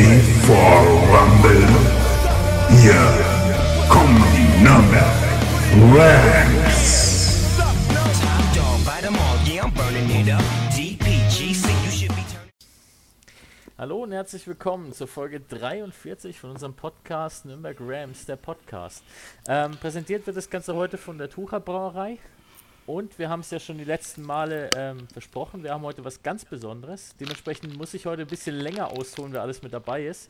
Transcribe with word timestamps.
ready 0.00 0.20
for 0.46 0.80
Rumble? 1.12 1.68
Hier 2.80 3.02
kommen 3.88 4.24
die 4.34 4.64
be 12.08 12.22
turning. 12.30 12.50
Hallo 13.76 14.02
und 14.02 14.12
herzlich 14.12 14.46
willkommen 14.46 14.92
zur 14.92 15.08
Folge 15.08 15.40
43 15.40 16.38
von 16.38 16.50
unserem 16.50 16.74
Podcast 16.74 17.44
Nürnberg 17.44 17.76
Rams, 17.80 18.26
der 18.26 18.36
Podcast. 18.36 19.04
Ähm, 19.48 19.72
präsentiert 19.72 20.26
wird 20.26 20.36
das 20.36 20.48
Ganze 20.48 20.74
heute 20.74 20.96
von 20.98 21.18
der 21.18 21.28
Tucher 21.28 21.60
Brauerei. 21.60 22.18
Und 22.90 23.20
wir 23.20 23.28
haben 23.28 23.38
es 23.38 23.52
ja 23.52 23.60
schon 23.60 23.78
die 23.78 23.84
letzten 23.84 24.22
Male 24.22 24.68
ähm, 24.74 25.06
versprochen, 25.12 25.62
wir 25.62 25.70
haben 25.70 25.84
heute 25.84 26.04
was 26.04 26.24
ganz 26.24 26.44
Besonderes. 26.44 27.14
Dementsprechend 27.20 27.78
muss 27.78 27.94
ich 27.94 28.04
heute 28.04 28.22
ein 28.22 28.26
bisschen 28.26 28.56
länger 28.56 28.90
ausholen, 28.90 29.32
wer 29.32 29.42
alles 29.42 29.62
mit 29.62 29.72
dabei 29.72 30.06
ist. 30.06 30.28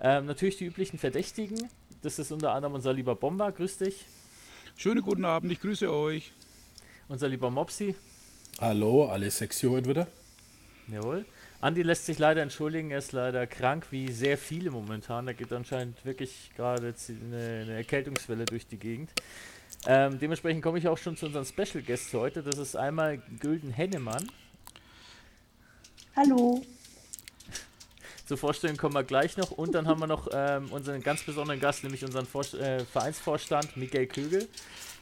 Ähm, 0.00 0.24
natürlich 0.24 0.56
die 0.56 0.64
üblichen 0.64 0.98
Verdächtigen. 0.98 1.68
Das 2.00 2.18
ist 2.18 2.32
unter 2.32 2.54
anderem 2.54 2.72
unser 2.72 2.94
lieber 2.94 3.14
Bomber, 3.14 3.52
grüß 3.52 3.76
dich. 3.76 4.06
Schönen 4.74 5.02
guten 5.02 5.26
Abend, 5.26 5.52
ich 5.52 5.60
grüße 5.60 5.92
euch. 5.92 6.32
Unser 7.08 7.28
lieber 7.28 7.50
Mopsi, 7.50 7.94
Hallo, 8.58 9.04
alle 9.04 9.30
sechs 9.30 9.60
Jahre 9.60 9.84
wieder. 9.84 10.06
Jawohl. 10.90 11.26
Andi 11.60 11.82
lässt 11.82 12.06
sich 12.06 12.18
leider 12.18 12.40
entschuldigen, 12.40 12.90
er 12.90 13.00
ist 13.00 13.12
leider 13.12 13.46
krank, 13.46 13.88
wie 13.90 14.10
sehr 14.10 14.38
viele 14.38 14.70
momentan. 14.70 15.26
Da 15.26 15.34
geht 15.34 15.52
anscheinend 15.52 16.02
wirklich 16.06 16.52
gerade 16.56 16.86
jetzt 16.86 17.10
eine, 17.10 17.64
eine 17.64 17.74
Erkältungswelle 17.74 18.46
durch 18.46 18.66
die 18.66 18.78
Gegend. 18.78 19.10
Ähm, 19.86 20.18
dementsprechend 20.18 20.62
komme 20.62 20.78
ich 20.78 20.88
auch 20.88 20.98
schon 20.98 21.16
zu 21.16 21.26
unseren 21.26 21.44
Special 21.44 21.82
Guests 21.82 22.12
heute. 22.12 22.42
Das 22.42 22.58
ist 22.58 22.76
einmal 22.76 23.18
Gülden 23.40 23.70
Hennemann. 23.70 24.30
Hallo. 26.16 26.64
Zur 28.26 28.36
Vorstellung 28.36 28.76
kommen 28.76 28.94
wir 28.94 29.04
gleich 29.04 29.36
noch. 29.36 29.52
Und 29.52 29.72
dann 29.72 29.86
haben 29.86 30.00
wir 30.00 30.06
noch 30.06 30.28
ähm, 30.32 30.70
unseren 30.70 31.02
ganz 31.02 31.22
besonderen 31.22 31.60
Gast, 31.60 31.84
nämlich 31.84 32.04
unseren 32.04 32.26
Vor 32.26 32.42
äh, 32.54 32.84
Vereinsvorstand 32.84 33.76
Miguel 33.76 34.06
Kögel. 34.06 34.48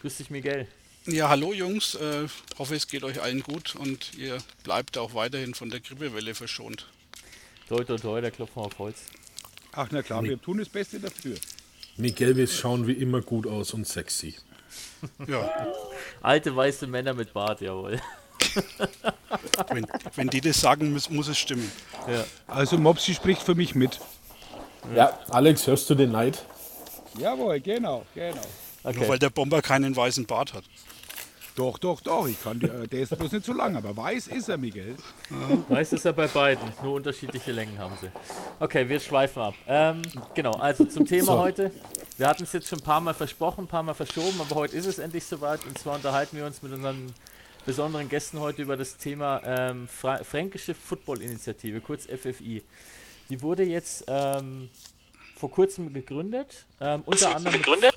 Grüß 0.02 0.18
dich, 0.18 0.30
Miguel. 0.30 0.68
Ja, 1.06 1.28
hallo 1.28 1.52
Jungs, 1.52 1.94
äh, 1.94 2.26
hoffe 2.58 2.74
es 2.74 2.88
geht 2.88 3.04
euch 3.04 3.22
allen 3.22 3.40
gut 3.40 3.76
und 3.76 4.14
ihr 4.18 4.38
bleibt 4.64 4.98
auch 4.98 5.14
weiterhin 5.14 5.54
von 5.54 5.70
der 5.70 5.78
Grippewelle 5.78 6.34
verschont. 6.34 6.88
Toi, 7.68 7.84
toi, 7.84 7.96
toi, 7.96 8.20
da 8.20 8.30
klopfen 8.30 8.56
wir 8.56 8.66
auf 8.66 8.78
Holz. 8.80 9.02
Ach 9.70 9.86
na 9.92 10.02
klar, 10.02 10.24
wir 10.24 10.40
tun 10.40 10.58
das 10.58 10.68
Beste 10.68 10.98
dafür. 10.98 11.36
Miguel, 11.96 12.36
wir 12.36 12.48
schauen 12.48 12.88
wie 12.88 12.92
immer 12.92 13.22
gut 13.22 13.46
aus 13.46 13.72
und 13.72 13.86
sexy. 13.86 14.34
Ja, 15.26 15.50
Alte 16.22 16.56
weiße 16.56 16.86
Männer 16.86 17.14
mit 17.14 17.32
Bart, 17.32 17.60
jawohl. 17.60 18.00
wenn, 19.70 19.86
wenn 20.14 20.28
die 20.28 20.40
das 20.40 20.60
sagen, 20.60 20.92
muss, 20.92 21.10
muss 21.10 21.28
es 21.28 21.38
stimmen. 21.38 21.70
Ja. 22.08 22.24
Also 22.46 22.78
Mopsi 22.78 23.14
spricht 23.14 23.42
für 23.42 23.54
mich 23.54 23.74
mit. 23.74 24.00
Ja, 24.94 25.18
Alex, 25.28 25.66
hörst 25.66 25.88
du 25.90 25.94
den 25.94 26.12
Neid? 26.12 26.44
Jawohl, 27.18 27.60
genau, 27.60 28.04
genau. 28.14 28.34
Nur 28.34 28.94
Okay. 28.94 29.08
weil 29.08 29.18
der 29.18 29.30
Bomber 29.30 29.62
keinen 29.62 29.96
weißen 29.96 30.26
Bart 30.26 30.54
hat. 30.54 30.62
Doch, 31.56 31.78
doch, 31.78 32.00
doch. 32.02 32.28
Ich 32.28 32.40
kann, 32.42 32.60
dir- 32.60 32.82
äh, 32.82 32.86
der 32.86 33.00
ist 33.00 33.16
bloß 33.18 33.32
nicht 33.32 33.46
so 33.46 33.52
lang, 33.54 33.76
aber 33.76 33.96
weiß 33.96 34.28
ist 34.28 34.48
er, 34.50 34.58
Miguel. 34.58 34.94
Weiß 35.68 35.92
ist 35.94 36.04
ja 36.04 36.12
bei 36.12 36.26
beiden, 36.28 36.62
nur 36.82 36.92
unterschiedliche 36.94 37.50
Längen 37.50 37.78
haben 37.78 37.96
sie. 38.00 38.08
Okay, 38.60 38.86
wir 38.88 39.00
schweifen 39.00 39.40
ab. 39.42 39.54
Ähm, 39.66 40.02
genau, 40.34 40.52
also 40.52 40.84
zum 40.84 41.06
Thema 41.06 41.24
So. 41.24 41.38
heute. 41.38 41.72
Wir 42.18 42.28
hatten 42.28 42.42
es 42.44 42.52
jetzt 42.52 42.68
schon 42.68 42.78
ein 42.78 42.84
paar 42.84 43.00
Mal 43.00 43.14
versprochen, 43.14 43.64
ein 43.64 43.68
paar 43.68 43.82
Mal 43.82 43.94
verschoben, 43.94 44.38
aber 44.40 44.54
heute 44.54 44.76
ist 44.76 44.86
es 44.86 44.98
endlich 44.98 45.24
soweit. 45.24 45.64
Und 45.66 45.78
zwar 45.78 45.96
unterhalten 45.96 46.36
wir 46.36 46.44
uns 46.44 46.62
mit 46.62 46.72
unseren 46.72 47.12
besonderen 47.64 48.08
Gästen 48.10 48.38
heute 48.38 48.60
über 48.62 48.76
das 48.76 48.96
Thema 48.98 49.40
ähm, 49.44 49.88
Fra 49.88 50.22
Fränkische 50.24 50.74
Football-Initiative, 50.74 51.80
kurz 51.80 52.04
FFI. 52.06 52.62
Die 53.30 53.42
wurde 53.42 53.64
jetzt 53.64 54.04
ähm, 54.08 54.68
vor 55.36 55.50
kurzem 55.50 55.92
gegründet, 55.92 56.66
ähm, 56.80 57.02
unter 57.06 57.34
anderem 57.34 57.60
mit, 57.60 57.94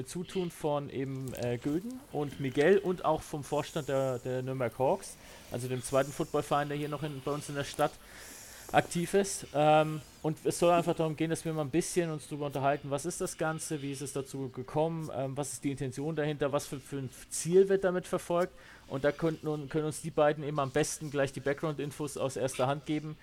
mit 0.00 0.08
Zutun 0.08 0.50
von 0.50 0.88
eben 0.88 1.30
äh, 1.34 1.58
Gülden 1.58 2.00
und 2.10 2.40
Miguel 2.40 2.78
und 2.78 3.04
auch 3.04 3.20
vom 3.20 3.44
Vorstand 3.44 3.90
der, 3.90 4.18
der 4.18 4.40
Nürnberg 4.40 4.78
Hawks, 4.78 5.18
also 5.52 5.68
dem 5.68 5.82
zweiten 5.82 6.10
Footballverein, 6.10 6.68
der 6.68 6.78
hier 6.78 6.88
noch 6.88 7.02
in, 7.02 7.20
bei 7.22 7.32
uns 7.32 7.50
in 7.50 7.54
der 7.54 7.64
Stadt 7.64 7.92
aktiv 8.72 9.12
ist. 9.12 9.46
Ähm, 9.52 10.00
und 10.22 10.38
es 10.44 10.58
soll 10.58 10.72
einfach 10.72 10.96
darum 10.96 11.16
gehen, 11.16 11.28
dass 11.28 11.44
wir 11.44 11.52
mal 11.52 11.62
ein 11.62 11.70
bisschen 11.70 12.10
uns 12.10 12.28
darüber 12.28 12.46
unterhalten, 12.46 12.90
was 12.90 13.04
ist 13.04 13.20
das 13.20 13.36
Ganze, 13.36 13.82
wie 13.82 13.92
ist 13.92 14.00
es 14.00 14.14
dazu 14.14 14.48
gekommen, 14.48 15.10
ähm, 15.14 15.36
was 15.36 15.52
ist 15.52 15.64
die 15.64 15.70
Intention 15.70 16.16
dahinter, 16.16 16.50
was 16.50 16.66
für, 16.66 16.80
für 16.80 16.96
ein 16.96 17.10
Ziel 17.28 17.68
wird 17.68 17.84
damit 17.84 18.06
verfolgt. 18.06 18.54
Und 18.88 19.04
da 19.04 19.12
könnten, 19.12 19.68
können 19.68 19.84
uns 19.84 20.00
die 20.00 20.10
beiden 20.10 20.42
eben 20.44 20.60
am 20.60 20.70
besten 20.70 21.10
gleich 21.10 21.34
die 21.34 21.40
Background-Infos 21.40 22.16
aus 22.16 22.36
erster 22.36 22.68
Hand 22.68 22.86
geben. 22.86 23.18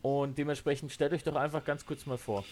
Und 0.00 0.38
dementsprechend 0.38 0.90
stellt 0.90 1.12
euch 1.12 1.22
doch 1.22 1.36
einfach 1.36 1.66
ganz 1.66 1.84
kurz 1.84 2.06
mal 2.06 2.16
vor. 2.16 2.44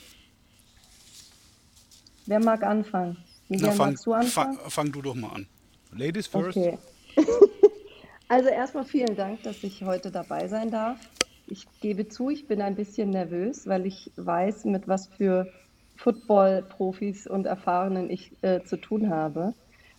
Wer 2.26 2.38
mag 2.38 2.62
anfangen? 2.62 3.16
Miguel, 3.52 3.68
Na, 3.68 3.72
fang, 3.74 3.94
du 3.94 4.22
fang, 4.28 4.58
fang 4.68 4.92
du 4.92 5.02
doch 5.02 5.14
mal 5.14 5.28
an. 5.28 5.46
Ladies 5.94 6.26
first. 6.26 6.56
Okay. 6.56 6.78
also 8.28 8.48
erstmal 8.48 8.84
vielen 8.84 9.14
Dank, 9.14 9.42
dass 9.42 9.62
ich 9.62 9.82
heute 9.82 10.10
dabei 10.10 10.48
sein 10.48 10.70
darf. 10.70 10.98
Ich 11.46 11.66
gebe 11.82 12.08
zu, 12.08 12.30
ich 12.30 12.46
bin 12.46 12.62
ein 12.62 12.74
bisschen 12.74 13.10
nervös, 13.10 13.66
weil 13.66 13.84
ich 13.84 14.10
weiß, 14.16 14.64
mit 14.64 14.88
was 14.88 15.06
für 15.06 15.52
Football-Profis 15.96 17.26
und 17.26 17.44
Erfahrenen 17.44 18.08
ich 18.08 18.32
äh, 18.40 18.62
zu 18.64 18.78
tun 18.78 19.10
habe. 19.10 19.52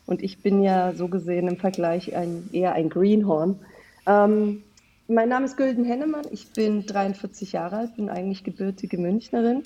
Und 0.07 0.23
ich 0.23 0.39
bin 0.41 0.63
ja 0.63 0.93
so 0.93 1.07
gesehen 1.07 1.47
im 1.47 1.57
Vergleich 1.57 2.15
ein, 2.15 2.49
eher 2.51 2.73
ein 2.73 2.89
Greenhorn. 2.89 3.59
Ähm, 4.07 4.63
mein 5.07 5.29
Name 5.29 5.45
ist 5.45 5.57
Gülden 5.57 5.85
Hennemann, 5.85 6.25
ich 6.31 6.51
bin 6.53 6.87
43 6.87 7.51
Jahre 7.51 7.77
alt, 7.77 7.97
bin 7.97 8.09
eigentlich 8.09 8.43
gebürtige 8.43 8.97
Münchnerin 8.97 9.61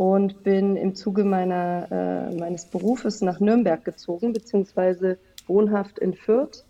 und 0.00 0.44
bin 0.44 0.76
im 0.76 0.94
Zuge 0.94 1.24
meiner, 1.24 1.86
äh, 1.92 2.34
meines 2.34 2.64
Berufes 2.64 3.20
nach 3.20 3.38
Nürnberg 3.38 3.84
gezogen, 3.84 4.32
beziehungsweise 4.32 5.18
wohnhaft 5.46 5.98
in 5.98 6.14
Fürth 6.14 6.64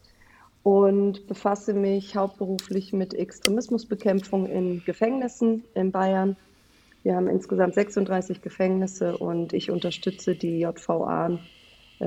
und 0.64 1.28
befasse 1.28 1.72
mich 1.72 2.16
hauptberuflich 2.16 2.92
mit 2.92 3.14
Extremismusbekämpfung 3.14 4.46
in 4.46 4.82
Gefängnissen 4.84 5.62
in 5.74 5.92
Bayern. 5.92 6.34
Wir 7.04 7.14
haben 7.14 7.28
insgesamt 7.28 7.74
36 7.74 8.42
Gefängnisse 8.42 9.16
und 9.16 9.52
ich 9.52 9.70
unterstütze 9.70 10.34
die 10.34 10.58
JVA 10.58 11.38
äh, 12.00 12.06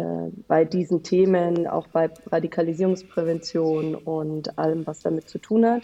bei 0.50 0.66
diesen 0.66 1.04
Themen, 1.04 1.68
auch 1.68 1.88
bei 1.88 2.10
Radikalisierungsprävention 2.34 3.96
und 3.96 4.60
allem, 4.60 4.86
was 4.86 5.00
damit 5.00 5.30
zu 5.30 5.40
tun 5.40 5.66
hat. 5.66 5.84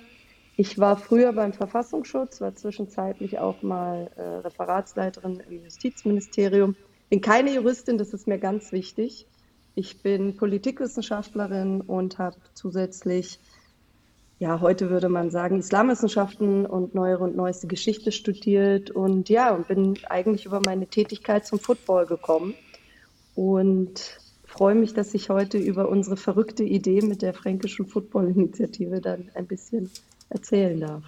Ich 0.59 0.77
war 0.77 0.97
früher 0.97 1.31
beim 1.31 1.53
Verfassungsschutz, 1.53 2.41
war 2.41 2.53
zwischenzeitlich 2.53 3.39
auch 3.39 3.61
mal 3.61 4.11
äh, 4.17 4.21
Referatsleiterin 4.21 5.41
im 5.49 5.63
Justizministerium. 5.63 6.75
Bin 7.09 7.21
keine 7.21 7.53
Juristin, 7.53 7.97
das 7.97 8.13
ist 8.13 8.27
mir 8.27 8.39
ganz 8.39 8.73
wichtig. 8.73 9.25
Ich 9.75 10.01
bin 10.01 10.35
Politikwissenschaftlerin 10.35 11.79
und 11.79 12.17
habe 12.17 12.35
zusätzlich, 12.55 13.39
ja, 14.39 14.59
heute 14.59 14.89
würde 14.89 15.07
man 15.07 15.31
sagen, 15.31 15.59
Islamwissenschaften 15.59 16.65
und 16.65 16.93
neuere 16.93 17.23
und 17.23 17.37
neueste 17.37 17.67
Geschichte 17.67 18.11
studiert 18.11 18.91
und 18.91 19.29
ja, 19.29 19.55
und 19.55 19.69
bin 19.69 19.97
eigentlich 20.09 20.45
über 20.45 20.59
meine 20.59 20.87
Tätigkeit 20.87 21.45
zum 21.45 21.59
Football 21.59 22.05
gekommen 22.05 22.53
und 23.33 24.19
freue 24.43 24.75
mich, 24.75 24.93
dass 24.93 25.13
ich 25.13 25.29
heute 25.29 25.57
über 25.57 25.87
unsere 25.87 26.17
verrückte 26.17 26.65
Idee 26.65 26.99
mit 27.01 27.21
der 27.21 27.33
Fränkischen 27.33 27.85
Football-Initiative 27.85 28.99
dann 28.99 29.29
ein 29.35 29.47
bisschen 29.47 29.89
erzählen 30.29 30.79
darf. 30.79 31.03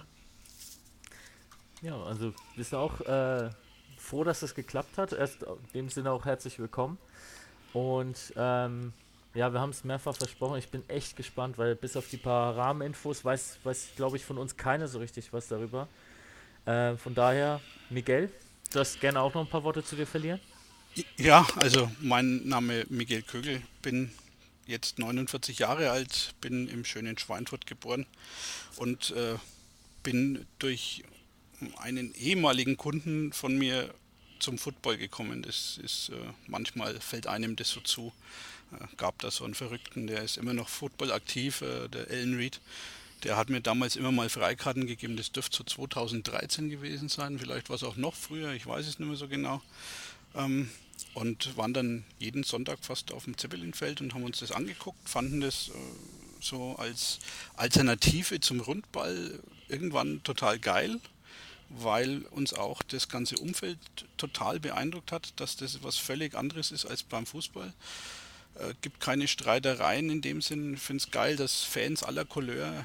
Ja, 1.80 2.00
also 2.02 2.32
wir 2.54 2.64
sind 2.64 2.78
auch 2.78 3.00
äh, 3.00 3.50
froh, 3.98 4.24
dass 4.24 4.42
es 4.42 4.54
geklappt 4.54 4.98
hat. 4.98 5.12
Erst 5.12 5.42
in 5.42 5.58
dem 5.74 5.88
Sinne 5.88 6.12
auch 6.12 6.24
herzlich 6.24 6.58
willkommen. 6.58 6.98
Und 7.72 8.32
ähm, 8.36 8.92
ja, 9.34 9.52
wir 9.52 9.60
haben 9.60 9.70
es 9.70 9.82
mehrfach 9.82 10.16
versprochen. 10.16 10.58
Ich 10.58 10.68
bin 10.68 10.88
echt 10.88 11.16
gespannt, 11.16 11.58
weil 11.58 11.74
bis 11.74 11.96
auf 11.96 12.08
die 12.08 12.18
paar 12.18 12.56
Rahmeninfos 12.56 13.24
weiß, 13.24 13.58
weiß 13.64 13.90
glaube 13.96 14.16
ich, 14.16 14.24
von 14.24 14.38
uns 14.38 14.56
keiner 14.56 14.88
so 14.88 14.98
richtig 14.98 15.32
was 15.32 15.48
darüber. 15.48 15.88
Äh, 16.66 16.96
von 16.96 17.14
daher, 17.14 17.60
Miguel, 17.90 18.30
du 18.72 18.80
hast 18.80 19.00
gerne 19.00 19.20
auch 19.20 19.32
noch 19.34 19.40
ein 19.42 19.50
paar 19.50 19.64
Worte 19.64 19.82
zu 19.82 19.96
dir 19.96 20.06
verlieren. 20.06 20.40
Ja, 21.16 21.46
also 21.56 21.90
mein 22.00 22.46
Name 22.46 22.84
Miguel 22.90 23.22
Kögel, 23.22 23.62
bin 23.80 24.12
jetzt 24.72 24.98
49 24.98 25.60
Jahre 25.60 25.90
alt, 25.90 26.34
bin 26.40 26.68
im 26.68 26.84
schönen 26.84 27.16
Schweinfurt 27.16 27.66
geboren 27.66 28.06
und 28.76 29.12
äh, 29.12 29.36
bin 30.02 30.44
durch 30.58 31.04
einen 31.76 32.12
ehemaligen 32.14 32.76
Kunden 32.76 33.32
von 33.32 33.56
mir 33.56 33.94
zum 34.40 34.58
Football 34.58 34.96
gekommen. 34.96 35.42
Das 35.42 35.78
ist 35.82 36.08
äh, 36.08 36.16
manchmal 36.48 36.98
fällt 37.00 37.28
einem 37.28 37.54
das 37.54 37.70
so 37.70 37.80
zu. 37.80 38.12
Äh, 38.72 38.96
gab 38.96 39.20
da 39.20 39.30
so 39.30 39.44
einen 39.44 39.54
Verrückten, 39.54 40.06
der 40.06 40.22
ist 40.22 40.36
immer 40.36 40.54
noch 40.54 40.68
Football 40.68 41.12
aktiv, 41.12 41.62
äh, 41.62 41.88
der 41.88 42.10
Ellen 42.10 42.36
Reed. 42.36 42.60
Der 43.22 43.36
hat 43.36 43.50
mir 43.50 43.60
damals 43.60 43.94
immer 43.94 44.10
mal 44.10 44.28
Freikarten 44.28 44.88
gegeben. 44.88 45.16
Das 45.16 45.30
dürfte 45.30 45.58
so 45.58 45.64
2013 45.64 46.70
gewesen 46.70 47.08
sein. 47.08 47.38
Vielleicht 47.38 47.68
war 47.68 47.76
es 47.76 47.84
auch 47.84 47.94
noch 47.94 48.14
früher. 48.14 48.52
Ich 48.52 48.66
weiß 48.66 48.86
es 48.86 48.98
nicht 48.98 49.06
mehr 49.08 49.16
so 49.16 49.28
genau. 49.28 49.62
Ähm, 50.34 50.68
und 51.14 51.56
waren 51.56 51.74
dann 51.74 52.04
jeden 52.18 52.44
Sonntag 52.44 52.78
fast 52.80 53.12
auf 53.12 53.24
dem 53.24 53.36
Zeppelinfeld 53.36 54.00
und 54.00 54.14
haben 54.14 54.24
uns 54.24 54.40
das 54.40 54.52
angeguckt, 54.52 55.08
fanden 55.08 55.40
das 55.40 55.68
äh, 55.68 55.72
so 56.40 56.74
als 56.76 57.18
Alternative 57.56 58.40
zum 58.40 58.60
Rundball 58.60 59.40
irgendwann 59.68 60.22
total 60.22 60.58
geil 60.58 60.98
weil 61.78 62.22
uns 62.30 62.52
auch 62.54 62.82
das 62.82 63.08
ganze 63.08 63.36
Umfeld 63.36 63.78
total 64.16 64.60
beeindruckt 64.60 65.12
hat, 65.12 65.32
dass 65.40 65.56
das 65.56 65.82
was 65.82 65.96
völlig 65.96 66.34
anderes 66.34 66.70
ist 66.70 66.84
als 66.84 67.02
beim 67.02 67.26
Fußball. 67.26 67.72
Äh, 68.56 68.74
gibt 68.82 69.00
keine 69.00 69.28
Streitereien 69.28 70.10
in 70.10 70.20
dem 70.20 70.42
Sinn. 70.42 70.74
Ich 70.74 70.80
finde 70.80 71.02
es 71.02 71.10
geil, 71.10 71.36
dass 71.36 71.62
Fans 71.62 72.02
aller 72.02 72.24
Couleur 72.24 72.84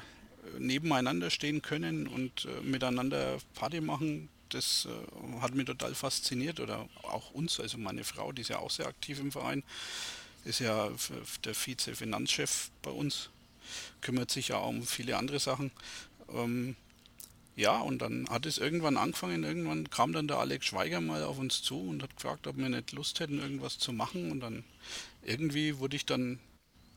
äh, 0.56 0.58
nebeneinander 0.58 1.30
stehen 1.30 1.62
können 1.62 2.06
und 2.06 2.46
äh, 2.46 2.62
miteinander 2.62 3.38
Party 3.54 3.80
machen. 3.80 4.28
Das 4.48 4.86
äh, 4.86 5.40
hat 5.40 5.54
mich 5.54 5.66
total 5.66 5.94
fasziniert 5.94 6.60
oder 6.60 6.88
auch 7.02 7.30
uns, 7.30 7.60
also 7.60 7.78
meine 7.78 8.04
Frau, 8.04 8.32
die 8.32 8.42
ist 8.42 8.48
ja 8.48 8.58
auch 8.58 8.70
sehr 8.70 8.86
aktiv 8.86 9.20
im 9.20 9.32
Verein, 9.32 9.62
ist 10.44 10.60
ja 10.60 10.90
der 11.44 11.54
Vize-Finanzchef 11.54 12.70
bei 12.82 12.90
uns, 12.90 13.30
kümmert 14.00 14.30
sich 14.30 14.48
ja 14.48 14.56
auch 14.56 14.68
um 14.68 14.82
viele 14.82 15.16
andere 15.16 15.38
Sachen. 15.38 15.70
Ähm, 16.32 16.76
ja, 17.58 17.80
und 17.80 17.98
dann 17.98 18.28
hat 18.30 18.46
es 18.46 18.58
irgendwann 18.58 18.96
angefangen, 18.96 19.42
irgendwann 19.42 19.90
kam 19.90 20.12
dann 20.12 20.28
der 20.28 20.38
Alex 20.38 20.66
Schweiger 20.66 21.00
mal 21.00 21.24
auf 21.24 21.38
uns 21.38 21.60
zu 21.60 21.88
und 21.88 22.04
hat 22.04 22.14
gefragt, 22.14 22.46
ob 22.46 22.56
wir 22.56 22.68
nicht 22.68 22.92
Lust 22.92 23.18
hätten, 23.18 23.40
irgendwas 23.40 23.78
zu 23.78 23.92
machen. 23.92 24.30
Und 24.30 24.38
dann 24.40 24.62
irgendwie 25.24 25.78
wurde 25.78 25.96
ich 25.96 26.06
dann 26.06 26.38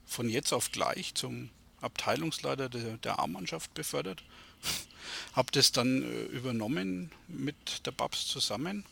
von 0.06 0.30
jetzt 0.30 0.54
auf 0.54 0.72
gleich 0.72 1.16
zum 1.16 1.50
Abteilungsleiter 1.82 2.70
der, 2.70 2.98
der 2.98 3.18
A-Mannschaft 3.18 3.74
befördert. 3.74 4.24
Habe 5.34 5.52
das 5.52 5.72
dann 5.72 6.04
äh, 6.04 6.24
übernommen 6.26 7.12
mit 7.28 7.86
der 7.86 7.92
Babs 7.92 8.28
zusammen. 8.28 8.86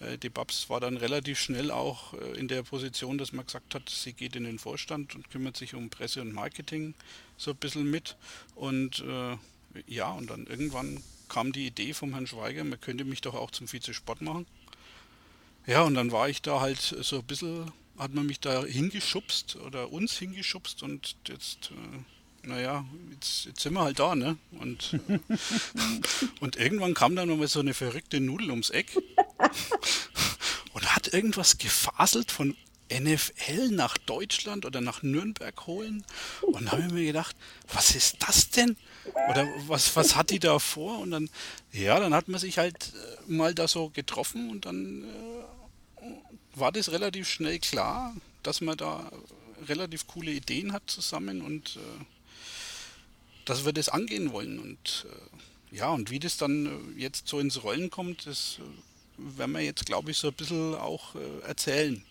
Äh, 0.00 0.18
die 0.18 0.28
Babs 0.28 0.70
war 0.70 0.80
dann 0.80 0.96
relativ 0.96 1.38
schnell 1.38 1.70
auch 1.70 2.14
äh, 2.14 2.38
in 2.38 2.48
der 2.48 2.62
Position, 2.62 3.18
dass 3.18 3.32
man 3.32 3.46
gesagt 3.46 3.74
hat, 3.74 3.88
sie 3.88 4.12
geht 4.12 4.36
in 4.36 4.44
den 4.44 4.58
Vorstand 4.58 5.14
und 5.14 5.30
kümmert 5.30 5.56
sich 5.56 5.74
um 5.74 5.90
Presse 5.90 6.20
und 6.22 6.32
Marketing 6.32 6.94
so 7.36 7.50
ein 7.50 7.56
bisschen 7.56 7.90
mit. 7.90 8.16
Und 8.54 9.00
äh, 9.00 9.36
ja, 9.86 10.10
und 10.12 10.30
dann 10.30 10.46
irgendwann 10.46 11.02
kam 11.28 11.52
die 11.52 11.66
Idee 11.66 11.92
vom 11.92 12.12
Herrn 12.12 12.26
Schweiger, 12.26 12.64
man 12.64 12.80
könnte 12.80 13.04
mich 13.04 13.20
doch 13.20 13.34
auch 13.34 13.50
zum 13.50 13.68
Vize-Sport 13.68 14.22
machen. 14.22 14.46
Ja, 15.66 15.82
und 15.82 15.94
dann 15.94 16.12
war 16.12 16.28
ich 16.28 16.40
da 16.40 16.60
halt 16.60 16.80
so 16.80 17.18
ein 17.18 17.24
bisschen, 17.24 17.70
hat 17.98 18.14
man 18.14 18.26
mich 18.26 18.40
da 18.40 18.64
hingeschubst 18.64 19.56
oder 19.56 19.92
uns 19.92 20.16
hingeschubst 20.16 20.82
und 20.82 21.16
jetzt, 21.28 21.70
äh, 21.72 21.98
naja, 22.48 22.84
jetzt, 23.12 23.44
jetzt 23.44 23.60
sind 23.60 23.74
wir 23.74 23.82
halt 23.82 23.98
da, 23.98 24.14
ne? 24.14 24.36
Und, 24.52 24.98
und 26.40 26.56
irgendwann 26.56 26.94
kam 26.94 27.14
dann 27.14 27.28
nochmal 27.28 27.48
so 27.48 27.60
eine 27.60 27.74
verrückte 27.74 28.20
Nudel 28.20 28.50
ums 28.50 28.70
Eck 28.70 28.96
und 30.72 30.96
hat 30.96 31.12
irgendwas 31.12 31.58
gefaselt 31.58 32.32
von 32.32 32.56
NFL 32.90 33.68
nach 33.68 33.98
Deutschland 33.98 34.64
oder 34.64 34.80
nach 34.80 35.02
Nürnberg 35.02 35.66
holen. 35.66 36.04
Und 36.40 36.66
da 36.66 36.72
habe 36.72 36.82
ich 36.86 36.92
mir 36.92 37.04
gedacht, 37.04 37.36
was 37.70 37.94
ist 37.94 38.16
das 38.26 38.48
denn? 38.48 38.76
Oder 39.30 39.46
was, 39.66 39.94
was 39.94 40.16
hat 40.16 40.30
die 40.30 40.38
da 40.38 40.58
vor? 40.58 40.98
Und 41.00 41.10
dann, 41.10 41.28
ja, 41.70 42.00
dann 42.00 42.14
hat 42.14 42.28
man 42.28 42.40
sich 42.40 42.56
halt 42.56 42.94
äh, 42.94 43.30
mal 43.30 43.54
da 43.54 43.68
so 43.68 43.90
getroffen 43.90 44.50
und 44.50 44.64
dann 44.64 45.04
äh, 45.04 46.58
war 46.58 46.72
das 46.72 46.90
relativ 46.90 47.28
schnell 47.28 47.58
klar, 47.58 48.16
dass 48.42 48.62
man 48.62 48.78
da 48.78 49.10
relativ 49.66 50.06
coole 50.06 50.30
Ideen 50.30 50.72
hat 50.72 50.84
zusammen 50.86 51.42
und 51.42 51.76
äh, 51.76 52.04
dass 53.48 53.64
wir 53.64 53.72
das 53.72 53.88
angehen 53.88 54.32
wollen. 54.32 54.58
Und 54.58 55.06
äh, 55.10 55.76
ja, 55.76 55.90
und 55.90 56.10
wie 56.10 56.18
das 56.18 56.36
dann 56.36 56.66
äh, 56.66 57.00
jetzt 57.00 57.28
so 57.28 57.40
ins 57.40 57.62
Rollen 57.62 57.90
kommt, 57.90 58.26
das 58.26 58.60
äh, 58.60 59.38
werden 59.38 59.52
wir 59.52 59.62
jetzt, 59.62 59.86
glaube 59.86 60.10
ich, 60.10 60.18
so 60.18 60.28
ein 60.28 60.34
bisschen 60.34 60.74
auch 60.74 61.14
äh, 61.14 61.40
erzählen. 61.46 62.02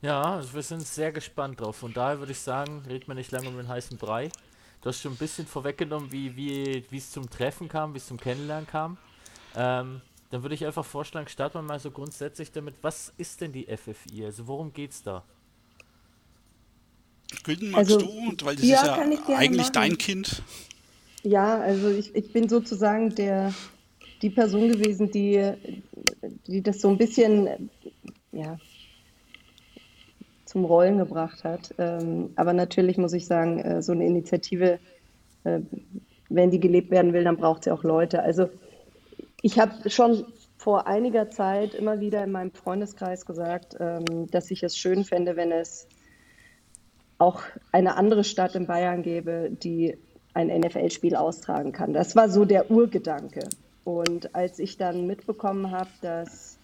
Ja, 0.00 0.42
wir 0.52 0.62
sind 0.62 0.86
sehr 0.86 1.12
gespannt 1.12 1.60
drauf. 1.60 1.76
Von 1.76 1.92
daher 1.92 2.18
würde 2.18 2.32
ich 2.32 2.40
sagen, 2.40 2.84
reden 2.86 3.06
wir 3.08 3.14
nicht 3.14 3.32
lange 3.32 3.48
um 3.48 3.56
den 3.56 3.68
heißen 3.68 3.96
Brei. 3.96 4.30
Du 4.82 4.90
hast 4.90 5.00
schon 5.00 5.12
ein 5.12 5.18
bisschen 5.18 5.46
vorweggenommen, 5.46 6.12
wie, 6.12 6.36
wie, 6.36 6.84
wie 6.90 6.98
es 6.98 7.10
zum 7.10 7.30
Treffen 7.30 7.68
kam, 7.68 7.94
wie 7.94 7.98
es 7.98 8.06
zum 8.06 8.20
Kennenlernen 8.20 8.66
kam. 8.66 8.98
Ähm, 9.56 10.02
dann 10.30 10.42
würde 10.42 10.54
ich 10.54 10.66
einfach 10.66 10.84
vorschlagen, 10.84 11.26
starten 11.28 11.58
wir 11.58 11.62
mal 11.62 11.80
so 11.80 11.90
grundsätzlich 11.90 12.52
damit, 12.52 12.74
was 12.82 13.14
ist 13.16 13.40
denn 13.40 13.52
die 13.52 13.64
FFI? 13.64 14.26
Also 14.26 14.46
worum 14.46 14.72
geht's 14.72 15.02
da? 15.02 15.24
Gülden 17.42 17.70
magst 17.70 17.92
Also, 17.92 18.06
du, 18.06 18.46
weil 18.46 18.56
das 18.56 18.66
ja, 18.66 18.76
ist 18.80 18.86
ja 18.86 18.96
kann 18.96 19.12
ich 19.12 19.24
gerne 19.24 19.40
eigentlich 19.40 19.58
machen. 19.62 19.72
dein 19.72 19.98
Kind. 19.98 20.42
Ja, 21.22 21.58
also 21.60 21.88
ich, 21.90 22.14
ich 22.14 22.32
bin 22.32 22.48
sozusagen 22.48 23.14
der, 23.14 23.54
die 24.22 24.30
Person 24.30 24.70
gewesen, 24.70 25.10
die, 25.10 25.52
die 26.46 26.62
das 26.62 26.80
so 26.80 26.88
ein 26.88 26.98
bisschen 26.98 27.70
ja, 28.32 28.58
zum 30.44 30.64
Rollen 30.64 30.98
gebracht 30.98 31.44
hat. 31.44 31.74
Ähm, 31.78 32.30
aber 32.36 32.52
natürlich 32.52 32.98
muss 32.98 33.12
ich 33.12 33.26
sagen, 33.26 33.58
äh, 33.60 33.82
so 33.82 33.92
eine 33.92 34.06
Initiative, 34.06 34.78
äh, 35.44 35.60
wenn 36.28 36.50
die 36.50 36.60
gelebt 36.60 36.90
werden 36.90 37.12
will, 37.12 37.24
dann 37.24 37.36
braucht 37.36 37.64
sie 37.64 37.70
auch 37.70 37.84
Leute. 37.84 38.22
Also 38.22 38.48
ich 39.42 39.58
habe 39.58 39.88
schon 39.90 40.24
vor 40.58 40.86
einiger 40.86 41.28
Zeit 41.30 41.74
immer 41.74 42.00
wieder 42.00 42.24
in 42.24 42.32
meinem 42.32 42.52
Freundeskreis 42.52 43.26
gesagt, 43.26 43.76
ähm, 43.80 44.30
dass 44.30 44.50
ich 44.50 44.62
es 44.62 44.76
schön 44.76 45.04
fände, 45.04 45.36
wenn 45.36 45.52
es 45.52 45.86
auch 47.18 47.42
eine 47.72 47.96
andere 47.96 48.24
Stadt 48.24 48.54
in 48.54 48.66
Bayern 48.66 49.02
gäbe, 49.02 49.50
die 49.50 49.96
ein 50.34 50.48
NFL-Spiel 50.48 51.14
austragen 51.16 51.72
kann. 51.72 51.92
Das 51.92 52.16
war 52.16 52.28
so 52.28 52.44
der 52.44 52.70
Urgedanke. 52.70 53.48
Und 53.84 54.34
als 54.34 54.58
ich 54.58 54.76
dann 54.76 55.06
mitbekommen 55.06 55.70
habe, 55.70 55.90
dass 56.00 56.58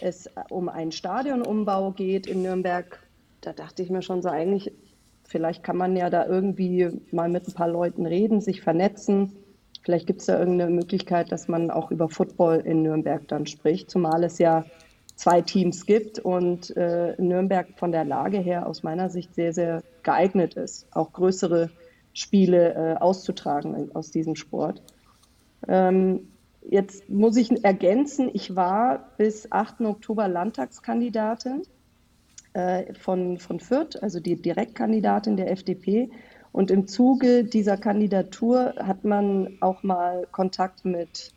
es 0.00 0.30
um 0.50 0.68
einen 0.68 0.92
Stadionumbau 0.92 1.92
geht 1.92 2.26
in 2.26 2.42
Nürnberg, 2.42 3.00
da 3.40 3.52
dachte 3.52 3.82
ich 3.82 3.90
mir 3.90 4.02
schon 4.02 4.22
so 4.22 4.28
eigentlich, 4.28 4.72
vielleicht 5.24 5.64
kann 5.64 5.76
man 5.76 5.96
ja 5.96 6.10
da 6.10 6.26
irgendwie 6.26 6.90
mal 7.10 7.28
mit 7.28 7.48
ein 7.48 7.54
paar 7.54 7.68
Leuten 7.68 8.06
reden, 8.06 8.40
sich 8.40 8.60
vernetzen. 8.60 9.32
Vielleicht 9.82 10.06
gibt 10.06 10.20
es 10.20 10.26
da 10.26 10.38
irgendeine 10.38 10.70
Möglichkeit, 10.70 11.32
dass 11.32 11.48
man 11.48 11.70
auch 11.70 11.90
über 11.90 12.08
Football 12.08 12.60
in 12.60 12.82
Nürnberg 12.82 13.26
dann 13.28 13.46
spricht, 13.46 13.90
zumal 13.90 14.22
es 14.22 14.38
ja 14.38 14.64
zwei 15.14 15.42
Teams 15.42 15.86
gibt 15.86 16.18
und 16.18 16.76
äh, 16.76 17.14
Nürnberg 17.20 17.68
von 17.76 17.92
der 17.92 18.04
Lage 18.04 18.38
her 18.38 18.66
aus 18.66 18.82
meiner 18.82 19.10
Sicht 19.10 19.34
sehr, 19.34 19.52
sehr 19.52 19.82
geeignet 20.02 20.54
ist, 20.54 20.86
auch 20.90 21.12
größere 21.12 21.70
Spiele 22.12 22.74
äh, 22.74 23.00
auszutragen 23.00 23.74
in- 23.74 23.94
aus 23.94 24.10
diesem 24.10 24.36
Sport. 24.36 24.82
Ähm, 25.68 26.28
jetzt 26.68 27.08
muss 27.08 27.36
ich 27.36 27.64
ergänzen, 27.64 28.30
ich 28.32 28.56
war 28.56 29.10
bis 29.16 29.50
8. 29.50 29.82
Oktober 29.82 30.28
Landtagskandidatin 30.28 31.62
äh, 32.52 32.94
von, 32.94 33.38
von 33.38 33.60
Fürth, 33.60 34.02
also 34.02 34.20
die 34.20 34.40
Direktkandidatin 34.40 35.36
der 35.36 35.50
FDP. 35.50 36.10
Und 36.52 36.70
im 36.70 36.86
Zuge 36.86 37.44
dieser 37.44 37.78
Kandidatur 37.78 38.74
hat 38.76 39.04
man 39.04 39.56
auch 39.60 39.82
mal 39.82 40.26
Kontakt 40.30 40.84
mit 40.84 41.32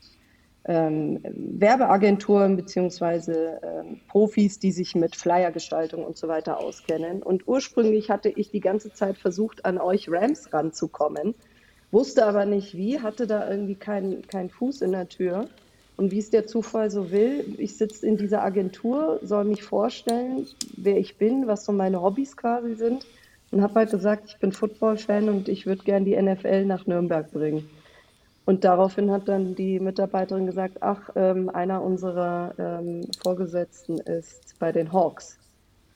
ähm, 0.68 1.20
Werbeagenturen 1.24 2.56
beziehungsweise 2.56 3.60
ähm, 3.64 4.02
Profis, 4.08 4.60
die 4.60 4.72
sich 4.72 4.96
mit 4.96 5.16
Flyergestaltung 5.16 6.04
und 6.04 6.18
so 6.18 6.28
weiter 6.28 6.60
auskennen. 6.60 7.22
Und 7.22 7.48
ursprünglich 7.48 8.10
hatte 8.10 8.30
ich 8.30 8.50
die 8.50 8.62
ganze 8.62 8.92
Zeit 8.92 9.18
versucht, 9.18 9.66
an 9.66 9.78
euch 9.78 10.10
Rams 10.10 10.52
ranzukommen, 10.52 11.36
wusste 11.92 12.26
aber 12.26 12.46
nicht 12.46 12.76
wie, 12.76 13.00
hatte 13.00 13.28
da 13.28 13.50
irgendwie 13.50 13.76
keinen 13.76 14.28
keinen 14.28 14.50
Fuß 14.50 14.82
in 14.82 14.92
der 14.92 15.08
Tür. 15.08 15.48
Und 15.98 16.12
wie 16.12 16.20
es 16.20 16.30
der 16.30 16.46
Zufall 16.46 16.92
so 16.92 17.12
will, 17.12 17.56
ich 17.58 17.78
sitze 17.78 18.06
in 18.06 18.18
dieser 18.18 18.44
Agentur, 18.44 19.20
soll 19.22 19.46
mich 19.46 19.64
vorstellen, 19.64 20.46
wer 20.76 20.98
ich 20.98 21.18
bin, 21.18 21.48
was 21.48 21.64
so 21.64 21.72
meine 21.72 22.02
Hobbys 22.02 22.36
quasi 22.36 22.76
sind 22.76 23.06
und 23.52 23.62
habe 23.62 23.76
halt 23.76 23.92
gesagt, 23.92 24.26
ich 24.28 24.38
bin 24.38 24.52
Football-Fan 24.52 25.30
und 25.30 25.48
ich 25.48 25.66
würde 25.66 25.84
gern 25.84 26.04
die 26.04 26.22
NFL 26.22 26.66
nach 26.66 26.86
Nürnberg 26.86 27.32
bringen. 27.32 27.70
Und 28.46 28.64
daraufhin 28.64 29.12
hat 29.12 29.28
dann 29.28 29.56
die 29.56 29.80
Mitarbeiterin 29.80 30.46
gesagt, 30.46 30.78
ach, 30.82 31.10
ähm, 31.16 31.50
einer 31.50 31.82
unserer 31.82 32.54
ähm, 32.60 33.02
Vorgesetzten 33.24 33.98
ist 34.00 34.58
bei 34.60 34.72
den 34.72 34.94
Hawks. 34.94 35.40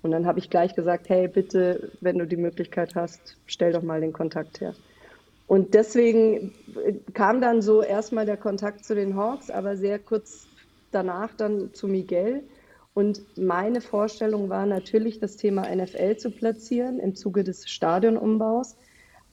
Und 0.02 0.12
dann 0.12 0.26
habe 0.26 0.40
ich 0.40 0.50
gleich 0.50 0.76
gesagt, 0.76 1.10
hey, 1.10 1.28
bitte, 1.28 1.92
wenn 2.02 2.18
du 2.18 2.26
die 2.26 2.38
Möglichkeit 2.38 2.96
hast, 2.96 3.38
stell 3.46 3.74
doch 3.74 3.84
mal 3.84 4.02
den 4.02 4.14
Kontakt 4.14 4.62
her. 4.62 4.74
Und 5.46 5.74
deswegen 5.74 6.54
äh, 6.84 6.94
kam 7.14 7.42
dann 7.42 7.62
so 7.62 7.84
erstmal 7.84 8.26
der 8.26 8.38
Kontakt 8.38 8.84
zu 8.84 8.96
den 8.96 9.16
Hawks, 9.16 9.52
aber 9.52 9.76
sehr 9.76 10.00
kurz 10.00 10.48
danach 10.92 11.34
dann 11.36 11.74
zu 11.74 11.88
Miguel. 11.88 12.44
Und 12.94 13.38
meine 13.38 13.82
Vorstellung 13.82 14.50
war 14.50 14.66
natürlich, 14.66 15.20
das 15.20 15.38
Thema 15.38 15.64
NFL 15.74 16.18
zu 16.18 16.32
platzieren 16.32 17.00
im 17.00 17.16
Zuge 17.16 17.44
des 17.44 17.70
Stadionumbaus. 17.70 18.76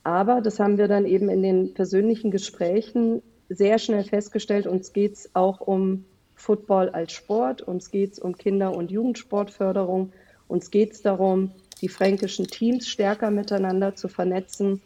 Aber 0.07 0.41
das 0.41 0.61
haben 0.61 0.79
wir 0.79 0.87
dann 0.87 1.05
eben 1.05 1.29
in 1.29 1.43
den 1.43 1.75
persönlichen 1.75 2.31
Gesprächen 2.31 3.23
sehr 3.49 3.81
schnell 3.81 4.05
festgestellt. 4.05 4.69
Uns 4.69 4.93
geht 4.93 5.15
es 5.15 5.31
auch 5.35 5.61
um 5.61 6.05
Football 6.37 6.91
als 6.91 7.11
Sport, 7.11 7.63
uns 7.63 7.91
geht 7.91 8.13
es 8.13 8.21
um 8.21 8.39
Kinder- 8.39 8.73
und 8.73 8.93
Jugendsportförderung, 8.93 10.13
uns 10.47 10.71
geht 10.71 10.93
es 10.93 11.03
darum, 11.03 11.51
die 11.81 11.89
fränkischen 11.89 12.47
Teams 12.47 12.87
stärker 12.87 13.33
miteinander 13.33 13.97
zu 13.97 14.07
vernetzen, 14.07 14.81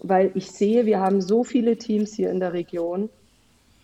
weil 0.00 0.32
ich 0.34 0.50
sehe, 0.50 0.84
wir 0.84 1.00
haben 1.00 1.22
so 1.22 1.44
viele 1.44 1.78
Teams 1.78 2.12
hier 2.12 2.30
in 2.30 2.38
der 2.38 2.52
Region. 2.52 3.08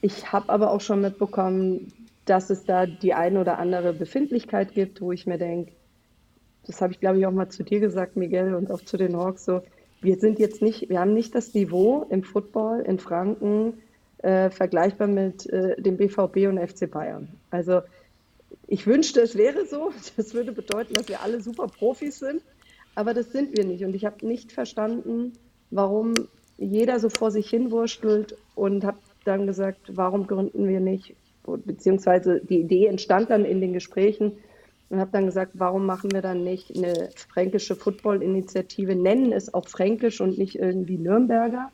Ich 0.03 0.33
habe 0.35 0.51
aber 0.51 0.71
auch 0.71 0.83
schon 0.83 1.01
mitbekommen, 1.01 1.95
dass 2.27 2.51
es 2.51 2.65
da 2.65 2.85
die 2.85 3.15
eine 3.15 3.41
oder 3.41 3.59
andere 3.59 3.95
Befindlichkeit 3.95 4.75
gibt, 4.75 5.01
wo 5.01 5.13
ich 5.13 5.27
mir 5.27 5.39
denke, 5.39 5.73
das 6.67 6.83
habe 6.83 6.93
ich 6.93 7.01
glaube 7.01 7.21
ich 7.21 7.25
auch 7.25 7.33
mal 7.33 7.49
zu 7.49 7.63
dir 7.63 7.81
gesagt, 7.81 8.17
Miguel, 8.17 8.55
und 8.55 8.71
auch 8.71 8.83
zu 8.83 8.99
den 8.99 9.17
Hawks 9.17 9.47
so, 9.47 9.63
wir 10.00 10.17
sind 10.17 10.38
jetzt 10.38 10.62
nicht, 10.62 10.88
wir 10.88 11.00
haben 11.00 11.14
nicht 11.14 11.35
das 11.35 11.55
Niveau 11.55 12.07
im 12.11 12.23
Football 12.23 12.81
in 12.83 12.99
Franken, 12.99 13.75
äh, 14.19 14.50
vergleichbar 14.50 15.09
mit 15.09 15.47
äh, 15.47 15.81
dem 15.81 15.97
BVB 15.97 16.49
und 16.49 16.59
FC 16.59 16.90
Bayern. 16.90 17.28
Also 17.50 17.83
ich 18.67 18.87
wünschte, 18.87 19.21
es 19.21 19.37
wäre 19.37 19.67
so. 19.67 19.93
Das 20.17 20.35
würde 20.35 20.52
bedeuten, 20.52 20.95
dass 20.95 21.09
wir 21.09 21.23
alle 21.23 21.40
super 21.40 21.67
Profis 21.67 22.19
sind, 22.19 22.43
aber 22.95 23.14
das 23.14 23.33
sind 23.33 23.57
wir 23.57 23.64
nicht. 23.64 23.85
Und 23.85 23.95
ich 23.95 24.05
habe 24.05 24.26
nicht 24.26 24.52
verstanden, 24.52 25.33
warum 25.71 26.14
jeder 26.57 26.99
so 26.99 27.09
vor 27.09 27.31
sich 27.31 27.49
hin 27.49 27.71
wurschtelt 27.71 28.37
und 28.55 28.85
habe 28.85 28.99
dann 29.25 29.47
gesagt, 29.47 29.81
warum 29.95 30.26
gründen 30.26 30.67
wir 30.67 30.81
nicht, 30.81 31.14
beziehungsweise 31.45 32.40
die 32.40 32.61
Idee 32.61 32.87
entstand 32.87 33.31
dann 33.31 33.45
in 33.45 33.61
den 33.61 33.73
Gesprächen 33.73 34.33
und 34.90 35.00
habe 35.00 35.11
dann 35.12 35.26
gesagt, 35.26 35.52
warum 35.54 35.85
machen 35.85 36.12
wir 36.12 36.23
dann 36.23 36.45
nicht 36.45 36.75
eine 36.76 37.11
fränkische 37.14 37.76
Football-Initiative, 37.76 38.95
nennen 38.95 39.33
es 39.33 39.52
auch 39.52 39.68
fränkisch 39.68 40.21
und 40.21 40.38
nicht 40.38 40.59
irgendwie 40.59 40.97
Nürnberger, 40.97 41.71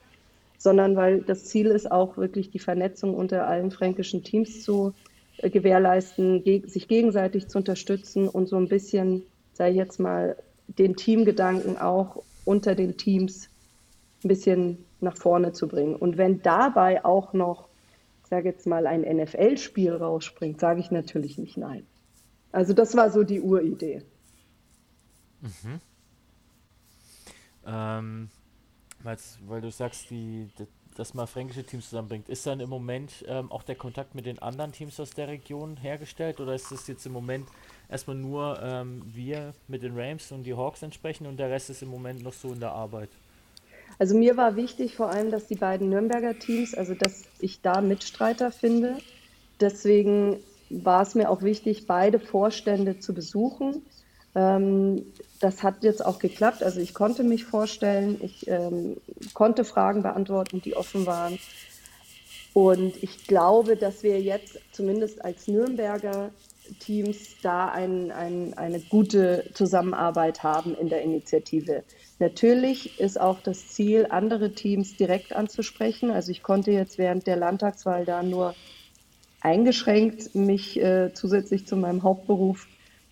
sondern 0.58 0.96
weil 0.96 1.20
das 1.20 1.44
Ziel 1.44 1.66
ist 1.66 1.90
auch 1.90 2.16
wirklich 2.16 2.50
die 2.50 2.58
Vernetzung 2.58 3.14
unter 3.14 3.46
allen 3.46 3.70
fränkischen 3.70 4.24
Teams 4.24 4.62
zu 4.62 4.94
äh, 5.38 5.50
gewährleisten, 5.50 6.42
ge 6.42 6.66
sich 6.66 6.88
gegenseitig 6.88 7.48
zu 7.48 7.58
unterstützen 7.58 8.28
und 8.28 8.48
so 8.48 8.56
ein 8.56 8.68
bisschen, 8.68 9.22
sei 9.52 9.70
jetzt 9.70 10.00
mal, 10.00 10.36
den 10.66 10.96
Teamgedanken 10.96 11.78
auch 11.78 12.22
unter 12.44 12.74
den 12.74 12.96
Teams 12.96 13.48
ein 14.24 14.28
bisschen 14.28 14.78
nach 15.00 15.16
vorne 15.16 15.52
zu 15.52 15.68
bringen. 15.68 15.94
Und 15.94 16.16
wenn 16.16 16.42
dabei 16.42 17.04
auch 17.04 17.32
noch, 17.32 17.68
ich 18.22 18.30
sage 18.30 18.48
jetzt 18.48 18.66
mal, 18.66 18.86
ein 18.86 19.02
NFL-Spiel 19.02 19.92
rausspringt, 19.92 20.58
sage 20.58 20.80
ich 20.80 20.90
natürlich 20.90 21.38
nicht 21.38 21.56
nein. 21.56 21.86
Also 22.54 22.72
das 22.72 22.96
war 22.96 23.10
so 23.10 23.24
die 23.24 23.40
Uridee. 23.40 24.02
Mhm. 25.40 25.80
Ähm, 27.66 28.28
weil 29.02 29.60
du 29.60 29.72
sagst, 29.72 30.08
die, 30.10 30.48
dass 30.94 31.14
man 31.14 31.26
fränkische 31.26 31.64
Teams 31.64 31.90
zusammenbringt, 31.90 32.28
ist 32.28 32.46
dann 32.46 32.60
im 32.60 32.70
Moment 32.70 33.24
ähm, 33.26 33.50
auch 33.50 33.64
der 33.64 33.74
Kontakt 33.74 34.14
mit 34.14 34.24
den 34.24 34.38
anderen 34.38 34.70
Teams 34.70 35.00
aus 35.00 35.10
der 35.10 35.26
Region 35.26 35.76
hergestellt 35.76 36.38
oder 36.38 36.54
ist 36.54 36.70
das 36.70 36.86
jetzt 36.86 37.04
im 37.06 37.12
Moment 37.12 37.48
erstmal 37.88 38.16
nur 38.16 38.62
ähm, 38.62 39.02
wir 39.04 39.52
mit 39.66 39.82
den 39.82 39.98
Rams 39.98 40.30
und 40.30 40.44
die 40.44 40.54
Hawks 40.54 40.82
entsprechen 40.82 41.26
und 41.26 41.38
der 41.38 41.50
Rest 41.50 41.70
ist 41.70 41.82
im 41.82 41.88
Moment 41.88 42.22
noch 42.22 42.34
so 42.34 42.52
in 42.52 42.60
der 42.60 42.70
Arbeit? 42.70 43.10
Also 43.98 44.16
mir 44.16 44.36
war 44.36 44.54
wichtig 44.54 44.94
vor 44.94 45.10
allem, 45.10 45.32
dass 45.32 45.48
die 45.48 45.56
beiden 45.56 45.88
Nürnberger 45.88 46.38
Teams, 46.38 46.72
also 46.72 46.94
dass 46.94 47.24
ich 47.40 47.62
da 47.62 47.80
Mitstreiter 47.80 48.52
finde. 48.52 48.98
Deswegen 49.60 50.38
war 50.82 51.02
es 51.02 51.14
mir 51.14 51.30
auch 51.30 51.42
wichtig, 51.42 51.86
beide 51.86 52.18
Vorstände 52.18 52.98
zu 52.98 53.14
besuchen. 53.14 53.82
Ähm, 54.34 55.04
das 55.40 55.62
hat 55.62 55.84
jetzt 55.84 56.04
auch 56.04 56.18
geklappt. 56.18 56.62
Also 56.62 56.80
ich 56.80 56.94
konnte 56.94 57.22
mich 57.22 57.44
vorstellen, 57.44 58.18
ich 58.22 58.48
ähm, 58.48 58.96
konnte 59.34 59.64
Fragen 59.64 60.02
beantworten, 60.02 60.60
die 60.60 60.76
offen 60.76 61.06
waren. 61.06 61.38
Und 62.52 63.02
ich 63.02 63.26
glaube, 63.26 63.76
dass 63.76 64.02
wir 64.02 64.20
jetzt 64.20 64.58
zumindest 64.72 65.24
als 65.24 65.48
Nürnberger 65.48 66.30
Teams 66.78 67.36
da 67.42 67.68
ein, 67.68 68.10
ein, 68.10 68.54
eine 68.56 68.80
gute 68.80 69.44
Zusammenarbeit 69.52 70.42
haben 70.42 70.74
in 70.74 70.88
der 70.88 71.02
Initiative. 71.02 71.82
Natürlich 72.18 72.98
ist 73.00 73.20
auch 73.20 73.40
das 73.40 73.68
Ziel, 73.68 74.06
andere 74.08 74.52
Teams 74.52 74.96
direkt 74.96 75.34
anzusprechen. 75.34 76.10
Also 76.10 76.30
ich 76.30 76.42
konnte 76.42 76.70
jetzt 76.70 76.96
während 76.96 77.26
der 77.26 77.36
Landtagswahl 77.36 78.04
da 78.04 78.22
nur 78.22 78.54
eingeschränkt 79.44 80.34
mich 80.34 80.80
äh, 80.80 81.12
zusätzlich 81.12 81.66
zu 81.66 81.76
meinem 81.76 82.02
Hauptberuf 82.02 82.66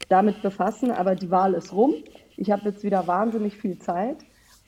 damit 0.08 0.42
befassen, 0.42 0.90
aber 0.90 1.14
die 1.14 1.30
Wahl 1.30 1.54
ist 1.54 1.72
rum. 1.72 1.94
Ich 2.36 2.50
habe 2.50 2.70
jetzt 2.70 2.82
wieder 2.82 3.06
wahnsinnig 3.06 3.56
viel 3.56 3.78
Zeit 3.78 4.16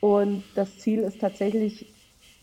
und 0.01 0.45
das 0.55 0.79
Ziel 0.79 1.01
ist 1.01 1.21
tatsächlich 1.21 1.93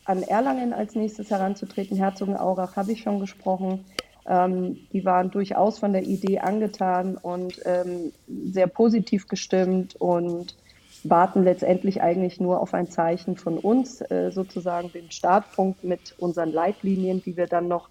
an 0.04 0.22
Erlangen 0.24 0.72
als 0.72 0.96
nächstes 0.96 1.30
heranzutreten. 1.30 1.96
Herzogenaurach 1.96 2.74
habe 2.74 2.92
ich 2.92 3.02
schon 3.02 3.20
gesprochen. 3.20 3.84
Ähm, 4.26 4.78
die 4.92 5.04
waren 5.04 5.30
durchaus 5.30 5.78
von 5.78 5.92
der 5.92 6.02
Idee 6.02 6.40
angetan 6.40 7.16
und 7.16 7.60
ähm, 7.64 8.12
sehr 8.26 8.66
positiv 8.66 9.28
gestimmt 9.28 9.94
und 9.96 10.56
warten 11.04 11.44
letztendlich 11.44 12.02
eigentlich 12.02 12.40
nur 12.40 12.60
auf 12.60 12.74
ein 12.74 12.90
Zeichen 12.90 13.36
von 13.36 13.58
uns, 13.58 14.00
äh, 14.00 14.30
sozusagen 14.32 14.90
den 14.90 15.12
Startpunkt 15.12 15.84
mit 15.84 16.16
unseren 16.18 16.52
Leitlinien, 16.52 17.22
die 17.22 17.36
wir 17.36 17.46
dann 17.46 17.68
noch 17.68 17.88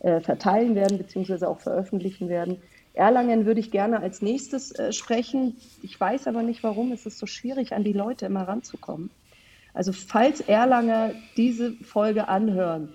äh, 0.00 0.20
verteilen 0.20 0.74
werden, 0.74 0.98
beziehungsweise 0.98 1.48
auch 1.48 1.60
veröffentlichen 1.60 2.28
werden. 2.28 2.58
Erlangen 2.94 3.46
würde 3.46 3.60
ich 3.60 3.70
gerne 3.70 4.00
als 4.00 4.20
nächstes 4.20 4.72
äh, 4.72 4.92
sprechen. 4.92 5.56
Ich 5.82 5.98
weiß 5.98 6.26
aber 6.26 6.42
nicht, 6.42 6.62
warum 6.62 6.92
es 6.92 7.06
ist 7.06 7.18
so 7.18 7.26
schwierig, 7.26 7.72
an 7.72 7.84
die 7.84 7.92
Leute 7.92 8.26
immer 8.26 8.48
ranzukommen. 8.48 9.10
Also 9.74 9.92
falls 9.92 10.40
Erlanger 10.40 11.12
diese 11.36 11.72
Folge 11.84 12.28
anhören, 12.28 12.88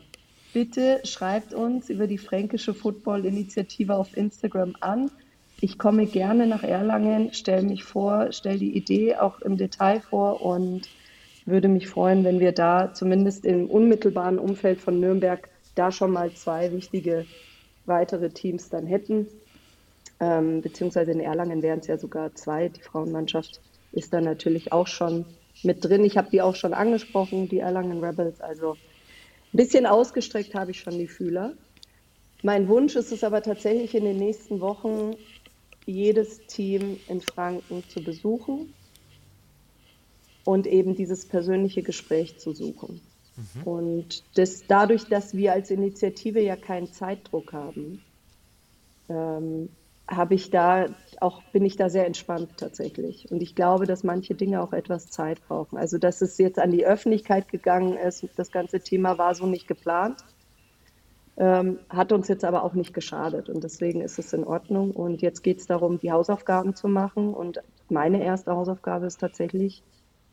bitte 0.53 0.99
schreibt 1.03 1.53
uns 1.53 1.89
über 1.89 2.07
die 2.07 2.17
Fränkische 2.17 2.73
Football-Initiative 2.73 3.95
auf 3.95 4.15
Instagram 4.17 4.75
an. 4.81 5.09
Ich 5.61 5.77
komme 5.77 6.05
gerne 6.05 6.47
nach 6.47 6.63
Erlangen, 6.63 7.33
stelle 7.33 7.63
mich 7.63 7.83
vor, 7.83 8.31
stelle 8.33 8.59
die 8.59 8.75
Idee 8.75 9.15
auch 9.15 9.41
im 9.41 9.57
Detail 9.57 10.01
vor 10.01 10.41
und 10.41 10.89
würde 11.45 11.67
mich 11.67 11.87
freuen, 11.87 12.23
wenn 12.23 12.39
wir 12.39 12.51
da 12.51 12.93
zumindest 12.93 13.45
im 13.45 13.69
unmittelbaren 13.69 14.39
Umfeld 14.39 14.81
von 14.81 14.99
Nürnberg 14.99 15.49
da 15.75 15.91
schon 15.91 16.11
mal 16.11 16.33
zwei 16.33 16.71
wichtige 16.71 17.25
weitere 17.85 18.29
Teams 18.29 18.69
dann 18.69 18.87
hätten. 18.87 19.27
Ähm, 20.19 20.61
beziehungsweise 20.61 21.11
in 21.11 21.19
Erlangen 21.19 21.61
wären 21.61 21.79
es 21.79 21.87
ja 21.87 21.97
sogar 21.97 22.33
zwei. 22.35 22.69
Die 22.69 22.81
Frauenmannschaft 22.81 23.61
ist 23.91 24.13
da 24.13 24.21
natürlich 24.21 24.71
auch 24.71 24.87
schon 24.87 25.25
mit 25.63 25.83
drin. 25.83 26.03
Ich 26.03 26.17
habe 26.17 26.29
die 26.31 26.41
auch 26.41 26.55
schon 26.55 26.73
angesprochen, 26.73 27.49
die 27.49 27.59
Erlangen 27.59 28.03
Rebels. 28.03 28.41
Also 28.41 28.73
ein 28.73 29.57
bisschen 29.57 29.85
ausgestreckt 29.85 30.55
habe 30.55 30.71
ich 30.71 30.79
schon 30.79 30.97
die 30.97 31.07
Fühler. 31.07 31.53
Mein 32.43 32.67
Wunsch 32.67 32.95
ist 32.95 33.11
es 33.11 33.23
aber 33.23 33.41
tatsächlich 33.41 33.95
in 33.95 34.05
den 34.05 34.17
nächsten 34.17 34.59
Wochen, 34.59 35.15
jedes 35.85 36.45
Team 36.47 36.99
in 37.07 37.21
Franken 37.21 37.83
zu 37.89 38.03
besuchen 38.03 38.73
und 40.43 40.67
eben 40.67 40.95
dieses 40.95 41.25
persönliche 41.25 41.83
Gespräch 41.83 42.37
zu 42.37 42.53
suchen. 42.53 43.01
Mhm. 43.37 43.63
Und 43.63 44.23
das, 44.35 44.65
dadurch, 44.67 45.05
dass 45.05 45.35
wir 45.35 45.53
als 45.53 45.71
Initiative 45.71 46.39
ja 46.41 46.55
keinen 46.55 46.91
Zeitdruck 46.91 47.53
haben, 47.53 48.01
ähm, 49.09 49.69
habe 50.07 50.35
ich 50.35 50.51
da 50.51 50.85
auch, 51.19 51.41
bin 51.51 51.65
ich 51.65 51.77
da 51.77 51.89
sehr 51.89 52.05
entspannt 52.05 52.51
tatsächlich. 52.57 53.31
Und 53.31 53.41
ich 53.41 53.55
glaube, 53.55 53.85
dass 53.85 54.03
manche 54.03 54.35
Dinge 54.35 54.61
auch 54.61 54.71
etwas 54.71 55.09
Zeit 55.09 55.41
brauchen. 55.47 55.77
Also, 55.77 55.97
dass 55.97 56.21
es 56.21 56.37
jetzt 56.37 56.59
an 56.59 56.71
die 56.71 56.85
Öffentlichkeit 56.85 57.47
gegangen 57.47 57.97
ist, 57.97 58.27
das 58.35 58.51
ganze 58.51 58.79
Thema 58.79 59.17
war 59.17 59.33
so 59.33 59.47
nicht 59.47 59.67
geplant, 59.67 60.23
ähm, 61.37 61.79
hat 61.89 62.11
uns 62.11 62.27
jetzt 62.27 62.45
aber 62.45 62.63
auch 62.63 62.73
nicht 62.73 62.93
geschadet. 62.93 63.49
Und 63.49 63.63
deswegen 63.63 64.01
ist 64.01 64.19
es 64.19 64.31
in 64.31 64.43
Ordnung. 64.43 64.91
Und 64.91 65.21
jetzt 65.21 65.41
geht 65.41 65.59
es 65.59 65.65
darum, 65.65 65.99
die 65.99 66.11
Hausaufgaben 66.11 66.75
zu 66.75 66.87
machen. 66.87 67.33
Und 67.33 67.61
meine 67.89 68.23
erste 68.23 68.51
Hausaufgabe 68.51 69.07
ist 69.07 69.19
tatsächlich, 69.19 69.81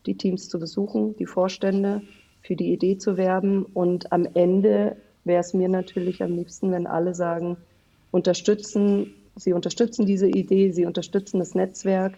die 0.05 0.17
Teams 0.17 0.49
zu 0.49 0.59
besuchen, 0.59 1.17
die 1.17 1.27
Vorstände 1.27 2.03
für 2.43 2.57
die 2.57 2.73
Idee 2.73 2.99
zu 2.99 3.17
werben. 3.17 3.65
Und 3.65 4.13
am 4.13 4.27
Ende 4.35 4.97
wäre 5.25 5.41
es 5.41 5.55
mir 5.55 5.69
natürlich 5.69 6.23
am 6.23 6.35
liebsten, 6.35 6.73
wenn 6.73 6.87
alle 6.87 7.15
sagen, 7.15 7.57
unterstützen, 8.11 9.15
sie 9.37 9.53
unterstützen 9.53 10.07
diese 10.07 10.29
Idee, 10.29 10.71
sie 10.73 10.85
unterstützen 10.85 11.39
das 11.39 11.55
Netzwerk 11.55 12.15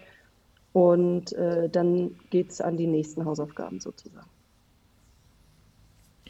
und 0.73 1.33
äh, 1.35 1.69
dann 1.69 2.17
geht 2.31 2.51
es 2.51 2.61
an 2.61 2.77
die 2.77 2.89
nächsten 2.89 3.25
Hausaufgaben 3.25 3.81
sozusagen. 3.81 4.29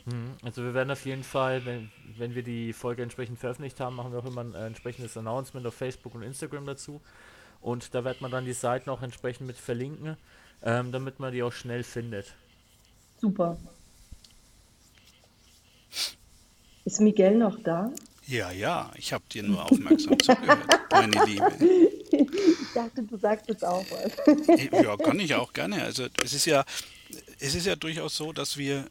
Hm, 0.05 0.33
also 0.43 0.63
wir 0.63 0.75
werden 0.75 0.91
auf 0.91 1.07
jeden 1.07 1.23
Fall, 1.23 1.65
wenn, 1.65 1.91
wenn 2.19 2.35
wir 2.35 2.43
die 2.43 2.73
Folge 2.73 3.03
entsprechend 3.03 3.39
veröffentlicht 3.39 3.81
haben, 3.81 3.97
machen 3.97 4.13
wir 4.13 4.19
auch 4.19 4.27
immer 4.27 4.43
ein 4.43 4.55
äh, 4.55 4.67
entsprechendes 4.67 5.17
Announcement 5.17 5.67
auf 5.67 5.75
Facebook 5.75 6.15
und 6.15 6.23
Instagram 6.23 6.67
dazu. 6.67 7.01
Und 7.63 7.95
da 7.95 8.05
wird 8.05 8.21
man 8.21 8.31
dann 8.31 8.45
die 8.45 8.53
Seiten 8.53 8.91
auch 8.91 9.01
entsprechend 9.01 9.47
mit 9.47 9.57
verlinken, 9.57 10.19
ähm, 10.63 10.93
damit 10.93 11.21
man 11.21 11.33
die 11.33 11.43
auch 11.43 11.53
schnell 11.53 11.83
findet. 11.83 12.35
Super. 13.17 13.57
Ist 16.85 17.01
Miguel 17.01 17.37
noch 17.37 17.59
da? 17.63 17.91
Ja, 18.27 18.51
ja, 18.51 18.91
ich 18.97 19.13
habe 19.13 19.25
dir 19.31 19.43
nur 19.43 19.65
aufmerksam 19.65 20.19
zugehört, 20.19 20.67
meine 20.91 21.25
Liebe. 21.27 21.53
Ich 22.11 22.73
dachte, 22.75 23.03
du 23.03 23.17
sagst 23.17 23.49
jetzt 23.49 23.65
auch 23.65 23.85
was. 23.91 24.83
Ja, 24.83 24.97
kann 24.97 25.21
ich 25.21 25.35
auch 25.35 25.53
gerne. 25.53 25.83
Also 25.83 26.07
es 26.23 26.33
ist 26.33 26.47
ja, 26.47 26.65
es 27.41 27.55
ist 27.55 27.67
ja 27.67 27.77
durchaus 27.77 28.17
so, 28.17 28.33
dass 28.33 28.57
wir, 28.57 28.87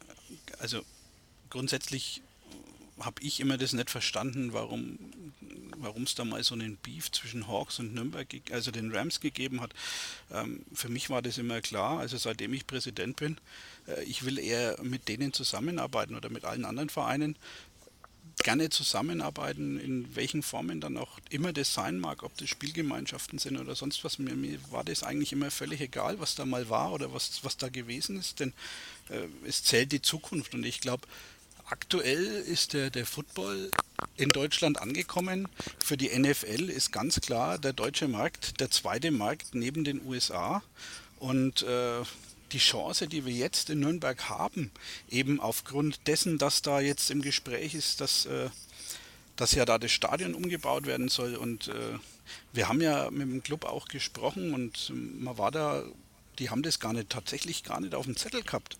also 0.59 0.81
grundsätzlich 1.49 2.21
habe 2.99 3.21
ich 3.21 3.39
immer 3.39 3.57
das 3.57 3.73
nicht 3.73 3.89
verstanden, 3.89 4.53
warum 4.53 4.99
warum 5.83 6.03
es 6.03 6.15
da 6.15 6.25
mal 6.25 6.43
so 6.43 6.55
einen 6.55 6.77
Beef 6.77 7.11
zwischen 7.11 7.47
Hawks 7.47 7.79
und 7.79 7.93
Nürnberg, 7.93 8.27
also 8.51 8.71
den 8.71 8.93
Rams 8.95 9.19
gegeben 9.19 9.61
hat. 9.61 9.73
Ähm, 10.31 10.63
für 10.73 10.89
mich 10.89 11.09
war 11.09 11.21
das 11.21 11.37
immer 11.37 11.61
klar, 11.61 11.99
also 11.99 12.17
seitdem 12.17 12.53
ich 12.53 12.65
Präsident 12.65 13.17
bin, 13.17 13.37
äh, 13.87 14.03
ich 14.03 14.25
will 14.25 14.39
eher 14.39 14.77
mit 14.81 15.07
denen 15.07 15.33
zusammenarbeiten 15.33 16.15
oder 16.15 16.29
mit 16.29 16.45
allen 16.45 16.65
anderen 16.65 16.89
Vereinen, 16.89 17.35
gerne 18.39 18.69
zusammenarbeiten, 18.69 19.79
in 19.79 20.15
welchen 20.15 20.43
Formen 20.43 20.81
dann 20.81 20.97
auch 20.97 21.19
immer 21.29 21.53
das 21.53 21.73
sein 21.73 21.99
mag, 21.99 22.23
ob 22.23 22.35
das 22.37 22.49
Spielgemeinschaften 22.49 23.39
sind 23.39 23.57
oder 23.57 23.75
sonst 23.75 24.03
was. 24.03 24.19
Mir, 24.19 24.35
mir 24.35 24.59
war 24.71 24.83
das 24.83 25.03
eigentlich 25.03 25.31
immer 25.31 25.51
völlig 25.51 25.81
egal, 25.81 26.19
was 26.19 26.35
da 26.35 26.45
mal 26.45 26.69
war 26.69 26.91
oder 26.91 27.13
was, 27.13 27.43
was 27.43 27.57
da 27.57 27.69
gewesen 27.69 28.19
ist, 28.19 28.39
denn 28.39 28.53
äh, 29.09 29.27
es 29.47 29.63
zählt 29.63 29.91
die 29.91 30.01
Zukunft 30.01 30.53
und 30.53 30.65
ich 30.65 30.81
glaube, 30.81 31.07
aktuell 31.65 32.25
ist 32.25 32.73
der, 32.73 32.89
der 32.89 33.05
Football 33.05 33.71
in 34.17 34.29
Deutschland 34.29 34.79
angekommen. 34.79 35.47
Für 35.83 35.97
die 35.97 36.09
NFL 36.17 36.69
ist 36.69 36.91
ganz 36.91 37.21
klar 37.21 37.57
der 37.57 37.73
deutsche 37.73 38.07
Markt 38.07 38.59
der 38.59 38.69
zweite 38.69 39.11
Markt 39.11 39.55
neben 39.55 39.83
den 39.83 40.05
USA. 40.05 40.61
Und 41.19 41.63
äh, 41.63 42.01
die 42.53 42.59
Chance, 42.59 43.07
die 43.07 43.25
wir 43.25 43.33
jetzt 43.33 43.69
in 43.69 43.79
Nürnberg 43.79 44.29
haben, 44.29 44.71
eben 45.09 45.39
aufgrund 45.39 46.07
dessen, 46.07 46.37
dass 46.37 46.61
da 46.61 46.79
jetzt 46.79 47.11
im 47.11 47.21
Gespräch 47.21 47.73
ist, 47.73 47.99
dass, 47.99 48.25
äh, 48.25 48.49
dass 49.35 49.53
ja 49.53 49.65
da 49.65 49.77
das 49.77 49.91
Stadion 49.91 50.33
umgebaut 50.35 50.85
werden 50.85 51.09
soll. 51.09 51.35
Und 51.35 51.67
äh, 51.67 51.97
wir 52.53 52.69
haben 52.69 52.81
ja 52.81 53.09
mit 53.11 53.23
dem 53.23 53.43
Club 53.43 53.65
auch 53.65 53.87
gesprochen 53.87 54.53
und 54.53 54.91
man 55.19 55.37
war 55.37 55.51
da, 55.51 55.83
die 56.39 56.49
haben 56.49 56.63
das 56.63 56.79
gar 56.79 56.93
nicht, 56.93 57.09
tatsächlich 57.09 57.63
gar 57.63 57.81
nicht 57.81 57.95
auf 57.95 58.05
dem 58.05 58.15
Zettel 58.15 58.43
gehabt. 58.43 58.77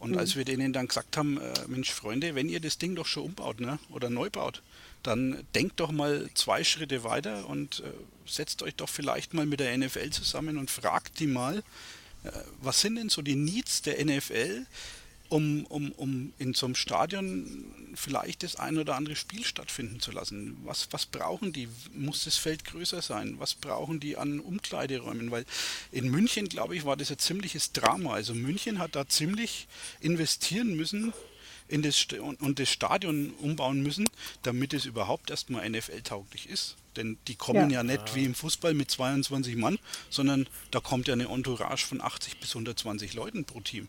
Und 0.00 0.10
Mhm. 0.10 0.18
als 0.18 0.36
wir 0.36 0.44
denen 0.44 0.72
dann 0.72 0.88
gesagt 0.88 1.16
haben, 1.16 1.40
äh, 1.40 1.52
Mensch 1.68 1.90
Freunde, 1.90 2.34
wenn 2.34 2.48
ihr 2.48 2.60
das 2.60 2.78
Ding 2.78 2.94
doch 2.94 3.06
schon 3.06 3.24
umbaut 3.24 3.60
ne, 3.60 3.78
oder 3.90 4.10
neu 4.10 4.28
baut, 4.28 4.62
dann 5.02 5.46
denkt 5.54 5.80
doch 5.80 5.92
mal 5.92 6.28
zwei 6.34 6.64
Schritte 6.64 7.04
weiter 7.04 7.48
und 7.48 7.80
äh, 7.80 7.90
setzt 8.26 8.62
euch 8.62 8.74
doch 8.74 8.88
vielleicht 8.88 9.34
mal 9.34 9.46
mit 9.46 9.60
der 9.60 9.76
NFL 9.76 10.10
zusammen 10.10 10.58
und 10.58 10.70
fragt 10.70 11.20
die 11.20 11.26
mal, 11.26 11.62
was 12.60 12.80
sind 12.80 12.96
denn 12.96 13.08
so 13.08 13.22
die 13.22 13.36
Needs 13.36 13.82
der 13.82 14.04
NFL, 14.04 14.66
um, 15.28 15.64
um, 15.66 15.92
um 15.92 16.32
in 16.38 16.54
so 16.54 16.66
einem 16.66 16.74
Stadion 16.74 17.64
vielleicht 17.94 18.42
das 18.42 18.56
ein 18.56 18.78
oder 18.78 18.94
andere 18.94 19.16
Spiel 19.16 19.44
stattfinden 19.44 20.00
zu 20.00 20.12
lassen? 20.12 20.56
Was, 20.64 20.88
was 20.90 21.06
brauchen 21.06 21.52
die? 21.52 21.68
Muss 21.92 22.24
das 22.24 22.36
Feld 22.36 22.64
größer 22.64 23.02
sein? 23.02 23.36
Was 23.38 23.54
brauchen 23.54 24.00
die 24.00 24.16
an 24.16 24.40
Umkleideräumen? 24.40 25.30
Weil 25.30 25.44
in 25.92 26.10
München, 26.10 26.48
glaube 26.48 26.76
ich, 26.76 26.84
war 26.84 26.96
das 26.96 27.10
ein 27.10 27.18
ziemliches 27.18 27.72
Drama. 27.72 28.14
Also 28.14 28.34
München 28.34 28.78
hat 28.78 28.94
da 28.94 29.08
ziemlich 29.08 29.66
investieren 30.00 30.76
müssen 30.76 31.12
in 31.68 31.82
das 31.82 31.96
St 31.96 32.14
und, 32.14 32.40
und 32.40 32.58
das 32.58 32.70
Stadion 32.70 33.30
umbauen 33.40 33.82
müssen, 33.82 34.06
damit 34.42 34.74
es 34.74 34.84
überhaupt 34.84 35.30
erstmal 35.30 35.68
NFL-tauglich 35.68 36.48
ist. 36.48 36.76
Denn 36.96 37.18
die 37.28 37.34
kommen 37.34 37.70
ja, 37.70 37.78
Ja. 37.78 37.82
nicht 37.82 38.14
wie 38.14 38.24
im 38.24 38.34
Fußball 38.34 38.74
mit 38.74 38.90
22 38.90 39.56
Mann, 39.56 39.78
sondern 40.10 40.46
da 40.70 40.80
kommt 40.80 41.08
ja 41.08 41.14
eine 41.14 41.28
Entourage 41.28 41.86
von 41.86 42.00
80 42.00 42.40
bis 42.40 42.50
120 42.54 43.14
Leuten 43.14 43.44
pro 43.44 43.60
Team. 43.60 43.88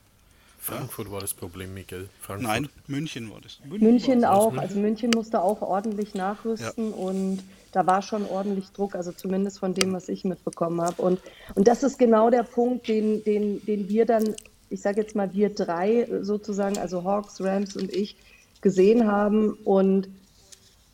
Frankfurt 0.59 1.11
war 1.11 1.21
das 1.21 1.33
Problem, 1.35 1.75
Miguel. 1.75 2.09
Frankfurt. 2.21 2.47
Nein, 2.47 2.69
München 2.87 3.29
war 3.31 3.39
das. 3.39 3.59
München 3.65 4.23
war's, 4.23 4.31
auch. 4.31 4.53
ne? 4.53 4.61
Also 4.61 4.79
München 4.79 5.11
musste 5.13 5.41
auch 5.41 5.61
ordentlich 5.61 6.15
nachrüsten 6.15 6.91
und 6.91 7.43
da 7.71 7.85
war 7.85 8.01
schon 8.01 8.25
ordentlich 8.25 8.69
Druck, 8.71 8.95
also 8.95 9.11
zumindest 9.11 9.59
von 9.59 9.75
dem, 9.75 9.93
was 9.93 10.09
ich 10.09 10.23
mitbekommen 10.23 10.81
habe. 10.81 11.01
Und, 11.01 11.19
und 11.53 11.67
das 11.67 11.83
ist 11.83 11.99
genau 11.99 12.29
der 12.31 12.43
Punkt, 12.43 12.87
den, 12.87 13.23
den, 13.25 13.63
den 13.65 13.89
wir 13.89 14.05
dann, 14.05 14.33
ich 14.69 14.81
sage 14.81 15.01
jetzt 15.01 15.15
mal 15.15 15.31
wir 15.33 15.53
drei 15.53 16.07
sozusagen, 16.21 16.79
also 16.79 17.03
Hawks, 17.03 17.41
Rams 17.41 17.75
und 17.75 17.93
ich, 17.93 18.15
gesehen 18.61 19.05
haben 19.05 19.51
und, 19.65 20.07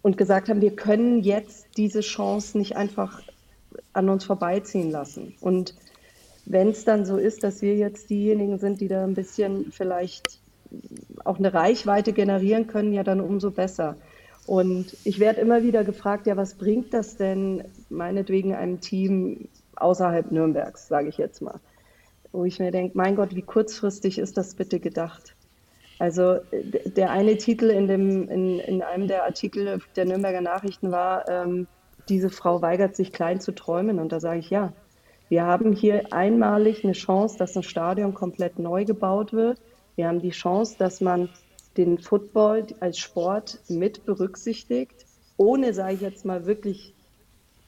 und 0.02 0.18
gesagt 0.18 0.50
haben, 0.50 0.62
wir 0.62 0.76
können 0.76 1.22
jetzt 1.22 1.68
diese 1.78 2.02
Chance 2.02 2.58
nicht 2.58 2.76
einfach 2.76 3.22
an 3.94 4.10
uns 4.10 4.24
vorbeiziehen 4.24 4.92
lassen. 4.92 5.36
Und 5.42 5.76
wenn 6.46 6.70
es 6.70 6.86
dann 6.86 7.06
so 7.06 7.18
ist, 7.18 7.44
dass 7.44 7.62
wir 7.62 7.76
jetzt 7.76 8.10
diejenigen 8.10 8.58
sind, 8.58 8.82
die 8.82 8.88
da 8.88 9.04
ein 9.04 9.14
bisschen 9.14 9.72
vielleicht 9.72 10.40
auch 11.24 11.38
eine 11.38 11.54
Reichweite 11.54 12.14
generieren 12.14 12.68
können, 12.68 12.94
ja 12.94 13.04
dann 13.04 13.22
umso 13.22 13.52
besser. 13.52 13.96
Und 14.48 14.98
ich 15.04 15.20
werde 15.20 15.42
immer 15.42 15.64
wieder 15.64 15.84
gefragt, 15.84 16.26
ja, 16.26 16.36
was 16.36 16.56
bringt 16.56 16.94
das 16.94 17.18
denn 17.18 17.64
meinetwegen 17.90 18.56
einem 18.56 18.82
Team 18.82 19.50
außerhalb 19.76 20.32
Nürnbergs, 20.32 20.88
sage 20.88 21.10
ich 21.10 21.18
jetzt 21.18 21.42
mal. 21.42 21.60
Wo 22.32 22.46
ich 22.46 22.60
mir 22.60 22.72
denke, 22.72 22.98
mein 22.98 23.16
Gott, 23.16 23.36
wie 23.36 23.42
kurzfristig 23.42 24.18
ist 24.18 24.38
das 24.38 24.56
bitte 24.56 24.80
gedacht? 24.80 25.36
Also 26.02 26.40
der 26.52 27.12
eine 27.12 27.38
Titel 27.38 27.70
in, 27.70 27.88
dem, 27.88 28.28
in, 28.28 28.58
in 28.58 28.82
einem 28.82 29.08
der 29.08 29.24
Artikel 29.24 29.80
der 29.96 30.06
Nürnberger 30.06 30.42
Nachrichten 30.42 30.92
war, 30.92 31.30
ähm, 31.30 31.68
diese 32.10 32.32
Frau 32.32 32.60
weigert 32.64 32.96
sich 32.96 33.14
klein 33.14 33.40
zu 33.40 33.52
träumen. 33.52 34.00
Und 34.00 34.12
da 34.12 34.20
sage 34.20 34.40
ich, 34.40 34.50
ja, 34.50 34.74
wir 35.30 35.44
haben 35.46 35.74
hier 35.74 36.12
einmalig 36.12 36.84
eine 36.84 36.94
Chance, 36.94 37.38
dass 37.38 37.56
ein 37.56 37.62
Stadion 37.62 38.16
komplett 38.16 38.58
neu 38.58 38.84
gebaut 38.84 39.32
wird. 39.32 39.62
Wir 39.96 40.08
haben 40.08 40.22
die 40.22 40.32
Chance, 40.32 40.76
dass 40.80 41.02
man 41.02 41.30
den 41.78 42.00
Football 42.00 42.66
als 42.80 42.98
Sport 42.98 43.60
mit 43.70 44.04
berücksichtigt, 44.04 45.06
ohne, 45.38 45.72
sage 45.76 45.94
ich 45.94 46.02
jetzt 46.02 46.26
mal, 46.26 46.48
wirklich 46.48 46.96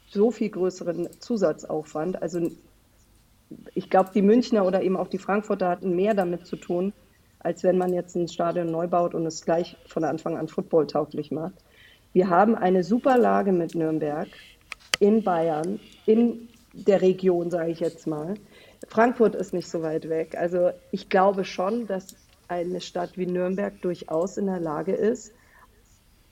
so 0.10 0.32
viel 0.32 0.50
größeren 0.50 1.08
Zusatzaufwand. 1.20 2.20
Also 2.20 2.50
ich 3.76 3.92
glaube, 3.92 4.10
die 4.12 4.24
Münchner 4.24 4.66
oder 4.66 4.82
eben 4.82 4.98
auch 4.98 5.08
die 5.08 5.20
Frankfurter 5.20 5.70
hatten 5.70 5.96
mehr 5.96 6.16
damit 6.16 6.48
zu 6.48 6.56
tun, 6.56 6.94
als 7.44 7.64
wenn 7.64 7.78
man 7.78 7.94
jetzt 7.94 8.16
ein 8.16 8.28
Stadion 8.28 8.72
neu 8.72 8.88
baut 8.88 9.14
und 9.14 9.26
es 9.26 9.44
gleich 9.44 9.78
von 9.86 10.04
Anfang 10.04 10.38
an 10.38 10.48
footballtauglich 10.48 11.32
macht. 11.32 11.56
Wir 12.14 12.30
haben 12.30 12.56
eine 12.56 12.84
super 12.84 13.18
Lage 13.18 13.52
mit 13.52 13.76
Nürnberg 13.76 14.30
in 15.00 15.24
Bayern, 15.24 15.80
in 16.06 16.48
der 16.74 17.02
Region, 17.02 17.52
sage 17.52 17.72
ich 17.72 17.80
jetzt 17.80 18.08
mal. 18.08 18.36
Frankfurt 18.88 19.36
ist 19.36 19.54
nicht 19.54 19.70
so 19.70 19.82
weit 19.82 20.10
weg. 20.10 20.36
Also 20.38 20.72
ich 20.92 21.10
glaube 21.10 21.44
schon, 21.46 21.88
dass 21.88 22.16
eine 22.48 22.82
Stadt 22.82 23.18
wie 23.18 23.26
Nürnberg 23.26 23.82
durchaus 23.82 24.38
in 24.38 24.48
der 24.48 24.60
Lage 24.60 24.94
ist, 24.94 25.34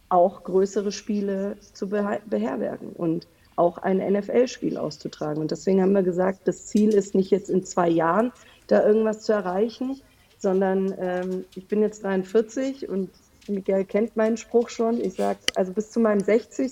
auch 0.10 0.43
größere 0.43 0.91
Spiele 0.91 1.58
zu 1.74 1.89
beher 1.89 2.21
beherbergen 2.26 2.89
und 2.89 3.28
auch 3.56 3.78
ein 3.78 3.97
NFL-Spiel 3.97 4.78
auszutragen. 4.78 5.41
Und 5.41 5.52
deswegen 5.52 5.82
haben 5.82 5.93
wir 5.93 6.04
gesagt, 6.04 6.47
das 6.47 6.67
Ziel 6.67 6.93
ist 6.93 7.15
nicht 7.15 7.32
jetzt 7.32 7.50
in 7.50 7.63
zwei 7.63 7.89
Jahren 7.89 8.32
da 8.67 8.86
irgendwas 8.86 9.21
zu 9.21 9.34
erreichen, 9.34 10.02
sondern 10.41 10.93
ähm, 10.99 11.45
ich 11.56 11.67
bin 11.67 11.82
jetzt 11.82 12.04
43 12.04 12.89
und 12.89 13.10
Miguel 13.47 13.86
kennt 13.86 14.15
meinen 14.17 14.38
Spruch 14.38 14.69
schon. 14.69 14.99
Ich 14.99 15.13
sage, 15.13 15.39
also 15.56 15.71
bis 15.71 15.91
zu 15.91 15.99
meinem 15.99 16.19
60. 16.19 16.71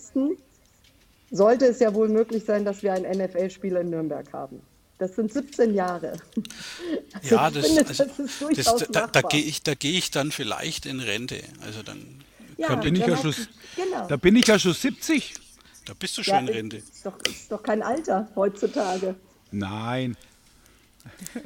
sollte 1.31 1.65
es 1.65 1.79
ja 1.79 1.93
wohl 1.93 2.09
möglich 2.09 2.45
sein, 2.45 2.65
dass 2.65 2.81
wir 2.81 2.93
ein 2.93 3.03
NFL-Spiel 3.03 3.75
in 3.75 3.89
Nürnberg 3.89 4.31
haben. 4.33 4.61
Das 4.97 5.15
sind 5.15 5.31
17 5.31 5.73
Jahre. 5.73 6.13
Also 7.13 7.35
Ja, 7.35 7.49
das, 7.49 7.65
finde, 7.65 7.87
also, 7.87 8.03
das 8.03 8.19
ist 8.19 8.19
das, 8.19 8.39
durchaus 8.39 8.85
da, 8.91 9.07
da 9.07 9.21
gehe 9.21 9.41
ich, 9.41 9.63
da 9.63 9.75
gehe 9.75 9.97
ich 9.97 10.11
dann 10.11 10.31
vielleicht 10.31 10.85
in 10.85 10.99
Rente. 10.99 11.41
Also 11.65 11.83
dann, 11.83 12.23
ja, 12.57 12.69
Da 12.69 12.75
bin 12.75 12.95
ich 12.95 13.05
ja 13.05 13.15
schon, 13.15 13.33
genau. 13.75 14.07
da 14.07 14.17
bin 14.17 14.35
ich 14.35 14.47
ja 14.47 14.59
schon 14.59 14.73
70. 14.73 15.35
da 15.85 15.93
bist 15.97 16.17
du 16.17 16.23
schon 16.23 16.33
Ja, 16.33 16.39
in 16.39 16.49
Rente. 16.49 16.77
Ist 16.77 17.05
doch, 17.05 17.17
ist 17.29 17.51
doch 17.51 17.63
kein 17.63 17.81
Alter 17.81 18.27
heutzutage. 18.35 19.15
Nein. 19.51 20.17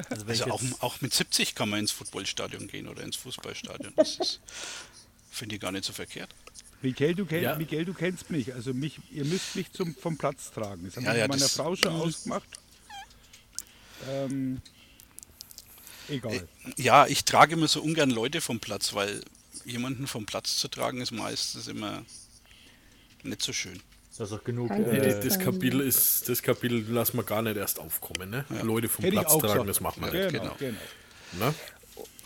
Also, 0.10 0.26
Also 0.28 0.46
auch, 0.52 0.62
auch 0.82 1.02
mit 1.02 1.14
70 1.14 1.56
kann 1.56 1.70
man 1.70 1.80
ins 1.80 1.92
Footballstadion 1.92 2.68
gehen 2.68 2.88
oder 2.88 3.04
ins 3.04 3.16
Fußballstadion. 3.18 3.94
Das 3.96 4.40
finde 5.32 5.56
ich 5.56 5.62
gar 5.62 5.72
nicht 5.72 5.86
so 5.86 5.94
verkehrt. 5.94 6.34
Miguel 6.82 7.16
du, 7.16 7.26
kenn, 7.26 7.44
Ja. 7.44 7.56
Miguel, 7.56 7.86
du 7.86 7.94
kennst 7.94 8.30
mich. 8.30 8.54
Also 8.54 8.74
mich, 8.74 9.00
ihr 9.12 9.26
müsst 9.26 9.56
mich 9.56 9.72
zum, 9.72 9.96
vom 9.96 10.18
Platz 10.18 10.52
tragen. 10.52 10.84
Das 10.86 10.98
haben 10.98 11.06
Ja, 11.06 11.14
wir 11.14 11.20
ja, 11.20 11.28
mit 11.28 11.38
meiner 11.40 11.50
Frau 11.50 11.76
schon 11.76 11.94
ausgemacht. 11.94 12.48
Ähm, 14.10 14.62
egal. 16.10 16.48
Ja, 16.78 17.08
ich 17.08 17.24
trage 17.24 17.54
immer 17.54 17.68
so 17.68 17.82
ungern 17.82 18.10
Leute 18.10 18.42
vom 18.42 18.60
Platz, 18.60 18.94
weil 18.94 19.24
jemanden 19.66 20.08
vom 20.08 20.26
Platz 20.26 20.58
zu 20.58 20.68
tragen 20.68 21.00
ist 21.02 21.12
meistens 21.12 21.68
immer 21.68 22.04
nicht 23.24 23.42
so 23.42 23.54
schön. 23.54 23.82
Das 24.18 24.32
ist 24.32 24.38
auch 24.38 24.44
genug. 24.44 24.70
Äh, 24.72 25.20
das, 25.24 25.40
Kapitel 25.40 25.82
ist, 25.82 26.30
das 26.30 26.42
Kapitel 26.42 26.86
lassen 26.90 27.18
wir 27.18 27.24
gar 27.24 27.42
nicht 27.42 27.58
erst 27.58 27.80
aufkommen, 27.80 28.30
ne? 28.30 28.46
Leute 28.62 28.88
vom 28.88 29.06
Hätte 29.06 29.18
Platz 29.18 29.32
tragen, 29.32 29.42
gesagt. 29.42 29.70
das 29.70 29.82
machen 29.82 30.04
wir 30.04 30.12
genau, 30.12 30.24
nicht. 30.26 30.60
genau. 30.60 30.74
genau. 31.32 31.46
Ne? 31.46 31.54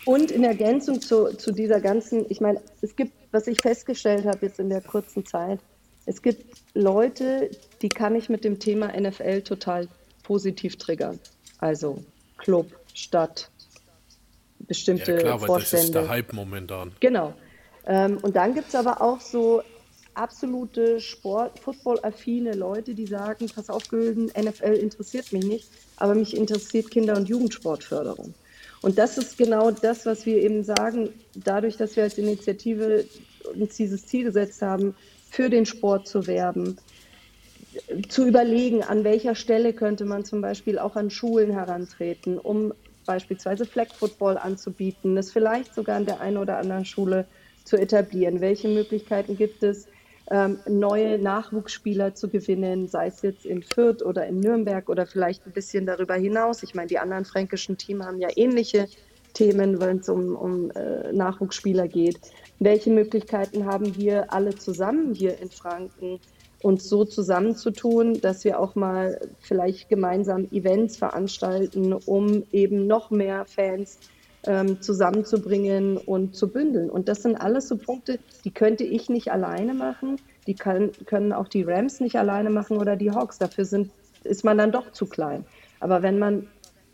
Und 0.05 0.31
in 0.31 0.43
Ergänzung 0.43 1.01
zu, 1.01 1.35
zu 1.35 1.51
dieser 1.51 1.81
ganzen, 1.81 2.25
ich 2.29 2.39
meine, 2.39 2.61
es 2.81 2.95
gibt, 2.95 3.11
was 3.31 3.47
ich 3.47 3.61
festgestellt 3.61 4.25
habe 4.25 4.45
jetzt 4.45 4.59
in 4.59 4.69
der 4.69 4.81
kurzen 4.81 5.25
Zeit, 5.25 5.59
es 6.05 6.21
gibt 6.21 6.61
Leute, 6.73 7.51
die 7.81 7.89
kann 7.89 8.15
ich 8.15 8.29
mit 8.29 8.45
dem 8.45 8.59
Thema 8.59 8.97
NFL 8.97 9.41
total 9.41 9.89
positiv 10.23 10.77
triggern. 10.77 11.19
Also 11.59 12.03
Club, 12.37 12.71
Stadt, 12.93 13.49
bestimmte 14.59 15.13
Ja 15.13 15.19
klar, 15.19 15.41
weil 15.41 15.47
das 15.47 15.63
ist 15.63 15.69
Vorstände. 15.71 15.99
der 15.99 16.09
Hype 16.09 16.33
momentan. 16.33 16.93
Genau. 17.01 17.33
Ähm, 17.85 18.17
und 18.21 18.35
dann 18.35 18.53
gibt 18.53 18.69
es 18.69 18.75
aber 18.75 19.01
auch 19.01 19.19
so 19.19 19.61
absolute 20.17 20.99
Sport, 20.99 21.59
Football-affine 21.59 22.53
Leute, 22.53 22.93
die 22.93 23.05
sagen, 23.05 23.47
pass 23.53 23.69
auf, 23.69 23.87
Gülden, 23.89 24.25
NFL 24.27 24.73
interessiert 24.73 25.31
mich 25.31 25.45
nicht, 25.45 25.69
aber 25.97 26.15
mich 26.15 26.35
interessiert 26.35 26.91
Kinder- 26.91 27.15
und 27.15 27.29
Jugendsportförderung. 27.29 28.33
Und 28.81 28.97
das 28.97 29.17
ist 29.17 29.37
genau 29.37 29.71
das, 29.71 30.05
was 30.05 30.25
wir 30.25 30.37
eben 30.37 30.63
sagen, 30.63 31.09
dadurch, 31.35 31.77
dass 31.77 31.95
wir 31.95 32.03
als 32.03 32.17
Initiative 32.17 33.05
uns 33.53 33.75
dieses 33.75 34.05
Ziel 34.05 34.25
gesetzt 34.25 34.61
haben, 34.61 34.95
für 35.29 35.49
den 35.49 35.65
Sport 35.65 36.07
zu 36.07 36.27
werben, 36.27 36.77
zu 38.09 38.25
überlegen, 38.25 38.83
an 38.83 39.03
welcher 39.03 39.35
Stelle 39.35 39.73
könnte 39.73 40.05
man 40.05 40.25
zum 40.25 40.41
Beispiel 40.41 40.79
auch 40.79 40.95
an 40.95 41.09
Schulen 41.09 41.51
herantreten, 41.51 42.37
um 42.37 42.73
beispielsweise 43.05 43.65
Flag 43.65 43.93
Football 43.93 44.37
anzubieten, 44.37 45.15
das 45.15 45.31
vielleicht 45.31 45.73
sogar 45.73 45.97
an 45.97 46.05
der 46.05 46.19
einen 46.21 46.37
oder 46.37 46.57
anderen 46.57 46.85
Schule 46.85 47.25
zu 47.63 47.77
etablieren. 47.77 48.41
Welche 48.41 48.67
Möglichkeiten 48.67 49.37
gibt 49.37 49.63
es, 49.63 49.87
ähm, 50.29 50.59
neue 50.67 51.19
Nachwuchsspieler 51.19 52.13
zu 52.13 52.29
gewinnen, 52.29 52.87
sei 52.87 53.07
es 53.07 53.21
jetzt 53.21 53.45
in 53.45 53.63
Fürth 53.63 54.03
oder 54.03 54.25
in 54.25 54.39
Nürnberg 54.39 54.89
oder 54.89 55.05
vielleicht 55.05 55.45
ein 55.45 55.53
bisschen 55.53 55.85
darüber 55.85 56.15
hinaus. 56.15 56.63
Ich 56.63 56.75
meine, 56.75 56.87
die 56.87 56.99
anderen 56.99 57.25
fränkischen 57.25 57.77
Teams 57.77 58.05
haben 58.05 58.19
ja 58.19 58.29
ähnliche 58.35 58.87
Themen, 59.33 59.79
wenn 59.79 59.99
es 59.99 60.09
um, 60.09 60.35
um 60.35 60.71
äh, 60.71 61.13
Nachwuchsspieler 61.13 61.87
geht. 61.87 62.19
welche 62.59 62.89
Möglichkeiten 62.89 63.65
haben 63.65 63.95
wir 63.95 64.33
alle 64.33 64.55
zusammen 64.55 65.13
hier 65.13 65.39
in 65.39 65.49
Franken, 65.49 66.19
uns 66.63 66.89
so 66.89 67.05
zusammenzutun, 67.05 68.19
dass 68.19 68.43
wir 68.43 68.59
auch 68.59 68.75
mal 68.75 69.19
vielleicht 69.39 69.89
gemeinsam 69.89 70.47
Events 70.51 70.97
veranstalten, 70.97 71.93
um 71.93 72.43
eben 72.51 72.87
noch 72.87 73.11
mehr 73.11 73.45
Fans 73.45 73.99
ähm, 74.45 74.81
zusammenzubringen 74.81 75.97
und 75.97 76.35
zu 76.35 76.47
bündeln. 76.47 76.89
Und 76.89 77.09
das 77.09 77.23
sind 77.23 77.35
alles 77.35 77.67
so 77.67 77.77
Punkte, 77.77 78.19
die 78.45 78.51
könnte 78.51 78.83
ich 78.83 79.09
nicht 79.09 79.31
alleine 79.31 79.73
machen. 79.73 80.17
Die 80.45 80.55
kann, 80.55 80.91
können 81.05 81.33
auch 81.33 81.47
die 81.47 81.63
Rams 81.63 81.99
nicht 81.99 82.17
alleine 82.17 82.49
machen 82.49 82.77
oder 82.77 82.95
die 82.95 83.11
Hawks. 83.11 83.37
Dafür 83.37 83.65
sind, 83.65 83.91
ist 84.23 84.43
man 84.43 84.57
dann 84.57 84.71
doch 84.71 84.91
zu 84.91 85.05
klein. 85.05 85.45
Aber 85.79 86.01
wenn 86.01 86.19
man 86.19 86.47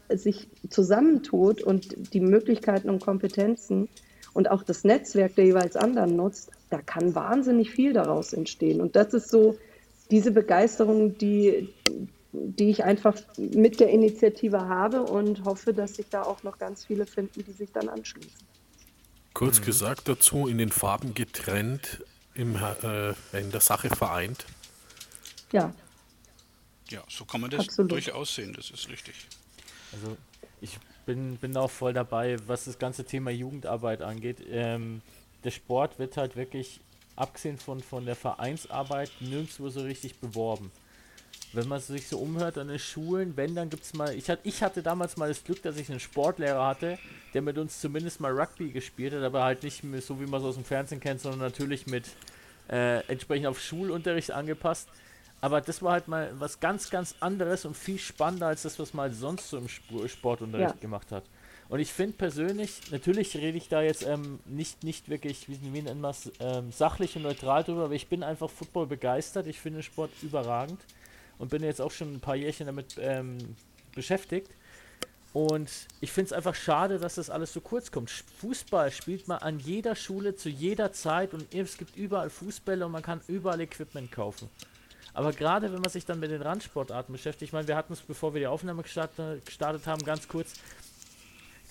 sich 0.10 0.48
zusammentut 0.70 1.62
und 1.62 2.14
die 2.14 2.20
Möglichkeiten 2.20 2.90
und 2.90 3.04
Kompetenzen 3.04 3.90
und 4.34 4.50
auch 4.50 4.64
das 4.64 4.84
Netzwerk 4.84 5.36
der 5.36 5.46
jeweils 5.46 5.76
anderen 5.76 6.16
nutzt, 6.16 6.52
da 6.70 6.82
kann 6.82 7.16
wahnsinnig 7.16 7.72
viel 7.72 7.94
daraus 7.94 8.34
entstehen. 8.34 8.82
Und 8.82 8.96
das 8.96 9.14
ist 9.14 9.30
so 9.30 9.58
diese 10.12 10.32
Begeisterung, 10.32 11.18
die, 11.18 11.70
die 12.34 12.70
ich 12.72 12.84
einfach 12.84 13.16
mit 13.38 13.80
der 13.80 13.90
Initiative 13.90 14.68
habe 14.68 15.04
und 15.04 15.46
hoffe, 15.46 15.74
dass 15.74 15.96
sich 15.96 16.08
da 16.10 16.24
auch 16.24 16.44
noch 16.44 16.58
ganz 16.58 16.86
viele 16.86 17.06
finden, 17.06 17.44
die 17.46 17.52
sich 17.52 17.72
dann 17.72 17.90
anschließen. 17.90 18.32
Kurz 19.34 19.60
mhm. 19.60 19.66
gesagt 19.66 20.08
dazu, 20.08 20.48
in 20.48 20.58
den 20.58 20.70
Farben 20.70 21.14
getrennt, 21.14 22.04
im, 22.34 22.56
äh, 22.56 23.14
in 23.38 23.52
der 23.52 23.62
Sache 23.62 23.90
vereint. 23.90 24.46
Ja. 25.52 25.74
Ja, 26.90 27.04
so 27.08 27.26
kann 27.26 27.42
man 27.42 27.50
das 27.50 27.62
Absolut. 27.62 27.92
durchaus 27.92 28.36
sehen, 28.36 28.54
das 28.54 28.70
ist 28.72 28.90
richtig. 28.90 29.16
Also 29.94 30.18
ich 30.60 30.80
bin, 31.06 31.38
bin 31.38 31.56
auch 31.56 31.70
voll 31.72 31.94
dabei, 31.94 32.38
was 32.48 32.66
das 32.66 32.80
ganze 32.80 33.06
Thema 33.06 33.32
Jugendarbeit 33.32 34.02
angeht. 34.02 34.38
Ähm, 34.50 35.02
der 35.44 35.52
Sport 35.52 36.00
wird 36.00 36.18
halt 36.18 36.36
wirklich, 36.36 36.80
abgesehen 37.16 37.58
von, 37.58 37.82
von 37.82 38.06
der 38.06 38.16
Vereinsarbeit, 38.16 39.12
nirgendwo 39.20 39.70
so 39.70 39.82
richtig 39.82 40.20
beworben. 40.20 40.72
Wenn 41.54 41.68
man 41.68 41.80
sich 41.80 42.08
so 42.08 42.18
umhört 42.18 42.58
an 42.58 42.68
den 42.68 42.80
Schulen, 42.80 43.38
wenn, 43.38 43.54
dann 43.54 43.70
gibt 43.70 43.84
es 43.84 43.94
mal. 43.94 44.14
Ich, 44.16 44.28
hat, 44.30 44.40
ich 44.44 44.64
hatte 44.64 44.82
damals 44.82 45.18
mal 45.18 45.30
das 45.30 45.44
Glück, 45.44 45.62
dass 45.62 45.78
ich 45.78 45.90
einen 45.90 46.00
Sportlehrer 46.00 46.66
hatte, 46.66 46.98
der 47.36 47.44
mit 47.44 47.60
uns 47.60 47.80
zumindest 47.80 48.20
mal 48.20 48.32
Rugby 48.32 48.72
gespielt 48.72 49.14
hat, 49.14 49.22
aber 49.22 49.44
halt 49.44 49.62
nicht 49.62 49.84
so, 50.02 50.20
wie 50.20 50.26
man 50.26 50.42
es 50.42 50.48
aus 50.48 50.56
dem 50.56 50.66
Fernsehen 50.66 51.00
kennt, 51.00 51.22
sondern 51.22 51.42
natürlich 51.42 51.86
mit 51.86 52.06
äh, 52.70 53.06
entsprechend 53.08 53.46
auf 53.48 53.62
Schulunterricht 53.62 54.32
angepasst. 54.32 54.90
Aber 55.42 55.62
das 55.62 55.84
war 55.84 55.92
halt 55.92 56.08
mal 56.08 56.32
was 56.40 56.60
ganz, 56.60 56.90
ganz 56.90 57.16
anderes 57.20 57.66
und 57.66 57.78
viel 57.78 58.00
spannender 58.00 58.48
als 58.48 58.64
das, 58.64 58.80
was 58.80 58.94
man 58.94 59.10
halt 59.10 59.16
sonst 59.16 59.50
so 59.50 59.58
im 59.58 59.66
Sp 59.70 60.08
Sportunterricht 60.08 60.76
ja. 60.76 60.82
gemacht 60.82 61.12
hat. 61.12 61.24
Und 61.70 61.80
ich 61.80 61.92
finde 61.94 62.18
persönlich, 62.18 62.92
natürlich 62.92 63.36
rede 63.36 63.58
ich 63.58 63.68
da 63.70 63.82
jetzt 63.82 64.06
ähm, 64.08 64.40
nicht, 64.46 64.84
nicht 64.84 65.10
wirklich, 65.10 65.50
wie, 65.50 65.60
wie 65.62 65.82
nennt 65.82 66.02
man 66.02 66.12
es, 66.12 66.32
ähm, 66.40 66.72
sachlich 66.72 67.16
und 67.16 67.24
neutral 67.24 67.64
drüber, 67.64 67.86
aber 67.86 67.94
ich 67.94 68.08
bin 68.08 68.24
einfach 68.24 68.50
Football 68.50 68.88
begeistert. 68.88 69.46
Ich 69.48 69.60
finde 69.60 69.84
Sport 69.84 70.12
überragend 70.22 70.80
und 71.38 71.50
bin 71.50 71.64
jetzt 71.64 71.82
auch 71.82 71.92
schon 71.92 72.14
ein 72.14 72.20
paar 72.20 72.36
Jährchen 72.36 72.66
damit 72.66 72.96
ähm, 73.00 73.56
beschäftigt. 73.94 74.50
Und 75.34 75.72
ich 76.00 76.12
finde 76.12 76.28
es 76.28 76.34
einfach 76.34 76.54
schade, 76.54 77.00
dass 77.00 77.16
das 77.16 77.32
alles 77.32 77.54
so 77.54 77.60
kurz 77.60 77.92
kommt. 77.92 78.12
Fußball 78.12 78.92
spielt 78.92 79.28
man 79.28 79.40
an 79.40 79.60
jeder 79.60 79.96
Schule 79.96 80.36
zu 80.36 80.48
jeder 80.48 80.94
Zeit 80.94 81.34
und 81.34 81.54
es 81.56 81.78
gibt 81.78 81.98
überall 81.98 82.30
Fußbälle 82.30 82.86
und 82.86 82.92
man 82.92 83.02
kann 83.02 83.20
überall 83.28 83.60
Equipment 83.60 84.12
kaufen. 84.12 84.48
Aber 85.16 85.32
gerade 85.32 85.72
wenn 85.74 85.82
man 85.82 85.90
sich 85.90 86.06
dann 86.06 86.20
mit 86.20 86.32
den 86.32 86.42
Randsportarten 86.42 87.12
beschäftigt, 87.14 87.50
ich 87.50 87.54
meine, 87.54 87.68
wir 87.68 87.76
hatten 87.76 87.94
es, 87.94 88.02
bevor 88.02 88.34
wir 88.34 88.42
die 88.42 88.48
Aufnahme 88.48 88.84
gestartet, 88.84 89.46
gestartet 89.46 89.86
haben, 89.88 90.04
ganz 90.04 90.28
kurz. 90.28 90.54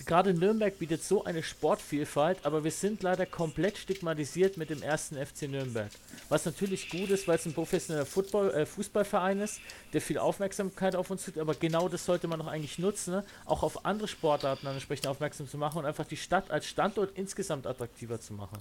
Gerade 0.06 0.34
Nürnberg 0.34 0.78
bietet 0.78 1.02
so 1.04 1.24
eine 1.24 1.42
Sportvielfalt, 1.42 2.44
aber 2.44 2.64
wir 2.64 2.70
sind 2.70 3.02
leider 3.02 3.26
komplett 3.26 3.78
stigmatisiert 3.78 4.56
mit 4.56 4.70
dem 4.70 4.82
ersten 4.82 5.16
FC 5.16 5.42
Nürnberg. 5.42 5.90
Was 6.28 6.44
natürlich 6.44 6.90
gut 6.90 7.10
ist, 7.10 7.28
weil 7.28 7.36
es 7.36 7.46
ein 7.46 7.52
professioneller 7.52 8.06
Football, 8.06 8.50
äh, 8.50 8.66
Fußballverein 8.66 9.40
ist, 9.40 9.60
der 9.92 10.00
viel 10.00 10.18
Aufmerksamkeit 10.18 10.96
auf 10.96 11.10
uns 11.10 11.24
tut, 11.24 11.38
aber 11.38 11.54
genau 11.54 11.88
das 11.88 12.04
sollte 12.04 12.26
man 12.28 12.40
doch 12.40 12.48
eigentlich 12.48 12.78
nutzen, 12.78 13.12
ne? 13.12 13.24
auch 13.44 13.62
auf 13.62 13.84
andere 13.84 14.08
Sportarten 14.08 14.66
entsprechend 14.66 15.06
aufmerksam 15.06 15.48
zu 15.48 15.58
machen 15.58 15.78
und 15.78 15.86
einfach 15.86 16.06
die 16.06 16.16
Stadt 16.16 16.50
als 16.50 16.66
Standort 16.66 17.10
insgesamt 17.16 17.66
attraktiver 17.66 18.20
zu 18.20 18.32
machen. 18.32 18.58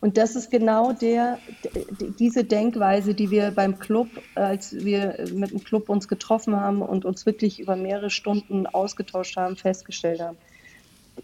Und 0.00 0.18
das 0.18 0.36
ist 0.36 0.50
genau 0.50 0.92
der, 0.92 1.38
diese 2.18 2.44
Denkweise, 2.44 3.14
die 3.14 3.30
wir 3.30 3.50
beim 3.52 3.78
Club, 3.78 4.08
als 4.34 4.74
wir 4.84 5.16
mit 5.32 5.50
dem 5.50 5.64
Club 5.64 5.88
uns 5.88 6.08
getroffen 6.08 6.60
haben 6.60 6.82
und 6.82 7.04
uns 7.04 7.24
wirklich 7.26 7.60
über 7.60 7.76
mehrere 7.76 8.10
Stunden 8.10 8.66
ausgetauscht 8.66 9.36
haben, 9.36 9.56
festgestellt 9.56 10.20
haben. 10.20 10.36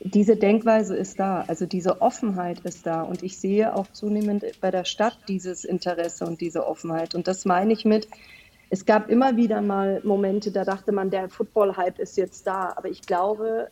Diese 0.00 0.36
Denkweise 0.36 0.96
ist 0.96 1.18
da, 1.18 1.44
also 1.46 1.66
diese 1.66 2.00
Offenheit 2.00 2.60
ist 2.60 2.86
da. 2.86 3.02
Und 3.02 3.22
ich 3.22 3.38
sehe 3.38 3.74
auch 3.74 3.86
zunehmend 3.92 4.44
bei 4.60 4.70
der 4.70 4.84
Stadt 4.84 5.18
dieses 5.28 5.64
Interesse 5.64 6.24
und 6.24 6.40
diese 6.40 6.66
Offenheit. 6.66 7.14
Und 7.14 7.28
das 7.28 7.44
meine 7.44 7.72
ich 7.72 7.84
mit, 7.84 8.08
es 8.70 8.86
gab 8.86 9.10
immer 9.10 9.36
wieder 9.36 9.60
mal 9.60 10.00
Momente, 10.04 10.52
da 10.52 10.64
dachte 10.64 10.92
man, 10.92 11.10
der 11.10 11.28
Football-Hype 11.28 11.98
ist 11.98 12.16
jetzt 12.16 12.46
da. 12.46 12.72
Aber 12.76 12.88
ich 12.88 13.02
glaube, 13.02 13.68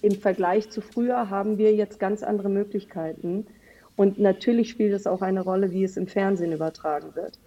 im 0.00 0.12
Vergleich 0.12 0.70
zu 0.70 0.80
früher 0.80 1.28
haben 1.28 1.58
wir 1.58 1.74
jetzt 1.74 1.98
ganz 1.98 2.22
andere 2.22 2.48
Möglichkeiten. 2.48 3.46
Und 3.96 4.18
natürlich 4.18 4.70
spielt 4.70 4.92
es 4.92 5.06
auch 5.06 5.22
eine 5.22 5.40
Rolle, 5.40 5.72
wie 5.72 5.84
es 5.84 5.96
im 5.96 6.06
Fernsehen 6.06 6.52
übertragen 6.52 7.14
wird. 7.14 7.38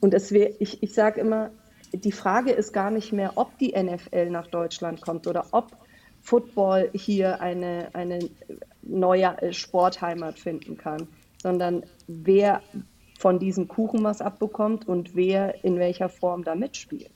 Und 0.00 0.14
es 0.14 0.32
wär, 0.32 0.60
ich, 0.60 0.82
ich 0.82 0.92
sage 0.94 1.20
immer, 1.20 1.50
die 1.92 2.12
Frage 2.12 2.50
ist 2.50 2.72
gar 2.72 2.90
nicht 2.90 3.12
mehr, 3.12 3.32
ob 3.36 3.56
die 3.58 3.74
NFL 3.80 4.30
nach 4.30 4.48
Deutschland 4.48 5.00
kommt 5.00 5.26
oder 5.26 5.46
ob 5.52 5.76
Football 6.22 6.90
hier 6.94 7.40
eine, 7.40 7.88
eine 7.92 8.30
neue 8.82 9.36
Sportheimat 9.52 10.38
finden 10.38 10.76
kann, 10.76 11.06
sondern 11.42 11.84
wer 12.06 12.62
von 13.18 13.38
diesem 13.38 13.68
Kuchen 13.68 14.02
was 14.02 14.20
abbekommt 14.20 14.88
und 14.88 15.14
wer 15.14 15.64
in 15.64 15.78
welcher 15.78 16.08
Form 16.08 16.44
da 16.44 16.54
mitspielt. 16.54 17.10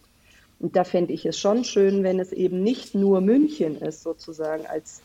Und 0.61 0.77
da 0.77 0.85
fände 0.85 1.13
ich 1.13 1.25
es 1.25 1.39
schon 1.39 1.65
schön, 1.65 2.03
wenn 2.03 2.21
es 2.21 2.33
eben 2.33 2.63
nicht 2.63 2.95
nur 2.95 3.21
München 3.21 3.77
ist, 3.77 4.03
sozusagen 4.03 4.67
als 4.67 5.03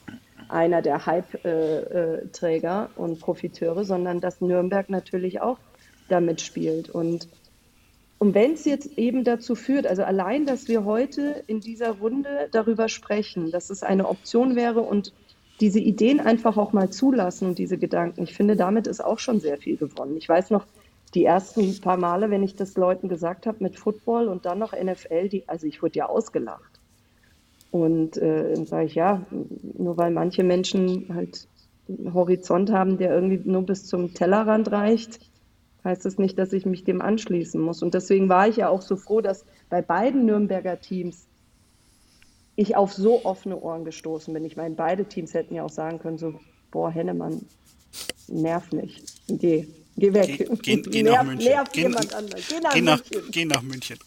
einer 0.49 0.81
der 0.81 1.05
Hype-Träger 1.05 2.89
und 2.95 3.19
Profiteure, 3.19 3.83
sondern 3.83 4.19
dass 4.19 4.41
Nürnberg 4.41 4.89
natürlich 4.89 5.41
auch 5.41 5.59
damit 6.09 6.41
spielt. 6.41 6.89
Und, 6.89 7.27
und 8.19 8.33
wenn 8.33 8.53
es 8.53 8.65
jetzt 8.65 8.97
eben 8.97 9.23
dazu 9.23 9.55
führt, 9.55 9.87
also 9.87 10.03
allein, 10.03 10.45
dass 10.45 10.67
wir 10.67 10.85
heute 10.85 11.43
in 11.47 11.59
dieser 11.59 11.91
Runde 11.91 12.49
darüber 12.51 12.89
sprechen, 12.89 13.51
dass 13.51 13.69
es 13.69 13.83
eine 13.83 14.07
Option 14.07 14.55
wäre 14.55 14.81
und 14.81 15.13
diese 15.59 15.79
Ideen 15.79 16.19
einfach 16.19 16.57
auch 16.57 16.73
mal 16.73 16.89
zulassen 16.89 17.47
und 17.47 17.57
diese 17.57 17.77
Gedanken, 17.77 18.23
ich 18.23 18.33
finde, 18.33 18.55
damit 18.55 18.87
ist 18.87 19.03
auch 19.03 19.19
schon 19.19 19.39
sehr 19.39 19.57
viel 19.57 19.77
gewonnen. 19.77 20.17
Ich 20.17 20.27
weiß 20.27 20.49
noch, 20.49 20.65
die 21.13 21.25
ersten 21.25 21.79
paar 21.79 21.97
Male, 21.97 22.31
wenn 22.31 22.43
ich 22.43 22.55
das 22.55 22.75
Leuten 22.75 23.07
gesagt 23.07 23.45
habe 23.45 23.63
mit 23.63 23.77
Football 23.77 24.27
und 24.27 24.45
dann 24.45 24.59
noch 24.59 24.73
NFL, 24.73 25.29
die, 25.29 25.47
also 25.47 25.67
ich 25.67 25.81
wurde 25.83 25.99
ja 25.99 26.07
ausgelacht. 26.07 26.72
Und 27.73 28.17
äh, 28.17 28.53
dann 28.53 28.67
sage 28.67 28.85
ich, 28.85 28.93
ja, 28.93 29.25
nur 29.79 29.97
weil 29.97 30.11
manche 30.11 30.43
Menschen 30.43 31.07
halt 31.11 31.47
einen 31.89 32.13
Horizont 32.13 32.71
haben, 32.71 32.99
der 32.99 33.11
irgendwie 33.11 33.41
nur 33.49 33.63
bis 33.63 33.87
zum 33.87 34.13
Tellerrand 34.13 34.71
reicht, 34.71 35.19
heißt 35.83 36.05
das 36.05 36.19
nicht, 36.19 36.37
dass 36.37 36.53
ich 36.53 36.67
mich 36.67 36.83
dem 36.83 37.01
anschließen 37.01 37.59
muss. 37.59 37.81
Und 37.81 37.95
deswegen 37.95 38.29
war 38.29 38.47
ich 38.47 38.57
ja 38.57 38.69
auch 38.69 38.83
so 38.83 38.95
froh, 38.95 39.21
dass 39.21 39.43
bei 39.71 39.81
beiden 39.81 40.27
Nürnberger 40.27 40.79
Teams 40.81 41.25
ich 42.55 42.75
auf 42.75 42.93
so 42.93 43.25
offene 43.25 43.59
Ohren 43.59 43.85
gestoßen 43.85 44.31
bin. 44.35 44.45
Ich 44.45 44.55
meine, 44.55 44.75
beide 44.75 45.05
Teams 45.05 45.33
hätten 45.33 45.55
ja 45.55 45.63
auch 45.63 45.71
sagen 45.71 45.97
können, 45.97 46.19
so, 46.19 46.39
boah, 46.69 46.91
Hennemann, 46.91 47.43
nerv 48.27 48.71
nicht. 48.71 49.15
Geh, 49.27 49.65
geh 49.97 50.13
weg. 50.13 50.47
Geh, 50.61 50.75
geh, 50.75 50.81
geh 50.83 51.01
nerv, 51.01 51.15
nach 51.15 51.23
München. 51.23 51.49
Nerv 51.49 51.71
geh, 51.71 51.81
jemand 51.81 52.13
anders. 52.13 52.47
Geh 52.47 52.59
nach, 52.59 52.73
geh 52.75 52.81
nach, 52.81 53.03
München. 53.03 53.31
Geh 53.31 53.45
nach 53.45 53.61
München. 53.63 53.97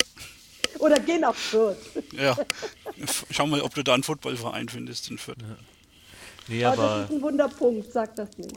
Oder 0.78 0.98
geh 1.00 1.18
nach 1.18 1.34
Fürth. 1.34 1.76
Ja. 2.12 2.36
Schau 3.30 3.46
mal, 3.46 3.60
ob 3.60 3.74
du 3.74 3.82
da 3.82 3.94
einen 3.94 4.02
Footballverein 4.02 4.68
findest 4.68 5.10
in 5.10 5.18
Fürth. 5.18 5.38
Ja. 5.40 5.56
Nee, 6.48 6.64
aber, 6.64 6.82
aber 6.82 7.00
das 7.00 7.10
ist 7.10 7.16
ein 7.16 7.22
Wunderpunkt, 7.22 7.92
sag 7.92 8.14
das 8.14 8.38
nicht. 8.38 8.54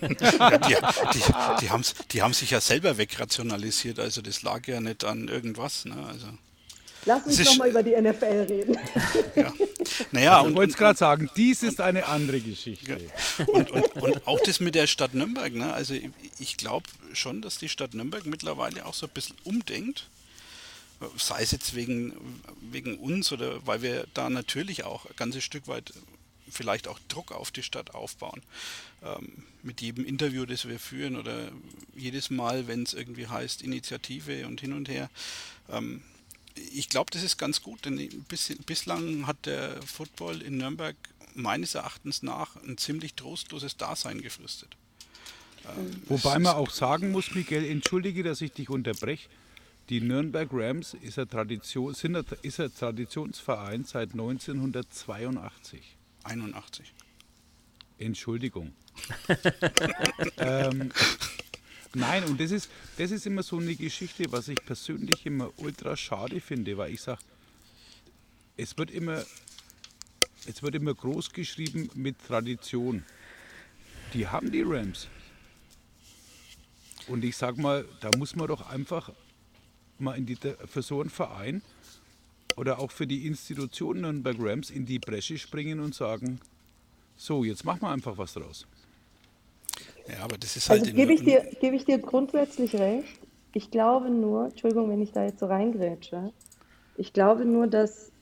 ja, 0.20 0.58
die, 0.58 0.74
die, 1.14 1.22
die, 1.60 1.70
haben, 1.70 1.84
die 2.12 2.22
haben 2.22 2.34
sich 2.34 2.50
ja 2.50 2.60
selber 2.60 2.98
wegrationalisiert, 2.98 3.98
also 3.98 4.20
das 4.20 4.42
lag 4.42 4.66
ja 4.66 4.80
nicht 4.80 5.04
an 5.04 5.28
irgendwas. 5.28 5.86
Ne? 5.86 5.96
Also, 6.06 6.26
Lass 7.06 7.24
uns 7.24 7.42
doch 7.42 7.56
mal 7.56 7.70
über 7.70 7.82
die 7.82 7.98
NFL 7.98 8.46
reden. 8.48 8.78
ja. 9.34 9.52
Naja, 10.12 10.32
also, 10.32 10.44
und, 10.44 10.50
ich 10.50 10.56
wollte 10.56 10.70
es 10.72 10.76
gerade 10.76 10.98
sagen, 10.98 11.30
dies 11.34 11.62
ist 11.62 11.80
eine 11.80 12.06
andere 12.06 12.40
Geschichte. 12.40 12.98
Ja. 13.38 13.44
Und, 13.46 13.70
und, 13.70 13.96
und, 13.96 14.26
auch 14.26 14.40
das 14.44 14.60
mit 14.60 14.74
der 14.74 14.86
Stadt 14.86 15.14
Nürnberg. 15.14 15.54
Ne? 15.54 15.72
Also 15.72 15.94
ich 16.38 16.56
glaube 16.58 16.88
schon, 17.14 17.40
dass 17.40 17.56
die 17.56 17.70
Stadt 17.70 17.94
Nürnberg 17.94 18.26
mittlerweile 18.26 18.84
auch 18.84 18.94
so 18.94 19.06
ein 19.06 19.12
bisschen 19.14 19.36
umdenkt 19.44 20.08
sei 21.16 21.42
es 21.42 21.50
jetzt 21.50 21.74
wegen, 21.74 22.14
wegen 22.60 22.98
uns 22.98 23.32
oder 23.32 23.66
weil 23.66 23.82
wir 23.82 24.06
da 24.14 24.28
natürlich 24.30 24.84
auch 24.84 25.06
ein 25.06 25.16
ganzes 25.16 25.44
Stück 25.44 25.66
weit 25.66 25.92
vielleicht 26.50 26.88
auch 26.88 26.98
Druck 27.08 27.32
auf 27.32 27.50
die 27.50 27.62
Stadt 27.62 27.94
aufbauen. 27.94 28.42
Ähm, 29.02 29.44
mit 29.62 29.80
jedem 29.80 30.04
Interview, 30.04 30.46
das 30.46 30.66
wir 30.68 30.78
führen 30.78 31.16
oder 31.16 31.50
jedes 31.94 32.30
Mal, 32.30 32.66
wenn 32.66 32.82
es 32.82 32.94
irgendwie 32.94 33.28
heißt 33.28 33.62
Initiative 33.62 34.46
und 34.46 34.60
hin 34.60 34.72
und 34.72 34.88
her. 34.88 35.10
Ähm, 35.70 36.02
ich 36.72 36.88
glaube, 36.88 37.10
das 37.12 37.22
ist 37.22 37.38
ganz 37.38 37.62
gut, 37.62 37.84
denn 37.84 37.96
bis, 38.28 38.52
bislang 38.66 39.26
hat 39.26 39.46
der 39.46 39.80
Football 39.82 40.42
in 40.42 40.58
Nürnberg 40.58 40.96
meines 41.34 41.74
Erachtens 41.74 42.22
nach 42.22 42.56
ein 42.56 42.76
ziemlich 42.76 43.14
trostloses 43.14 43.76
Dasein 43.76 44.20
gefristet. 44.20 44.76
Wobei 46.08 46.38
man 46.38 46.54
auch 46.54 46.70
sagen 46.70 47.12
muss, 47.12 47.34
Miguel, 47.34 47.64
entschuldige, 47.64 48.22
dass 48.22 48.40
ich 48.40 48.52
dich 48.52 48.70
unterbreche. 48.70 49.28
Die 49.90 50.00
Nürnberg 50.00 50.48
Rams 50.52 50.94
ist 50.94 51.18
ein, 51.18 51.28
Tradition, 51.28 51.92
sind 51.94 52.14
ein, 52.14 52.24
ist 52.42 52.60
ein 52.60 52.72
Traditionsverein 52.72 53.82
seit 53.82 54.12
1982. 54.12 55.96
81. 56.22 56.94
Entschuldigung. 57.98 58.72
ähm, 60.36 60.92
nein, 61.92 62.22
und 62.22 62.40
das 62.40 62.52
ist, 62.52 62.70
das 62.98 63.10
ist 63.10 63.26
immer 63.26 63.42
so 63.42 63.58
eine 63.58 63.74
Geschichte, 63.74 64.30
was 64.30 64.46
ich 64.46 64.64
persönlich 64.64 65.26
immer 65.26 65.50
ultra 65.56 65.96
schade 65.96 66.40
finde, 66.40 66.78
weil 66.78 66.94
ich 66.94 67.00
sage, 67.00 67.22
es 68.56 68.78
wird 68.78 68.92
immer, 68.92 69.24
es 70.46 70.62
wird 70.62 70.76
immer 70.76 70.94
groß 70.94 71.32
geschrieben 71.32 71.90
mit 71.94 72.14
Tradition. 72.24 73.04
Die 74.14 74.28
haben 74.28 74.52
die 74.52 74.62
Rams. 74.62 75.08
Und 77.08 77.24
ich 77.24 77.36
sag 77.36 77.58
mal, 77.58 77.84
da 78.00 78.10
muss 78.16 78.36
man 78.36 78.46
doch 78.46 78.70
einfach 78.70 79.10
mal 80.00 80.16
in 80.16 80.26
die, 80.26 80.36
für 80.36 80.82
so 80.82 81.00
einen 81.00 81.10
Verein 81.10 81.62
oder 82.56 82.78
auch 82.78 82.90
für 82.90 83.06
die 83.06 83.26
Institutionen 83.26 84.02
Nürnberg 84.02 84.36
Rams 84.38 84.70
in 84.70 84.86
die 84.86 84.98
Bresche 84.98 85.38
springen 85.38 85.80
und 85.80 85.94
sagen, 85.94 86.40
so, 87.16 87.44
jetzt 87.44 87.64
machen 87.64 87.82
wir 87.82 87.90
einfach 87.90 88.16
was 88.18 88.34
draus. 88.34 88.66
Ja, 90.08 90.24
aber 90.24 90.38
das 90.38 90.56
ist 90.56 90.68
halt 90.68 90.82
Also 90.82 90.92
gebe 90.92 91.12
ich, 91.12 91.22
dir, 91.22 91.46
gebe 91.60 91.76
ich 91.76 91.84
dir 91.84 91.98
grundsätzlich 91.98 92.74
recht. 92.74 93.20
Ich 93.52 93.70
glaube 93.70 94.10
nur, 94.10 94.46
Entschuldigung, 94.46 94.90
wenn 94.90 95.02
ich 95.02 95.12
da 95.12 95.24
jetzt 95.24 95.40
so 95.40 95.46
reingrätsche, 95.46 96.32
ich 96.96 97.12
glaube 97.12 97.44
nur, 97.44 97.66
dass, 97.66 98.12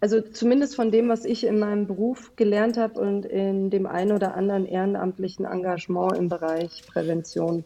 also 0.00 0.20
zumindest 0.20 0.76
von 0.76 0.90
dem, 0.90 1.08
was 1.08 1.24
ich 1.24 1.44
in 1.44 1.58
meinem 1.58 1.86
Beruf 1.86 2.34
gelernt 2.36 2.76
habe 2.76 3.00
und 3.00 3.24
in 3.24 3.70
dem 3.70 3.86
einen 3.86 4.12
oder 4.12 4.34
anderen 4.34 4.66
ehrenamtlichen 4.66 5.44
Engagement 5.44 6.16
im 6.16 6.28
Bereich 6.28 6.84
Prävention, 6.86 7.64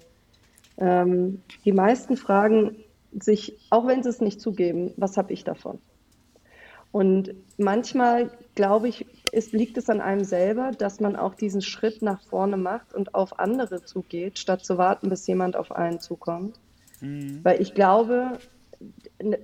ähm, 0.78 1.42
die 1.64 1.72
meisten 1.72 2.16
fragen 2.16 2.76
sich, 3.20 3.59
auch 3.70 3.87
wenn 3.87 4.03
sie 4.03 4.09
es 4.09 4.20
nicht 4.20 4.40
zugeben, 4.40 4.92
was 4.96 5.16
habe 5.16 5.33
ich 5.33 5.44
davon? 5.44 5.79
Und 6.92 7.35
manchmal, 7.59 8.31
glaube 8.55 8.88
ich, 8.88 9.07
ist, 9.33 9.53
liegt 9.53 9.77
es 9.79 9.90
an 9.90 10.00
einem 10.00 10.22
selber, 10.22 10.70
dass 10.70 11.00
man 11.00 11.16
auch 11.16 11.35
diesen 11.35 11.61
Schritt 11.61 12.03
nach 12.03 12.22
vorne 12.22 12.57
macht 12.57 12.94
und 12.94 13.16
auf 13.16 13.40
andere 13.40 13.85
zugeht, 13.85 14.38
statt 14.38 14.64
zu 14.64 14.79
warten, 14.79 15.09
bis 15.09 15.27
jemand 15.27 15.57
auf 15.57 15.72
einen 15.72 15.98
zukommt. 15.98 16.61
Weil 17.42 17.61
ich 17.61 17.74
glaube, 17.74 18.38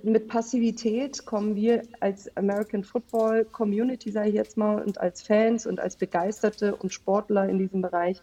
mit 0.03 0.27
Passivität 0.27 1.25
kommen 1.25 1.55
wir 1.55 1.83
als 1.99 2.35
American 2.37 2.83
Football 2.83 3.45
Community, 3.45 4.11
sage 4.11 4.29
ich 4.29 4.35
jetzt 4.35 4.57
mal, 4.57 4.81
und 4.81 4.99
als 4.99 5.21
Fans 5.21 5.65
und 5.65 5.79
als 5.79 5.95
Begeisterte 5.95 6.75
und 6.75 6.93
Sportler 6.93 7.49
in 7.49 7.57
diesem 7.57 7.81
Bereich, 7.81 8.21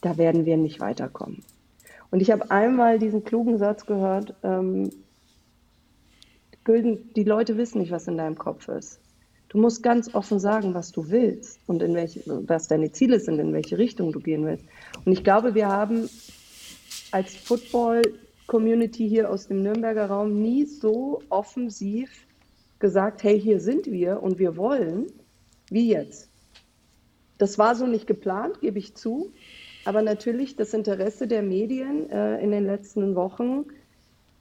da 0.00 0.16
werden 0.16 0.44
wir 0.46 0.56
nicht 0.56 0.80
weiterkommen. 0.80 1.42
Und 2.14 2.20
ich 2.20 2.30
habe 2.30 2.48
einmal 2.52 3.00
diesen 3.00 3.24
klugen 3.24 3.58
Satz 3.58 3.86
gehört, 3.86 4.36
ähm, 4.44 4.88
die 6.64 7.24
Leute 7.24 7.56
wissen 7.56 7.80
nicht, 7.80 7.90
was 7.90 8.06
in 8.06 8.16
deinem 8.16 8.38
Kopf 8.38 8.68
ist. 8.68 9.00
Du 9.48 9.58
musst 9.58 9.82
ganz 9.82 10.14
offen 10.14 10.38
sagen, 10.38 10.74
was 10.74 10.92
du 10.92 11.10
willst 11.10 11.58
und 11.66 11.82
in 11.82 11.92
welche, 11.92 12.22
was 12.46 12.68
deine 12.68 12.92
Ziele 12.92 13.18
sind, 13.18 13.40
in 13.40 13.52
welche 13.52 13.78
Richtung 13.78 14.12
du 14.12 14.20
gehen 14.20 14.46
willst. 14.46 14.64
Und 15.04 15.10
ich 15.10 15.24
glaube, 15.24 15.56
wir 15.56 15.66
haben 15.66 16.08
als 17.10 17.34
Football-Community 17.34 19.08
hier 19.08 19.28
aus 19.28 19.48
dem 19.48 19.64
Nürnberger 19.64 20.06
Raum 20.06 20.40
nie 20.40 20.66
so 20.66 21.20
offensiv 21.30 22.28
gesagt, 22.78 23.24
hey, 23.24 23.40
hier 23.40 23.58
sind 23.58 23.90
wir 23.90 24.22
und 24.22 24.38
wir 24.38 24.56
wollen, 24.56 25.06
wie 25.68 25.90
jetzt. 25.90 26.30
Das 27.38 27.58
war 27.58 27.74
so 27.74 27.88
nicht 27.88 28.06
geplant, 28.06 28.60
gebe 28.60 28.78
ich 28.78 28.94
zu. 28.94 29.32
Aber 29.84 30.02
natürlich 30.02 30.56
das 30.56 30.72
Interesse 30.72 31.26
der 31.26 31.42
Medien 31.42 32.10
äh, 32.10 32.38
in 32.40 32.50
den 32.50 32.64
letzten 32.64 33.14
Wochen 33.14 33.66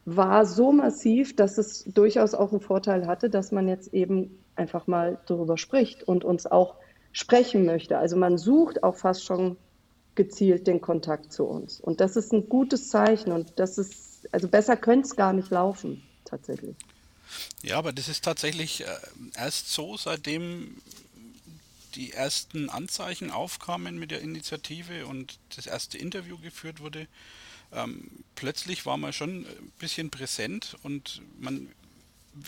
war 0.05 0.45
so 0.45 0.71
massiv, 0.71 1.35
dass 1.35 1.57
es 1.57 1.83
durchaus 1.85 2.33
auch 2.33 2.51
einen 2.51 2.61
Vorteil 2.61 3.07
hatte, 3.07 3.29
dass 3.29 3.51
man 3.51 3.67
jetzt 3.67 3.93
eben 3.93 4.37
einfach 4.55 4.87
mal 4.87 5.19
darüber 5.25 5.57
spricht 5.57 6.03
und 6.03 6.23
uns 6.23 6.45
auch 6.45 6.75
sprechen 7.11 7.65
möchte. 7.65 7.97
Also 7.97 8.17
man 8.17 8.37
sucht 8.37 8.83
auch 8.83 8.95
fast 8.95 9.23
schon 9.23 9.57
gezielt 10.15 10.67
den 10.67 10.81
Kontakt 10.81 11.31
zu 11.31 11.45
uns. 11.45 11.79
Und 11.79 12.01
das 12.01 12.15
ist 12.15 12.33
ein 12.33 12.49
gutes 12.49 12.89
Zeichen 12.89 13.31
und 13.31 13.53
das 13.55 13.77
ist, 13.77 14.27
also 14.31 14.47
besser 14.47 14.77
könnte 14.77 15.07
es 15.07 15.15
gar 15.15 15.33
nicht 15.33 15.49
laufen, 15.49 16.03
tatsächlich. 16.25 16.75
Ja, 17.63 17.77
aber 17.77 17.93
das 17.93 18.09
ist 18.09 18.23
tatsächlich 18.23 18.81
äh, 18.81 18.85
erst 19.37 19.71
so, 19.71 19.97
seitdem 19.97 20.75
die 21.95 22.11
ersten 22.11 22.69
Anzeichen 22.69 23.31
aufkamen 23.31 23.97
mit 23.97 24.11
der 24.11 24.21
Initiative 24.21 25.05
und 25.05 25.39
das 25.55 25.67
erste 25.67 25.97
Interview 25.97 26.37
geführt 26.37 26.79
wurde. 26.79 27.07
Ähm, 27.71 28.09
plötzlich 28.35 28.85
war 28.85 28.97
man 28.97 29.13
schon 29.13 29.45
ein 29.45 29.71
bisschen 29.79 30.09
präsent 30.09 30.75
und 30.83 31.21
man, 31.39 31.69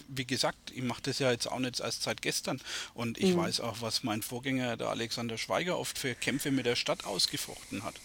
wie 0.07 0.25
gesagt, 0.25 0.71
ich 0.71 0.83
mache 0.83 1.01
das 1.03 1.19
ja 1.19 1.31
jetzt 1.31 1.47
auch 1.47 1.59
nicht 1.59 1.79
erst 1.79 2.03
seit 2.03 2.21
gestern 2.21 2.61
und 2.93 3.17
ich 3.17 3.35
weiß 3.35 3.59
auch, 3.59 3.81
was 3.81 4.03
mein 4.03 4.21
Vorgänger, 4.21 4.77
der 4.77 4.89
Alexander 4.89 5.37
Schweiger, 5.37 5.77
oft 5.77 5.97
für 5.97 6.15
Kämpfe 6.15 6.51
mit 6.51 6.65
der 6.65 6.75
Stadt 6.75 7.05
ausgefochten 7.05 7.83
hat. 7.83 7.95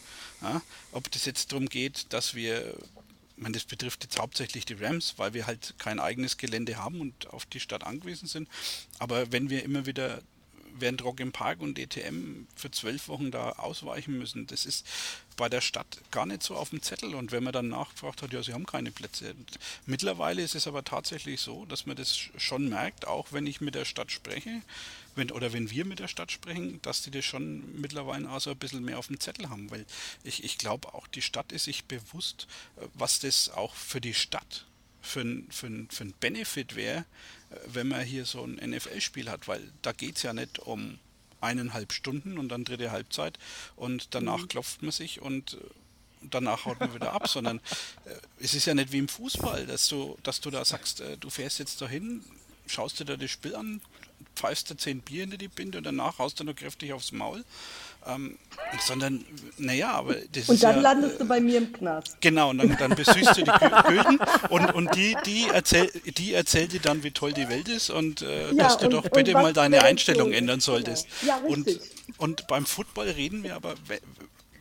Ja? 0.42 0.62
Ob 0.92 1.10
das 1.10 1.24
jetzt 1.24 1.52
darum 1.52 1.68
geht, 1.68 2.12
dass 2.12 2.34
wir 2.34 2.74
ich 3.36 3.42
meine, 3.42 3.54
das 3.54 3.64
betrifft 3.64 4.04
jetzt 4.04 4.18
hauptsächlich 4.18 4.66
die 4.66 4.74
Rams, 4.74 5.14
weil 5.16 5.32
wir 5.32 5.46
halt 5.46 5.74
kein 5.78 5.98
eigenes 5.98 6.36
Gelände 6.36 6.76
haben 6.76 7.00
und 7.00 7.28
auf 7.28 7.46
die 7.46 7.58
Stadt 7.58 7.84
angewiesen 7.84 8.28
sind. 8.28 8.50
Aber 8.98 9.32
wenn 9.32 9.48
wir 9.48 9.64
immer 9.64 9.86
wieder 9.86 10.20
während 10.80 11.04
Rock 11.04 11.20
im 11.20 11.32
Park 11.32 11.60
und 11.60 11.78
DTM 11.78 12.46
für 12.56 12.70
zwölf 12.70 13.08
Wochen 13.08 13.30
da 13.30 13.50
ausweichen 13.52 14.18
müssen, 14.18 14.46
das 14.46 14.66
ist 14.66 14.86
bei 15.36 15.48
der 15.48 15.60
Stadt 15.60 16.00
gar 16.10 16.26
nicht 16.26 16.42
so 16.42 16.54
auf 16.56 16.70
dem 16.70 16.82
Zettel. 16.82 17.14
Und 17.14 17.32
wenn 17.32 17.42
man 17.42 17.52
dann 17.52 17.68
nachgefragt 17.68 18.22
hat, 18.22 18.32
ja, 18.32 18.42
sie 18.42 18.52
haben 18.52 18.66
keine 18.66 18.90
Plätze. 18.90 19.34
Mittlerweile 19.86 20.42
ist 20.42 20.54
es 20.54 20.66
aber 20.66 20.84
tatsächlich 20.84 21.40
so, 21.40 21.64
dass 21.66 21.86
man 21.86 21.96
das 21.96 22.16
schon 22.36 22.68
merkt, 22.68 23.06
auch 23.06 23.32
wenn 23.32 23.46
ich 23.46 23.60
mit 23.60 23.74
der 23.74 23.84
Stadt 23.84 24.12
spreche, 24.12 24.62
wenn, 25.16 25.30
oder 25.30 25.52
wenn 25.52 25.70
wir 25.70 25.84
mit 25.84 25.98
der 25.98 26.08
Stadt 26.08 26.30
sprechen, 26.30 26.80
dass 26.82 27.02
die 27.02 27.10
das 27.10 27.24
schon 27.24 27.80
mittlerweile 27.80 28.30
auch 28.30 28.40
so 28.40 28.50
ein 28.50 28.56
bisschen 28.56 28.84
mehr 28.84 28.98
auf 28.98 29.08
dem 29.08 29.20
Zettel 29.20 29.50
haben. 29.50 29.70
Weil 29.70 29.86
ich, 30.24 30.44
ich 30.44 30.58
glaube 30.58 30.94
auch, 30.94 31.06
die 31.06 31.22
Stadt 31.22 31.52
ist 31.52 31.64
sich 31.64 31.84
bewusst, 31.84 32.46
äh, 32.76 32.86
was 32.94 33.20
das 33.20 33.50
auch 33.50 33.74
für 33.74 34.00
die 34.00 34.14
Stadt 34.14 34.66
für 35.00 35.20
ein, 35.20 35.46
für 35.50 35.66
ein, 35.66 35.88
für 35.90 36.04
ein 36.04 36.14
Benefit 36.20 36.76
wäre, 36.76 37.04
wenn 37.66 37.88
man 37.88 38.02
hier 38.02 38.24
so 38.24 38.42
ein 38.42 38.54
NFL-Spiel 38.54 39.30
hat, 39.30 39.48
weil 39.48 39.60
da 39.82 39.92
geht 39.92 40.16
es 40.16 40.22
ja 40.22 40.32
nicht 40.32 40.58
um 40.60 40.98
eineinhalb 41.40 41.92
Stunden 41.92 42.38
und 42.38 42.48
dann 42.48 42.64
dritte 42.64 42.90
Halbzeit 42.90 43.38
und 43.76 44.14
danach 44.14 44.46
klopft 44.48 44.82
man 44.82 44.92
sich 44.92 45.22
und 45.22 45.54
äh, 45.54 45.56
danach 46.22 46.66
haut 46.66 46.80
man 46.80 46.94
wieder 46.94 47.12
ab, 47.12 47.28
sondern 47.28 47.58
äh, 48.04 48.14
es 48.38 48.54
ist 48.54 48.66
ja 48.66 48.74
nicht 48.74 48.92
wie 48.92 48.98
im 48.98 49.08
Fußball, 49.08 49.66
dass 49.66 49.88
du, 49.88 50.18
dass 50.22 50.40
du 50.40 50.50
da 50.50 50.64
sagst, 50.64 51.00
äh, 51.00 51.16
du 51.16 51.30
fährst 51.30 51.58
jetzt 51.58 51.80
dahin, 51.80 52.22
schaust 52.66 53.00
dir 53.00 53.04
da 53.04 53.16
das 53.16 53.30
Spiel 53.30 53.56
an, 53.56 53.80
pfeifst 54.36 54.70
dir 54.70 54.76
zehn 54.76 55.00
Bier 55.00 55.24
in 55.24 55.30
die 55.30 55.48
Binde 55.48 55.78
und 55.78 55.84
danach 55.84 56.18
haust 56.18 56.40
du 56.40 56.44
nur 56.44 56.54
kräftig 56.54 56.92
aufs 56.92 57.12
Maul. 57.12 57.44
Ähm, 58.06 58.38
sondern, 58.86 59.24
naja, 59.58 59.92
aber 59.92 60.14
das 60.32 60.48
Und 60.48 60.54
ist 60.54 60.62
dann 60.64 60.76
ja, 60.76 60.80
landest 60.82 61.20
du 61.20 61.26
bei 61.26 61.38
mir 61.40 61.58
im 61.58 61.72
Knast. 61.72 62.16
Genau, 62.20 62.50
und 62.50 62.58
dann, 62.58 62.76
dann 62.78 62.94
besüchst 62.94 63.36
du 63.36 63.42
die 63.42 63.50
Gülden 63.88 64.18
und, 64.48 64.72
und 64.74 64.94
die, 64.94 65.16
die, 65.26 65.46
erzähl, 65.52 65.90
die 66.06 66.32
erzählt 66.32 66.72
dir 66.72 66.80
dann, 66.80 67.02
wie 67.02 67.10
toll 67.10 67.32
die 67.34 67.48
Welt 67.48 67.68
ist 67.68 67.90
und 67.90 68.22
äh, 68.22 68.48
Ja, 68.52 68.64
dass 68.64 68.78
du 68.78 68.86
und- 68.86 68.92
doch 68.92 69.04
und 69.04 69.12
bitte 69.12 69.32
mal 69.34 69.52
deine 69.52 69.82
Einstellung 69.82 70.32
ändern 70.32 70.60
solltest. 70.60 71.06
Genau. 71.20 71.32
Ja, 71.32 71.44
und, 71.46 71.66
richtig. 71.66 71.90
und 72.16 72.46
beim 72.46 72.64
Football 72.64 73.10
reden 73.10 73.42
wir 73.42 73.54
aber, 73.54 73.74
we- 73.86 74.00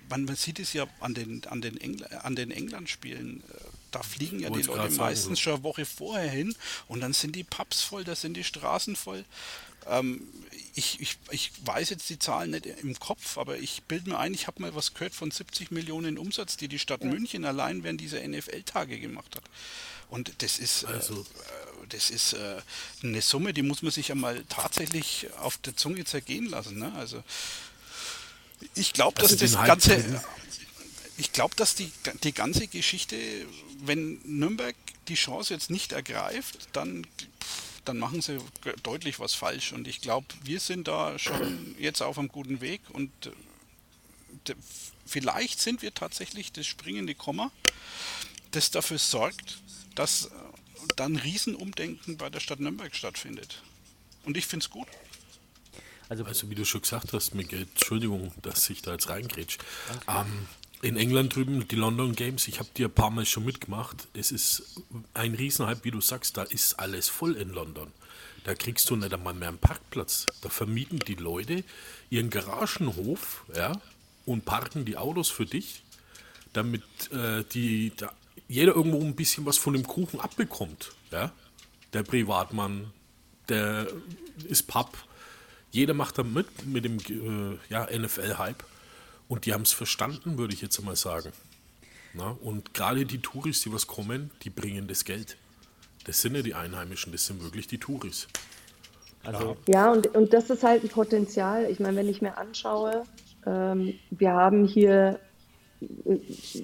man, 0.10 0.26
man 0.26 0.36
sieht 0.36 0.60
es 0.60 0.74
ja 0.74 0.86
an 1.00 1.14
den, 1.14 1.44
an 1.50 1.62
den, 1.62 1.80
Engl 1.80 2.06
an 2.24 2.36
den 2.36 2.52
England-Spielen, 2.52 3.42
äh, 3.50 3.54
da 3.92 4.04
fliegen 4.04 4.40
ja 4.40 4.50
die 4.50 4.64
Leute 4.64 4.92
meistens 4.96 5.40
so. 5.40 5.44
schon 5.44 5.54
eine 5.54 5.64
Woche 5.64 5.86
vorher 5.86 6.30
hin 6.30 6.54
und 6.88 7.00
dann 7.02 7.14
sind 7.14 7.36
die 7.36 7.44
Pubs 7.44 7.82
voll, 7.84 8.04
da 8.04 8.16
sind 8.16 8.36
die 8.36 8.44
Straßen 8.44 8.96
voll. 8.96 9.24
Ähm, 9.88 10.22
ich, 10.76 11.00
ich, 11.02 11.18
ich 11.32 11.52
weiß 11.66 11.90
jetzt 11.90 12.10
die 12.10 12.20
Zahlen 12.20 12.52
nicht 12.52 12.66
im 12.66 12.98
Kopf, 13.00 13.38
aber 13.38 13.58
ich 13.58 13.84
bilde 13.84 14.12
mir 14.12 14.20
ein, 14.20 14.34
ich 14.34 14.48
habe 14.48 14.62
mal 14.62 14.74
was 14.76 14.94
gehört 14.94 15.14
von 15.14 15.30
70 15.32 15.72
Millionen 15.72 16.18
Umsatz, 16.18 16.56
die 16.58 16.68
die 16.68 16.80
Stadt 16.80 17.04
München 17.04 17.44
allein 17.44 17.84
während 17.84 18.00
dieser 18.00 18.26
NFL-Tage 18.26 19.00
gemacht 19.00 19.36
hat. 19.36 19.44
Und 20.10 20.32
das 20.42 20.58
ist, 20.60 20.86
Also- 20.86 21.22
äh, 21.22 21.88
das 21.90 22.10
ist 22.12 22.34
äh, 22.34 22.62
eine 23.04 23.22
Summe, 23.22 23.54
die 23.54 23.62
muss 23.64 23.82
man 23.82 23.92
sich 23.92 24.10
ja 24.10 24.16
mal 24.16 24.44
tatsächlich 24.48 25.28
auf 25.40 25.58
der 25.58 25.76
Zunge 25.76 26.06
zergehen 26.06 26.46
lassen. 26.46 26.78
Ne? 26.80 26.94
Also 26.96 27.24
ich 28.76 28.94
glaube, 28.94 29.20
dass 29.22 29.32
Also 29.34 29.46
das 29.58 29.66
ganze, 29.66 29.98
drin. 29.98 30.20
ich 31.18 31.32
glaube, 31.32 31.56
dass 31.56 31.76
die, 31.76 31.92
die 32.24 32.34
ganze 32.34 32.68
Geschichte, 32.68 33.18
wenn 33.82 34.20
Nürnberg 34.24 34.76
die 35.08 35.16
Chance 35.16 35.54
jetzt 35.54 35.70
nicht 35.70 35.92
ergreift, 35.94 36.70
dann, 36.74 37.08
dann 37.86 37.98
machen 37.98 38.22
sie 38.22 38.40
deutlich 38.84 39.20
was 39.20 39.34
falsch. 39.34 39.74
Und 39.74 39.88
ich 39.88 40.02
glaube, 40.02 40.28
wir 40.44 40.60
sind 40.60 40.88
da 40.88 41.18
schon 41.18 41.76
jetzt 41.80 42.02
auf 42.02 42.18
einem 42.18 42.30
guten 42.30 42.62
Weg 42.62 42.82
und 42.92 43.12
äh, 44.48 44.54
vielleicht 45.06 45.60
sind 45.60 45.82
wir 45.82 45.94
tatsächlich 45.94 46.52
das 46.52 46.68
springende 46.68 47.16
Komma, 47.16 47.52
das 48.52 48.72
dafür 48.72 49.00
sorgt, 49.00 49.60
dass 49.96 50.26
äh, 50.26 50.30
dann 50.96 51.16
Riesenumdenken 51.16 52.18
bei 52.18 52.30
der 52.30 52.40
Stadt 52.40 52.60
Nürnberg 52.60 52.96
stattfindet. 52.96 53.62
Und 54.24 54.38
ich 54.38 54.46
finde 54.46 54.66
es 54.66 54.70
gut. 54.70 54.88
Also, 56.10 56.26
Also 56.26 56.50
wie 56.50 56.56
du 56.56 56.66
schon 56.66 56.82
gesagt 56.82 57.14
hast, 57.14 57.36
Miguel, 57.36 57.62
Entschuldigung, 57.62 58.34
dass 58.42 58.70
ich 58.70 58.82
da 58.82 58.94
jetzt 58.94 59.10
reingrätsch. 59.10 59.58
Ähm, 60.08 60.48
In 60.82 60.96
England 60.96 61.36
drüben, 61.36 61.68
die 61.68 61.76
London 61.76 62.16
Games, 62.16 62.48
ich 62.48 62.60
habe 62.60 62.70
die 62.78 62.86
ein 62.86 62.92
paar 62.92 63.12
Mal 63.12 63.26
schon 63.26 63.44
mitgemacht. 63.44 64.08
Es 64.14 64.32
ist 64.32 64.82
ein 65.14 65.36
Riesenhype, 65.36 65.84
wie 65.84 65.92
du 65.92 66.00
sagst, 66.00 66.38
da 66.38 66.44
ist 66.44 66.80
alles 66.80 67.10
voll 67.10 67.36
in 67.36 67.50
London. 67.50 67.92
Da 68.46 68.56
kriegst 68.56 68.90
du 68.90 68.96
nicht 68.96 69.14
einmal 69.14 69.34
mehr 69.34 69.50
einen 69.50 69.58
Parkplatz. 69.58 70.26
Da 70.42 70.48
vermieten 70.48 71.00
die 71.00 71.16
Leute 71.16 71.66
ihren 72.10 72.30
Garagenhof 72.30 73.44
ja, 73.54 73.74
und 74.26 74.46
parken 74.46 74.86
die 74.86 74.96
Autos 74.96 75.30
für 75.30 75.46
dich, 75.46 75.84
damit 76.54 76.84
äh, 77.12 77.44
die, 77.54 77.92
da 77.98 78.14
jeder 78.48 78.76
irgendwo 78.76 79.02
ein 79.02 79.16
bisschen 79.16 79.46
was 79.46 79.58
von 79.58 79.74
dem 79.74 79.86
Kuchen 79.86 80.22
abbekommt. 80.22 80.94
Ja? 81.12 81.34
Der 81.92 82.04
Privatmann, 82.04 82.92
der 83.50 83.88
ist 84.48 84.68
Pub. 84.68 84.98
Jeder 85.72 85.94
macht 85.94 86.18
da 86.18 86.24
mit, 86.24 86.66
mit 86.66 86.86
dem 86.86 86.98
äh, 86.98 87.58
ja, 87.70 87.86
NFL-Hype. 87.86 88.64
Und 89.30 89.46
die 89.46 89.54
haben 89.54 89.62
es 89.62 89.72
verstanden, 89.72 90.38
würde 90.38 90.54
ich 90.54 90.62
jetzt 90.62 90.84
mal 90.84 90.98
sagen. 90.98 91.32
Na, 92.14 92.36
und 92.42 92.74
gerade 92.74 93.06
die 93.06 93.22
Touris, 93.22 93.62
die 93.62 93.72
was 93.72 93.88
kommen, 93.88 94.32
die 94.42 94.50
bringen 94.50 94.88
das 94.88 95.06
Geld. 95.06 95.38
Das 96.06 96.22
sind 96.22 96.36
ja 96.36 96.42
die 96.42 96.56
Einheimischen, 96.56 97.12
das 97.12 97.28
sind 97.28 97.42
wirklich 97.44 97.68
die 97.68 97.78
Touris. 97.78 98.28
Also, 99.24 99.56
Ja, 99.68 99.92
und, 99.92 100.08
und 100.16 100.34
das 100.34 100.50
ist 100.50 100.64
halt 100.64 100.84
ein 100.84 100.90
Potenzial. 100.90 101.70
Ich 101.70 101.80
meine, 101.80 101.98
wenn 101.98 102.10
ich 102.10 102.22
mir 102.22 102.38
anschaue, 102.38 103.04
ähm, 103.46 103.94
wir 104.10 104.32
haben 104.32 104.66
hier 104.66 105.20
äh, 105.82 106.18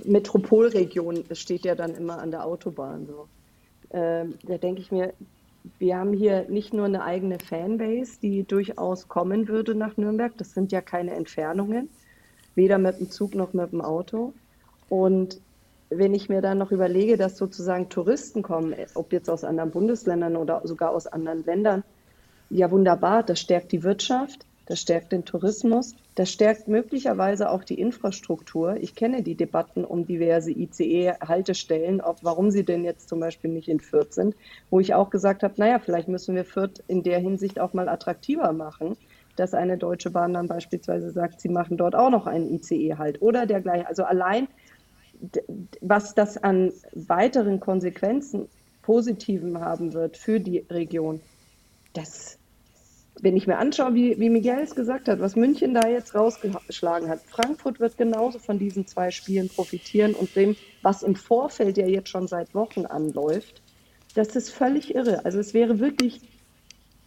Metropolregion, 0.05 1.23
es 1.29 1.39
steht 1.39 1.65
ja 1.65 1.75
dann 1.75 1.93
immer 1.93 2.17
an 2.17 2.31
der 2.31 2.45
Autobahn 2.45 3.05
so. 3.05 3.27
Ähm, 3.91 4.35
da 4.43 4.57
denke 4.57 4.81
ich 4.81 4.91
mir, 4.91 5.13
wir 5.77 5.97
haben 5.97 6.13
hier 6.13 6.49
nicht 6.49 6.73
nur 6.73 6.85
eine 6.85 7.03
eigene 7.03 7.37
Fanbase, 7.39 8.19
die 8.21 8.43
durchaus 8.43 9.07
kommen 9.07 9.47
würde 9.47 9.75
nach 9.75 9.97
Nürnberg. 9.97 10.35
Das 10.37 10.53
sind 10.53 10.71
ja 10.71 10.81
keine 10.81 11.11
Entfernungen, 11.11 11.89
weder 12.55 12.77
mit 12.77 12.99
dem 12.99 13.11
Zug 13.11 13.35
noch 13.35 13.53
mit 13.53 13.71
dem 13.71 13.81
Auto. 13.81 14.33
Und 14.89 15.39
wenn 15.89 16.13
ich 16.13 16.29
mir 16.29 16.41
dann 16.41 16.57
noch 16.57 16.71
überlege, 16.71 17.17
dass 17.17 17.37
sozusagen 17.37 17.89
Touristen 17.89 18.41
kommen, 18.41 18.75
ob 18.95 19.13
jetzt 19.13 19.29
aus 19.29 19.43
anderen 19.43 19.71
Bundesländern 19.71 20.35
oder 20.35 20.61
sogar 20.63 20.91
aus 20.91 21.07
anderen 21.07 21.45
Ländern, 21.45 21.83
ja 22.49 22.71
wunderbar, 22.71 23.23
das 23.23 23.39
stärkt 23.39 23.71
die 23.71 23.83
Wirtschaft, 23.83 24.45
das 24.67 24.81
stärkt 24.81 25.11
den 25.11 25.25
Tourismus, 25.25 25.95
das 26.15 26.31
stärkt 26.31 26.67
möglicherweise 26.67 27.51
auch 27.51 27.63
die 27.63 27.79
Infrastruktur. 27.79 28.77
Ich 28.77 28.95
kenne 28.95 29.21
die 29.21 29.35
Debatten 29.35 29.85
um 29.85 30.07
diverse 30.07 30.51
ICE-Haltestellen, 30.51 32.01
warum 32.21 32.49
sie 32.49 32.63
denn 32.63 32.83
jetzt 32.83 33.09
zum 33.09 33.19
Beispiel 33.19 33.51
nicht 33.51 33.67
in 33.67 33.79
Fürth 33.79 34.13
sind, 34.13 34.35
wo 34.71 34.79
ich 34.79 34.95
auch 34.95 35.11
gesagt 35.11 35.43
habe, 35.43 35.53
naja, 35.57 35.77
vielleicht 35.77 36.07
müssen 36.07 36.35
wir 36.35 36.45
Fürth 36.45 36.83
in 36.87 37.03
der 37.03 37.19
Hinsicht 37.19 37.59
auch 37.59 37.73
mal 37.73 37.89
attraktiver 37.89 38.53
machen, 38.53 38.97
dass 39.35 39.53
eine 39.53 39.77
Deutsche 39.77 40.11
Bahn 40.11 40.33
dann 40.33 40.47
beispielsweise 40.47 41.11
sagt, 41.11 41.41
sie 41.41 41.49
machen 41.49 41.77
dort 41.77 41.95
auch 41.95 42.09
noch 42.09 42.27
einen 42.27 42.53
ICE 42.53 42.95
halt 42.97 43.21
oder 43.21 43.45
dergleichen. 43.45 43.87
Also 43.87 44.03
allein 44.03 44.47
was 45.81 46.13
das 46.13 46.37
an 46.37 46.71
weiteren 46.93 47.59
Konsequenzen 47.59 48.47
positiven 48.81 49.59
haben 49.59 49.93
wird 49.93 50.17
für 50.17 50.39
die 50.39 50.59
Region, 50.69 51.21
das, 51.93 52.37
wenn 53.21 53.37
ich 53.37 53.47
mir 53.47 53.57
anschaue, 53.57 53.93
wie, 53.95 54.19
wie 54.19 54.29
Miguel 54.29 54.59
es 54.59 54.75
gesagt 54.75 55.07
hat, 55.07 55.19
was 55.19 55.35
München 55.35 55.73
da 55.73 55.87
jetzt 55.87 56.15
rausgeschlagen 56.15 57.09
hat, 57.09 57.21
Frankfurt 57.21 57.79
wird 57.79 57.97
genauso 57.97 58.39
von 58.39 58.59
diesen 58.59 58.85
zwei 58.87 59.11
Spielen 59.11 59.49
profitieren 59.49 60.13
und 60.13 60.35
dem, 60.35 60.55
was 60.81 61.03
im 61.03 61.15
Vorfeld 61.15 61.77
ja 61.77 61.87
jetzt 61.87 62.09
schon 62.09 62.27
seit 62.27 62.53
Wochen 62.53 62.85
anläuft, 62.85 63.61
das 64.13 64.35
ist 64.35 64.49
völlig 64.49 64.93
irre. 64.93 65.25
Also 65.25 65.39
es 65.39 65.53
wäre 65.53 65.79
wirklich 65.79 66.21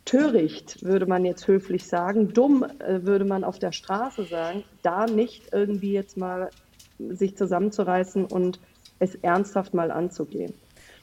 töricht, 0.08 0.82
würde 0.82 1.04
man 1.04 1.26
jetzt 1.26 1.46
höflich 1.48 1.86
sagen, 1.86 2.32
dumm 2.32 2.64
äh, 2.78 3.04
würde 3.04 3.26
man 3.26 3.44
auf 3.44 3.58
der 3.58 3.72
Straße 3.72 4.24
sagen, 4.24 4.64
da 4.82 5.04
nicht 5.04 5.52
irgendwie 5.52 5.92
jetzt 5.92 6.16
mal 6.16 6.48
sich 6.98 7.36
zusammenzureißen 7.36 8.24
und 8.24 8.58
es 9.00 9.16
ernsthaft 9.16 9.74
mal 9.74 9.90
anzugehen. 9.90 10.54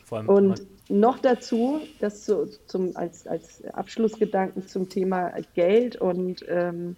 Und 0.09 0.65
noch 0.89 1.19
dazu, 1.19 1.79
das 1.99 2.25
so 2.25 2.47
zum, 2.65 2.97
als, 2.97 3.27
als 3.27 3.63
Abschlussgedanken 3.65 4.67
zum 4.67 4.89
Thema 4.89 5.33
Geld 5.53 5.95
und 5.97 6.43
ähm, 6.49 6.95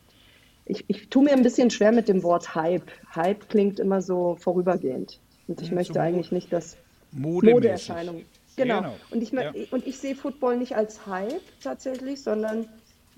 ich, 0.65 0.85
ich 0.87 1.09
tue 1.09 1.25
mir 1.25 1.33
ein 1.33 1.43
bisschen 1.43 1.69
schwer 1.69 1.91
mit 1.91 2.07
dem 2.07 2.23
Wort 2.23 2.55
Hype. 2.55 2.89
Hype 3.13 3.49
klingt 3.49 3.79
immer 3.79 4.01
so 4.01 4.37
vorübergehend. 4.39 5.19
Und 5.47 5.61
ich 5.61 5.69
Ja, 5.69 5.75
möchte 5.75 5.93
so 5.95 5.99
eigentlich 5.99 6.31
nicht, 6.31 6.51
dass 6.53 6.77
Modemäßig. 7.11 7.93
Genau. 8.57 8.81
Genau. 8.81 8.95
Und, 9.11 9.21
ich, 9.23 9.31
Ja. 9.31 9.53
und 9.71 9.87
ich 9.87 9.97
sehe 9.97 10.15
Football 10.15 10.57
nicht 10.57 10.75
als 10.75 11.05
Hype 11.05 11.41
tatsächlich, 11.63 12.21
sondern 12.21 12.67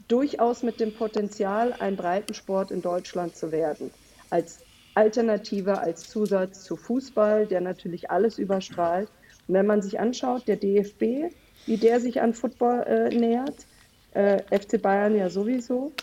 durchaus 0.07 0.63
mit 0.63 0.79
dem 0.79 0.93
Potenzial, 0.93 1.73
ein 1.79 1.95
Breitensport 1.95 2.71
in 2.71 2.81
Deutschland 2.81 3.35
zu 3.35 3.51
werden. 3.51 3.91
Als 4.29 4.59
Alternative, 4.95 5.79
als 5.79 6.09
Zusatz 6.09 6.63
zu 6.63 6.75
Fußball, 6.75 7.47
der 7.47 7.61
natürlich 7.61 8.11
alles 8.11 8.37
überstrahlt. 8.37 9.09
Und 9.47 9.53
wenn 9.55 9.65
man 9.65 9.81
sich 9.81 9.99
anschaut, 9.99 10.47
der 10.47 10.57
DFB, 10.57 11.33
wie 11.65 11.77
der 11.77 11.99
sich 11.99 12.21
an 12.21 12.33
Football 12.33 12.83
äh, 12.83 13.09
nähert, 13.15 13.65
äh, 14.13 14.41
FC 14.51 14.81
Bayern 14.81 15.15
ja 15.15 15.29
sowieso. 15.29 15.93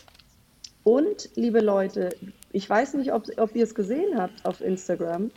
Und, 0.83 1.29
liebe 1.35 1.59
Leute, 1.59 2.09
ich 2.53 2.69
weiß 2.69 2.95
nicht, 2.95 3.11
ob, 3.13 3.25
ob 3.37 3.55
ihr 3.55 3.65
es 3.65 3.75
gesehen 3.75 4.17
habt 4.17 4.45
auf 4.45 4.61
Instagram. 4.61 5.29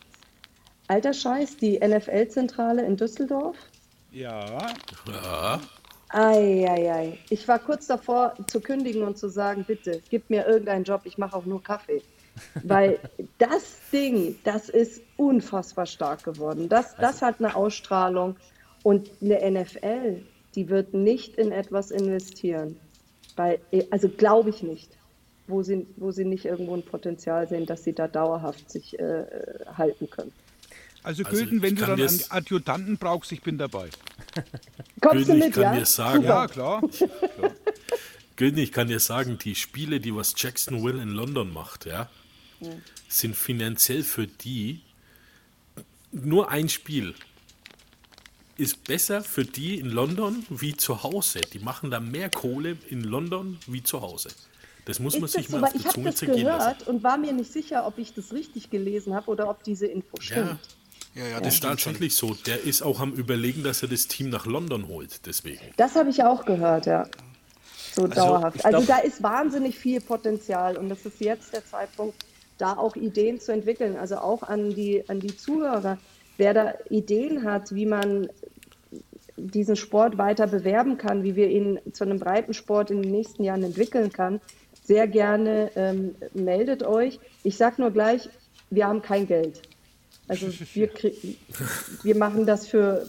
Alter 0.87 1.13
Scheiß, 1.13 1.57
die 1.57 1.79
NFL-Zentrale 1.79 2.83
in 2.83 2.97
Düsseldorf. 2.97 3.57
Ja, 4.11 4.73
Ja, 5.07 5.61
Eieiei. 6.09 7.17
Ich 7.29 7.47
war 7.47 7.59
kurz 7.59 7.87
davor 7.87 8.33
zu 8.47 8.59
kündigen 8.59 9.03
und 9.03 9.17
zu 9.17 9.29
sagen, 9.29 9.63
bitte, 9.65 10.01
gib 10.09 10.29
mir 10.29 10.45
irgendeinen 10.45 10.83
Job, 10.83 11.01
ich 11.05 11.17
mache 11.17 11.35
auch 11.35 11.45
nur 11.45 11.63
Kaffee. 11.63 12.01
Weil 12.63 12.99
das 13.37 13.77
Ding, 13.91 14.37
das 14.43 14.67
ist 14.67 15.01
unfassbar 15.15 15.85
stark 15.85 16.23
geworden. 16.23 16.67
Das, 16.67 16.95
das 16.97 17.21
hat 17.21 17.39
eine 17.39 17.55
Ausstrahlung. 17.55 18.35
Und 18.83 19.11
eine 19.21 19.61
NFL, 19.61 20.21
die 20.55 20.69
wird 20.69 20.93
nicht 20.93 21.35
in 21.35 21.51
etwas 21.51 21.91
investieren. 21.91 22.77
Weil, 23.35 23.59
also 23.91 24.09
glaube 24.09 24.49
ich 24.49 24.63
nicht, 24.63 24.89
wo 25.47 25.61
sie, 25.61 25.87
wo 25.97 26.11
sie 26.11 26.25
nicht 26.25 26.45
irgendwo 26.45 26.75
ein 26.75 26.83
Potenzial 26.83 27.47
sehen, 27.47 27.65
dass 27.65 27.83
sie 27.83 27.93
da 27.93 28.07
dauerhaft 28.07 28.69
sich 28.69 28.99
äh, 28.99 29.25
halten 29.77 30.09
können. 30.09 30.33
Also, 31.03 31.23
Also, 31.23 31.37
Gülden, 31.37 31.61
wenn 31.61 31.73
ich 31.73 31.79
du 31.79 31.85
dann 31.85 31.99
einen 32.01 32.23
Adjutanten 32.29 32.97
brauchst, 32.97 33.31
ich 33.31 33.41
bin 33.41 33.57
dabei. 33.57 33.89
Kommst 35.01 35.29
du 35.29 35.33
Gülden, 35.33 35.37
ich 35.37 35.45
mit, 35.45 35.53
kann 35.53 35.63
ja? 35.63 35.75
dir 35.79 35.85
sagen, 35.85 36.23
Ja, 36.23 36.47
klar. 36.47 36.81
Gülden, 38.35 38.59
ich 38.59 38.71
kann 38.71 38.87
dir 38.87 38.99
sagen, 38.99 39.37
die 39.37 39.55
Spiele, 39.55 39.99
die 39.99 40.15
was 40.15 40.33
Jacksonville 40.37 41.01
in 41.01 41.09
London 41.09 41.51
macht, 41.53 41.85
ja, 41.85 42.09
sind 43.07 43.35
finanziell 43.35 44.03
für 44.03 44.27
die 44.27 44.81
nur 46.11 46.49
ein 46.51 46.69
Spiel 46.69 47.15
ist 48.57 48.83
besser 48.83 49.23
für 49.23 49.45
die 49.45 49.79
in 49.79 49.89
London 49.89 50.45
wie 50.49 50.75
zu 50.75 51.01
Hause. 51.03 51.41
Die 51.53 51.59
machen 51.59 51.89
da 51.89 51.99
mehr 51.99 52.29
Kohle 52.29 52.77
in 52.89 53.03
London 53.03 53.57
wie 53.65 53.81
zu 53.81 54.01
Hause. 54.01 54.29
Das 54.85 54.99
muss 54.99 55.15
man 55.19 55.25
Ist 55.25 55.33
sich 55.33 55.47
das 55.47 55.51
so? 55.51 55.57
mal 55.57 55.67
auf 55.67 55.73
die 55.73 55.79
ich 55.79 55.85
habe 55.85 55.95
Zunge 55.95 56.09
das 56.11 56.15
zergehen 56.17 56.45
lassen. 56.47 56.59
gehört 56.59 56.87
und 56.87 57.03
war 57.03 57.17
mir 57.17 57.33
nicht 57.33 57.51
sicher, 57.51 57.85
ob 57.87 57.97
ich 57.97 58.13
das 58.13 58.33
richtig 58.33 58.69
gelesen 58.69 59.15
habe 59.15 59.31
oder 59.31 59.49
ob 59.49 59.63
diese 59.63 59.87
Info 59.87 60.19
stimmt. 60.19 60.47
Ja, 60.47 60.59
ja, 61.15 61.23
Das 61.39 61.41
das 61.43 61.53
ist 61.55 61.63
tatsächlich 61.63 62.15
so. 62.15 62.35
Der 62.45 62.63
ist 62.63 62.81
auch 62.81 62.99
am 62.99 63.13
Überlegen, 63.13 63.63
dass 63.63 63.81
er 63.81 63.89
das 63.89 64.07
Team 64.07 64.29
nach 64.29 64.45
London 64.45 64.87
holt. 64.87 65.25
Deswegen. 65.25 65.61
Das 65.77 65.95
habe 65.95 66.09
ich 66.09 66.23
auch 66.23 66.45
gehört, 66.45 66.85
ja. 66.85 67.07
So 67.93 68.07
dauerhaft. 68.07 68.57
ich 68.57 68.65
Also 68.65 68.81
glaub- 68.85 68.99
da 69.01 69.03
ist 69.05 69.21
wahnsinnig 69.21 69.77
viel 69.77 69.99
Potenzial 69.99 70.77
und 70.77 70.89
das 70.89 71.05
ist 71.05 71.19
jetzt 71.19 71.53
der 71.53 71.65
Zeitpunkt, 71.65 72.15
da 72.57 72.77
auch 72.77 72.95
Ideen 72.95 73.39
zu 73.39 73.51
entwickeln. 73.51 73.97
Also 73.97 74.17
auch 74.17 74.43
an 74.43 74.73
die, 74.73 75.03
an 75.09 75.19
die 75.19 75.35
Zuhörer. 75.35 75.97
Wer 76.37 76.53
da 76.53 76.73
Ideen 76.89 77.43
hat, 77.43 77.73
wie 77.73 77.85
man 77.85 78.29
diesen 79.35 79.75
Sport 79.75 80.17
weiter 80.17 80.47
bewerben 80.47 80.97
kann, 80.97 81.23
wie 81.23 81.35
wir 81.35 81.49
ihn 81.49 81.79
zu 81.93 82.03
einem 82.03 82.19
breiten 82.19 82.53
Sport 82.53 82.91
in 82.91 83.01
den 83.01 83.11
nächsten 83.11 83.43
Jahren 83.43 83.63
entwickeln 83.63 84.11
kann, 84.13 84.39
sehr 84.83 85.07
gerne 85.07 85.71
ähm, 85.75 86.15
meldet 86.33 86.83
euch. 86.83 87.19
Ich 87.43 87.57
sage 87.57 87.81
nur 87.81 87.91
gleich, 87.91 88.29
wir 88.69 88.87
haben 88.87 89.01
kein 89.01 89.27
Geld. 89.27 89.61
Also 90.31 90.47
wir, 90.73 90.89
wir 92.03 92.15
machen 92.15 92.45
das 92.45 92.65
für 92.65 93.05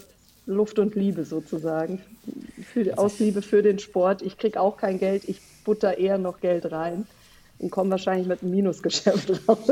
Luft 0.46 0.80
und 0.80 0.96
Liebe 0.96 1.24
sozusagen. 1.24 2.02
Für, 2.72 2.98
aus 2.98 3.20
Liebe 3.20 3.42
für 3.42 3.62
den 3.62 3.78
Sport. 3.78 4.22
Ich 4.22 4.38
kriege 4.38 4.60
auch 4.60 4.76
kein 4.76 4.98
Geld, 4.98 5.28
ich 5.28 5.40
butter 5.64 5.98
eher 5.98 6.18
noch 6.18 6.40
Geld 6.40 6.72
rein 6.72 7.06
und 7.60 7.70
komme 7.70 7.92
wahrscheinlich 7.92 8.26
mit 8.26 8.42
einem 8.42 8.50
Minusgeschäft 8.50 9.30
raus. 9.48 9.68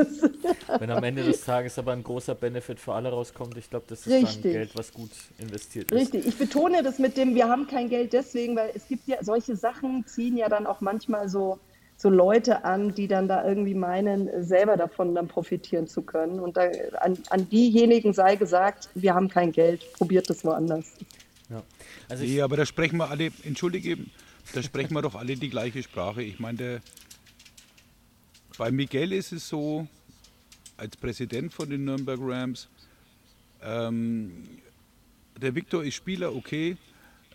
wenn 0.78 0.90
am 0.90 1.02
Ende 1.02 1.24
des 1.24 1.44
Tages 1.44 1.76
aber 1.76 1.90
ein 1.90 2.04
großer 2.04 2.36
Benefit 2.36 2.78
für 2.78 2.92
alle 2.92 3.08
rauskommt, 3.08 3.56
ich 3.56 3.68
glaube, 3.68 3.86
das 3.88 4.06
ist 4.06 4.12
Richtig. 4.12 4.42
dann 4.42 4.52
Geld, 4.52 4.70
was 4.76 4.92
gut 4.92 5.10
investiert 5.38 5.90
ist. 5.90 5.98
Richtig, 6.00 6.28
ich 6.28 6.38
betone 6.38 6.84
das 6.84 7.00
mit 7.00 7.16
dem, 7.16 7.34
wir 7.34 7.48
haben 7.48 7.66
kein 7.66 7.88
Geld 7.88 8.12
deswegen, 8.12 8.54
weil 8.54 8.70
es 8.74 8.86
gibt 8.86 9.08
ja 9.08 9.24
solche 9.24 9.56
Sachen, 9.56 10.06
ziehen 10.06 10.36
ja 10.36 10.48
dann 10.48 10.68
auch 10.68 10.80
manchmal 10.80 11.28
so, 11.28 11.58
so 12.00 12.08
Leute 12.08 12.64
an, 12.64 12.94
die 12.94 13.08
dann 13.08 13.28
da 13.28 13.46
irgendwie 13.46 13.74
meinen, 13.74 14.42
selber 14.42 14.78
davon 14.78 15.14
dann 15.14 15.28
profitieren 15.28 15.86
zu 15.86 16.00
können. 16.00 16.40
Und 16.40 16.56
da, 16.56 16.62
an, 17.00 17.18
an 17.28 17.46
diejenigen 17.50 18.14
sei 18.14 18.36
gesagt, 18.36 18.88
wir 18.94 19.14
haben 19.14 19.28
kein 19.28 19.52
Geld, 19.52 19.92
probiert 19.92 20.30
das 20.30 20.42
woanders. 20.42 20.92
Ja. 21.50 21.62
Also 22.08 22.24
Nee, 22.24 22.40
aber 22.40 22.56
da 22.56 22.64
sprechen 22.64 22.96
wir 22.96 23.10
alle, 23.10 23.30
entschuldige, 23.44 23.98
da 24.54 24.62
sprechen 24.62 24.94
wir 24.94 25.02
doch 25.02 25.14
alle 25.14 25.36
die 25.36 25.50
gleiche 25.50 25.82
Sprache. 25.82 26.22
Ich 26.22 26.40
meine, 26.40 26.56
der- 26.56 26.80
bei 28.56 28.70
Miguel 28.70 29.12
ist 29.12 29.32
es 29.32 29.46
so, 29.46 29.86
als 30.78 30.96
Präsident 30.96 31.52
von 31.52 31.68
den 31.68 31.84
Nürnberg 31.84 32.18
Rams. 32.22 32.68
Ähm, 33.62 34.48
der 35.38 35.54
Viktor 35.54 35.84
ist 35.84 35.96
Spieler, 35.96 36.34
okay. 36.34 36.78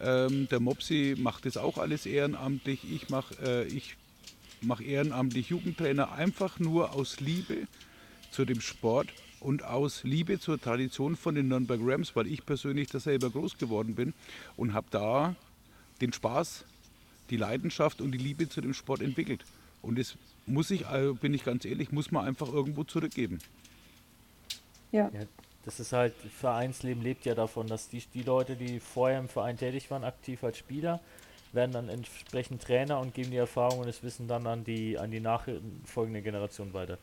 Ähm, 0.02 0.48
der 0.50 0.60
Mopsi 0.60 1.14
macht 1.20 1.46
das 1.46 1.56
auch 1.56 1.78
alles 1.78 2.08
ehrenamtlich. 2.08 2.80
Ich 2.92 3.10
mache 3.10 3.36
äh, 3.44 3.68
ich 3.68 3.96
mach 4.66 4.82
ehrenamtlich 4.82 5.50
Jugendtrainer 5.50 6.12
einfach 6.12 6.60
nur 6.60 6.94
aus 6.94 7.20
Liebe 7.20 7.68
zu 8.32 8.46
dem 8.46 8.62
Sport 8.62 9.08
und 9.40 9.64
aus 9.64 10.04
Liebe 10.04 10.40
zur 10.40 10.60
Tradition 10.60 11.16
von 11.16 11.36
den 11.36 11.48
Nürnberg 11.48 11.80
Rams, 11.84 12.16
weil 12.16 12.28
ich 12.28 12.46
persönlich 12.46 12.90
da 12.90 13.00
selber 13.00 13.30
groß 13.30 13.58
geworden 13.58 13.96
bin 13.96 14.14
und 14.58 14.74
habe 14.74 14.88
da 14.92 15.36
den 16.02 16.12
Spaß, 16.12 16.66
die 17.30 17.38
Leidenschaft 17.38 18.02
und 18.02 18.12
die 18.12 18.18
Liebe 18.18 18.50
zu 18.50 18.62
dem 18.62 18.74
Sport 18.74 19.02
entwickelt. 19.02 19.46
Und 19.82 20.00
das 20.00 20.18
muss 20.46 20.72
ich, 20.72 20.82
äh, 20.90 21.14
bin 21.14 21.34
ich 21.34 21.44
ganz 21.44 21.66
ehrlich, 21.66 21.92
muss 21.92 22.12
man 22.12 22.26
einfach 22.26 22.52
irgendwo 22.52 22.84
zurückgeben. 22.84 23.40
Ja. 24.92 25.10
Ja, 25.14 25.22
das 25.66 25.80
ist 25.80 25.94
halt, 25.94 26.14
Vereinsleben 26.40 27.04
lebt 27.04 27.26
ja 27.26 27.36
davon, 27.36 27.68
dass 27.68 27.90
die, 27.90 28.04
die 28.14 28.24
Leute, 28.24 28.56
die 28.56 28.80
vorher 28.80 29.20
im 29.20 29.28
Verein 29.28 29.58
tätig 29.58 29.90
waren, 29.90 30.04
aktiv 30.04 30.44
als 30.44 30.58
Spieler, 30.58 31.00
werden 31.56 31.72
dann 31.72 31.90
entsprechend 31.90 32.62
Trainer 32.62 33.00
und 33.00 33.14
geben 33.14 33.32
die 33.32 33.38
Erfahrung 33.38 33.80
und 33.80 33.88
das 33.88 34.04
Wissen 34.04 34.28
dann 34.28 34.46
an 34.46 34.64
die, 34.64 34.98
an 35.00 35.12
die 35.12 35.20
nachfolgende 35.20 36.22
Generation 36.22 36.74
weiter. 36.74 36.98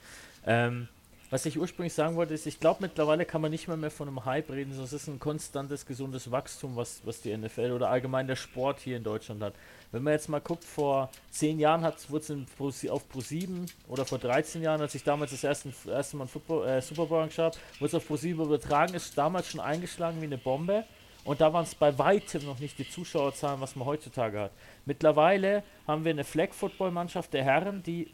Ähm, 0.46 0.88
was 1.32 1.46
ich 1.46 1.59
ursprünglich 1.59 1.94
sagen 1.94 2.14
wollte, 2.16 2.34
ist, 2.34 2.46
ich 2.46 2.61
glaube 2.61 2.82
mittlerweile 2.82 3.24
kann 3.24 3.40
man 3.40 3.50
nicht 3.50 3.66
mehr, 3.66 3.78
mehr 3.78 3.90
von 3.90 4.07
einem 4.07 4.26
Hype 4.26 4.50
reden, 4.50 4.72
sondern 4.72 4.84
es 4.84 4.92
ist 4.92 5.09
ein 5.09 5.18
konstantes, 5.18 5.86
gesundes 5.86 6.30
Wachstum, 6.30 6.76
was, 6.76 7.00
was 7.07 7.22
die 7.22 7.34
NFL 7.34 7.72
oder 7.72 7.88
allgemein 7.88 8.26
der 8.26 8.36
Sport 8.36 8.80
hier 8.80 8.98
in 8.98 9.03
Deutschland 9.03 9.42
hat. 9.42 9.55
Wenn 9.92 10.03
man 10.03 10.12
jetzt 10.12 10.28
mal 10.28 10.42
guckt, 10.42 10.62
vor 10.62 11.11
zehn 11.30 11.59
Jahren 11.59 11.90
wurde 12.09 12.44
es 12.68 12.90
auf 12.90 13.05
Pro7 13.11 13.66
oder 13.88 14.05
vor 14.05 14.18
13 14.18 14.61
Jahren, 14.61 14.82
als 14.82 14.94
ich 14.94 15.05
damals 15.05 15.30
das 15.30 15.42
erste, 15.42 15.72
erste 15.88 16.18
Mal 16.18 16.26
Football, 16.26 16.68
äh, 16.68 16.82
Super 16.82 17.07
Bowl 17.07 17.22
angeschaut 17.22 17.57
habe, 17.57 17.80
wurde 17.80 17.86
es 17.86 17.94
auf 17.94 18.11
Pro7 18.11 18.32
übertragen, 18.32 18.92
ist 18.92 19.16
damals 19.16 19.48
schon 19.48 19.61
eingeschlagen 19.61 20.20
wie 20.20 20.26
eine 20.26 20.36
Bombe. 20.36 20.84
Und 21.24 21.40
da 21.40 21.52
waren 21.52 21.64
es 21.64 21.74
bei 21.74 21.96
weitem 21.98 22.44
noch 22.46 22.58
nicht 22.58 22.78
die 22.78 22.88
Zuschauerzahlen, 22.88 23.60
was 23.60 23.76
man 23.76 23.86
heutzutage 23.86 24.40
hat. 24.40 24.52
Mittlerweile 24.86 25.62
haben 25.86 26.04
wir 26.04 26.10
eine 26.10 26.24
Flag-Football-Mannschaft 26.24 27.32
der 27.32 27.44
Herren, 27.44 27.82
die 27.84 28.10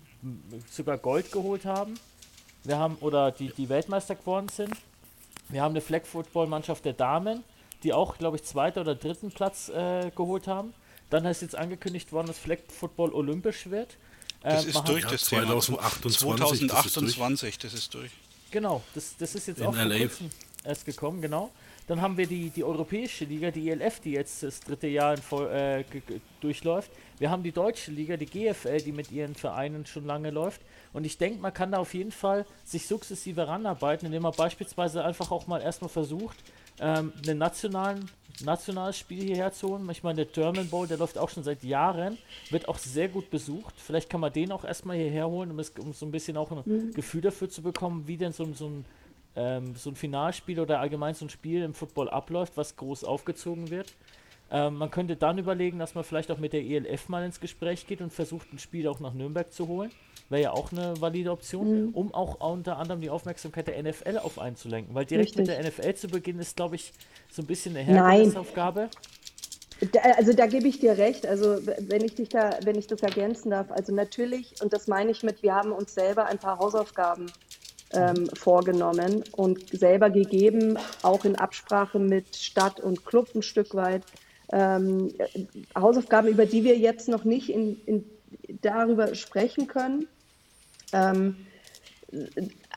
sogar 0.70 0.98
Gold 0.98 1.32
geholt 1.32 1.64
haben. 1.64 1.94
Wir 2.64 2.78
haben, 2.78 2.96
oder 2.96 3.30
die, 3.30 3.48
die 3.50 3.68
Weltmeister 3.68 4.14
geworden 4.14 4.48
sind. 4.50 4.74
Wir 5.48 5.62
haben 5.62 5.72
eine 5.72 5.80
Flag-Football-Mannschaft 5.80 6.84
der 6.84 6.92
Damen, 6.92 7.42
die 7.82 7.94
auch, 7.94 8.18
glaube 8.18 8.36
ich, 8.36 8.44
zweiter 8.44 8.82
oder 8.82 8.94
dritten 8.94 9.30
Platz 9.30 9.70
äh, 9.70 10.10
geholt 10.14 10.46
haben. 10.46 10.74
Dann 11.08 11.24
ist 11.24 11.40
jetzt 11.40 11.56
angekündigt 11.56 12.12
worden, 12.12 12.26
dass 12.26 12.38
Flag 12.38 12.58
Football 12.68 13.14
olympisch 13.14 13.70
wird. 13.70 13.96
Das 14.42 14.64
Ähm, 14.64 14.68
ist 14.68 14.74
man 14.74 14.82
hat- 14.82 14.88
durch, 14.90 15.04
das 15.06 15.24
Thema. 15.24 15.46
2028, 15.60 16.02
das 16.02 16.12
ist 16.12 16.22
durch. 16.22 16.36
2028, 16.36 17.58
das 17.58 17.72
ist 17.74 17.94
durch. 17.94 18.10
Genau, 18.50 18.82
das, 18.94 19.16
das 19.16 19.34
ist 19.34 19.46
jetzt 19.48 19.60
In 19.60 19.66
auch 19.66 19.74
LA. 19.74 20.08
erst 20.64 20.84
gekommen, 20.84 21.22
genau. 21.22 21.50
Dann 21.88 22.02
haben 22.02 22.16
wir 22.18 22.26
die, 22.26 22.50
die 22.50 22.62
europäische 22.64 23.24
Liga, 23.24 23.50
die 23.50 23.70
ELF, 23.70 24.00
die 24.00 24.12
jetzt 24.12 24.42
das 24.42 24.60
dritte 24.60 24.86
Jahr 24.86 25.14
in 25.14 25.22
Voll, 25.22 25.48
äh, 25.50 25.84
durchläuft. 26.40 26.90
Wir 27.18 27.30
haben 27.30 27.42
die 27.42 27.50
deutsche 27.50 27.90
Liga, 27.90 28.16
die 28.16 28.26
GFL, 28.26 28.82
die 28.82 28.92
mit 28.92 29.10
ihren 29.10 29.34
Vereinen 29.34 29.86
schon 29.86 30.04
lange 30.06 30.30
läuft. 30.30 30.60
Und 30.92 31.04
ich 31.04 31.16
denke, 31.18 31.40
man 31.40 31.52
kann 31.54 31.72
da 31.72 31.78
auf 31.78 31.94
jeden 31.94 32.12
Fall 32.12 32.44
sich 32.64 32.86
sukzessive 32.86 33.48
ranarbeiten, 33.48 34.06
indem 34.06 34.22
man 34.22 34.32
beispielsweise 34.36 35.02
einfach 35.04 35.30
auch 35.30 35.46
mal 35.46 35.60
erstmal 35.62 35.88
versucht, 35.88 36.36
ähm, 36.80 37.12
nationalen, 37.26 38.08
nationales 38.44 38.98
Spiel 38.98 39.24
hierher 39.24 39.52
zu 39.52 39.68
holen. 39.70 39.88
Ich 39.90 40.02
meine, 40.02 40.24
der 40.24 40.26
German 40.26 40.68
Bowl, 40.68 40.86
der 40.86 40.98
läuft 40.98 41.16
auch 41.18 41.28
schon 41.30 41.42
seit 41.42 41.64
Jahren, 41.64 42.18
wird 42.50 42.68
auch 42.68 42.78
sehr 42.78 43.08
gut 43.08 43.30
besucht. 43.30 43.74
Vielleicht 43.78 44.08
kann 44.10 44.20
man 44.20 44.32
den 44.32 44.52
auch 44.52 44.64
erstmal 44.64 44.96
hierher 44.96 45.26
holen, 45.28 45.50
um, 45.50 45.58
es, 45.58 45.70
um 45.70 45.92
so 45.94 46.04
ein 46.06 46.12
bisschen 46.12 46.36
auch 46.36 46.50
ein 46.52 46.92
Gefühl 46.92 47.22
dafür 47.22 47.48
zu 47.48 47.62
bekommen, 47.62 48.04
wie 48.06 48.16
denn 48.18 48.32
so, 48.32 48.44
ein- 48.44 48.54
so 48.54 48.66
ein 48.68 48.84
ähm, 49.38 49.74
so 49.76 49.90
ein 49.90 49.96
Finalspiel 49.96 50.60
oder 50.60 50.80
allgemein 50.80 51.14
so 51.14 51.24
ein 51.24 51.30
Spiel 51.30 51.62
im 51.62 51.72
Football 51.72 52.10
abläuft, 52.10 52.56
was 52.56 52.76
groß 52.76 53.04
aufgezogen 53.04 53.70
wird. 53.70 53.94
Ähm, 54.50 54.76
man 54.76 54.90
könnte 54.90 55.14
dann 55.14 55.38
überlegen, 55.38 55.78
dass 55.78 55.94
man 55.94 56.04
vielleicht 56.04 56.30
auch 56.30 56.38
mit 56.38 56.52
der 56.52 56.62
ELF 56.62 57.08
mal 57.08 57.24
ins 57.24 57.38
Gespräch 57.38 57.86
geht 57.86 58.00
und 58.00 58.12
versucht, 58.12 58.52
ein 58.52 58.58
Spiel 58.58 58.88
auch 58.88 58.98
nach 58.98 59.12
Nürnberg 59.12 59.52
zu 59.52 59.68
holen. 59.68 59.90
Wäre 60.30 60.42
ja 60.42 60.52
auch 60.52 60.72
eine 60.72 61.00
valide 61.00 61.30
Option, 61.30 61.90
um 61.92 62.12
auch 62.12 62.40
unter 62.40 62.78
anderem 62.78 63.00
die 63.00 63.10
Aufmerksamkeit 63.10 63.68
der 63.68 63.82
NFL 63.82 64.18
auf 64.18 64.38
einzulenken. 64.38 64.94
Weil 64.94 65.06
direkt 65.06 65.36
mit 65.36 65.48
Richtig. 65.48 65.72
der 65.72 65.86
NFL 65.88 65.94
zu 65.94 66.08
beginnen, 66.08 66.40
ist, 66.40 66.56
glaube 66.56 66.76
ich, 66.76 66.92
so 67.30 67.42
ein 67.42 67.46
bisschen 67.46 67.76
eine 67.76 67.92
Nein. 67.92 68.16
Herkulesaufgabe. 68.16 68.90
Da, 69.92 70.00
also 70.16 70.32
da 70.32 70.46
gebe 70.46 70.66
ich 70.66 70.80
dir 70.80 70.98
recht. 70.98 71.26
Also 71.26 71.58
wenn 71.78 72.04
ich 72.04 72.14
dich 72.14 72.28
da, 72.28 72.58
wenn 72.64 72.76
ich 72.76 72.86
das 72.86 73.02
ergänzen 73.02 73.50
darf, 73.50 73.70
also 73.70 73.94
natürlich, 73.94 74.54
und 74.62 74.72
das 74.72 74.86
meine 74.86 75.10
ich 75.10 75.22
mit, 75.22 75.42
wir 75.42 75.54
haben 75.54 75.72
uns 75.72 75.94
selber 75.94 76.26
ein 76.26 76.38
paar 76.38 76.58
Hausaufgaben 76.58 77.26
ähm, 77.92 78.28
vorgenommen 78.34 79.24
und 79.32 79.68
selber 79.70 80.10
gegeben, 80.10 80.78
auch 81.02 81.24
in 81.24 81.36
Absprache 81.36 81.98
mit 81.98 82.36
Stadt 82.36 82.80
und 82.80 83.04
Club 83.04 83.34
ein 83.34 83.42
Stück 83.42 83.74
weit. 83.74 84.02
Ähm, 84.52 85.12
äh, 85.18 85.46
Hausaufgaben, 85.78 86.28
über 86.28 86.46
die 86.46 86.64
wir 86.64 86.76
jetzt 86.76 87.08
noch 87.08 87.24
nicht 87.24 87.50
in, 87.50 87.80
in, 87.86 88.04
darüber 88.62 89.14
sprechen 89.14 89.66
können. 89.66 90.06
Ähm, 90.92 91.36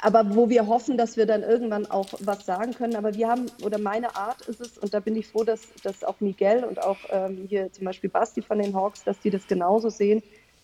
aber 0.01 0.35
wo 0.35 0.49
wir 0.49 0.67
hoffen, 0.67 0.97
dass 0.97 1.15
wir 1.15 1.25
dann 1.25 1.43
irgendwann 1.43 1.85
auch 1.85 2.07
was 2.19 2.45
sagen 2.45 2.73
können. 2.73 2.95
Aber 2.95 3.13
wir 3.13 3.29
haben, 3.29 3.45
oder 3.63 3.77
meine 3.77 4.15
Art 4.15 4.41
ist 4.47 4.59
es, 4.59 4.77
und 4.77 4.93
da 4.93 4.99
bin 4.99 5.15
ich 5.15 5.27
froh, 5.27 5.43
dass, 5.43 5.61
dass 5.83 6.03
auch 6.03 6.19
Miguel 6.19 6.63
und 6.63 6.81
auch 6.81 6.97
ähm, 7.09 7.45
hier 7.47 7.71
zum 7.71 7.85
Beispiel 7.85 8.09
Basti 8.09 8.41
von 8.41 8.59
den 8.59 8.75
Hawks, 8.75 9.03
dass 9.03 9.19
die 9.19 9.29
das 9.29 9.47
genauso 9.47 9.89
sehen. 9.89 10.21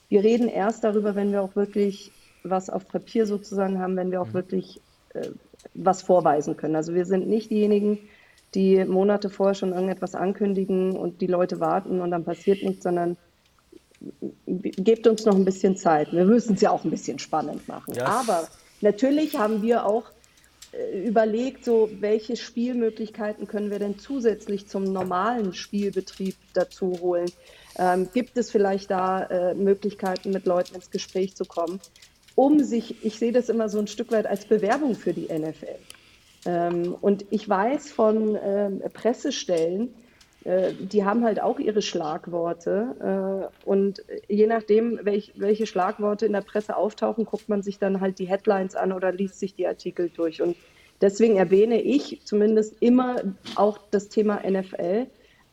Wir 0.09 0.23
reden 0.23 0.49
erst 0.49 0.83
darüber, 0.83 1.15
wenn 1.15 1.31
wir 1.31 1.41
auch 1.41 1.55
wirklich 1.55 2.11
was 2.49 2.69
auf 2.69 2.87
Papier 2.87 3.25
sozusagen 3.25 3.79
haben, 3.79 3.95
wenn 3.95 4.11
wir 4.11 4.21
auch 4.21 4.33
wirklich 4.33 4.81
äh, 5.13 5.29
was 5.73 6.01
vorweisen 6.01 6.57
können. 6.57 6.75
Also 6.75 6.93
wir 6.93 7.05
sind 7.05 7.27
nicht 7.27 7.51
diejenigen, 7.51 7.99
die 8.53 8.85
Monate 8.85 9.29
vorher 9.29 9.55
schon 9.55 9.73
irgendetwas 9.73 10.15
ankündigen 10.15 10.95
und 10.95 11.21
die 11.21 11.27
Leute 11.27 11.59
warten 11.59 12.01
und 12.01 12.11
dann 12.11 12.23
passiert 12.23 12.63
nichts, 12.63 12.83
sondern 12.83 13.17
gebt 14.45 15.07
uns 15.07 15.25
noch 15.25 15.35
ein 15.35 15.45
bisschen 15.45 15.75
Zeit. 15.75 16.13
Wir 16.13 16.25
müssen 16.25 16.55
es 16.55 16.61
ja 16.61 16.71
auch 16.71 16.83
ein 16.83 16.91
bisschen 16.91 17.19
spannend 17.19 17.67
machen. 17.67 17.93
Ja. 17.95 18.05
Aber 18.05 18.47
natürlich 18.81 19.37
haben 19.37 19.61
wir 19.61 19.85
auch 19.85 20.05
äh, 20.71 21.07
überlegt, 21.07 21.65
so 21.65 21.89
welche 21.99 22.35
Spielmöglichkeiten 22.35 23.47
können 23.47 23.71
wir 23.71 23.79
denn 23.79 23.99
zusätzlich 23.99 24.67
zum 24.67 24.83
normalen 24.83 25.53
Spielbetrieb 25.53 26.35
dazu 26.53 26.99
holen? 27.01 27.29
Ähm, 27.77 28.09
gibt 28.13 28.37
es 28.37 28.49
vielleicht 28.49 28.91
da 28.91 29.23
äh, 29.23 29.53
Möglichkeiten, 29.53 30.31
mit 30.31 30.45
Leuten 30.45 30.75
ins 30.75 30.89
Gespräch 30.89 31.35
zu 31.35 31.45
kommen, 31.45 31.79
um 32.37 32.63
sich, 32.63 33.03
ich 33.03 33.17
sehe 33.17 33.31
das 33.31 33.49
immer 33.49 33.67
so 33.67 33.79
ein 33.79 33.87
Stück 33.87 34.11
weit 34.11 34.27
als 34.27 34.45
Bewerbung 34.45 34.93
für 34.93 35.11
die 35.11 35.27
NFL. 35.33 35.75
Ähm, 36.45 36.95
und 37.01 37.25
ich 37.31 37.49
weiß 37.49 37.91
von 37.91 38.37
ähm, 38.39 38.79
Pressestellen, 38.93 39.91
äh, 40.43 40.71
die 40.73 41.03
haben 41.03 41.23
halt 41.23 41.41
auch 41.41 41.57
ihre 41.57 41.81
Schlagworte. 41.81 43.49
Äh, 43.65 43.67
und 43.67 44.03
je 44.29 44.45
nachdem, 44.45 44.99
welch, 45.01 45.33
welche 45.35 45.65
Schlagworte 45.65 46.27
in 46.27 46.33
der 46.33 46.41
Presse 46.41 46.77
auftauchen, 46.77 47.25
guckt 47.25 47.49
man 47.49 47.63
sich 47.63 47.79
dann 47.79 48.01
halt 48.01 48.19
die 48.19 48.27
Headlines 48.27 48.75
an 48.75 48.91
oder 48.91 49.11
liest 49.11 49.39
sich 49.39 49.55
die 49.55 49.65
Artikel 49.65 50.11
durch. 50.15 50.39
Und 50.39 50.55
deswegen 51.01 51.37
erwähne 51.37 51.81
ich 51.81 52.21
zumindest 52.23 52.75
immer 52.81 53.15
auch 53.55 53.79
das 53.89 54.09
Thema 54.09 54.41
NFL, 54.47 55.07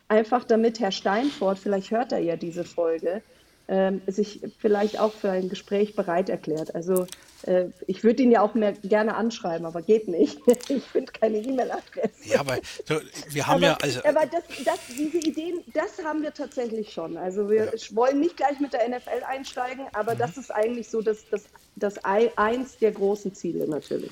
einfach 0.07 0.43
damit 0.43 0.79
Herr 0.79 0.91
Steinfort, 0.91 1.57
vielleicht 1.57 1.89
hört 1.89 2.11
er 2.11 2.19
ja 2.19 2.35
diese 2.35 2.63
Folge, 2.63 3.23
ähm, 3.67 4.01
sich 4.07 4.41
vielleicht 4.59 4.99
auch 4.99 5.13
für 5.13 5.31
ein 5.31 5.49
Gespräch 5.49 5.95
bereit 5.95 6.29
erklärt. 6.29 6.75
Also 6.75 7.07
äh, 7.43 7.65
ich 7.87 8.03
würde 8.03 8.21
ihn 8.23 8.31
ja 8.31 8.41
auch 8.41 8.53
mehr 8.53 8.73
gerne 8.73 9.15
anschreiben, 9.15 9.65
aber 9.65 9.81
geht 9.81 10.07
nicht. 10.07 10.37
Ich 10.69 10.83
finde 10.83 11.11
keine 11.11 11.37
E-Mail-Adresse. 11.37 12.11
Ja, 12.25 12.39
aber 12.41 12.57
so, 12.87 12.95
wir 13.29 13.47
haben 13.47 13.55
aber, 13.55 13.65
ja, 13.65 13.77
also, 13.81 13.99
aber 14.03 14.25
das, 14.25 14.43
das, 14.63 14.79
diese 14.97 15.17
Ideen, 15.17 15.63
das 15.73 16.03
haben 16.03 16.21
wir 16.21 16.33
tatsächlich 16.33 16.91
schon. 16.93 17.17
Also 17.17 17.49
wir 17.49 17.71
wollen 17.91 18.19
nicht 18.19 18.37
gleich 18.37 18.59
mit 18.59 18.73
der 18.73 18.87
NFL 18.87 19.23
einsteigen, 19.27 19.85
aber 19.93 20.13
Mhm. 20.15 20.19
das 20.19 20.37
ist 20.37 20.51
eigentlich 20.51 20.89
so 20.89 21.01
das, 21.01 21.25
das, 21.29 21.43
das 21.75 22.03
ei- 22.05 22.31
eins 22.35 22.77
der 22.77 22.91
großen 22.91 23.33
Ziele 23.35 23.67
natürlich. 23.67 24.11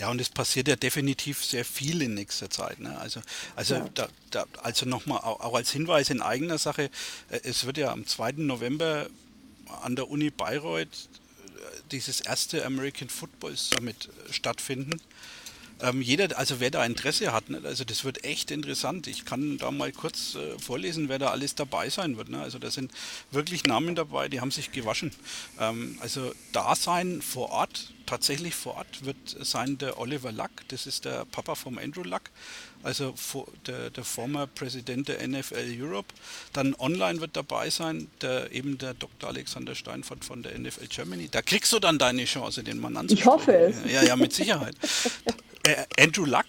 Ja, 0.00 0.08
und 0.10 0.18
es 0.18 0.30
passiert 0.30 0.66
ja 0.66 0.76
definitiv 0.76 1.44
sehr 1.44 1.64
viel 1.64 2.00
in 2.00 2.14
nächster 2.14 2.48
Zeit. 2.48 2.80
Ne? 2.80 2.98
Also, 2.98 3.20
also, 3.54 3.74
Ja. 3.74 3.88
da, 3.94 4.08
da, 4.30 4.46
also 4.62 4.86
nochmal, 4.86 5.18
auch, 5.18 5.40
auch 5.40 5.54
als 5.54 5.70
Hinweis 5.72 6.08
in 6.08 6.22
eigener 6.22 6.56
Sache, 6.56 6.90
äh, 7.28 7.40
es 7.44 7.66
wird 7.66 7.76
ja 7.76 7.92
am 7.92 8.06
2. 8.06 8.32
November 8.38 9.08
an 9.82 9.96
der 9.96 10.08
Uni 10.08 10.30
Bayreuth 10.30 10.86
äh, 10.88 11.80
dieses 11.92 12.22
erste 12.22 12.64
American 12.64 13.10
Football 13.10 13.56
Summit 13.58 14.08
äh, 14.28 14.32
stattfinden. 14.32 15.02
Ähm, 15.82 16.02
jeder, 16.02 16.36
also 16.38 16.60
wer 16.60 16.70
da 16.70 16.84
Interesse 16.84 17.32
hat, 17.32 17.48
ne, 17.48 17.60
also 17.64 17.84
das 17.84 18.04
wird 18.04 18.24
echt 18.24 18.50
interessant. 18.50 19.06
Ich 19.06 19.24
kann 19.24 19.58
da 19.58 19.70
mal 19.70 19.92
kurz 19.92 20.34
äh, 20.34 20.58
vorlesen, 20.58 21.08
wer 21.08 21.18
da 21.18 21.28
alles 21.28 21.54
dabei 21.54 21.88
sein 21.88 22.16
wird. 22.16 22.28
Ne? 22.28 22.40
Also 22.40 22.58
da 22.58 22.70
sind 22.70 22.92
wirklich 23.30 23.64
Namen 23.64 23.94
dabei, 23.94 24.28
die 24.28 24.40
haben 24.40 24.50
sich 24.50 24.72
gewaschen. 24.72 25.12
Ähm, 25.58 25.98
also 26.00 26.32
da 26.52 26.74
sein 26.74 27.22
vor 27.22 27.50
Ort, 27.50 27.92
tatsächlich 28.06 28.54
vor 28.54 28.76
Ort, 28.76 29.04
wird 29.04 29.16
sein 29.40 29.78
der 29.78 29.98
Oliver 29.98 30.32
Luck, 30.32 30.50
das 30.68 30.86
ist 30.86 31.04
der 31.04 31.24
Papa 31.24 31.54
vom 31.54 31.78
Andrew 31.78 32.02
Luck. 32.02 32.22
also 32.82 33.14
der, 33.66 33.90
der 33.90 34.04
former 34.04 34.46
Präsident 34.46 35.08
der 35.08 35.26
NFL 35.26 35.76
Europe. 35.78 36.08
Dann 36.52 36.74
online 36.78 37.20
wird 37.20 37.36
dabei 37.36 37.70
sein, 37.70 38.08
der, 38.20 38.52
eben 38.52 38.78
der 38.78 38.94
Dr. 38.94 39.30
Alexander 39.30 39.74
Steinfurt 39.74 40.24
von 40.24 40.42
der 40.42 40.58
NFL 40.58 40.86
Germany. 40.88 41.28
Da 41.30 41.42
kriegst 41.42 41.72
du 41.72 41.78
dann 41.78 41.98
deine 41.98 42.24
Chance, 42.24 42.62
den 42.62 42.78
Mann 42.80 42.96
anzusprechen. 42.96 43.28
Ich 43.28 43.32
hoffe 43.32 43.52
es. 43.56 43.92
Ja, 43.92 44.02
ja, 44.02 44.16
mit 44.16 44.32
Sicherheit. 44.32 44.74
äh, 45.76 45.86
Andrew 45.98 46.24
Luck, 46.24 46.46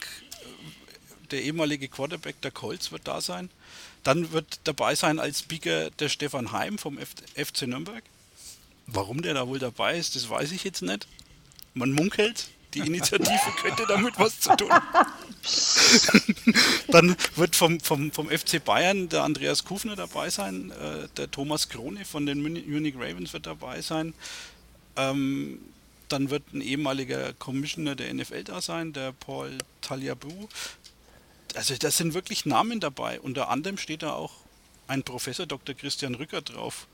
der 1.32 1.42
ehemalige 1.42 1.88
Quarterback 1.88 2.42
der 2.42 2.52
Colts, 2.52 2.92
wird 2.92 3.08
da 3.08 3.22
sein. 3.22 3.50
Dann 4.04 4.32
wird 4.32 4.62
dabei 4.64 4.96
sein 4.96 5.20
als 5.20 5.40
Speaker 5.40 5.92
der 5.92 6.10
Stefan 6.10 6.52
Heim 6.52 6.78
vom 6.78 6.98
F 6.98 7.10
FC 7.36 7.64
Nürnberg. 7.64 8.04
Warum 8.88 9.22
der 9.22 9.36
da 9.36 9.48
wohl 9.48 9.60
dabei 9.60 9.98
ist, 9.98 10.16
das 10.16 10.30
weiß 10.30 10.52
ich 10.52 10.64
jetzt 10.64 10.82
nicht. 10.82 11.08
Man 11.74 11.92
munkelt, 11.92 12.48
die 12.74 12.80
Initiative 12.86 13.52
könnte 13.62 13.86
damit 13.88 14.18
was 14.18 14.40
zu 14.40 14.56
tun. 14.56 14.70
Dann 16.88 17.16
wird 17.36 17.56
vom, 17.56 17.80
vom, 17.80 18.12
vom 18.12 18.30
FC 18.30 18.64
Bayern 18.64 19.10
der 19.10 19.24
Andreas 19.24 19.64
Kufner 19.66 19.96
dabei 19.96 20.30
sein, 20.30 20.72
äh, 20.72 21.08
der 21.18 21.32
Thomas 21.32 21.70
Krone 21.70 22.06
von 22.06 22.26
den 22.26 22.42
Munich 22.42 22.96
Ravens 22.96 23.34
wird 23.34 23.46
dabei 23.46 23.82
sein. 23.82 24.14
Ähm, 24.98 25.60
dann 26.12 26.30
wird 26.30 26.54
ein 26.54 26.62
ehemaliger 26.62 27.34
Commissioner 27.34 27.96
der 27.96 28.14
NFL 28.14 28.44
da 28.44 28.62
sein, 28.62 28.94
der 28.94 29.12
Paul 29.14 29.58
Taliabu. 29.82 30.48
Also 31.56 31.76
da 31.78 31.92
sind 31.92 32.14
wirklich 32.14 32.46
Namen 32.46 32.80
dabei. 32.80 33.20
Unter 33.20 33.50
anderem 33.50 33.78
steht 33.78 34.04
da 34.04 34.14
auch 34.14 34.32
ein 34.88 35.04
Professor 35.04 35.46
Dr. 35.46 35.76
Christian 35.76 36.16
Rücker 36.16 36.42
drauf. 36.42 36.88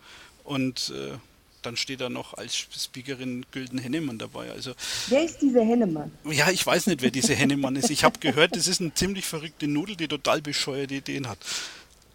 Und 0.44 0.94
äh, 0.96 1.18
dann 1.62 1.76
steht 1.76 2.02
da 2.02 2.10
noch 2.10 2.34
als 2.36 2.56
Speakerin 2.56 3.46
Gülden 3.52 3.80
Hennemann 3.80 4.18
dabei. 4.18 4.52
Also, 4.52 4.74
wer 5.08 5.24
ist 5.26 5.42
diese 5.42 5.60
Hennemann? 5.60 6.12
Ja, 6.24 6.50
ich 6.50 6.66
weiß 6.66 6.88
nicht, 6.88 7.02
wer 7.02 7.12
diese 7.12 7.36
Hennemann 7.36 7.76
ist. 7.76 7.90
Ich 7.90 8.04
habe 8.04 8.20
gehört, 8.20 8.56
das 8.56 8.68
ist 8.68 8.80
eine 8.80 8.94
ziemlich 8.94 9.26
verrückte 9.26 9.68
Nudel, 9.68 9.96
die 9.96 10.08
total 10.08 10.42
bescheuerte 10.42 10.96
Ideen 10.96 11.28
hat. 11.28 11.40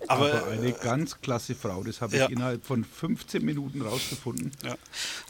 Aber, 0.08 0.32
Aber 0.32 0.50
eine 0.50 0.72
ganz 0.72 1.20
klasse 1.20 1.54
Frau, 1.54 1.82
das 1.84 2.00
habe 2.00 2.16
ich 2.16 2.30
innerhalb 2.30 2.64
von 2.64 2.84
15 2.84 3.44
Minuten 3.44 3.82
rausgefunden. 3.82 4.50
Ja. 4.64 4.76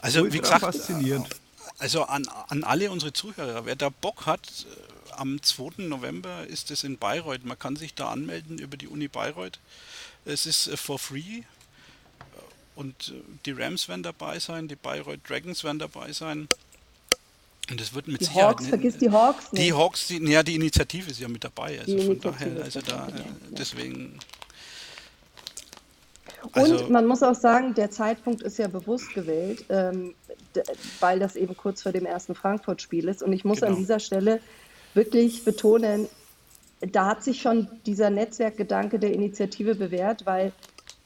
Also 0.01 0.21
Ultra 0.21 0.33
wie 0.33 0.39
gesagt, 0.39 0.61
faszinierend. 0.61 1.27
Also 1.79 2.03
an, 2.03 2.27
an 2.47 2.63
alle 2.63 2.91
unsere 2.91 3.13
Zuhörer, 3.13 3.65
wer 3.65 3.75
da 3.75 3.89
Bock 3.89 4.25
hat, 4.25 4.65
äh, 4.69 5.13
am 5.13 5.41
2. 5.41 5.83
November 5.83 6.45
ist 6.47 6.71
es 6.71 6.83
in 6.83 6.97
Bayreuth. 6.97 7.45
Man 7.45 7.57
kann 7.57 7.75
sich 7.75 7.93
da 7.93 8.09
anmelden 8.09 8.57
über 8.57 8.77
die 8.77 8.87
Uni 8.87 9.07
Bayreuth. 9.07 9.59
Es 10.25 10.45
ist 10.45 10.67
äh, 10.67 10.77
for 10.77 10.99
free. 10.99 11.43
Und 12.75 13.09
äh, 13.09 13.21
die 13.45 13.51
Rams 13.51 13.87
werden 13.87 14.03
dabei 14.03 14.39
sein, 14.39 14.67
die 14.67 14.75
Bayreuth 14.75 15.19
Dragons 15.27 15.63
werden 15.63 15.79
dabei 15.79 16.11
sein. 16.11 16.47
Und 17.69 17.79
es 17.79 17.93
wird 17.93 18.07
mit 18.07 18.21
die 18.21 18.25
Sicherheit. 18.25 18.57
Hawks, 18.57 18.67
vergiss 18.67 18.97
die 18.97 19.09
Hawks. 19.09 19.51
Nicht. 19.51 19.63
Die 19.63 19.73
Hawks, 19.73 20.07
die, 20.07 20.17
ja, 20.29 20.43
die 20.43 20.55
Initiative 20.55 21.09
ist 21.09 21.19
ja 21.19 21.27
mit 21.27 21.43
dabei. 21.43 21.79
Also 21.79 21.97
von 22.01 22.19
daher, 22.19 22.63
also 22.63 22.81
da, 22.81 23.07
ja. 23.07 23.23
deswegen. 23.51 24.19
Also 26.51 26.79
und 26.79 26.89
man 26.89 27.05
muss 27.05 27.23
auch 27.23 27.35
sagen, 27.35 27.73
der 27.73 27.89
Zeitpunkt 27.89 28.41
ist 28.41 28.57
ja 28.57 28.67
bewusst 28.67 29.13
gewählt, 29.13 29.63
ähm, 29.69 30.13
weil 30.99 31.19
das 31.19 31.35
eben 31.35 31.55
kurz 31.55 31.81
vor 31.81 31.91
dem 31.91 32.05
ersten 32.05 32.35
Frankfurt-Spiel 32.35 33.07
ist. 33.07 33.23
Und 33.23 33.33
ich 33.33 33.45
muss 33.45 33.61
genau. 33.61 33.73
an 33.73 33.77
dieser 33.77 33.99
Stelle 33.99 34.39
wirklich 34.93 35.43
betonen, 35.43 36.07
da 36.81 37.07
hat 37.07 37.23
sich 37.23 37.41
schon 37.41 37.67
dieser 37.85 38.09
Netzwerkgedanke 38.09 38.99
der 38.99 39.13
Initiative 39.13 39.75
bewährt, 39.75 40.25
weil 40.25 40.51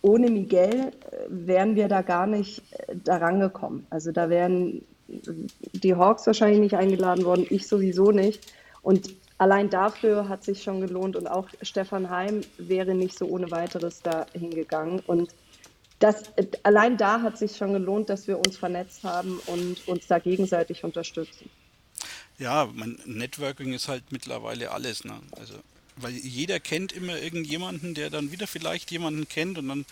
ohne 0.01 0.29
Miguel 0.29 0.71
äh, 0.71 0.91
wären 1.29 1.75
wir 1.75 1.87
da 1.87 2.01
gar 2.01 2.27
nicht 2.27 2.63
äh, 2.71 2.95
daran 3.03 3.39
gekommen. 3.39 3.85
Also 3.89 4.11
da 4.11 4.29
wären 4.29 4.83
die 5.07 5.95
Hawks 5.95 6.27
wahrscheinlich 6.27 6.59
nicht 6.59 6.75
eingeladen 6.75 7.23
worden, 7.25 7.45
ich 7.49 7.67
sowieso 7.67 8.11
nicht. 8.11 8.51
Und 8.81 9.09
allein 9.37 9.69
dafür 9.69 10.27
hat 10.27 10.43
sich 10.43 10.63
schon 10.63 10.81
gelohnt 10.81 11.15
und 11.15 11.27
auch 11.27 11.47
Stefan 11.61 12.09
Heim 12.09 12.41
wäre 12.57 12.93
nicht 12.93 13.17
so 13.17 13.25
ohne 13.25 13.49
weiteres 13.51 14.01
da 14.01 14.25
hingegangen. 14.33 15.01
Und 15.07 15.33
das, 15.99 16.23
allein 16.63 16.97
da 16.97 17.21
hat 17.21 17.37
sich 17.37 17.57
schon 17.57 17.73
gelohnt, 17.73 18.09
dass 18.09 18.27
wir 18.27 18.37
uns 18.37 18.57
vernetzt 18.57 19.03
haben 19.03 19.39
und 19.47 19.87
uns 19.87 20.07
da 20.07 20.19
gegenseitig 20.19 20.83
unterstützen. 20.83 21.49
Ja, 22.37 22.69
mein 22.71 22.99
Networking 23.05 23.73
ist 23.73 23.87
halt 23.87 24.11
mittlerweile 24.11 24.71
alles. 24.71 25.03
Ne? 25.03 25.19
Also 25.39 25.55
weil 25.99 26.13
jeder 26.13 26.59
kennt 26.59 26.91
immer 26.91 27.17
irgendjemanden, 27.17 27.93
der 27.93 28.09
dann 28.09 28.31
wieder 28.31 28.47
vielleicht 28.47 28.91
jemanden 28.91 29.27
kennt 29.27 29.57
und 29.57 29.67
dann 29.67 29.85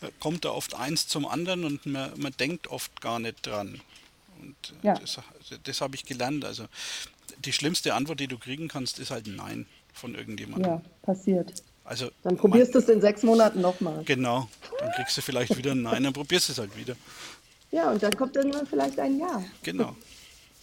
äh, 0.00 0.08
kommt 0.20 0.44
da 0.44 0.50
oft 0.50 0.74
eins 0.74 1.08
zum 1.08 1.26
anderen 1.26 1.64
und 1.64 1.84
man, 1.86 2.12
man 2.16 2.32
denkt 2.38 2.68
oft 2.68 3.00
gar 3.00 3.18
nicht 3.18 3.46
dran. 3.46 3.80
Und 4.40 4.74
äh, 4.82 4.86
ja. 4.86 4.94
das, 4.94 5.18
das 5.64 5.80
habe 5.80 5.96
ich 5.96 6.04
gelernt. 6.04 6.44
Also 6.44 6.66
die 7.44 7.52
schlimmste 7.52 7.94
Antwort, 7.94 8.20
die 8.20 8.28
du 8.28 8.38
kriegen 8.38 8.68
kannst, 8.68 8.98
ist 8.98 9.10
halt 9.10 9.26
Nein 9.26 9.66
von 9.92 10.14
irgendjemandem. 10.14 10.70
Ja, 10.70 10.82
passiert. 11.02 11.62
Also, 11.88 12.10
dann 12.22 12.36
probierst 12.36 12.74
du 12.74 12.80
es 12.80 12.88
in 12.90 13.00
sechs 13.00 13.22
Monaten 13.22 13.62
nochmal. 13.62 14.04
Genau, 14.04 14.46
dann 14.78 14.92
kriegst 14.92 15.16
du 15.16 15.22
vielleicht 15.22 15.56
wieder 15.56 15.70
ein 15.72 15.80
Nein, 15.80 16.02
dann 16.02 16.12
probierst 16.12 16.50
du 16.50 16.52
es 16.52 16.58
halt 16.58 16.76
wieder. 16.76 16.94
Ja, 17.70 17.90
und 17.90 18.02
dann 18.02 18.14
kommt 18.14 18.36
irgendwann 18.36 18.66
vielleicht 18.66 19.00
ein 19.00 19.18
Ja. 19.18 19.42
Genau. 19.62 19.96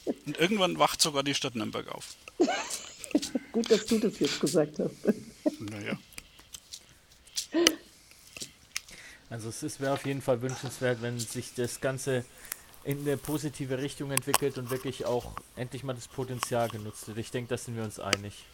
Und 0.06 0.38
irgendwann 0.38 0.78
wacht 0.78 1.02
sogar 1.02 1.24
die 1.24 1.34
Stadt 1.34 1.56
Nürnberg 1.56 1.88
auf. 1.88 2.16
Gut, 3.52 3.72
dass 3.72 3.88
du 3.88 3.98
das 3.98 4.20
jetzt 4.20 4.40
gesagt 4.40 4.78
hast. 4.78 5.16
Naja. 5.60 5.98
Also 9.32 9.50
es 9.50 9.80
wäre 9.80 9.94
auf 9.94 10.06
jeden 10.06 10.22
Fall 10.22 10.44
wünschenswert, 10.44 11.02
wenn 11.02 11.18
sich 11.18 11.56
das 11.56 11.82
Ganze 11.82 12.24
in 12.84 13.00
eine 13.00 13.18
positive 13.18 13.80
Richtung 13.80 14.12
entwickelt 14.12 14.60
und 14.60 14.70
wirklich 14.70 15.06
auch 15.06 15.32
endlich 15.56 15.84
mal 15.84 15.94
das 15.94 16.08
Potenzial 16.08 16.70
genutzt 16.70 17.08
wird. 17.08 17.18
Ich 17.18 17.32
denke, 17.32 17.50
da 17.50 17.58
sind 17.58 17.76
wir 17.78 17.84
uns 17.84 18.00
einig. 18.00 18.46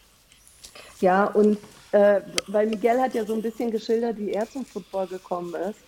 Ja, 0.99 1.26
und 1.26 1.57
äh, 1.91 2.22
weil 2.47 2.68
Miguel 2.68 3.01
hat 3.01 3.14
ja 3.14 3.26
so 3.26 3.34
ein 3.34 3.41
bisschen 3.41 3.72
geschildert, 3.72 4.18
wie 4.18 4.32
er 4.32 4.49
zum 4.49 4.66
Football 4.66 5.07
gekommen 5.07 5.53
ist. 5.55 5.80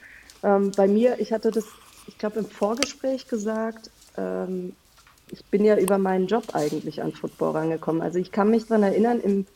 Ähm, 0.44 0.74
bei 0.76 0.88
mir, 0.88 1.20
ich 1.20 1.32
hatte 1.32 1.52
das, 1.52 1.66
ich 2.06 2.18
glaube, 2.18 2.40
im 2.40 2.50
Vorgespräch 2.50 3.28
gesagt, 3.28 3.90
ähm, 4.18 4.76
ich 5.30 5.46
bin 5.46 5.64
ja 5.64 5.78
über 5.78 5.98
meinen 5.98 6.28
Job 6.28 6.54
eigentlich 6.54 7.02
an 7.02 7.14
Football 7.14 7.52
rangekommen. 7.52 8.02
Also 8.02 8.20
ich 8.20 8.32
kann 8.32 8.50
mich 8.50 8.68
daran 8.68 8.84
erinnern, 8.84 9.20
im, 9.22 9.48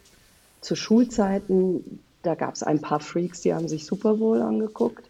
zu 0.61 0.75
Schulzeiten, 0.75 2.03
da 2.23 2.35
gab 2.35 2.55
es 2.55 2.63
ein 2.63 2.81
paar 2.81 2.99
Freaks, 2.99 3.41
die 3.41 3.53
haben 3.53 3.67
sich 3.67 3.85
Super 3.85 4.15
Bowl 4.15 4.41
angeguckt. 4.41 5.09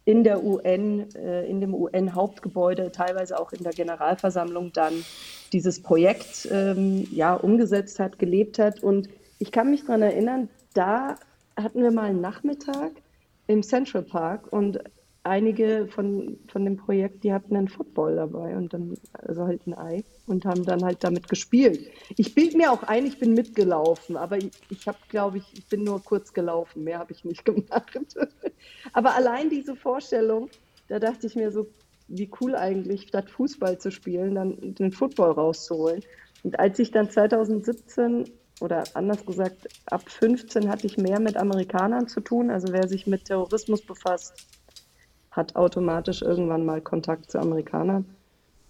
in 0.05 0.23
der 0.23 0.45
UN, 0.45 1.15
äh, 1.15 1.47
in 1.47 1.61
dem 1.61 1.75
UN-Hauptgebäude, 1.75 2.93
teilweise 2.93 3.39
auch 3.39 3.53
in 3.53 3.63
der 3.63 3.73
Generalversammlung 3.73 4.73
dann 4.73 5.05
dieses 5.53 5.83
Projekt 5.83 6.49
ähm, 6.51 7.07
ja, 7.11 7.35
umgesetzt 7.35 7.99
hat, 7.99 8.19
gelebt 8.19 8.59
hat. 8.59 8.83
Und 8.83 9.09
ich 9.39 9.51
kann 9.51 9.71
mich 9.71 9.85
daran 9.87 10.03
erinnern, 10.03 10.49
da 10.75 11.17
hatten 11.57 11.83
wir 11.83 11.91
mal 11.91 12.11
einen 12.11 12.21
Nachmittag 12.21 12.91
im 13.47 13.63
Central 13.63 14.03
Park 14.03 14.53
und 14.53 14.79
einige 15.25 15.89
von, 15.89 16.39
von 16.49 16.64
dem 16.64 16.77
Projekt, 16.77 17.25
die 17.25 17.33
hatten 17.33 17.57
einen 17.57 17.68
Football 17.68 18.16
dabei 18.16 18.57
und 18.57 18.72
dann, 18.72 18.95
also 19.14 19.45
halt 19.45 19.66
ein 19.66 19.77
Ei 19.77 20.05
und 20.27 20.45
haben 20.45 20.64
dann 20.64 20.85
halt 20.85 21.03
damit 21.03 21.29
gespielt. 21.29 21.91
Ich 22.16 22.35
bilde 22.35 22.57
mir 22.57 22.70
auch 22.70 22.83
ein, 22.83 23.07
ich 23.07 23.18
bin 23.18 23.35
mitgelaufen, 23.35 24.16
aber 24.16 24.37
ich, 24.37 24.51
ich 24.70 24.87
habe, 24.87 24.99
glaube 25.09 25.39
ich, 25.39 25.45
ich 25.55 25.66
bin 25.66 25.83
nur 25.83 26.03
kurz 26.03 26.33
gelaufen, 26.33 26.85
mehr 26.85 26.99
habe 26.99 27.12
ich 27.12 27.25
nicht 27.25 27.45
gemacht. 27.45 27.99
aber 28.93 29.14
allein 29.14 29.51
diese 29.51 29.75
Vorstellung, 29.75 30.51
da 30.89 30.99
dachte 30.99 31.27
ich 31.27 31.35
mir 31.35 31.51
so, 31.51 31.66
wie 32.09 32.31
cool 32.41 32.55
eigentlich, 32.55 33.09
statt 33.09 33.31
Fußball 33.31 33.79
zu 33.79 33.91
spielen, 33.91 34.35
dann 34.35 34.75
den 34.75 34.93
Football 34.93 35.33
rauszuholen. 35.33 36.03
Und 36.43 36.59
als 36.61 36.79
ich 36.79 36.91
dann 36.91 37.11
2017 37.11 38.31
oder 38.61 38.85
anders 38.93 39.25
gesagt, 39.25 39.68
ab 39.87 40.03
15 40.09 40.68
hatte 40.68 40.87
ich 40.87 40.99
mehr 40.99 41.18
mit 41.18 41.37
Amerikanern 41.37 42.07
zu 42.09 42.20
tun. 42.20 42.51
Also 42.51 42.72
wer 42.72 42.87
sich 42.87 43.07
mit 43.07 43.25
Terrorismus 43.25 43.83
befasst, 43.83 44.35
hat 45.35 45.57
automatisch 45.57 46.22
irgendwann 46.22 46.64
mal 46.64 46.80
Kontakt 46.80 47.30
zu 47.30 47.39
Amerikanern. 47.41 48.07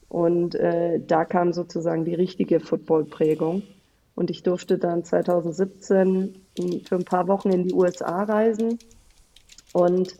Und 0.09 0.55
äh, 0.55 1.01
da 1.05 1.25
kam 1.25 1.53
sozusagen 1.53 2.05
die 2.05 2.15
richtige 2.15 2.61
Football-Prägung. 2.61 3.63
Und 4.15 4.31
ich 4.31 4.43
durfte 4.43 4.79
dann 4.79 5.05
2017 5.05 6.41
für 6.87 6.95
ein 6.95 7.05
paar 7.05 7.29
Wochen 7.29 7.51
in 7.51 7.65
die 7.65 7.75
USA 7.75 8.23
reisen 8.23 8.79
und 9.73 10.15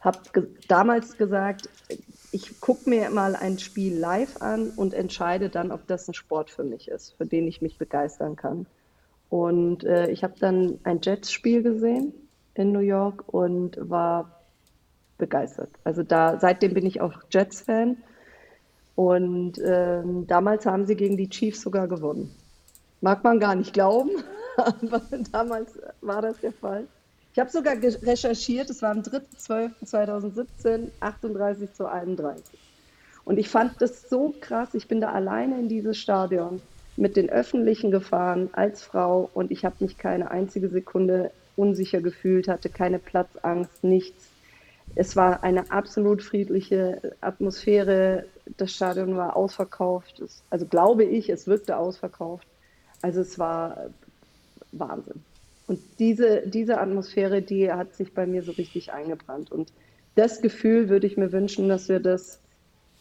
habe 0.00 0.18
ge 0.32 0.46
damals 0.68 1.16
gesagt, 1.16 1.68
ich 2.30 2.60
gucke 2.60 2.88
mir 2.88 3.10
mal 3.10 3.34
ein 3.34 3.58
Spiel 3.58 3.96
live 3.96 4.40
an 4.40 4.70
und 4.70 4.94
entscheide 4.94 5.48
dann, 5.48 5.72
ob 5.72 5.86
das 5.86 6.08
ein 6.08 6.14
Sport 6.14 6.50
für 6.50 6.64
mich 6.64 6.88
ist, 6.88 7.14
für 7.16 7.26
den 7.26 7.48
ich 7.48 7.62
mich 7.62 7.78
begeistern 7.78 8.36
kann. 8.36 8.66
Und 9.30 9.84
äh, 9.84 10.10
ich 10.10 10.24
habe 10.24 10.34
dann 10.38 10.78
ein 10.84 11.00
Jets-Spiel 11.02 11.62
gesehen 11.62 12.12
in 12.54 12.72
New 12.72 12.80
York 12.80 13.24
und 13.32 13.78
war 13.80 14.41
begeistert. 15.18 15.70
Also 15.84 16.02
da 16.02 16.38
seitdem 16.40 16.74
bin 16.74 16.86
ich 16.86 17.00
auch 17.00 17.14
Jets-Fan. 17.30 17.96
Und 18.94 19.58
ähm, 19.64 20.26
damals 20.26 20.66
haben 20.66 20.86
sie 20.86 20.96
gegen 20.96 21.16
die 21.16 21.30
Chiefs 21.30 21.62
sogar 21.62 21.88
gewonnen. 21.88 22.34
Mag 23.00 23.24
man 23.24 23.40
gar 23.40 23.54
nicht 23.54 23.72
glauben, 23.72 24.10
aber 24.56 25.02
damals 25.32 25.78
war 26.02 26.20
das 26.22 26.38
der 26.40 26.52
Fall. 26.52 26.86
Ich 27.32 27.38
habe 27.38 27.48
sogar 27.48 27.74
recherchiert, 27.80 28.68
es 28.68 28.82
war 28.82 28.90
am 28.90 29.00
3.12.2017, 29.00 30.88
38 31.00 31.72
zu 31.72 31.86
31. 31.86 32.44
Und 33.24 33.38
ich 33.38 33.48
fand 33.48 33.80
das 33.80 34.10
so 34.10 34.34
krass, 34.40 34.74
ich 34.74 34.86
bin 34.86 35.00
da 35.00 35.12
alleine 35.12 35.58
in 35.58 35.68
dieses 35.68 35.96
Stadion 35.96 36.60
mit 36.96 37.16
den 37.16 37.30
Öffentlichen 37.30 37.90
gefahren 37.90 38.50
als 38.52 38.82
Frau 38.82 39.30
und 39.32 39.50
ich 39.50 39.64
habe 39.64 39.76
mich 39.80 39.96
keine 39.96 40.30
einzige 40.30 40.68
Sekunde 40.68 41.30
unsicher 41.56 42.02
gefühlt, 42.02 42.48
hatte 42.48 42.68
keine 42.68 42.98
Platzangst, 42.98 43.82
nichts. 43.82 44.31
Es 44.94 45.16
war 45.16 45.42
eine 45.42 45.70
absolut 45.70 46.22
friedliche 46.22 47.14
Atmosphäre. 47.20 48.26
Das 48.56 48.72
Stadion 48.72 49.16
war 49.16 49.36
ausverkauft. 49.36 50.22
Also 50.50 50.66
glaube 50.66 51.04
ich, 51.04 51.30
es 51.30 51.46
wirkte 51.46 51.76
ausverkauft. 51.76 52.46
Also 53.00 53.20
es 53.20 53.38
war 53.38 53.90
Wahnsinn. 54.72 55.22
Und 55.66 55.80
diese, 55.98 56.46
diese 56.46 56.78
Atmosphäre, 56.80 57.40
die 57.40 57.72
hat 57.72 57.94
sich 57.94 58.12
bei 58.12 58.26
mir 58.26 58.42
so 58.42 58.52
richtig 58.52 58.92
eingebrannt. 58.92 59.50
Und 59.50 59.72
das 60.14 60.42
Gefühl 60.42 60.88
würde 60.88 61.06
ich 61.06 61.16
mir 61.16 61.32
wünschen, 61.32 61.68
dass 61.68 61.88
wir 61.88 62.00
das 62.00 62.40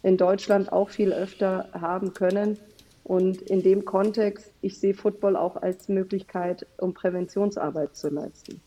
in 0.04 0.18
Deutschland 0.18 0.72
auch 0.72 0.90
viel 0.90 1.12
öfter 1.12 1.70
haben 1.74 2.14
können. 2.14 2.58
Und 3.04 3.42
in 3.42 3.62
dem 3.64 3.84
Kontext, 3.84 4.52
ich 4.62 4.80
sehe 4.80 4.94
Football 4.94 5.36
auch 5.36 5.58
als 5.58 5.90
Möglichkeit, 5.90 6.66
um 6.78 6.94
Präventionsarbeit 6.94 7.96
zu 7.96 8.10
leisten. 8.10 8.62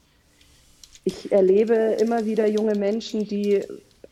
Ich 1.05 1.31
erlebe 1.31 1.75
immer 2.01 2.25
wieder 2.25 2.49
junge 2.49 2.75
Menschen, 2.75 3.27
die 3.27 3.63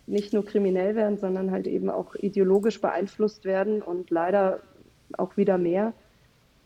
nicht 0.07 0.33
nur 0.33 0.45
kriminell 0.45 0.95
werden, 0.95 1.19
sondern 1.19 1.51
halt 1.51 1.67
eben 1.67 1.89
auch 1.89 2.15
ideologisch 2.17 2.81
beeinflusst 2.81 3.45
werden 3.45 3.81
und 3.81 4.11
leider 4.11 4.61
auch 5.17 5.37
wieder 5.37 5.59
mehr. 5.59 5.95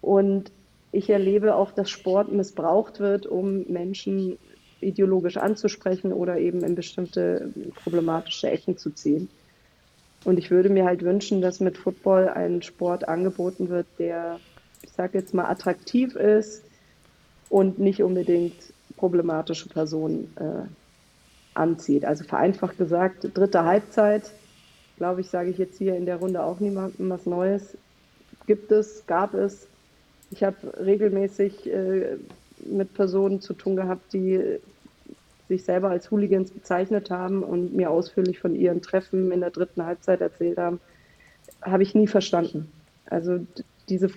Und 0.01 0.51
ich 0.93 1.11
erlebe 1.11 1.55
auch, 1.55 1.73
dass 1.73 1.91
Sport 1.91 2.33
missbraucht 2.33 3.01
wird, 3.01 3.27
um 3.27 3.65
Menschen 3.69 4.39
ideologisch 4.81 5.37
anzusprechen 5.37 6.13
oder 6.13 6.39
eben 6.39 6.63
in 6.63 6.75
bestimmte 6.75 7.53
problematische 7.83 8.51
Ecken 8.51 8.77
zu 8.77 8.91
ziehen. 8.91 9.29
Und 10.25 10.39
ich 10.39 10.51
würde 10.51 10.71
mir 10.71 10.85
halt 10.85 11.03
wünschen, 11.03 11.41
dass 11.41 11.61
mit 11.61 11.79
Football 11.79 12.29
ein 12.29 12.63
Sport 12.63 13.09
angeboten 13.09 13.69
wird, 13.69 13.87
der, 13.99 14.41
ich 14.83 14.91
sage 14.91 15.19
jetzt 15.19 15.35
mal, 15.35 15.47
attraktiv 15.47 16.17
ist 16.17 16.65
und 17.49 17.79
nicht 17.79 18.03
unbedingt 18.03 18.55
problematische 18.97 19.69
Personen 19.69 20.33
äh, 20.37 20.67
anzieht. 21.55 22.05
Also 22.05 22.25
vereinfacht 22.25 22.79
gesagt, 22.79 23.29
dritte 23.35 23.65
Halbzeit, 23.65 24.31
glaube 24.97 25.21
ich, 25.21 25.29
sage 25.29 25.51
ich 25.51 25.59
jetzt 25.59 25.79
hier 25.79 25.97
in 25.97 26.07
der 26.07 26.17
Runde 26.17 26.43
auch 26.43 26.61
niemandem 26.61 27.11
was 27.11 27.27
Neues. 27.27 27.77
Gibt 28.47 28.73
es, 28.73 29.07
gab 29.07 29.35
es, 29.35 29.67
ich 30.31 30.43
habe 30.43 30.57
regelmäßig 30.85 31.73
äh, 31.73 32.17
mit 32.65 32.95
Personen 32.95 33.41
zu 33.41 33.55
tun 33.55 33.77
gehabt, 33.77 34.13
die 34.13 34.59
sich 35.49 35.65
selber 35.65 35.91
als 35.91 36.11
Hooligans 36.11 36.51
bezeichnet 36.51 37.11
haben 37.11 37.43
und 37.43 37.75
mir 37.75 37.91
ausführlich 37.91 38.39
von 38.39 38.55
ihren 38.55 38.83
Treffen 38.83 39.31
in 39.31 39.41
der 39.41 39.51
dritten 39.51 39.85
Halbzeit 39.85 40.21
erzählt 40.21 40.59
haben, 40.59 40.81
habe 41.63 41.83
ich 41.83 41.95
nie 41.95 42.09
verstanden. 42.09 42.71
Also 43.07 43.47
diese, 43.89 44.11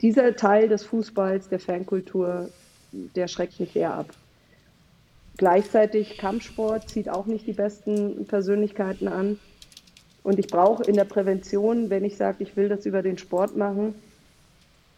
dieser 0.00 0.36
Teil 0.36 0.68
des 0.68 0.84
Fußballs, 0.84 1.48
der 1.48 1.58
Fankultur, 1.58 2.48
der 2.92 3.26
schreckt 3.26 3.58
mich 3.58 3.74
eher 3.74 3.94
ab. 3.94 4.10
Gleichzeitig 5.36 6.16
Kampfsport 6.16 6.88
zieht 6.88 7.08
auch 7.08 7.26
nicht 7.26 7.46
die 7.46 7.52
besten 7.52 8.26
Persönlichkeiten 8.26 9.08
an. 9.08 9.38
Und 10.22 10.38
ich 10.38 10.48
brauche 10.48 10.82
in 10.84 10.96
der 10.96 11.04
Prävention, 11.04 11.90
wenn 11.90 12.04
ich 12.04 12.16
sage, 12.16 12.42
ich 12.42 12.56
will 12.56 12.68
das 12.68 12.86
über 12.86 13.02
den 13.02 13.18
Sport 13.18 13.56
machen, 13.56 13.94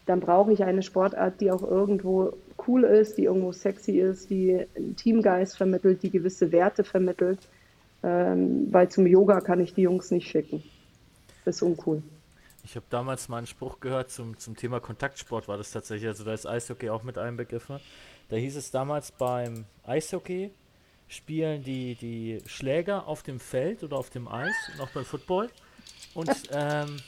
dann 0.06 0.20
brauche 0.20 0.52
ich 0.52 0.64
eine 0.64 0.82
Sportart, 0.82 1.40
die 1.40 1.50
auch 1.50 1.62
irgendwo 1.62 2.32
cool 2.66 2.84
ist, 2.84 3.18
die 3.18 3.24
irgendwo 3.24 3.52
sexy 3.52 3.98
ist, 3.98 4.30
die 4.30 4.64
einen 4.74 4.96
Teamgeist 4.96 5.56
vermittelt, 5.56 6.02
die 6.02 6.10
gewisse 6.10 6.50
Werte 6.50 6.82
vermittelt. 6.82 7.40
Ähm, 8.02 8.68
weil 8.70 8.88
zum 8.88 9.06
Yoga 9.06 9.40
kann 9.40 9.60
ich 9.60 9.74
die 9.74 9.82
Jungs 9.82 10.10
nicht 10.10 10.28
schicken. 10.28 10.62
Das 11.44 11.56
ist 11.56 11.62
uncool. 11.62 12.02
Ich 12.64 12.76
habe 12.76 12.86
damals 12.90 13.28
mal 13.28 13.38
einen 13.38 13.46
Spruch 13.46 13.80
gehört 13.80 14.10
zum, 14.10 14.38
zum 14.38 14.56
Thema 14.56 14.78
Kontaktsport, 14.78 15.48
war 15.48 15.56
das 15.56 15.72
tatsächlich. 15.72 16.08
Also 16.08 16.24
da 16.24 16.32
ist 16.32 16.46
Eishockey 16.46 16.90
auch 16.90 17.02
mit 17.02 17.18
einbegriffen. 17.18 17.80
Da 18.28 18.36
hieß 18.36 18.56
es 18.56 18.70
damals 18.70 19.12
beim 19.12 19.64
Eishockey 19.84 20.50
spielen 21.08 21.62
die, 21.62 21.94
die 21.94 22.42
Schläger 22.46 23.06
auf 23.06 23.22
dem 23.22 23.40
Feld 23.40 23.82
oder 23.82 23.96
auf 23.96 24.10
dem 24.10 24.28
Eis 24.28 24.54
und 24.72 24.80
auch 24.80 24.90
beim 24.90 25.04
Football. 25.04 25.50
Und 26.14 26.30
ähm, 26.52 26.98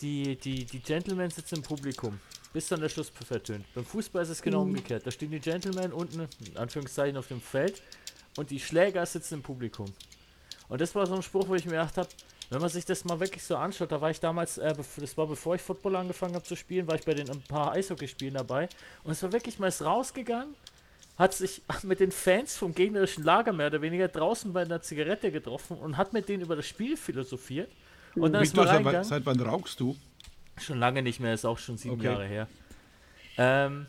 die, 0.00 0.36
die, 0.36 0.64
die 0.64 0.80
Gentlemen 0.80 1.30
sitzen 1.30 1.56
im 1.56 1.62
Publikum, 1.62 2.18
bis 2.52 2.68
dann 2.68 2.80
der 2.80 2.88
Schlusspfiff 2.88 3.30
ertönt. 3.30 3.64
Beim 3.74 3.84
Fußball 3.84 4.22
ist 4.22 4.30
es 4.30 4.42
genau 4.42 4.64
mhm. 4.64 4.70
umgekehrt. 4.70 5.06
Da 5.06 5.10
stehen 5.10 5.30
die 5.30 5.40
Gentlemen 5.40 5.92
unten, 5.92 6.28
in 6.44 6.56
Anführungszeichen, 6.56 7.16
auf 7.16 7.28
dem 7.28 7.40
Feld 7.40 7.80
und 8.36 8.50
die 8.50 8.58
Schläger 8.58 9.06
sitzen 9.06 9.34
im 9.34 9.42
Publikum. 9.42 9.86
Und 10.68 10.80
das 10.80 10.94
war 10.94 11.06
so 11.06 11.14
ein 11.14 11.22
Spruch, 11.22 11.48
wo 11.48 11.54
ich 11.54 11.64
mir 11.64 11.72
gedacht 11.72 11.96
habe, 11.96 12.08
wenn 12.52 12.60
man 12.60 12.70
sich 12.70 12.84
das 12.84 13.04
mal 13.04 13.18
wirklich 13.18 13.42
so 13.42 13.56
anschaut, 13.56 13.92
da 13.92 14.00
war 14.00 14.10
ich 14.10 14.20
damals, 14.20 14.58
äh, 14.58 14.74
das 14.96 15.16
war 15.16 15.26
bevor 15.26 15.54
ich 15.54 15.62
Football 15.62 15.96
angefangen 15.96 16.34
habe 16.34 16.44
zu 16.44 16.56
spielen, 16.56 16.86
war 16.86 16.96
ich 16.96 17.04
bei 17.04 17.14
den 17.14 17.30
ein 17.30 17.42
paar 17.42 17.72
Eishockeyspielen 17.72 18.34
dabei 18.34 18.68
und 19.04 19.12
es 19.12 19.22
war 19.22 19.32
wirklich 19.32 19.58
mal 19.58 19.68
ist 19.68 19.82
rausgegangen, 19.82 20.54
hat 21.18 21.34
sich 21.34 21.62
mit 21.82 22.00
den 22.00 22.12
Fans 22.12 22.56
vom 22.56 22.74
gegnerischen 22.74 23.24
Lager 23.24 23.52
mehr 23.52 23.68
oder 23.68 23.80
weniger 23.80 24.08
draußen 24.08 24.52
bei 24.52 24.62
einer 24.62 24.82
Zigarette 24.82 25.30
getroffen 25.30 25.76
und 25.78 25.96
hat 25.96 26.12
mit 26.12 26.28
denen 26.28 26.42
über 26.42 26.56
das 26.56 26.66
Spiel 26.66 26.96
philosophiert 26.96 27.70
und 28.14 28.32
dann 28.32 28.42
Victor, 28.42 28.64
ist 28.64 28.84
seit, 28.84 29.04
seit 29.06 29.26
wann 29.26 29.40
rauchst 29.40 29.80
du? 29.80 29.96
Schon 30.58 30.78
lange 30.78 31.02
nicht 31.02 31.20
mehr, 31.20 31.32
ist 31.32 31.46
auch 31.46 31.58
schon 31.58 31.78
sieben 31.78 31.94
okay. 31.94 32.04
Jahre 32.04 32.26
her. 32.26 32.48
Ähm, 33.38 33.86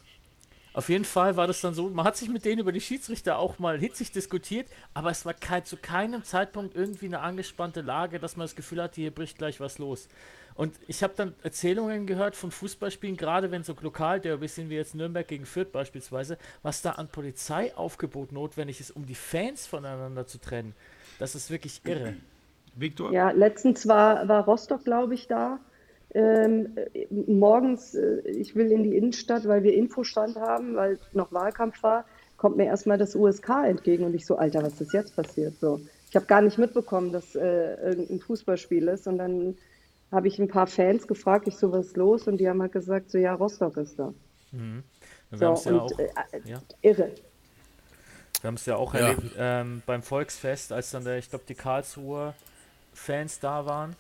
auf 0.74 0.90
jeden 0.90 1.06
Fall 1.06 1.38
war 1.38 1.46
das 1.46 1.62
dann 1.62 1.74
so, 1.74 1.90
man 1.90 2.06
hat 2.06 2.18
sich 2.18 2.30
mit 2.30 2.46
denen 2.46 2.60
über 2.60 2.72
die 2.72 2.82
Schiedsrichter 2.82 3.38
auch 3.38 3.60
mal 3.60 3.80
hitzig 3.80 4.12
diskutiert, 4.12 4.68
aber 4.94 5.12
es 5.12 5.26
war 5.26 5.34
kein, 5.34 5.64
zu 5.66 5.78
keinem 5.78 6.24
Zeitpunkt 6.24 6.76
irgendwie 6.76 7.06
eine 7.06 7.20
angespannte 7.20 7.82
Lage, 7.82 8.20
dass 8.20 8.38
man 8.38 8.46
das 8.46 8.56
Gefühl 8.56 8.82
hatte, 8.82 8.96
hier 8.96 9.12
bricht 9.12 9.38
gleich 9.38 9.60
was 9.60 9.78
los. 9.78 10.08
Und 10.56 10.76
ich 10.88 11.02
habe 11.04 11.14
dann 11.16 11.34
Erzählungen 11.44 12.06
gehört 12.06 12.36
von 12.36 12.52
Fußballspielen, 12.52 13.18
gerade 13.18 13.52
wenn 13.52 13.64
so 13.64 13.76
lokal 13.82 14.20
der 14.20 14.38
bisschen 14.38 14.70
wie 14.70 14.76
jetzt 14.76 14.96
Nürnberg 14.96 15.28
gegen 15.28 15.46
Fürth 15.46 15.72
beispielsweise, 15.72 16.38
was 16.62 16.82
da 16.82 16.92
an 16.92 17.08
Polizeiaufgebot 17.08 18.32
notwendig 18.32 18.80
ist, 18.80 18.92
um 18.92 19.06
die 19.06 19.16
Fans 19.16 19.66
voneinander 19.66 20.28
zu 20.28 20.40
trennen. 20.40 20.76
Das 21.20 21.36
ist 21.36 21.50
wirklich 21.50 21.82
irre. 21.86 22.16
Viktor? 22.76 23.12
Ja, 23.12 23.32
letztens 23.32 23.88
war, 23.88 24.28
war 24.28 24.46
Rostock, 24.46 24.84
glaube 24.84 25.14
ich, 25.14 25.28
da. 25.28 25.60
Ähm, 26.14 26.76
morgens, 27.10 27.96
äh, 27.96 28.20
ich 28.30 28.56
will 28.56 28.72
in 28.72 28.84
die 28.84 28.96
Innenstadt, 28.96 29.48
weil 29.48 29.64
wir 29.64 29.74
Infostand 29.74 30.36
haben, 30.36 30.76
weil 30.76 31.00
noch 31.14 31.32
Wahlkampf 31.32 31.82
war, 31.82 32.06
kommt 32.38 32.58
mir 32.58 32.66
erstmal 32.66 32.98
das 32.98 33.16
USK 33.16 33.50
entgegen 33.66 34.04
und 34.04 34.14
ich 34.14 34.26
so, 34.26 34.36
Alter, 34.36 34.64
was 34.64 34.80
ist 34.80 34.94
jetzt 34.94 35.16
passiert? 35.16 35.56
So, 35.60 35.80
ich 36.10 36.16
habe 36.16 36.26
gar 36.26 36.42
nicht 36.42 36.58
mitbekommen, 36.58 37.12
dass 37.12 37.36
äh, 37.36 37.76
irgendein 37.76 38.20
Fußballspiel 38.20 38.88
ist 38.90 39.08
und 39.08 39.18
dann 39.18 39.58
habe 40.12 40.28
ich 40.28 40.38
ein 40.38 40.48
paar 40.48 40.68
Fans 40.68 41.08
gefragt, 41.08 41.48
ich 41.48 41.58
so, 41.58 41.72
was 41.72 41.88
ist 41.88 41.98
los? 41.98 42.28
Und 42.28 42.38
die 42.38 42.48
haben 42.48 42.62
halt 42.62 42.72
gesagt, 42.72 43.10
so, 43.10 43.18
ja, 43.18 43.34
Rostock 43.34 43.78
ist 43.78 43.98
da. 43.98 44.14
Mhm. 44.52 44.84
So, 45.32 45.50
und 45.50 45.66
ja 45.66 45.82
auch, 45.82 46.00
äh, 46.00 46.10
ja. 46.46 46.62
irre. 46.82 47.12
Wir 48.42 48.48
haben 48.48 48.56
es 48.56 48.66
ja 48.66 48.76
auch 48.76 48.94
ja. 48.94 49.00
erlebt 49.00 49.36
ähm, 49.38 49.82
beim 49.86 50.04
Volksfest, 50.04 50.72
als 50.72 50.92
dann 50.92 51.04
der, 51.04 51.18
ich 51.18 51.30
glaube, 51.30 51.46
die 51.48 51.56
Karlsruher 51.56 52.36
Fans 52.94 53.40
da 53.40 53.66
waren. 53.66 53.96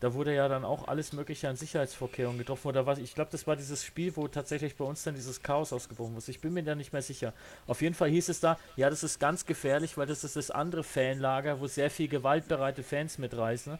Da 0.00 0.14
wurde 0.14 0.34
ja 0.34 0.48
dann 0.48 0.64
auch 0.64 0.88
alles 0.88 1.12
Mögliche 1.12 1.48
an 1.48 1.56
Sicherheitsvorkehrungen 1.56 2.38
getroffen. 2.38 2.68
Oder 2.68 2.86
was? 2.86 2.98
Ich 2.98 3.14
glaube, 3.14 3.30
das 3.30 3.46
war 3.46 3.54
dieses 3.54 3.84
Spiel, 3.84 4.16
wo 4.16 4.28
tatsächlich 4.28 4.74
bei 4.76 4.84
uns 4.84 5.04
dann 5.04 5.14
dieses 5.14 5.42
Chaos 5.42 5.74
ausgebrochen 5.74 6.16
ist. 6.16 6.28
Ich 6.28 6.40
bin 6.40 6.54
mir 6.54 6.62
da 6.62 6.74
nicht 6.74 6.94
mehr 6.94 7.02
sicher. 7.02 7.34
Auf 7.66 7.82
jeden 7.82 7.94
Fall 7.94 8.08
hieß 8.08 8.30
es 8.30 8.40
da, 8.40 8.58
ja, 8.76 8.88
das 8.88 9.02
ist 9.02 9.20
ganz 9.20 9.44
gefährlich, 9.44 9.98
weil 9.98 10.06
das 10.06 10.24
ist 10.24 10.36
das 10.36 10.50
andere 10.50 10.84
Fanlager, 10.84 11.60
wo 11.60 11.66
sehr 11.66 11.90
viel 11.90 12.08
gewaltbereite 12.08 12.82
Fans 12.82 13.18
mitreisen. 13.18 13.78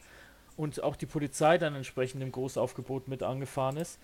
Und 0.57 0.83
auch 0.83 0.95
die 0.95 1.07
Polizei 1.07 1.57
dann 1.57 1.75
entsprechend 1.75 2.21
im 2.21 2.31
Großaufgebot 2.31 3.07
mit 3.07 3.23
angefahren 3.23 3.77
ist. 3.77 3.97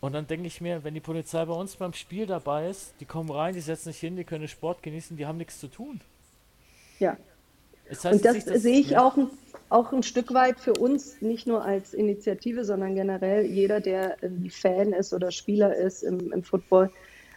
Und 0.00 0.14
dann 0.14 0.26
denke 0.26 0.46
ich 0.46 0.60
mir, 0.62 0.82
wenn 0.84 0.94
die 0.94 1.00
Polizei 1.00 1.44
bei 1.44 1.52
uns 1.52 1.76
beim 1.76 1.92
Spiel 1.92 2.26
dabei 2.26 2.70
ist, 2.70 2.94
die 2.98 3.04
kommen 3.04 3.30
rein, 3.30 3.54
die 3.54 3.60
setzen 3.60 3.92
sich 3.92 4.00
hin, 4.00 4.16
die 4.16 4.24
können 4.24 4.48
Sport 4.48 4.82
genießen, 4.82 5.16
die 5.16 5.26
haben 5.26 5.38
nichts 5.38 5.60
zu 5.60 5.68
tun. 5.68 6.00
Ja. 6.98 7.16
Das 7.92 8.04
heißt, 8.06 8.14
und 8.14 8.24
das, 8.24 8.44
das 8.46 8.62
sehe 8.62 8.80
ich 8.80 8.96
auch 8.96 9.16
ein 9.18 9.28
auch 9.72 9.90
ein 9.92 10.02
Stück 10.02 10.34
weit 10.34 10.60
für 10.60 10.74
uns, 10.74 11.22
nicht 11.22 11.46
nur 11.46 11.64
als 11.64 11.94
Initiative, 11.94 12.64
sondern 12.64 12.94
generell 12.94 13.46
jeder, 13.46 13.80
der 13.80 14.18
Fan 14.50 14.92
ist 14.92 15.14
oder 15.14 15.30
Spieler 15.30 15.74
ist 15.74 16.02
im, 16.02 16.30
im 16.30 16.42
Football, 16.42 16.90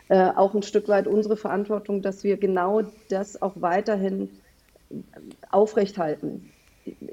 äh, 0.09 0.31
auch 0.35 0.53
ein 0.53 0.61
Stück 0.61 0.89
weit 0.89 1.07
unsere 1.07 1.37
Verantwortung, 1.37 2.01
dass 2.01 2.25
wir 2.25 2.35
genau 2.35 2.81
das 3.07 3.41
auch 3.41 3.53
weiterhin 3.55 4.29
aufrechthalten. 5.49 6.51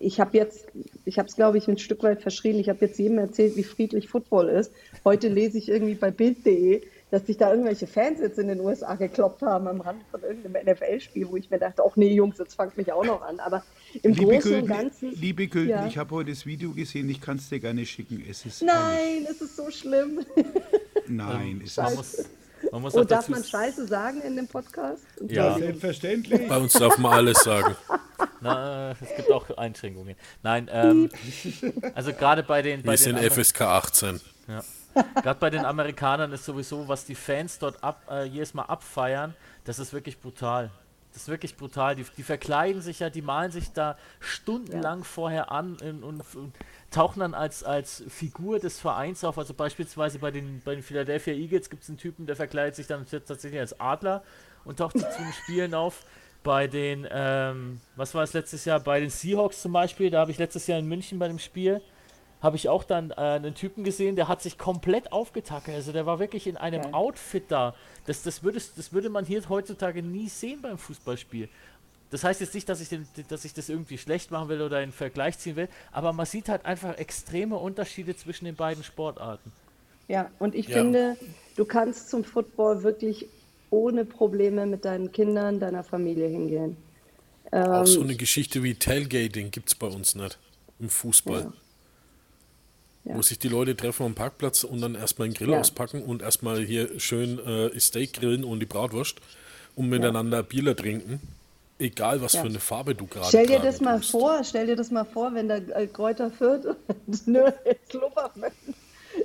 ich 0.01 0.21
habe 0.21 0.37
jetzt, 0.37 0.67
ich 1.05 1.19
habe 1.19 1.29
es 1.29 1.37
glaube 1.37 1.57
ich 1.57 1.69
ein 1.69 1.79
Stück 1.79 2.03
weit 2.03 2.21
verschrien, 2.21 2.59
ich 2.59 2.69
habe 2.69 2.85
jetzt 2.85 2.99
jedem 2.99 3.19
erzählt, 3.19 3.57
wie 3.57 3.63
friedlich 3.63 4.09
Football 4.09 4.49
ist. 4.49 4.73
Heute 5.05 5.29
lese 5.29 5.57
ich 5.57 5.69
irgendwie 5.69 5.95
bei 5.95 6.11
Bild.de, 6.11 6.83
dass 7.13 7.27
sich 7.27 7.37
da 7.37 7.51
irgendwelche 7.51 7.87
Fans 7.87 8.21
jetzt 8.21 8.39
in 8.39 8.49
den 8.49 8.59
USA 8.61 8.95
gekloppt 8.95 9.43
haben 9.43 9.69
am 9.69 9.81
Rand 9.83 10.03
von 10.11 10.23
irgendeinem 10.23 10.67
NFL-Spiel, 10.67 11.29
wo 11.29 11.37
ich 11.37 11.51
mir 11.51 11.59
dachte, 11.59 11.83
ach 11.87 11.95
nee, 11.95 12.13
Jungs, 12.15 12.39
jetzt 12.39 12.55
fangt 12.55 12.77
mich 12.79 12.91
auch 12.91 13.05
noch 13.05 13.21
an. 13.23 13.39
Aber 13.39 13.63
im 14.03 14.13
Liebe 14.15 14.33
Großen 14.33 14.55
und 14.55 14.67
Gülden, 14.67 14.67
Ganzen. 14.69 15.11
liebe 15.13 15.47
Gülden 15.47 15.69
Ja. 15.71 15.87
ich 15.87 15.99
habe 15.99 16.15
heute 16.15 16.31
das 16.31 16.47
Video 16.47 16.73
gesehen, 16.73 17.09
ich 17.11 17.21
kann 17.21 17.37
es 17.37 17.49
dir 17.51 17.61
gerne 17.61 17.85
schicken. 17.87 18.25
Es 18.29 18.45
ist 18.47 18.63
Nein, 18.63 19.27
es 19.31 19.41
ist 19.43 19.57
so 19.57 19.71
schlimm. 19.71 20.25
Nein, 21.07 21.61
es 21.65 21.77
ist 21.77 21.95
muss, 21.95 22.25
man 22.71 22.81
muss 22.83 22.95
Und 22.95 23.01
auch 23.01 23.05
Oh, 23.05 23.09
darf 23.09 23.29
man 23.29 23.45
Scheiße 23.45 23.87
sagen 23.87 24.23
in 24.23 24.35
dem 24.37 24.49
Podcast? 24.49 25.05
Ja. 25.29 25.59
selbstverständlich. 25.59 26.49
Bei 26.49 26.57
uns 26.57 26.73
darf 26.73 26.97
man 26.97 27.13
alles 27.13 27.43
sagen. 27.45 27.77
Na, 28.41 28.93
es 28.93 29.15
gibt 29.17 29.31
auch 29.31 29.51
Einschränkungen. 29.59 30.15
Nein, 30.43 30.69
ähm, 30.73 31.11
also 31.95 32.13
gerade 32.13 32.43
bei 32.43 32.63
den, 32.63 32.81
bei 32.83 32.93
Wir 32.93 32.97
den 32.97 32.99
sind 32.99 33.19
Amer- 33.19 33.31
FSK 33.31 33.61
18. 33.61 34.21
Gerade 34.95 35.41
bei 35.41 35.51
den 35.51 35.65
Amerikanern 35.65 36.33
ist 36.33 36.45
sowieso, 36.45 36.89
was 36.89 37.05
die 37.05 37.15
Fans 37.15 37.59
dort 37.59 37.83
ab, 37.83 38.03
äh, 38.11 38.25
jedes 38.25 38.55
Mal 38.55 38.65
abfeiern, 38.65 39.35
das 39.65 39.79
ist 39.79 39.93
wirklich 39.93 40.21
brutal. 40.21 40.71
Das 41.13 41.23
ist 41.23 41.29
wirklich 41.29 41.57
brutal. 41.57 41.95
Die, 41.95 42.07
die 42.17 42.23
verkleiden 42.23 42.81
sich 42.81 43.01
ja, 43.01 43.11
die 43.11 43.21
malen 43.21 43.53
sich 43.53 43.73
da 43.73 43.99
stundenlang 44.21 45.05
vorher 45.05 45.53
an 45.53 45.77
und, 45.83 46.03
und, 46.03 46.23
und 46.35 46.55
tauchen 46.91 47.21
dann 47.21 47.35
als, 47.35 47.63
als 47.63 48.03
Figur 48.09 48.59
des 48.59 48.81
Vereins 48.81 49.23
auf. 49.23 49.37
Also 49.37 49.53
beispielsweise 49.53 50.19
bei 50.19 50.31
den, 50.31 50.63
bei 50.65 50.75
den 50.75 50.83
Philadelphia 50.83 51.35
Eagles 51.35 51.69
gibt 51.69 51.83
es 51.83 51.91
einen 51.91 51.99
Typen, 51.99 52.27
der 52.27 52.37
verkleidet 52.37 52.77
sich 52.77 52.87
dann 52.87 53.07
tatsächlich 53.07 53.61
als 53.61 53.79
Adler 53.79 54.23
und 54.65 54.79
taucht 54.79 54.99
zu 54.99 55.05
den 55.05 55.33
Spielen 55.45 55.75
auf. 55.75 56.05
Bei 56.43 56.67
den, 56.67 57.07
ähm, 57.11 57.81
was 57.95 58.15
war 58.15 58.23
es 58.25 58.33
letztes 58.33 58.65
Jahr? 58.65 58.81
Bei 58.81 58.99
den 58.99 59.11
Seahawks 59.11 59.63
zum 59.63 59.73
Beispiel, 59.73 60.11
da 60.11 60.21
habe 60.21 60.31
ich 60.31 60.39
letztes 60.39 60.67
Jahr 60.67 60.79
in 60.79 60.87
München 60.87 61.19
bei 61.19 61.29
dem 61.29 61.39
Spiel, 61.39 61.81
habe 62.43 62.57
ich 62.57 62.69
auch 62.69 62.85
dann 62.85 63.11
äh, 63.13 63.15
einen 63.15 63.55
Typen 63.55 63.85
gesehen, 63.85 64.17
der 64.17 64.29
hat 64.29 64.43
sich 64.43 64.59
komplett 64.59 65.13
aufgetackert. 65.13 65.75
Also 65.75 65.93
der 65.93 66.07
war 66.07 66.19
wirklich 66.19 66.47
in 66.47 66.57
einem 66.57 66.83
Geil. 66.83 66.95
Outfit 66.95 67.45
da. 67.49 67.75
Das, 68.07 68.23
das, 68.23 68.43
würde, 68.43 68.61
das 68.77 68.93
würde 68.93 69.09
man 69.09 69.25
hier 69.25 69.49
heutzutage 69.49 70.03
nie 70.03 70.29
sehen 70.29 70.61
beim 70.61 70.77
Fußballspiel. 70.77 71.49
Das 72.11 72.25
heißt 72.25 72.41
jetzt 72.41 72.53
nicht, 72.55 72.69
dass 72.69 72.81
ich, 72.81 72.89
den, 72.91 73.07
dass 73.29 73.45
ich 73.45 73.55
das 73.55 73.69
irgendwie 73.71 73.97
schlecht 73.97 74.31
machen 74.31 74.49
will 74.49 74.61
oder 74.61 74.83
in 74.83 74.93
Vergleich 74.93 75.39
ziehen 75.39 75.57
will, 75.57 75.69
aber 75.93 76.13
man 76.13 76.27
sieht 76.27 76.49
halt 76.51 76.67
einfach 76.67 76.99
extreme 76.99 77.57
Unterschiede 77.57 78.15
zwischen 78.17 78.45
den 78.45 78.57
beiden 78.57 78.85
Sportarten. 78.85 79.51
Ja, 80.09 80.31
und 80.39 80.55
ich 80.55 80.69
Ja. 80.69 80.83
finde, 80.83 81.17
du 81.57 81.65
kannst 81.65 82.11
zum 82.11 82.25
Football 82.25 82.83
wirklich 82.83 83.29
ohne 83.71 84.05
Probleme 84.05 84.67
mit 84.67 84.85
deinen 84.85 85.11
Kindern, 85.13 85.59
deiner 85.59 85.85
Familie 85.85 86.29
hingehen. 86.29 86.77
Auch 87.51 87.81
Ähm, 87.81 87.87
so 87.87 88.03
eine 88.03 88.17
Geschichte 88.17 88.63
wie 88.63 88.75
Tailgating 88.75 89.51
gibt 89.51 89.69
es 89.71 89.75
bei 89.75 89.87
uns 89.87 90.15
nicht 90.15 90.39
im 90.81 90.91
Fußball. 90.91 91.41
Ja. 91.41 91.53
Ja. 93.05 93.17
Wo 93.17 93.23
sich 93.23 93.39
die 93.39 93.49
Leute 93.49 93.75
treffen 93.77 94.07
am 94.07 94.15
Parkplatz 94.15 94.63
und 94.63 94.81
dann 94.81 94.95
erstmal 94.95 95.27
einen 95.27 95.35
Grill 95.35 95.51
Ja. 95.51 95.59
auspacken 95.61 96.03
und 96.05 96.23
erstmal 96.23 96.61
hier 96.61 97.01
schön 97.01 97.39
äh, 97.45 97.79
Steak 97.81 98.13
grillen 98.13 98.45
und 98.45 98.61
die 98.61 98.67
Bratwurst 98.67 99.17
und 99.75 99.89
miteinander 99.89 100.43
Bierler 100.45 100.77
trinken. 100.77 101.21
Egal 101.81 102.23
was 102.23 102.35
Ja. 102.35 102.43
für 102.43 102.49
eine 102.49 102.61
Farbe 102.61 102.95
du 102.95 103.07
gerade 103.09 103.27
Stell 103.27 103.47
dir 103.49 103.59
das 103.59 103.81
mal 103.81 103.99
tust. 103.99 104.13
vor, 104.13 104.45
stell 104.45 104.67
dir 104.69 104.77
das 104.77 104.93
mal 104.93 105.05
vor, 105.05 105.35
wenn 105.35 105.49
der 105.49 105.77
äh, 105.77 105.89
Kräuter 105.89 106.31
Fürth 106.31 106.65
und 106.87 107.27
nur 107.27 107.53
Sluppermann 107.91 108.53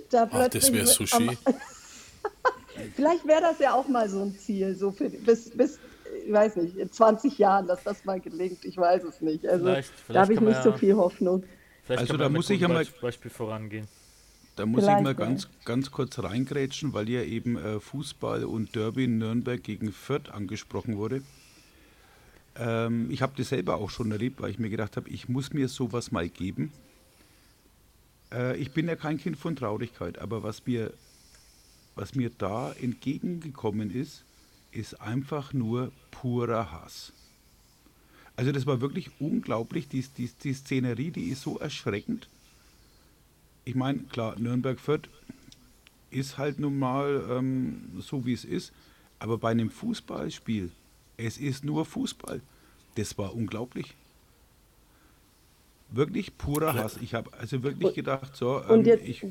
da 0.10 0.24
Ach, 0.24 0.30
das 0.32 0.50
plötzlich 0.50 0.74
wäre 0.74 0.88
so 0.88 1.06
schön. 1.06 1.38
Vielleicht 2.96 3.28
wäre 3.28 3.42
das 3.42 3.60
ja 3.60 3.74
auch 3.74 3.88
mal 3.88 4.10
so 4.10 4.22
ein 4.22 4.36
Ziel, 4.38 4.76
so 4.76 4.92
für 4.92 5.10
bis, 5.10 5.50
bis, 5.52 5.80
ich 6.26 6.32
weiß 6.32 6.56
nicht, 6.58 6.78
in 6.78 6.92
20 6.92 7.38
Jahren, 7.38 7.68
dass 7.68 7.84
das 7.84 8.06
mal 8.06 8.20
gelingt. 8.20 8.66
Ich 8.66 8.78
weiß 8.78 9.04
es 9.04 9.22
nicht. 9.22 9.46
Also 9.48 9.66
Vielleicht- 9.66 9.90
da 9.90 9.96
vielleicht 10.06 10.20
habe 10.22 10.34
ich 10.34 10.40
nicht 10.42 10.64
so 10.64 10.70
ja- 10.72 10.78
viel 10.78 10.96
Hoffnung. 10.96 11.44
Vielleicht 11.88 12.02
Also 12.02 12.14
kann 12.14 12.20
da 12.20 12.30
muss 12.30 12.50
ich 12.50 12.60
gutem 12.60 12.70
ja 12.72 12.76
mal- 12.78 12.84
Beisp- 12.84 13.02
Beispiel 13.02 13.32
vorangehen. 13.32 13.88
Da 14.56 14.66
muss 14.66 14.84
Vielleicht, 14.84 14.98
ich 15.00 15.04
mal 15.04 15.16
ganz, 15.16 15.48
ganz 15.66 15.92
kurz 15.92 16.20
reingrätschen, 16.20 16.94
weil 16.94 17.08
ja 17.10 17.22
eben 17.24 17.58
äh, 17.58 17.80
Fußball 17.80 18.44
und 18.44 18.76
Derby 18.76 19.06
in 19.06 19.18
Nürnberg 19.20 19.64
gegen 19.64 19.92
Fürth 19.92 20.30
angesprochen 20.32 20.98
wurde. 20.98 21.22
Ähm, 22.56 23.10
ich 23.12 23.22
habe 23.22 23.34
das 23.38 23.50
selber 23.50 23.76
auch 23.76 23.90
schon 23.92 24.12
erlebt, 24.12 24.42
weil 24.42 24.50
ich 24.50 24.60
mir 24.60 24.70
gedacht 24.70 24.98
habe, 24.98 25.10
ich 25.10 25.30
muss 25.30 25.54
mir 25.54 25.68
sowas 25.70 26.12
mal 26.12 26.28
geben. 26.28 26.72
Äh, 28.34 28.58
ich 28.58 28.72
bin 28.72 28.88
ja 28.88 28.96
kein 28.96 29.18
Kind 29.20 29.38
von 29.38 29.56
Traurigkeit, 29.56 30.18
aber 30.18 30.42
was 30.44 30.66
mir, 30.66 30.92
was 31.96 32.16
mir 32.16 32.32
da 32.36 32.74
entgegengekommen 32.74 33.92
ist, 33.92 34.26
ist 34.72 35.00
einfach 35.00 35.54
nur 35.54 35.92
purer 36.12 36.72
Hass. 36.72 37.14
Also 38.38 38.54
das 38.54 38.66
war 38.66 38.80
wirklich 38.80 39.10
unglaublich, 39.20 39.90
die, 39.90 40.06
die, 40.18 40.30
die 40.42 40.54
Szenerie, 40.54 41.12
die 41.12 41.26
ist 41.26 41.42
so 41.42 41.58
erschreckend 41.58 42.30
ich 43.68 43.76
meine, 43.76 44.00
klar, 44.00 44.40
Nürnberg-Fürth 44.40 45.10
ist 46.10 46.38
halt 46.38 46.58
nun 46.58 46.80
mal 46.80 47.22
ähm, 47.30 47.92
so, 48.00 48.26
wie 48.26 48.32
es 48.32 48.46
ist. 48.46 48.72
Aber 49.20 49.38
bei 49.38 49.52
einem 49.52 49.70
Fußballspiel, 49.70 50.72
es 51.18 51.38
ist 51.38 51.66
nur 51.66 51.84
Fußball. 51.84 52.40
Das 52.96 53.18
war 53.18 53.36
unglaublich. 53.36 53.94
Wirklich 55.90 56.38
purer 56.38 56.76
Hass. 56.76 56.96
Ich 57.02 57.14
habe 57.14 57.34
also 57.34 57.62
wirklich 57.62 57.94
gedacht, 57.94 58.38
so, 58.38 58.64
ähm, 58.70 58.86
ich 59.04 59.26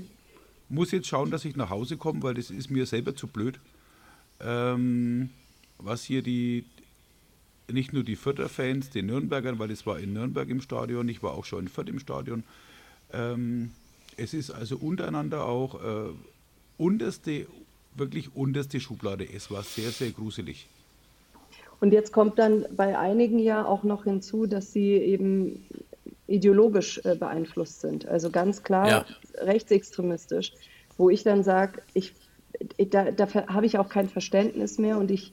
muss 0.68 0.90
jetzt 0.90 1.08
schauen, 1.08 1.30
dass 1.30 1.46
ich 1.46 1.56
nach 1.56 1.70
Hause 1.70 1.96
komme, 1.96 2.22
weil 2.22 2.34
das 2.34 2.50
ist 2.50 2.70
mir 2.70 2.84
selber 2.84 3.16
zu 3.16 3.28
blöd. 3.28 3.58
Ähm, 4.40 5.30
was 5.78 6.04
hier 6.04 6.20
die, 6.20 6.66
nicht 7.70 7.92
nur 7.92 8.04
die 8.04 8.16
Fürther 8.16 8.48
Fans, 8.48 8.90
den 8.90 9.06
Nürnbergern, 9.06 9.58
weil 9.58 9.70
es 9.70 9.86
war 9.86 9.98
in 9.98 10.12
Nürnberg 10.12 10.48
im 10.48 10.60
Stadion, 10.60 11.08
ich 11.08 11.22
war 11.22 11.32
auch 11.32 11.44
schon 11.44 11.60
in 11.64 11.68
Fürth 11.68 11.88
im 11.88 11.98
Stadion. 11.98 12.44
Ähm, 13.12 13.70
es 14.16 14.34
ist 14.34 14.50
also 14.50 14.76
untereinander 14.76 15.46
auch 15.46 15.74
äh, 15.82 16.10
unterste, 16.78 17.46
wirklich 17.94 18.34
unterste 18.34 18.80
Schublade. 18.80 19.26
Es 19.32 19.50
war 19.50 19.62
sehr, 19.62 19.90
sehr 19.90 20.10
gruselig. 20.10 20.66
Und 21.80 21.92
jetzt 21.92 22.12
kommt 22.12 22.38
dann 22.38 22.64
bei 22.74 22.98
einigen 22.98 23.38
ja 23.38 23.64
auch 23.64 23.82
noch 23.82 24.04
hinzu, 24.04 24.46
dass 24.46 24.72
sie 24.72 24.92
eben 24.92 25.66
ideologisch 26.26 27.00
äh, 27.04 27.14
beeinflusst 27.14 27.80
sind. 27.80 28.06
Also 28.06 28.30
ganz 28.30 28.62
klar 28.62 28.88
Ja. 28.88 29.06
rechtsextremistisch, 29.38 30.52
wo 30.96 31.10
ich 31.10 31.22
dann 31.22 31.44
sage, 31.44 31.82
ich, 31.94 32.14
da, 32.90 33.10
dafür 33.10 33.46
habe 33.48 33.66
ich 33.66 33.78
auch 33.78 33.88
kein 33.88 34.08
Verständnis 34.08 34.78
mehr 34.78 34.98
und 34.98 35.10
ich, 35.10 35.32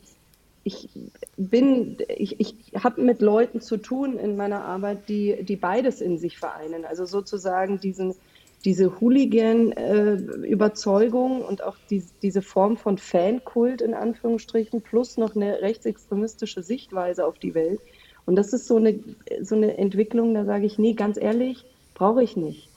ich 0.64 0.90
bin, 1.36 1.98
ich, 2.08 2.40
ich 2.40 2.56
habe 2.82 3.02
mit 3.02 3.20
Leuten 3.22 3.60
zu 3.60 3.76
tun 3.78 4.18
in 4.18 4.38
meiner 4.38 4.64
Arbeit, 4.64 5.10
die, 5.10 5.44
die 5.44 5.58
beides 5.58 6.00
in 6.02 6.18
sich 6.18 6.38
vereinen. 6.38 6.86
Also 6.86 7.06
sozusagen 7.06 7.82
diesen, 7.82 8.16
diese 8.64 8.98
Hooligan-Überzeugung 9.00 11.42
und 11.42 11.64
auch 11.64 11.76
die, 11.90 12.04
diese 12.22 12.42
Form 12.42 12.78
von 12.78 12.98
Fankult 12.98 13.82
in 13.82 13.94
Anführungsstrichen 13.94 14.82
plus 14.82 15.18
noch 15.18 15.36
eine 15.36 15.62
rechtsextremistische 15.62 16.64
Sichtweise 16.64 17.26
auf 17.26 17.38
die 17.40 17.56
Welt. 17.56 17.82
Und 18.26 18.38
das 18.38 18.54
ist 18.54 18.68
so 18.68 18.78
eine, 18.78 18.98
so 19.42 19.56
eine 19.56 19.78
Entwicklung, 19.78 20.34
da 20.34 20.46
sage 20.46 20.66
ich, 20.66 20.80
nee, 20.80 20.94
ganz 20.94 21.18
ehrlich, 21.18 21.66
brauche 21.94 22.24
ich 22.24 22.38
nicht. 22.38 22.70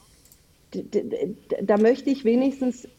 Da 1.61 1.77
möchte 1.77 2.09
ich 2.09 2.25
wenigstens 2.25 2.89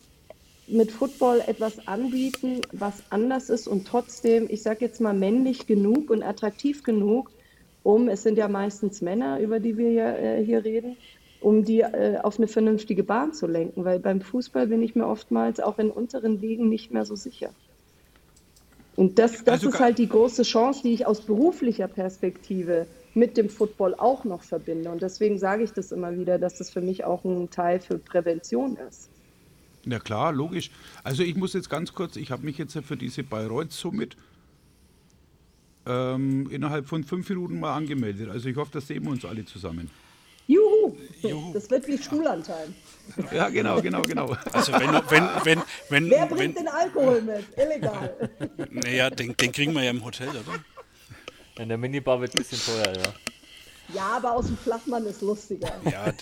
mit 0.70 0.92
Football 0.92 1.42
etwas 1.46 1.86
anbieten, 1.86 2.60
was 2.72 3.02
anders 3.10 3.50
ist 3.50 3.66
und 3.66 3.86
trotzdem, 3.86 4.46
ich 4.48 4.62
sage 4.62 4.84
jetzt 4.84 5.00
mal, 5.00 5.14
männlich 5.14 5.66
genug 5.66 6.10
und 6.10 6.22
attraktiv 6.22 6.82
genug, 6.82 7.30
um, 7.82 8.08
es 8.08 8.22
sind 8.22 8.36
ja 8.36 8.48
meistens 8.48 9.00
Männer, 9.00 9.40
über 9.40 9.60
die 9.60 9.78
wir 9.78 9.90
hier, 9.90 10.18
äh, 10.18 10.44
hier 10.44 10.64
reden, 10.64 10.96
um 11.40 11.64
die 11.64 11.80
äh, 11.80 12.18
auf 12.22 12.38
eine 12.38 12.48
vernünftige 12.48 13.02
Bahn 13.02 13.32
zu 13.32 13.46
lenken. 13.46 13.84
Weil 13.84 13.98
beim 13.98 14.20
Fußball 14.20 14.66
bin 14.66 14.82
ich 14.82 14.94
mir 14.94 15.06
oftmals 15.06 15.60
auch 15.60 15.78
in 15.78 15.90
unteren 15.90 16.40
Ligen 16.40 16.68
nicht 16.68 16.90
mehr 16.90 17.04
so 17.04 17.16
sicher. 17.16 17.50
Und 18.96 19.18
das, 19.18 19.44
das 19.44 19.54
Also 19.54 19.68
ist 19.68 19.80
halt 19.80 19.98
die 19.98 20.08
große 20.08 20.42
Chance, 20.42 20.82
die 20.82 20.92
ich 20.92 21.06
aus 21.06 21.20
beruflicher 21.20 21.86
Perspektive 21.86 22.86
mit 23.14 23.36
dem 23.36 23.48
Football 23.48 23.94
auch 23.94 24.24
noch 24.24 24.42
verbinde. 24.42 24.90
Und 24.90 25.02
deswegen 25.02 25.38
sage 25.38 25.62
ich 25.62 25.72
das 25.72 25.92
immer 25.92 26.18
wieder, 26.18 26.38
dass 26.38 26.58
das 26.58 26.70
für 26.70 26.80
mich 26.80 27.04
auch 27.04 27.24
ein 27.24 27.48
Teil 27.48 27.80
für 27.80 27.98
Prävention 27.98 28.76
ist. 28.88 29.08
Na 29.89 29.99
klar, 29.99 30.32
logisch. 30.34 30.70
Also 31.03 31.22
ich 31.22 31.34
muss 31.34 31.55
jetzt 31.55 31.70
ganz 31.70 31.95
kurz, 31.95 32.16
ich 32.16 32.30
habe 32.30 32.45
mich 32.45 32.59
jetzt 32.59 32.78
für 32.86 32.97
diese 32.97 33.22
Bayreuth 33.22 33.72
Summit 33.72 34.18
ähm, 35.86 36.51
innerhalb 36.51 36.86
von 36.86 37.05
fünf 37.05 37.26
Minuten 37.30 37.59
mal 37.59 37.74
angemeldet. 37.74 38.28
Also 38.28 38.51
ich 38.51 38.57
hoffe, 38.57 38.70
das 38.74 38.86
sehen 38.86 39.05
wir 39.05 39.12
uns 39.12 39.24
alle 39.24 39.47
zusammen. 39.47 39.91
Juhu! 40.47 40.95
Das 41.55 41.70
wird 41.70 41.86
wie 41.89 41.97
Schullandheim. 41.97 42.74
Ja, 43.32 43.49
genau, 43.49 43.80
genau, 43.80 44.03
genau. 44.03 44.36
Also 44.53 44.72
wenn, 44.72 44.93
wenn, 45.09 45.28
wenn, 45.45 45.62
wenn, 45.89 46.11
Wer 46.11 46.28
wenn, 46.28 46.36
bringt 46.36 46.59
den 46.59 46.68
Alkohol 46.68 47.22
mit? 47.22 47.45
Illegal. 47.57 48.30
naja, 48.70 49.09
den, 49.09 49.34
den 49.36 49.53
kriegen 49.53 49.72
wir 49.72 49.84
ja 49.84 49.91
im 49.91 50.05
Hotel, 50.05 50.28
oder? 50.28 50.62
In 51.62 51.70
der 51.70 51.78
Minibar 51.78 52.20
wird 52.20 52.34
ein 52.34 52.43
bisschen 52.43 52.61
teuer, 52.61 52.95
ja. 52.95 53.14
Ja, 53.95 54.16
aber 54.18 54.32
aus 54.32 54.47
dem 54.47 54.59
Flachmann 54.59 55.07
ist 55.07 55.22
lustiger. 55.22 55.72
Ja, 55.91 56.12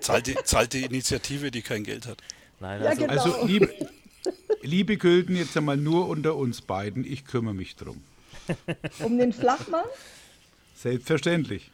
zahlt 0.00 0.26
die, 0.26 0.36
zahlt 0.44 0.74
die 0.74 0.84
Initiative, 0.84 1.50
die 1.50 1.62
kein 1.62 1.82
Geld 1.82 2.06
hat. 2.06 2.22
Nein, 2.60 2.82
Ja, 2.82 2.88
also, 2.90 3.00
genau. 3.02 3.12
Also 3.12 3.46
liebe, 3.46 3.68
liebe 4.62 4.96
Gülden, 4.96 5.36
jetzt 5.36 5.56
einmal 5.56 5.76
nur 5.76 6.08
unter 6.08 6.36
uns 6.36 6.60
beiden, 6.62 7.04
ich 7.04 7.24
kümmere 7.26 7.54
mich 7.54 7.76
drum. 7.76 8.02
Um 9.00 9.18
den 9.18 9.32
Flachmann? 9.32 9.84
Selbstverständlich. 10.76 11.70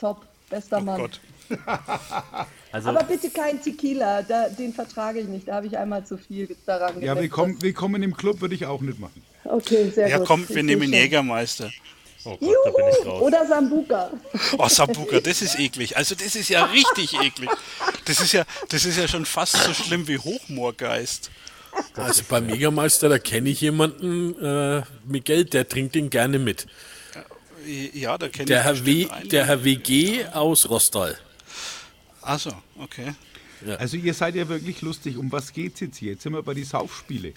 Top. 0.00 0.26
Bester 0.50 0.78
Oh 0.78 0.82
Mann. 0.82 0.96
Gott. 1.00 1.20
Also, 2.70 2.90
Aber 2.90 3.02
bitte 3.04 3.30
kein 3.30 3.62
Tequila, 3.62 4.20
da, 4.20 4.50
den 4.50 4.74
vertrage 4.74 5.20
ich 5.20 5.26
nicht. 5.26 5.48
Da 5.48 5.54
habe 5.54 5.66
ich 5.66 5.78
einmal 5.78 6.04
zu 6.04 6.18
viel 6.18 6.54
daran 6.66 7.00
Ja, 7.00 7.18
willkommen, 7.18 7.56
willkommen 7.62 8.02
im 8.02 8.14
Club 8.14 8.42
würde 8.42 8.54
ich 8.54 8.66
auch 8.66 8.82
nicht 8.82 8.98
machen. 8.98 9.22
Okay, 9.44 9.88
sehr 9.88 10.06
Ja, 10.08 10.18
gut. 10.18 10.26
komm, 10.26 10.42
Ich 10.42 10.48
wir 10.50 10.54
sehe 10.56 10.64
nehmen 10.64 10.82
schon. 10.82 10.92
Jägermeister. 10.92 11.70
Oh 12.32 12.36
Gott, 12.36 12.56
da 12.64 12.70
bin 12.70 12.84
ich 12.90 12.98
Juhu, 12.98 13.10
raus. 13.10 13.22
oder 13.22 13.46
Sambuka. 13.46 14.10
Oh, 14.58 14.68
Sambuka, 14.68 15.20
das 15.20 15.42
ist 15.42 15.58
eklig. 15.58 15.96
Also 15.96 16.14
das 16.14 16.34
ist 16.34 16.48
ja 16.48 16.64
richtig 16.66 17.14
eklig. 17.20 17.50
Das 18.04 18.20
ist 18.20 18.32
ja, 18.32 18.44
das 18.68 18.84
ist 18.84 18.96
ja 18.98 19.06
schon 19.08 19.24
fast 19.26 19.56
so 19.56 19.74
schlimm 19.74 20.06
wie 20.08 20.18
Hochmoorgeist. 20.18 21.30
Also 21.94 22.22
beim 22.28 22.48
Jägermeister, 22.48 23.08
da 23.08 23.18
kenne 23.18 23.50
ich 23.50 23.60
jemanden, 23.60 24.34
äh, 24.42 24.82
Miguel, 25.04 25.44
der 25.44 25.68
trinkt 25.68 25.94
den 25.94 26.10
gerne 26.10 26.38
mit. 26.38 26.66
Ja, 27.92 28.16
da 28.16 28.28
kenne 28.28 28.46
Der 28.46 28.60
ich 28.60 28.64
Herr, 28.64 28.74
w, 28.86 28.94
bestimmt 28.94 29.12
einen. 29.12 29.28
der 29.28 29.46
Herr 29.46 29.64
WG 29.64 30.24
aus 30.26 30.68
Rostal. 30.70 31.18
Ach 32.22 32.38
so, 32.40 32.52
okay. 32.78 33.14
Also 33.78 33.96
ihr 33.96 34.14
seid 34.14 34.34
ja 34.36 34.48
wirklich 34.48 34.80
lustig. 34.82 35.16
Um 35.18 35.30
was 35.32 35.52
geht's 35.52 35.80
jetzt 35.80 35.98
hier? 35.98 36.12
Jetzt 36.12 36.22
sind 36.22 36.32
wir 36.32 36.42
bei 36.42 36.54
die 36.54 36.64
Saufspiele. 36.64 37.34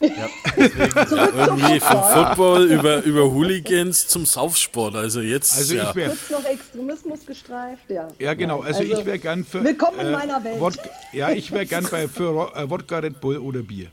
Ja, 0.00 0.28
irgendwie 0.56 1.80
vom 1.80 2.02
Football 2.02 2.64
über, 2.66 3.02
über 3.02 3.30
Hooligans 3.32 4.06
zum 4.08 4.26
Saufsport. 4.26 4.94
Also 4.94 5.20
jetzt, 5.22 5.56
Also 5.56 5.74
ja. 5.74 5.90
ich 5.96 6.30
noch 6.30 6.44
Extremismus 6.44 7.24
gestreift, 7.24 7.88
ja. 7.88 8.08
ja 8.18 8.34
genau. 8.34 8.60
Also, 8.60 8.80
Also, 8.80 8.92
ich 8.92 9.06
wäre 9.06 9.18
gern 9.18 9.44
für 9.44 9.64
willkommen 9.64 9.98
in 10.00 10.12
meiner 10.12 10.42
Welt. 10.44 10.60
Wodka, 10.60 10.90
ja, 11.12 11.30
ich 11.30 11.50
wäre 11.50 11.64
gern 11.64 11.86
bei 11.90 12.08
für 12.08 12.52
äh, 12.54 12.68
Wodka, 12.68 12.98
Red 12.98 13.20
Bull 13.20 13.38
oder 13.38 13.60
Bier. 13.60 13.88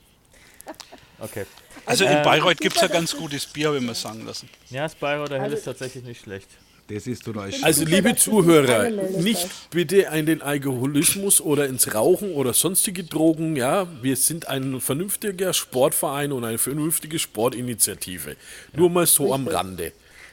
Okay. 1.19 1.45
Also 1.85 2.03
in 2.05 2.11
Ähm, 2.11 2.23
Bayreuth 2.23 2.57
gibt 2.59 2.75
es 2.75 2.81
ja 2.81 2.87
ganz 2.89 3.15
gutes 3.15 3.45
Bier, 3.45 3.67
habe 3.67 3.77
ich 3.77 3.83
mir 3.83 3.95
sagen 3.95 4.25
lassen. 4.25 4.49
Ja, 4.69 4.83
das 4.83 4.95
Bayreuther 4.95 5.35
Hell 5.35 5.43
Also- 5.45 5.57
ist 5.57 5.63
tatsächlich 5.63 6.03
nicht 6.03 6.21
schlecht. 6.21 6.49
Das 6.93 7.07
ist 7.07 7.23
schön. 7.25 7.37
Also 7.63 7.85
liebe 7.85 8.15
Zuhörer, 8.15 8.89
nicht 9.21 9.47
bitte 9.71 10.07
in 10.13 10.25
den 10.25 10.41
Alkoholismus 10.41 11.41
oder 11.41 11.65
ins 11.67 11.93
Rauchen 11.95 12.33
oder 12.33 12.53
sonstige 12.53 13.03
Drogen. 13.03 13.55
Ja, 13.55 13.87
wir 14.01 14.15
sind 14.15 14.47
ein 14.47 14.79
vernünftiger 14.81 15.53
Sportverein 15.53 16.31
und 16.31 16.43
eine 16.43 16.57
vernünftige 16.57 17.19
Sportinitiative. 17.19 18.35
Nur 18.75 18.89
mal 18.89 19.05
so 19.07 19.33
am 19.33 19.47
Rande. 19.47 19.91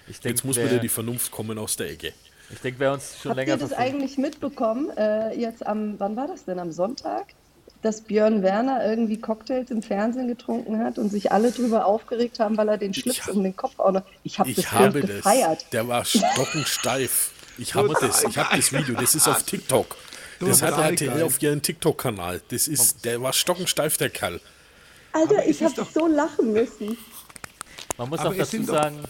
Ich 0.09 0.21
denke, 0.21 0.37
Jetzt 0.37 0.45
muss 0.45 0.57
wieder 0.57 0.79
die 0.79 0.89
Vernunft 0.89 1.31
kommen 1.31 1.57
aus 1.59 1.77
der 1.77 1.91
Ecke. 1.91 2.13
ich 2.53 2.59
denk, 2.59 2.77
wer 2.79 2.93
uns 2.95 3.17
schon 3.23 3.31
Habt 3.31 3.37
länger 3.39 3.53
ihr 3.53 3.59
das 3.59 3.69
verfolgt- 3.71 3.95
eigentlich 3.95 4.19
mitbekommen? 4.19 4.91
Äh, 4.97 5.39
jetzt 5.41 5.65
am, 5.67 5.95
wann 5.99 6.17
war 6.17 6.27
das 6.27 6.45
denn? 6.45 6.59
Am 6.59 6.73
Sonntag? 6.73 7.27
Dass 7.83 8.03
Björn 8.03 8.43
Werner 8.43 8.85
irgendwie 8.85 9.19
Cocktails 9.19 9.71
im 9.71 9.83
Fernsehen 9.83 10.29
getrunken 10.29 10.79
hat 10.85 10.99
und 10.99 11.09
sich 11.09 11.33
alle 11.33 11.51
drüber 11.51 11.87
aufgeregt 11.87 12.39
haben, 12.39 12.57
weil 12.59 12.69
er 12.69 12.77
den 12.77 12.93
Schlips 12.93 13.27
ha- 13.27 13.31
um 13.33 13.43
den 13.43 13.57
Kopf 13.57 13.79
auch 13.79 13.93
noch. 13.93 14.03
Ich 14.23 14.39
habe 14.39 14.51
das 14.51 14.59
Ich 14.59 14.71
habe 14.73 14.91
Bild 14.91 15.05
das. 15.09 15.17
gefeiert. 15.17 15.65
Der 15.73 15.89
war 15.89 16.05
stockensteif. 16.05 17.31
Ich 17.59 17.75
habe 17.75 17.95
das. 18.01 18.23
Ich 18.25 18.37
habe 18.37 18.57
das 18.57 18.73
Video. 18.73 18.95
Das 19.01 19.15
ist 19.15 19.27
auf 19.29 19.43
TikTok. 19.43 19.97
Das 20.41 20.63
hat 20.63 20.79
RTL 20.79 21.09
geil. 21.11 21.23
auf 21.23 21.41
ihren 21.43 21.61
TikTok-Kanal. 21.63 22.41
Das 22.49 22.67
ist, 22.69 23.05
der 23.05 23.21
war 23.23 23.33
stockensteif, 23.33 23.97
der 23.99 24.09
Kerl. 24.11 24.41
Alter, 25.13 25.47
ich 25.47 25.63
habe 25.63 25.87
so 25.93 26.07
lachen 26.07 26.53
müssen. 26.53 26.97
Man 27.99 28.09
muss 28.09 28.21
Aber 28.21 28.31
auch 28.31 28.35
dazu 28.35 28.63
sagen, 28.63 29.01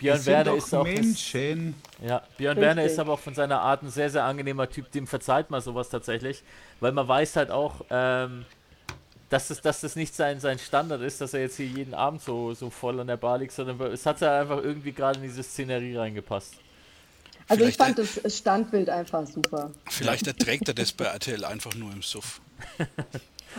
Björn 0.00 0.16
Es 0.18 0.24
sind 0.24 0.32
Werner 0.32 0.50
doch 0.50 0.56
ist 0.56 0.74
auch 0.74 0.84
das, 0.86 0.94
Menschen. 0.94 1.74
ja, 2.04 2.22
Björn 2.38 2.56
Richtig. 2.56 2.66
Werner 2.76 2.84
ist 2.84 2.98
aber 2.98 3.12
auch 3.12 3.20
von 3.20 3.34
seiner 3.34 3.60
Art 3.60 3.82
ein 3.82 3.90
sehr, 3.90 4.10
sehr 4.10 4.24
angenehmer 4.24 4.68
Typ. 4.68 4.90
Dem 4.90 5.06
verzeiht 5.06 5.50
man 5.50 5.60
sowas 5.60 5.90
tatsächlich, 5.90 6.42
weil 6.80 6.92
man 6.92 7.06
weiß 7.06 7.36
halt 7.36 7.50
auch, 7.50 7.84
ähm, 7.90 8.44
dass 9.28 9.48
das, 9.48 9.60
dass 9.60 9.82
das 9.82 9.94
nicht 9.94 10.14
sein, 10.14 10.40
sein 10.40 10.58
Standard 10.58 11.02
ist, 11.02 11.20
dass 11.20 11.34
er 11.34 11.42
jetzt 11.42 11.56
hier 11.56 11.66
jeden 11.66 11.94
Abend 11.94 12.22
so, 12.22 12.52
so 12.54 12.70
voll 12.70 12.98
an 12.98 13.06
der 13.06 13.16
Bar 13.18 13.38
liegt, 13.38 13.52
sondern 13.52 13.80
es 13.92 14.04
hat 14.06 14.20
ja 14.20 14.40
einfach 14.40 14.58
irgendwie 14.58 14.92
gerade 14.92 15.18
in 15.20 15.24
diese 15.24 15.42
Szenerie 15.42 15.96
reingepasst. 15.96 16.54
Also 17.46 17.64
ich 17.64 17.74
Vielleicht 17.76 17.96
fand 17.98 18.22
das 18.24 18.36
Standbild 18.38 18.88
einfach 18.88 19.26
super. 19.26 19.70
Vielleicht 19.88 20.26
erträgt 20.26 20.68
er 20.68 20.74
das 20.74 20.92
bei 20.92 21.04
RTL 21.04 21.44
einfach 21.44 21.74
nur 21.74 21.92
im 21.92 22.02
Suff. 22.02 22.40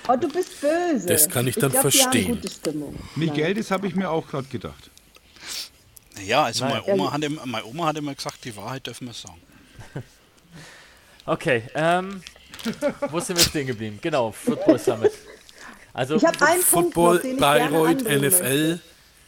Oh, 0.07 0.15
du 0.15 0.29
bist 0.29 0.61
böse. 0.61 1.05
Das 1.07 1.27
kann 1.29 1.45
ich 1.47 1.55
dann 1.55 1.71
glaub, 1.71 1.83
Die 1.83 1.91
verstehen. 1.91 2.27
haben 2.29 2.35
gute 2.41 2.49
Stimmung. 2.49 2.95
Miguel, 3.15 3.53
das 3.53 3.69
habe 3.71 3.87
ich 3.87 3.95
mir 3.95 4.09
auch 4.09 4.25
gerade 4.27 4.47
gedacht. 4.47 4.89
Ja, 6.25 6.43
also 6.43 6.65
Nein. 6.65 6.81
meine 6.85 6.93
Oma, 6.93 7.11
hat 7.13 7.23
immer, 7.23 7.45
meine 7.45 7.65
Oma 7.65 7.85
hat 7.87 7.97
immer 7.97 8.13
gesagt, 8.15 8.43
die 8.45 8.55
Wahrheit 8.55 8.85
dürfen 8.87 9.07
wir 9.07 9.13
sagen. 9.13 9.41
Okay, 11.25 11.61
ähm, 11.75 12.23
wo 13.11 13.19
sind 13.19 13.37
wir 13.37 13.43
stehen 13.45 13.67
geblieben? 13.67 13.99
Genau, 14.01 14.31
Football 14.31 14.79
Summit. 14.79 15.11
Also, 15.93 16.15
Ich 16.15 16.25
habe 16.25 16.41
einen 16.43 16.63
Punkt 16.63 16.95
noch, 16.95 17.03
Football, 17.03 17.17
ich 17.17 17.21
gerne 17.37 17.39
Bayreuth, 17.39 18.03
NFL. 18.03 18.79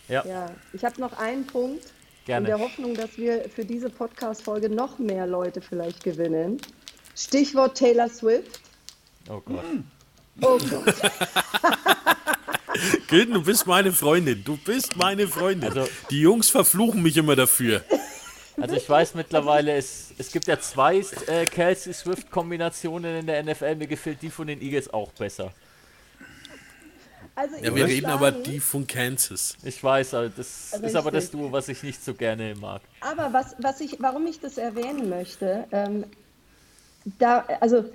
ja, 0.07 0.25
Ja, 0.25 0.49
ich 0.73 0.83
habe 0.83 0.99
noch 0.99 1.13
einen 1.13 1.45
Punkt. 1.45 1.85
Gerne. 2.25 2.49
In 2.49 2.57
der 2.57 2.59
Hoffnung, 2.65 2.95
dass 2.95 3.15
wir 3.17 3.47
für 3.49 3.63
diese 3.63 3.89
Podcast-Folge 3.91 4.69
noch 4.69 4.97
mehr 4.97 5.27
Leute 5.27 5.61
vielleicht 5.61 6.03
gewinnen. 6.03 6.59
Stichwort 7.15 7.77
Taylor 7.77 8.09
Swift. 8.09 8.59
oh 9.29 9.39
Gott. 9.41 9.63
Oh 10.41 10.57
Gott. 10.57 10.95
Gil, 13.07 13.25
du 13.27 13.41
bist 13.43 13.67
meine 13.67 13.91
Freundin. 13.91 14.43
Du 14.43 14.57
bist 14.57 14.95
meine 14.95 15.27
Freundin. 15.27 15.69
Also- 15.69 15.87
Die 16.09 16.21
Jungs 16.21 16.49
verfluchen 16.49 17.01
mich 17.01 17.17
immer 17.17 17.35
dafür. 17.35 17.83
Also 18.61 18.75
ich 18.75 18.87
weiß 18.87 19.15
mittlerweile, 19.15 19.73
es, 19.75 20.13
es 20.17 20.31
gibt 20.31 20.47
ja 20.47 20.59
zwei 20.59 20.97
äh, 21.27 21.45
Kelsey-Swift-Kombinationen 21.47 23.19
in 23.21 23.25
der 23.25 23.43
NFL. 23.43 23.75
Mir 23.75 23.87
gefällt 23.87 24.21
die 24.21 24.29
von 24.29 24.45
den 24.47 24.61
Eagles 24.61 24.93
auch 24.93 25.11
besser. 25.13 25.51
Also 27.35 27.55
Ja, 27.57 27.73
wir 27.75 27.85
reden 27.85 28.01
sagen, 28.05 28.13
aber 28.13 28.31
die 28.31 28.59
von 28.59 28.85
Kansas. 28.85 29.57
Ich 29.63 29.83
weiß, 29.83 30.11
das 30.11 30.73
ist 30.79 30.95
aber 30.95 31.09
das. 31.09 31.31
Duo, 31.31 31.51
was 31.51 31.67
ich 31.67 31.81
nicht 31.81 32.03
so 32.05 32.13
gerne 32.13 32.53
mag. 32.55 32.81
Aber 33.01 33.33
was, 33.33 33.55
was 33.57 33.81
ich, 33.81 33.97
warum 33.99 34.27
ich 34.27 34.39
das 34.39 34.59
erwähnen 34.59 35.09
möchte, 35.09 35.65
ähm, 35.71 36.05
da, 37.17 37.39
also 37.59 37.85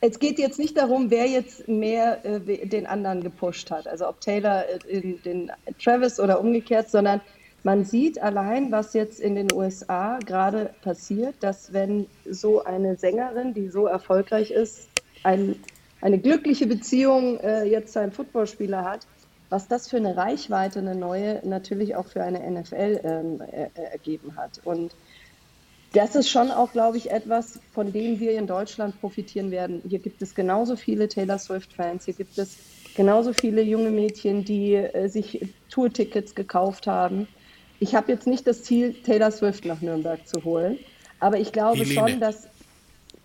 es 0.00 0.18
geht 0.18 0.38
jetzt 0.38 0.58
nicht 0.58 0.76
darum, 0.76 1.10
wer 1.10 1.26
jetzt 1.26 1.66
mehr 1.68 2.24
äh, 2.24 2.66
den 2.66 2.86
anderen 2.86 3.22
gepusht 3.22 3.70
hat, 3.70 3.86
also 3.88 4.08
ob 4.08 4.20
Taylor 4.20 4.64
äh, 4.88 5.14
den 5.24 5.50
Travis 5.82 6.20
oder 6.20 6.40
umgekehrt, 6.40 6.90
sondern 6.90 7.20
man 7.64 7.84
sieht 7.84 8.20
allein, 8.22 8.70
was 8.70 8.94
jetzt 8.94 9.18
in 9.20 9.34
den 9.34 9.52
USA 9.52 10.18
gerade 10.24 10.74
passiert, 10.82 11.34
dass 11.40 11.72
wenn 11.72 12.06
so 12.24 12.62
eine 12.64 12.96
Sängerin, 12.96 13.52
die 13.54 13.68
so 13.68 13.86
erfolgreich 13.86 14.50
ist, 14.52 14.88
ein, 15.24 15.56
eine 16.00 16.18
glückliche 16.20 16.66
Beziehung 16.68 17.38
äh, 17.40 17.64
jetzt 17.64 17.92
zu 17.92 17.98
einem 18.00 18.12
Footballspieler 18.12 18.84
hat, 18.84 19.00
was 19.50 19.66
das 19.66 19.88
für 19.88 19.96
eine 19.96 20.16
Reichweite, 20.16 20.78
eine 20.78 20.94
neue, 20.94 21.40
natürlich 21.42 21.96
auch 21.96 22.06
für 22.06 22.22
eine 22.22 22.48
NFL 22.48 23.00
ähm, 23.02 23.40
er, 23.50 23.70
er- 23.74 23.92
ergeben 23.92 24.36
hat. 24.36 24.60
Und 24.64 24.94
das 25.92 26.14
ist 26.14 26.28
schon 26.28 26.50
auch, 26.50 26.72
glaube 26.72 26.98
ich, 26.98 27.10
etwas, 27.10 27.60
von 27.72 27.92
dem 27.92 28.20
wir 28.20 28.32
in 28.32 28.46
Deutschland 28.46 29.00
profitieren 29.00 29.50
werden. 29.50 29.82
Hier 29.88 29.98
gibt 29.98 30.20
es 30.20 30.34
genauso 30.34 30.76
viele 30.76 31.08
Taylor 31.08 31.38
Swift-Fans, 31.38 32.04
hier 32.04 32.14
gibt 32.14 32.36
es 32.36 32.58
genauso 32.94 33.32
viele 33.32 33.62
junge 33.62 33.90
Mädchen, 33.90 34.44
die 34.44 34.74
äh, 34.74 35.08
sich 35.08 35.46
Tourtickets 35.70 36.34
gekauft 36.34 36.86
haben. 36.86 37.26
Ich 37.80 37.94
habe 37.94 38.12
jetzt 38.12 38.26
nicht 38.26 38.46
das 38.46 38.64
Ziel, 38.64 38.94
Taylor 39.04 39.30
Swift 39.30 39.64
nach 39.64 39.80
Nürnberg 39.80 40.26
zu 40.26 40.44
holen, 40.44 40.78
aber 41.20 41.38
ich 41.38 41.52
glaube 41.52 41.78
Helene. 41.78 41.94
schon, 41.94 42.20
dass. 42.20 42.48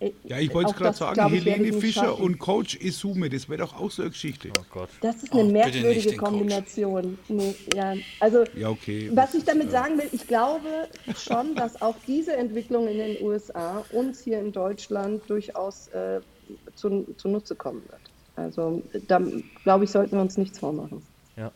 Äh, 0.08 0.14
Ja, 0.26 0.40
ich 0.40 0.54
wollte 0.54 0.72
es 0.72 0.76
gerade 0.78 0.98
sagen, 0.98 1.34
ich, 1.34 1.46
Helene 1.46 1.68
ich 1.70 1.76
Fischer 1.76 2.02
schaffen. 2.06 2.24
und 2.24 2.40
Coach 2.40 2.76
Isume, 2.82 3.30
das 3.30 3.50
wäre 3.50 3.60
doch 3.62 3.80
auch 3.80 3.92
so 3.92 4.02
eine 4.02 4.12
Geschichte. 4.12 4.50
Oh 4.58 4.64
Gott. 4.72 4.90
Das 5.02 5.18
ist 5.24 5.34
Oh, 5.34 5.40
eine 5.40 5.44
nicht 5.52 5.54
merkwürdige. 5.54 6.16
Kombination. 6.18 7.18
Nee, 7.28 7.56
ja, 7.76 7.94
also, 8.20 8.44
Ja, 8.56 8.70
okay. 8.70 9.10
was 9.14 9.34
ich 9.34 9.44
damit 9.44 9.72
sagen 9.72 9.98
will, 9.98 10.10
ich 10.12 10.28
glaube 10.28 10.68
schon, 11.18 11.56
dass 11.56 11.82
auch 11.82 11.96
diese 12.08 12.34
Entwicklung 12.36 12.88
in 12.88 12.98
den 12.98 13.22
USA 13.24 13.84
uns 13.92 14.22
hier 14.22 14.40
in 14.40 14.52
Deutschland 14.52 15.22
durchaus 15.28 15.88
äh, 15.90 16.20
zu, 16.76 17.06
zunutze 17.18 17.56
kommen 17.56 17.82
wird. 17.90 18.02
Also, 18.36 18.82
da 19.08 19.22
glaube 19.64 19.84
ich, 19.86 19.92
sollten 19.92 20.16
wir 20.16 20.22
uns 20.22 20.38
nichts 20.38 20.58
vormachen. 20.60 21.02
Ja. 21.38 21.52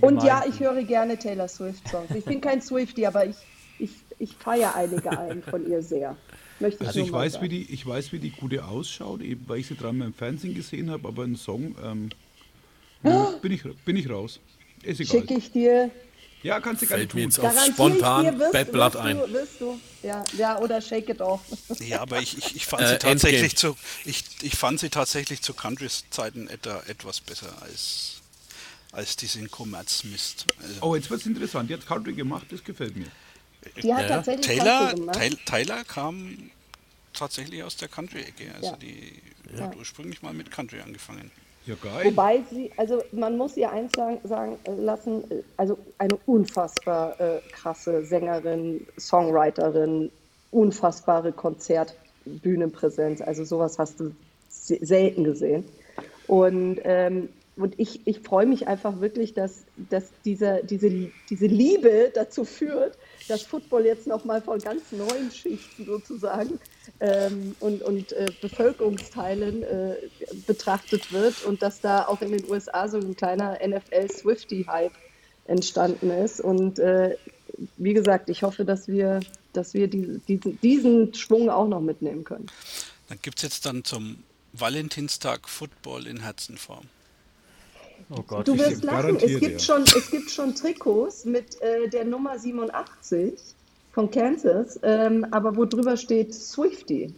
Und 0.00 0.22
ja, 0.22 0.42
ich 0.48 0.60
höre 0.60 0.82
gerne 0.82 1.18
Taylor 1.18 1.48
Swift-Songs. 1.48 2.10
Ich 2.14 2.24
bin 2.24 2.40
kein 2.40 2.60
Swiftie, 2.62 3.06
aber 3.06 3.26
ich, 3.26 3.36
ich, 3.78 3.90
ich 4.18 4.34
feiere 4.34 4.74
einige 4.74 5.10
ein 5.18 5.42
von 5.42 5.66
ihr 5.68 5.82
sehr. 5.82 6.16
Möchte 6.60 6.82
ich 6.82 6.88
Also 6.88 7.00
ich 7.00 7.10
mal 7.12 7.18
weiß, 7.20 7.34
sagen. 7.34 7.44
wie 7.44 7.48
die, 7.48 7.72
ich 7.72 7.86
weiß, 7.86 8.12
wie 8.12 8.18
die 8.18 8.30
gute 8.30 8.64
ausschaut, 8.64 9.20
eben 9.22 9.44
weil 9.48 9.58
ich 9.60 9.66
sie 9.66 9.76
dreimal 9.76 10.08
im 10.08 10.14
Fernsehen 10.14 10.54
gesehen 10.54 10.90
habe, 10.90 11.06
aber 11.08 11.22
einen 11.24 11.36
Song 11.36 11.74
ähm, 11.84 12.10
nö, 13.02 13.26
bin, 13.40 13.52
ich, 13.52 13.62
bin 13.84 13.96
ich 13.96 14.08
raus. 14.10 14.40
Ist 14.82 15.00
egal. 15.00 15.20
Schicke 15.20 15.34
ich 15.34 15.50
dir 15.52 15.90
Ja, 16.42 16.60
kannst 16.60 16.82
du 16.82 16.86
gerne 16.86 17.00
Fällt 17.02 17.14
mir 17.14 17.22
tun. 17.22 17.30
jetzt 17.30 17.40
auf 17.40 17.64
spontan 17.72 18.26
ich 18.40 18.52
Bad 18.52 18.72
Blood 18.72 18.96
ein. 18.96 19.16
Du, 19.18 19.32
wirst 19.32 19.60
du, 19.60 19.78
ja, 20.02 20.22
ja, 20.36 20.58
oder 20.60 20.80
Shake 20.80 21.08
It 21.10 21.20
Off. 21.20 21.40
Ja, 21.80 22.00
aber 22.00 22.20
ich, 22.22 22.38
ich, 22.38 22.56
ich 22.56 22.66
fand 22.66 22.82
Äh, 22.82 22.88
sie 22.90 22.98
tatsächlich 22.98 23.42
Endgame. 23.52 23.74
zu 23.74 23.76
ich, 24.04 24.24
ich 24.42 24.56
fand 24.56 24.78
sie 24.80 24.88
tatsächlich 24.88 25.42
zu 25.42 25.52
Country-Zeiten 25.54 26.48
etwa, 26.48 26.82
etwas 26.86 27.20
besser 27.20 27.60
als, 27.62 28.20
als 28.92 29.16
diesen 29.16 29.50
Kommerzmist. 29.50 30.46
Also, 30.62 30.74
Oh, 30.82 30.94
jetzt 30.96 31.10
wird 31.10 31.20
es 31.20 31.26
interessant. 31.26 31.70
Die 31.70 31.74
hat 31.74 31.86
Country 31.86 32.12
gemacht, 32.14 32.46
das 32.50 32.62
gefällt 32.64 32.96
mir. 32.96 33.06
Die 33.82 33.92
hat 33.94 34.02
Ja. 34.02 34.08
tatsächlich 34.16 34.46
Taylor, 34.46 34.88
Country 34.88 35.00
gemacht. 35.00 35.46
Taylor, 35.46 35.84
kam 35.84 36.50
tatsächlich 37.12 37.62
aus 37.62 37.76
der 37.76 37.88
Country-Ecke. 37.88 38.54
Also 38.54 38.70
Ja. 38.70 38.76
die 38.76 39.60
hat 39.60 39.76
ursprünglich 39.76 40.22
mal 40.22 40.32
mit 40.34 40.50
Country 40.50 40.80
angefangen. 40.80 41.30
Ja, 41.66 41.74
geil. 41.82 42.06
Wobei 42.06 42.42
sie, 42.50 42.70
also 42.76 43.02
man 43.12 43.36
muss 43.36 43.56
ihr 43.56 43.70
eins 43.70 43.92
sagen, 43.94 44.20
sagen 44.24 44.58
lassen, 44.78 45.24
also 45.58 45.78
eine 45.98 46.16
unfassbar 46.26 47.20
äh, 47.20 47.40
krasse 47.52 48.04
Sängerin, 48.06 48.86
Songwriterin, 48.98 50.10
unfassbare 50.50 51.32
Konzertbühnenpräsenz. 52.24 53.20
Also 53.20 53.44
sowas 53.44 53.78
hast 53.78 54.00
du 54.00 54.14
se- 54.48 54.78
selten 54.80 55.24
gesehen. 55.24 55.64
Und, 56.26 56.80
ähm, 56.84 57.28
und 57.56 57.78
ich, 57.78 58.06
ich 58.06 58.20
freue 58.20 58.46
mich 58.46 58.68
einfach 58.68 59.00
wirklich, 59.00 59.34
dass, 59.34 59.64
dass 59.76 60.04
diese, 60.24 60.62
diese, 60.64 61.10
diese 61.28 61.46
Liebe 61.46 62.10
dazu 62.14 62.44
führt, 62.44 62.96
dass 63.28 63.42
Football 63.42 63.86
jetzt 63.86 64.06
nochmal 64.06 64.42
von 64.42 64.58
ganz 64.58 64.90
neuen 64.92 65.30
Schichten 65.30 65.84
sozusagen 65.84 66.58
ähm, 67.00 67.54
und, 67.60 67.82
und 67.82 68.12
äh, 68.12 68.26
Bevölkerungsteilen 68.40 69.62
äh, 69.62 69.96
betrachtet 70.46 71.12
wird 71.12 71.44
und 71.44 71.62
dass 71.62 71.80
da 71.80 72.06
auch 72.06 72.20
in 72.22 72.32
den 72.32 72.50
USA 72.50 72.88
so 72.88 72.98
ein 72.98 73.14
kleiner 73.16 73.58
NFL-Swifty-Hype 73.64 74.92
entstanden 75.46 76.10
ist. 76.10 76.40
Und 76.40 76.78
äh, 76.78 77.16
wie 77.76 77.94
gesagt, 77.94 78.28
ich 78.28 78.42
hoffe, 78.42 78.64
dass 78.64 78.88
wir, 78.88 79.20
dass 79.52 79.74
wir 79.74 79.88
die, 79.88 80.20
diesen, 80.28 80.60
diesen 80.60 81.14
Schwung 81.14 81.50
auch 81.50 81.68
noch 81.68 81.80
mitnehmen 81.80 82.24
können. 82.24 82.46
Dann 83.08 83.18
gibt 83.22 83.38
es 83.38 83.42
jetzt 83.42 83.66
dann 83.66 83.84
zum 83.84 84.22
Valentinstag 84.52 85.48
Football 85.48 86.06
in 86.06 86.20
Herzenform. 86.20 86.86
Oh 88.10 88.22
Gott. 88.26 88.48
Du 88.48 88.56
wirst 88.58 88.84
lachen, 88.84 89.16
es 89.16 89.38
gibt, 89.40 89.60
schon, 89.62 89.82
es 89.82 90.10
gibt 90.10 90.30
schon 90.30 90.54
Trikots 90.54 91.24
mit 91.24 91.60
äh, 91.60 91.88
der 91.88 92.04
Nummer 92.04 92.38
87 92.38 93.34
von 93.92 94.10
Kansas, 94.10 94.78
ähm, 94.82 95.26
aber 95.30 95.56
wo 95.56 95.64
drüber 95.64 95.96
steht 95.96 96.32
Swifty. 96.34 97.12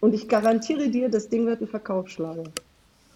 Und 0.00 0.12
ich 0.14 0.28
garantiere 0.28 0.88
dir, 0.88 1.08
das 1.08 1.28
Ding 1.28 1.46
wird 1.46 1.62
ein 1.62 1.68
Verkaufsschlager. 1.68 2.44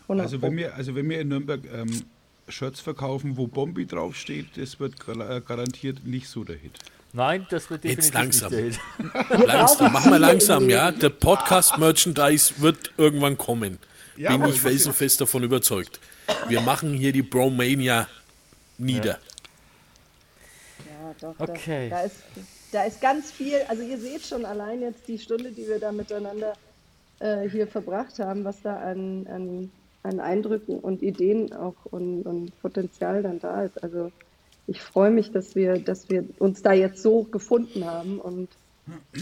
100 0.04 0.24
Also 0.26 0.40
wenn 0.40 0.56
wir, 0.56 0.74
also 0.74 0.94
wenn 0.94 1.08
wir 1.10 1.20
in 1.20 1.28
Nürnberg 1.28 1.60
ähm, 1.74 2.02
Shirts 2.48 2.80
verkaufen, 2.80 3.36
wo 3.36 3.46
Bombi 3.46 3.84
draufsteht, 3.84 4.46
das 4.56 4.80
wird 4.80 5.04
gar- 5.04 5.36
äh, 5.36 5.42
garantiert 5.46 6.06
nicht 6.06 6.28
so 6.28 6.44
der 6.44 6.56
Hit. 6.56 6.72
Nein, 7.12 7.46
das 7.50 7.68
wird 7.70 7.84
Jetzt 7.84 8.14
definitiv 8.14 8.40
langsam. 8.42 8.52
nicht 8.64 8.80
der 9.28 9.36
Hit. 9.38 9.46
Langsam, 9.46 9.92
machen 9.92 10.12
wir 10.12 10.18
langsam, 10.18 10.68
ja. 10.70 10.90
Der 10.92 11.08
Podcast-Merchandise 11.10 12.54
wird 12.58 12.92
irgendwann 12.96 13.36
kommen. 13.36 13.78
Ja, 14.16 14.34
Bin 14.36 14.46
ich 14.48 14.60
felsenfest 14.60 15.20
davon 15.20 15.42
überzeugt. 15.42 16.00
Wir 16.48 16.60
machen 16.60 16.92
hier 16.92 17.12
die 17.12 17.22
Bromania 17.22 18.08
nieder. 18.78 19.18
Ja, 20.86 21.14
doch. 21.20 21.34
Okay. 21.38 21.88
Da, 21.88 21.96
da, 21.96 22.02
ist, 22.02 22.16
da 22.72 22.84
ist 22.84 23.00
ganz 23.00 23.30
viel. 23.30 23.56
Also 23.68 23.82
ihr 23.82 23.98
seht 23.98 24.22
schon 24.22 24.44
allein 24.44 24.82
jetzt 24.82 25.08
die 25.08 25.18
Stunde, 25.18 25.50
die 25.50 25.66
wir 25.66 25.78
da 25.78 25.92
miteinander 25.92 26.54
äh, 27.20 27.48
hier 27.48 27.66
verbracht 27.66 28.18
haben, 28.18 28.44
was 28.44 28.62
da 28.62 28.76
an, 28.76 29.26
an, 29.26 29.70
an 30.02 30.20
Eindrücken 30.20 30.78
und 30.78 31.02
Ideen 31.02 31.52
auch 31.52 31.74
und, 31.84 32.22
und 32.22 32.60
Potenzial 32.60 33.22
dann 33.22 33.40
da 33.40 33.62
ist. 33.64 33.82
Also 33.82 34.12
ich 34.66 34.80
freue 34.80 35.10
mich, 35.10 35.32
dass 35.32 35.54
wir, 35.54 35.78
dass 35.78 36.08
wir 36.10 36.24
uns 36.38 36.62
da 36.62 36.72
jetzt 36.72 37.02
so 37.02 37.24
gefunden 37.24 37.84
haben 37.84 38.20
und 38.20 38.48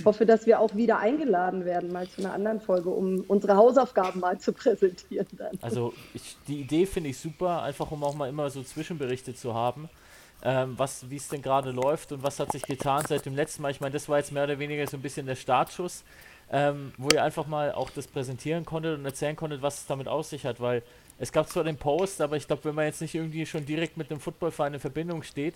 hoffe, 0.04 0.26
dass 0.26 0.46
wir 0.46 0.60
auch 0.60 0.74
wieder 0.74 0.98
eingeladen 0.98 1.64
werden, 1.64 1.92
mal 1.92 2.08
zu 2.08 2.20
einer 2.20 2.32
anderen 2.32 2.60
Folge, 2.60 2.90
um 2.90 3.24
unsere 3.28 3.56
Hausaufgaben 3.56 4.20
mal 4.20 4.38
zu 4.38 4.52
präsentieren 4.54 5.26
dann. 5.32 5.58
Also 5.60 5.92
ich, 6.14 6.36
die 6.48 6.60
Idee 6.60 6.86
finde 6.86 7.10
ich 7.10 7.18
super, 7.18 7.62
einfach 7.62 7.90
um 7.90 8.02
auch 8.04 8.14
mal 8.14 8.28
immer 8.28 8.50
so 8.50 8.62
Zwischenberichte 8.62 9.34
zu 9.34 9.54
haben, 9.54 9.88
ähm, 10.42 10.76
wie 11.08 11.16
es 11.16 11.28
denn 11.28 11.42
gerade 11.42 11.70
läuft 11.70 12.12
und 12.12 12.22
was 12.22 12.38
hat 12.40 12.52
sich 12.52 12.62
getan 12.62 13.04
seit 13.08 13.26
dem 13.26 13.34
letzten 13.34 13.62
Mal. 13.62 13.70
Ich 13.70 13.80
meine, 13.80 13.92
das 13.92 14.08
war 14.08 14.18
jetzt 14.18 14.32
mehr 14.32 14.44
oder 14.44 14.58
weniger 14.58 14.86
so 14.86 14.96
ein 14.96 15.02
bisschen 15.02 15.26
der 15.26 15.36
Startschuss, 15.36 16.04
ähm, 16.50 16.92
wo 16.98 17.08
ihr 17.08 17.22
einfach 17.22 17.46
mal 17.46 17.72
auch 17.72 17.90
das 17.90 18.06
präsentieren 18.06 18.64
konntet 18.64 18.98
und 18.98 19.04
erzählen 19.04 19.36
konntet, 19.36 19.62
was 19.62 19.80
es 19.80 19.86
damit 19.86 20.08
aus 20.08 20.30
sich 20.30 20.44
hat, 20.46 20.60
weil 20.60 20.82
es 21.18 21.32
gab 21.32 21.48
zwar 21.48 21.64
den 21.64 21.76
Post, 21.76 22.20
aber 22.20 22.36
ich 22.36 22.46
glaube, 22.46 22.64
wenn 22.64 22.74
man 22.74 22.84
jetzt 22.84 23.00
nicht 23.00 23.14
irgendwie 23.14 23.46
schon 23.46 23.64
direkt 23.64 23.96
mit 23.96 24.10
dem 24.10 24.20
Footballverein 24.20 24.74
in 24.74 24.80
Verbindung 24.80 25.22
steht, 25.22 25.54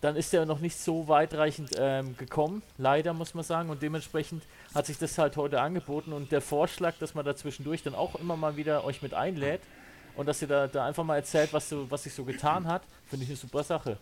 dann 0.00 0.16
ist 0.16 0.32
er 0.32 0.46
noch 0.46 0.60
nicht 0.60 0.78
so 0.78 1.08
weitreichend 1.08 1.72
ähm, 1.76 2.16
gekommen, 2.16 2.62
leider 2.78 3.12
muss 3.12 3.34
man 3.34 3.44
sagen. 3.44 3.68
Und 3.68 3.82
dementsprechend 3.82 4.42
hat 4.74 4.86
sich 4.86 4.98
das 4.98 5.18
halt 5.18 5.36
heute 5.36 5.60
angeboten. 5.60 6.12
Und 6.12 6.32
der 6.32 6.40
Vorschlag, 6.40 6.94
dass 6.98 7.14
man 7.14 7.24
da 7.24 7.36
zwischendurch 7.36 7.82
dann 7.82 7.94
auch 7.94 8.14
immer 8.14 8.36
mal 8.36 8.56
wieder 8.56 8.84
euch 8.84 9.02
mit 9.02 9.12
einlädt 9.12 9.60
und 10.16 10.26
dass 10.26 10.40
ihr 10.40 10.48
da, 10.48 10.66
da 10.68 10.86
einfach 10.86 11.04
mal 11.04 11.16
erzählt, 11.16 11.52
was, 11.52 11.68
so, 11.68 11.90
was 11.90 12.04
sich 12.04 12.14
so 12.14 12.24
getan 12.24 12.66
hat, 12.66 12.82
finde 13.08 13.24
ich 13.24 13.30
eine 13.30 13.36
super 13.36 13.62
Sache. 13.62 13.98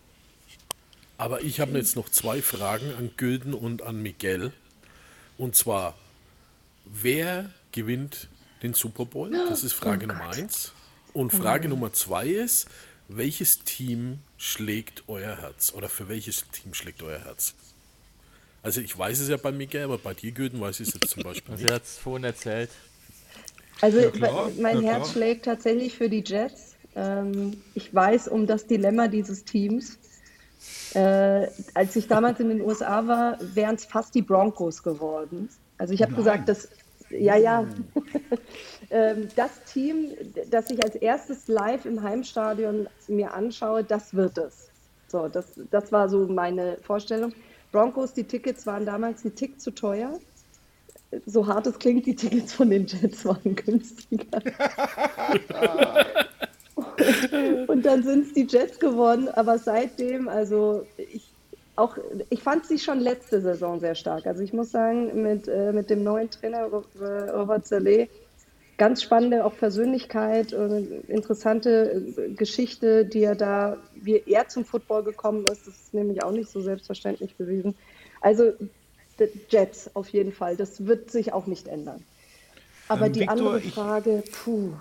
Aber 1.16 1.42
ich 1.42 1.58
habe 1.58 1.72
jetzt 1.72 1.96
noch 1.96 2.08
zwei 2.08 2.42
Fragen 2.42 2.94
an 2.96 3.10
Gülden 3.16 3.52
und 3.52 3.82
an 3.82 4.00
Miguel. 4.00 4.52
Und 5.36 5.56
zwar, 5.56 5.94
wer 6.84 7.50
gewinnt 7.72 8.28
den 8.62 8.74
Super 8.74 9.04
Bowl? 9.04 9.30
Das 9.30 9.64
ist 9.64 9.72
Frage 9.72 10.06
Nummer 10.06 10.30
eins. 10.30 10.72
Und 11.12 11.32
Frage 11.32 11.68
Nummer 11.68 11.92
zwei 11.92 12.28
ist, 12.28 12.68
welches 13.08 13.64
Team 13.64 14.20
schlägt 14.36 15.04
euer 15.08 15.36
Herz? 15.36 15.72
Oder 15.74 15.88
für 15.88 16.08
welches 16.08 16.44
Team 16.50 16.74
schlägt 16.74 17.02
euer 17.02 17.18
Herz? 17.18 17.54
Also 18.62 18.80
ich 18.80 18.96
weiß 18.96 19.20
es 19.20 19.28
ja 19.28 19.36
bei 19.36 19.52
Miguel, 19.52 19.84
aber 19.84 19.98
bei 19.98 20.14
dir, 20.14 20.32
Gülden, 20.32 20.60
weiß 20.60 20.80
ich 20.80 20.88
es 20.88 20.94
jetzt 20.94 21.10
zum 21.10 21.22
Beispiel 21.22 21.52
Also 21.52 21.62
nicht. 21.62 21.70
er 21.70 21.76
hat 21.76 21.84
es 21.84 21.98
vorhin 21.98 22.24
erzählt. 22.24 22.70
Also 23.80 24.10
klar, 24.10 24.50
mein 24.60 24.82
ja, 24.82 24.92
Herz 24.92 25.12
schlägt 25.12 25.44
tatsächlich 25.44 25.96
für 25.96 26.08
die 26.08 26.22
Jets. 26.26 26.74
Ähm, 26.96 27.62
ich 27.74 27.94
weiß 27.94 28.28
um 28.28 28.46
das 28.46 28.66
Dilemma 28.66 29.08
dieses 29.08 29.44
Teams. 29.44 29.98
Äh, 30.94 31.46
als 31.74 31.94
ich 31.94 32.08
damals 32.08 32.40
in 32.40 32.48
den 32.48 32.60
USA 32.60 33.06
war, 33.06 33.38
wären 33.54 33.76
es 33.76 33.84
fast 33.84 34.14
die 34.14 34.22
Broncos 34.22 34.82
geworden. 34.82 35.48
Also 35.78 35.94
ich 35.94 36.02
habe 36.02 36.14
gesagt, 36.14 36.48
dass 36.48 36.68
ja, 37.10 37.36
ja, 37.36 37.66
ähm, 38.90 39.28
das 39.36 39.62
Team, 39.64 40.12
das 40.50 40.70
ich 40.70 40.82
als 40.82 40.96
erstes 40.96 41.48
live 41.48 41.84
im 41.84 42.02
Heimstadion 42.02 42.88
mir 43.08 43.34
anschaue, 43.34 43.84
das 43.84 44.14
wird 44.14 44.38
es. 44.38 44.68
So, 45.08 45.28
das, 45.28 45.46
das 45.70 45.90
war 45.90 46.08
so 46.08 46.26
meine 46.26 46.76
Vorstellung. 46.82 47.32
Broncos, 47.72 48.12
die 48.12 48.24
Tickets 48.24 48.66
waren 48.66 48.84
damals 48.84 49.24
ein 49.24 49.34
Tick 49.34 49.60
zu 49.60 49.70
teuer 49.70 50.18
so 51.26 51.46
hart 51.46 51.66
es 51.66 51.78
klingt, 51.78 52.06
die 52.06 52.14
Tickets 52.14 52.54
von 52.54 52.70
den 52.70 52.86
Jets 52.86 53.24
waren 53.24 53.54
günstiger. 53.54 54.26
Und 57.66 57.84
dann 57.84 58.02
sind 58.02 58.26
es 58.26 58.32
die 58.34 58.46
Jets 58.48 58.78
geworden, 58.78 59.28
aber 59.28 59.58
seitdem, 59.58 60.28
also 60.28 60.86
ich 60.96 61.27
auch, 61.78 61.96
ich 62.30 62.42
fand 62.42 62.66
sie 62.66 62.78
schon 62.78 63.00
letzte 63.00 63.40
Saison 63.40 63.78
sehr 63.80 63.94
stark. 63.94 64.26
Also 64.26 64.42
ich 64.42 64.52
muss 64.52 64.70
sagen, 64.70 65.22
mit, 65.22 65.48
äh, 65.48 65.72
mit 65.72 65.90
dem 65.90 66.02
neuen 66.02 66.30
Trainer 66.30 66.64
Ro- 66.66 66.84
Robert 67.00 67.66
Saleh, 67.66 68.08
ganz 68.76 69.02
spannende 69.02 69.44
auch 69.44 69.56
Persönlichkeit 69.56 70.52
und 70.52 70.90
interessante 71.08 72.04
äh, 72.16 72.34
Geschichte, 72.34 73.04
die 73.04 73.22
er 73.22 73.34
da, 73.34 73.76
wie 73.94 74.22
er 74.26 74.48
zum 74.48 74.64
Football 74.64 75.04
gekommen 75.04 75.44
ist, 75.50 75.66
das 75.66 75.74
ist 75.74 75.94
nämlich 75.94 76.22
auch 76.22 76.32
nicht 76.32 76.50
so 76.50 76.60
selbstverständlich 76.60 77.36
gewesen. 77.38 77.74
Also 78.20 78.52
Jets 79.48 79.90
auf 79.94 80.08
jeden 80.10 80.32
Fall, 80.32 80.56
das 80.56 80.86
wird 80.86 81.10
sich 81.10 81.32
auch 81.32 81.46
nicht 81.46 81.66
ändern. 81.68 82.04
Aber 82.88 83.06
Ähm, 83.06 83.12
die 83.12 83.20
Victor, 83.20 83.32
andere 83.32 83.58
ich- 83.58 83.74
Frage, 83.74 84.22
puh, 84.44 84.72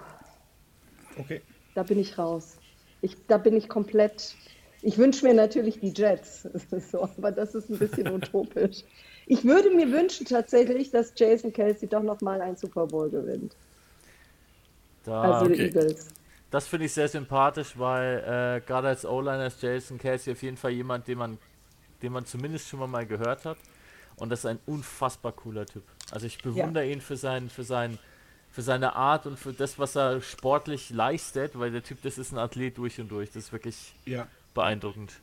Okay. 1.20 1.41
da 1.74 1.84
bin 1.84 1.98
ich 2.00 2.18
raus. 2.18 2.58
Ich, 3.02 3.16
da 3.28 3.38
bin 3.38 3.56
ich 3.56 3.68
komplett. 3.70 4.36
Ich 4.82 4.97
wünsche 4.97 5.25
mir 5.25 5.34
natürlich 5.34 5.80
die 5.80 5.93
Jets, 5.93 6.47
so, 6.91 7.03
aber 7.03 7.32
das 7.32 7.55
ist 7.55 7.69
ein 7.69 7.80
bisschen 7.80 8.11
utopisch. 8.11 8.84
Ich 9.25 9.43
würde 9.43 9.71
mir 9.71 9.91
wünschen 9.91 10.25
tatsächlich, 10.25 10.91
dass 10.91 11.13
Jason 11.15 11.51
Kelsey 11.51 11.89
doch 11.89 12.03
noch 12.03 12.21
mal 12.21 12.41
einen 12.41 12.55
Super 12.55 12.88
Bowl 12.88 13.09
gewinnt. 13.09 13.55
Da, 15.03 15.21
Also 15.21 15.47
die 15.47 15.53
okay. 15.53 15.65
Eagles. 15.65 16.07
Das 16.49 16.67
finde 16.67 16.86
ich 16.86 16.93
sehr 16.93 17.09
sympathisch, 17.09 17.78
weil 17.78 18.19
äh, 18.19 18.65
gerade 18.65 18.88
als 18.88 19.05
O-Liner 19.05 19.47
ist 19.47 19.61
Jason 19.61 19.97
Casey 19.97 20.32
auf 20.32 20.41
jeden 20.41 20.55
Fall 20.55 20.71
jemand, 20.71 21.07
den 21.07 21.17
man, 21.17 21.38
den 22.01 22.13
man 22.13 22.25
zumindest 22.25 22.69
schon 22.69 22.89
mal 22.89 23.05
gehört 23.05 23.43
hat. 23.43 23.57
Und 24.15 24.30
das 24.30 24.39
ist 24.39 24.45
ein 24.45 24.59
unfassbar 24.65 25.34
cooler 25.34 25.65
Typ. 25.65 25.84
Also 26.11 26.25
ich 26.25 26.38
bewundere 26.38 26.88
ihn 26.88 27.01
für, 27.01 27.17
sein, 27.17 27.49
für, 27.49 27.63
sein, 27.63 27.99
für 28.49 28.61
seine 28.61 28.95
Art 28.95 29.25
und 29.25 29.38
für 29.38 29.51
das, 29.51 29.78
was 29.78 29.95
er 29.95 30.21
sportlich 30.21 30.89
leistet, 30.89 31.59
weil 31.59 31.71
der 31.71 31.84
Typ, 31.84 32.01
das 32.01 32.17
ist 32.17 32.32
ein 32.32 32.38
Athlet 32.38 32.78
durch 32.78 32.99
und 32.99 33.09
durch. 33.09 33.30
Das 33.30 33.43
ist 33.43 33.51
wirklich 33.51 33.93
Ja, 34.05 34.28
beeindruckend. 34.58 35.14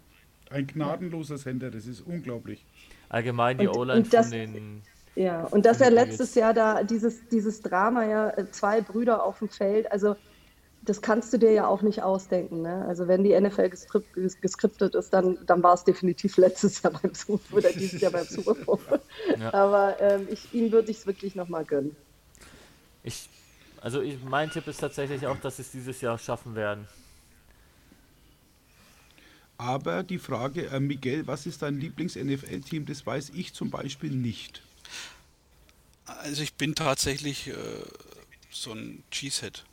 ein 0.50 0.66
gnadenloser 0.66 1.36
Sender, 1.38 1.70
das 1.70 1.86
ist 1.86 2.00
unglaublich. 2.00 2.64
Allgemein 3.08 3.58
die 3.58 3.68
O-Line 3.68 4.04
von 4.04 4.30
den. 4.30 4.82
Ja, 5.16 5.44
und 5.44 5.64
dass 5.66 5.80
er 5.80 5.90
letztes 5.90 6.34
Jahr 6.34 6.54
da 6.54 6.82
dieses, 6.82 7.28
dieses 7.28 7.60
Drama 7.62 8.04
ja, 8.04 8.32
zwei 8.50 8.80
Brüder 8.80 9.22
auf 9.22 9.38
dem 9.38 9.48
Feld, 9.48 9.90
also 9.92 10.16
das 10.82 11.00
kannst 11.00 11.32
du 11.32 11.38
dir 11.38 11.52
ja 11.52 11.66
auch 11.66 11.82
nicht 11.82 12.02
ausdenken. 12.02 12.62
Ne? 12.62 12.84
Also 12.86 13.06
wenn 13.08 13.24
die 13.24 13.38
NFL 13.40 13.70
geskript, 13.70 14.14
ges- 14.16 14.40
geskriptet 14.40 14.94
ist, 14.94 15.10
dann, 15.14 15.38
dann 15.46 15.62
war 15.62 15.74
es 15.74 15.84
definitiv 15.84 16.36
letztes 16.36 16.82
Jahr 16.82 16.92
beim 17.02 17.14
Super 17.14 17.40
Bowl 17.50 17.60
oder 17.60 17.72
dieses 17.72 18.00
Jahr 18.00 18.12
beim 18.12 18.26
Super 18.26 18.54
Bowl. 18.54 18.78
Ja. 19.38 19.54
Aber 19.54 19.96
ähm, 20.00 20.26
ich, 20.30 20.52
ihm 20.52 20.70
würde 20.72 20.90
ich 20.90 20.98
es 20.98 21.06
wirklich 21.06 21.34
nochmal 21.34 21.64
gönnen. 21.64 21.94
Ich, 23.02 23.28
also 23.80 24.00
ich, 24.02 24.22
mein 24.24 24.50
Tipp 24.50 24.66
ist 24.66 24.80
tatsächlich 24.80 25.26
auch, 25.26 25.38
dass 25.38 25.56
sie 25.56 25.62
es 25.62 25.70
dieses 25.70 26.00
Jahr 26.00 26.18
schaffen 26.18 26.54
werden. 26.54 26.86
Aber 29.56 30.02
die 30.02 30.18
Frage, 30.18 30.66
äh, 30.66 30.80
Miguel, 30.80 31.26
was 31.26 31.46
ist 31.46 31.62
dein 31.62 31.78
Lieblings-NFL-Team? 31.78 32.86
Das 32.86 33.06
weiß 33.06 33.30
ich 33.34 33.52
zum 33.52 33.70
Beispiel 33.70 34.10
nicht. 34.10 34.62
Also 36.06 36.42
ich 36.42 36.54
bin 36.54 36.74
tatsächlich 36.74 37.48
äh, 37.48 37.54
so 38.50 38.72
ein 38.72 39.02
Cheesehead. 39.10 39.64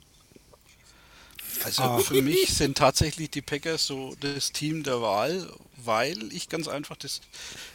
Also 1.64 1.98
für 1.98 2.22
mich 2.22 2.54
sind 2.54 2.78
tatsächlich 2.78 3.30
die 3.30 3.42
Packers 3.42 3.86
so 3.86 4.16
das 4.20 4.52
Team 4.52 4.82
der 4.82 5.02
Wahl, 5.02 5.52
weil 5.76 6.32
ich 6.32 6.48
ganz 6.48 6.66
einfach 6.66 6.96
das 6.96 7.20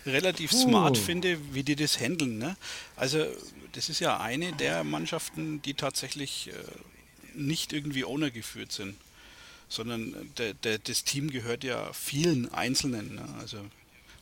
relativ 0.05 0.51
smart 0.51 0.97
finde, 0.97 1.37
wie 1.53 1.63
die 1.63 1.75
das 1.75 1.99
handeln. 1.99 2.37
Ne? 2.37 2.57
Also 2.95 3.25
das 3.73 3.89
ist 3.89 3.99
ja 3.99 4.19
eine 4.19 4.53
der 4.53 4.83
Mannschaften, 4.83 5.61
die 5.61 5.73
tatsächlich 5.73 6.49
äh, 6.49 6.53
nicht 7.35 7.71
irgendwie 7.71 8.03
Owner 8.03 8.31
geführt 8.31 8.71
sind, 8.71 8.95
sondern 9.69 10.31
der, 10.37 10.53
der, 10.53 10.79
das 10.79 11.03
Team 11.03 11.29
gehört 11.29 11.63
ja 11.63 11.91
vielen 11.93 12.51
Einzelnen. 12.53 13.15
Ne? 13.15 13.25
Also, 13.39 13.59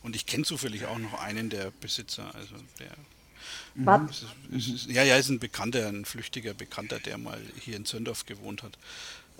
und 0.02 0.16
ich 0.16 0.26
kenne 0.26 0.44
zufällig 0.44 0.86
auch 0.86 0.98
noch 0.98 1.14
einen 1.14 1.50
der 1.50 1.72
Besitzer, 1.80 2.34
also 2.34 2.54
der 2.78 2.90
Was? 3.74 4.10
es 4.10 4.22
ist, 4.22 4.34
es 4.52 4.68
ist, 4.68 4.90
ja, 4.90 5.02
ja, 5.02 5.16
ist 5.16 5.28
ein 5.28 5.38
Bekannter, 5.38 5.88
ein 5.88 6.04
flüchtiger 6.04 6.54
Bekannter, 6.54 6.98
der 7.00 7.18
mal 7.18 7.40
hier 7.60 7.76
in 7.76 7.84
Zündorf 7.84 8.26
gewohnt 8.26 8.62
hat, 8.62 8.78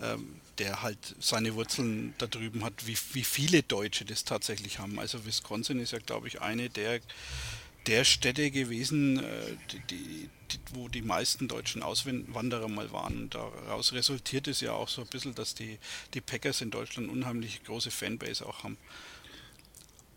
ähm, 0.01 0.35
der 0.57 0.81
halt 0.81 1.15
seine 1.19 1.55
Wurzeln 1.55 2.13
da 2.17 2.27
drüben 2.27 2.63
hat, 2.63 2.85
wie, 2.85 2.97
wie 3.13 3.23
viele 3.23 3.63
Deutsche 3.63 4.05
das 4.05 4.23
tatsächlich 4.23 4.79
haben. 4.79 4.99
Also 4.99 5.25
Wisconsin 5.25 5.79
ist 5.79 5.91
ja, 5.91 5.99
glaube 5.99 6.27
ich, 6.27 6.41
eine 6.41 6.69
der, 6.69 6.99
der 7.87 8.03
Städte 8.03 8.51
gewesen, 8.51 9.19
äh, 9.19 9.23
die, 9.71 9.79
die, 9.95 10.29
die, 10.51 10.57
wo 10.73 10.87
die 10.89 11.01
meisten 11.01 11.47
deutschen 11.47 11.81
Auswanderer 11.83 12.67
mal 12.67 12.91
waren. 12.91 13.17
Und 13.23 13.35
daraus 13.35 13.93
resultiert 13.93 14.47
es 14.47 14.61
ja 14.61 14.73
auch 14.73 14.89
so 14.89 15.01
ein 15.01 15.07
bisschen, 15.07 15.33
dass 15.35 15.55
die, 15.55 15.77
die 16.13 16.21
Packers 16.21 16.61
in 16.61 16.69
Deutschland 16.71 17.09
unheimlich 17.09 17.63
große 17.63 17.91
Fanbase 17.91 18.45
auch 18.45 18.63
haben. 18.63 18.77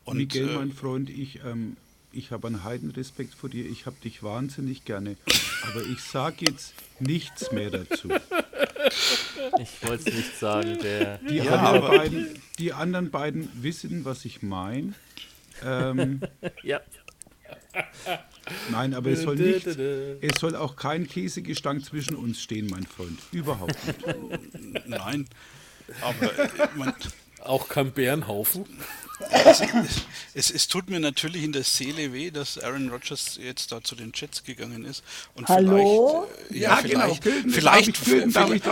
Und, 0.04 0.16
Miguel, 0.16 0.48
äh, 0.50 0.54
mein 0.54 0.72
Freund, 0.72 1.10
ich, 1.10 1.40
ähm, 1.44 1.76
ich 2.12 2.32
habe 2.32 2.48
einen 2.48 2.64
Heidenrespekt 2.64 3.34
vor 3.34 3.48
dir. 3.50 3.64
Ich 3.66 3.86
habe 3.86 3.96
dich 4.02 4.22
wahnsinnig 4.22 4.84
gerne. 4.84 5.16
Aber 5.62 5.82
ich 5.84 6.00
sage 6.00 6.46
jetzt 6.48 6.74
nichts 6.98 7.52
mehr 7.52 7.70
dazu. 7.70 8.08
Ich 9.60 9.86
wollte 9.86 10.08
es 10.10 10.16
nicht 10.16 10.36
sagen, 10.38 10.78
der. 10.82 11.18
Die, 11.18 11.36
Ja, 11.36 11.54
anderen, 11.56 11.76
aber- 11.76 11.88
beiden, 11.98 12.42
die 12.58 12.72
anderen 12.72 13.10
beiden 13.10 13.48
wissen, 13.62 14.04
was 14.04 14.24
ich 14.24 14.42
meine. 14.42 14.94
Ähm, 15.62 16.20
Ja. 16.62 16.80
nein, 18.70 18.94
aber 18.94 19.10
es 19.10 19.22
soll, 19.22 19.36
nicht, 19.36 19.66
es 19.66 20.40
soll 20.40 20.56
auch 20.56 20.76
kein 20.76 21.06
Käsegestank 21.06 21.84
zwischen 21.84 22.16
uns 22.16 22.42
stehen, 22.42 22.68
mein 22.68 22.86
Freund. 22.86 23.18
Überhaupt 23.32 23.76
nicht. 23.86 24.86
nein, 24.86 25.28
aber 26.02 26.38
äh, 26.38 26.48
man, 26.76 26.94
Auch 27.42 27.68
kein 27.68 27.90
Bärenhaufen. 27.92 28.66
Es, 30.34 30.50
es 30.50 30.68
tut 30.68 30.88
mir 30.88 31.00
natürlich 31.00 31.42
in 31.42 31.52
der 31.52 31.64
Seele 31.64 32.12
weh, 32.12 32.30
dass 32.30 32.58
Aaron 32.58 32.90
Rodgers 32.90 33.38
jetzt 33.42 33.72
da 33.72 33.82
zu 33.82 33.94
den 33.94 34.12
Jets 34.14 34.44
gegangen 34.44 34.84
ist. 34.84 35.02
Und 35.34 35.48
Hallo? 35.48 36.28
Vielleicht, 36.48 36.52
äh, 36.52 36.58
Ja, 36.58 36.76
ja, 36.76 36.80
genau, 36.82 37.14
vielleicht, 37.14 37.26
das 37.26 37.54
vielleicht, 37.54 37.96
vielleicht, 37.96 38.64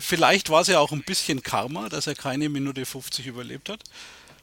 vielleicht 0.00 0.50
war 0.50 0.62
es 0.62 0.68
ja 0.68 0.78
auch 0.78 0.92
ein 0.92 1.02
bisschen 1.02 1.42
Karma, 1.42 1.88
dass 1.88 2.06
er 2.06 2.14
keine 2.14 2.48
Minute 2.48 2.84
50 2.84 3.26
überlebt 3.26 3.68
hat. 3.68 3.82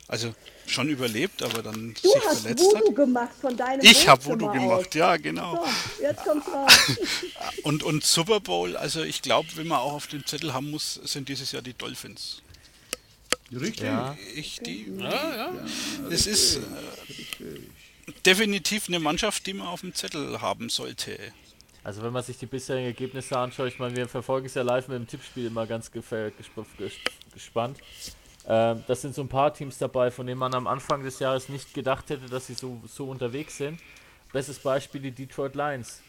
Also 0.08 0.34
schon 0.68 0.90
überlebt, 0.90 1.42
aber 1.44 1.62
dann 1.64 1.94
Du 2.02 2.10
sich 2.10 2.16
hast 2.28 2.42
verletzt 2.42 2.64
Voodoo 2.66 2.88
hat. 2.90 2.96
gemacht 2.96 3.32
von 3.40 3.56
deinem 3.58 3.82
Ich 3.84 4.08
habe 4.08 4.24
Voodoo 4.26 4.52
gemacht, 4.52 4.88
aus. 4.88 4.94
ja 4.94 5.18
genau. 5.18 5.66
So, 5.98 6.04
jetzt 6.04 6.24
kommt's 6.24 6.48
raus. 6.48 6.72
Und, 7.64 7.84
und 7.84 8.04
Super 8.04 8.40
Bowl, 8.40 8.78
also 8.78 9.02
ich 9.04 9.22
glaube, 9.22 9.48
wenn 9.56 9.68
man 9.68 9.80
auch 9.80 9.94
auf 9.94 10.08
dem 10.08 10.26
Zettel 10.26 10.54
haben 10.54 10.70
muss, 10.72 10.96
sind 11.04 11.30
dieses 11.30 11.52
Jahr 11.52 11.62
die 11.64 11.74
Dolphins. 11.74 12.42
Richtig? 13.52 13.86
Ja. 13.86 14.16
Ich, 14.36 14.60
die, 14.60 14.92
Es 16.12 16.28
ist 16.28 16.58
äh, 16.58 16.62
definitiv 18.26 18.88
eine 18.88 19.00
Mannschaft, 19.00 19.46
die 19.48 19.54
man 19.54 19.68
auf 19.68 19.82
dem 19.82 19.94
Zettel 19.94 20.42
haben 20.42 20.70
sollte. 20.70 21.18
Also 21.84 22.02
wenn 22.02 22.14
man 22.14 22.24
sich 22.24 22.38
die 22.38 22.48
bisherigen 22.48 22.88
Ergebnisse 22.88 23.38
anschaut, 23.38 23.68
ich 23.68 23.78
meine, 23.80 23.96
wir 23.96 24.08
verfolgen 24.08 24.48
es 24.48 24.56
ja 24.56 24.64
live 24.64 24.88
mit 24.88 24.98
dem 24.98 25.08
Tippspiel 25.08 25.46
immer 25.46 25.68
ganz 25.68 25.92
gespannt. 25.92 27.78
Ähm, 28.48 28.84
das 28.88 29.02
sind 29.02 29.16
so 29.16 29.22
ein 29.22 29.28
paar 29.28 29.54
Teams 29.54 29.78
dabei, 29.78 30.12
von 30.12 30.28
denen 30.28 30.40
man 30.40 30.54
am 30.54 30.68
Anfang 30.68 31.04
des 31.04 31.20
Jahres 31.20 31.50
nicht 31.50 31.74
gedacht 31.74 32.10
hätte, 32.10 32.28
dass 32.28 32.48
sie 32.48 32.54
so, 32.54 32.82
so 32.88 33.10
unterwegs 33.10 33.58
sind. 33.58 33.80
Bestes 34.32 34.60
Beispiel 34.60 35.02
die 35.02 35.12
Detroit 35.12 35.56
Lions. 35.56 36.02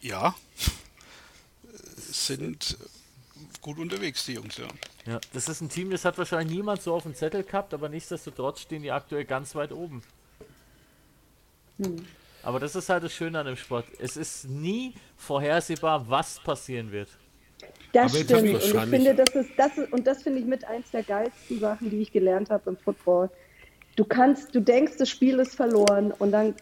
Ja, 0.00 0.34
sind 1.96 2.76
gut 3.60 3.78
unterwegs, 3.78 4.24
die 4.24 4.34
Jungs, 4.34 4.56
ja. 4.56 4.68
Ja, 5.06 5.20
das 5.32 5.48
ist 5.48 5.60
ein 5.60 5.68
Team, 5.68 5.90
das 5.90 6.04
hat 6.04 6.18
wahrscheinlich 6.18 6.56
niemand 6.56 6.82
so 6.82 6.94
auf 6.94 7.02
dem 7.04 7.14
Zettel 7.14 7.42
gehabt, 7.44 7.74
aber 7.74 7.88
nichtsdestotrotz 7.88 8.60
stehen 8.60 8.82
die 8.82 8.90
aktuell 8.90 9.24
ganz 9.24 9.54
weit 9.54 9.72
oben. 9.72 10.02
Aber 12.42 12.58
das 12.58 12.74
ist 12.74 12.88
halt 12.88 13.04
das 13.04 13.12
Schöne 13.12 13.38
an 13.38 13.46
dem 13.46 13.56
Sport. 13.56 13.86
Es 13.98 14.16
ist 14.16 14.44
nie 14.44 14.94
vorhersehbar, 15.16 16.08
was 16.08 16.40
passieren 16.40 16.90
wird. 16.90 17.08
Das 17.96 18.14
Aber 18.14 18.24
stimmt. 18.24 18.54
Und 18.54 18.74
ich 18.74 18.90
finde, 18.90 19.14
das 19.14 19.34
ist, 19.34 19.50
das 19.56 19.78
ist, 19.78 19.90
und 19.90 20.06
das 20.06 20.22
finde 20.22 20.40
ich 20.40 20.44
mit 20.44 20.64
eins 20.66 20.90
der 20.90 21.02
geilsten 21.02 21.58
Sachen, 21.58 21.88
die 21.88 22.02
ich 22.02 22.12
gelernt 22.12 22.50
habe 22.50 22.70
im 22.70 22.76
Football. 22.76 23.30
Du 23.96 24.04
kannst, 24.04 24.54
du 24.54 24.60
denkst, 24.60 24.98
das 24.98 25.08
Spiel 25.08 25.38
ist 25.38 25.54
verloren 25.54 26.12
und 26.12 26.32
dann 26.32 26.54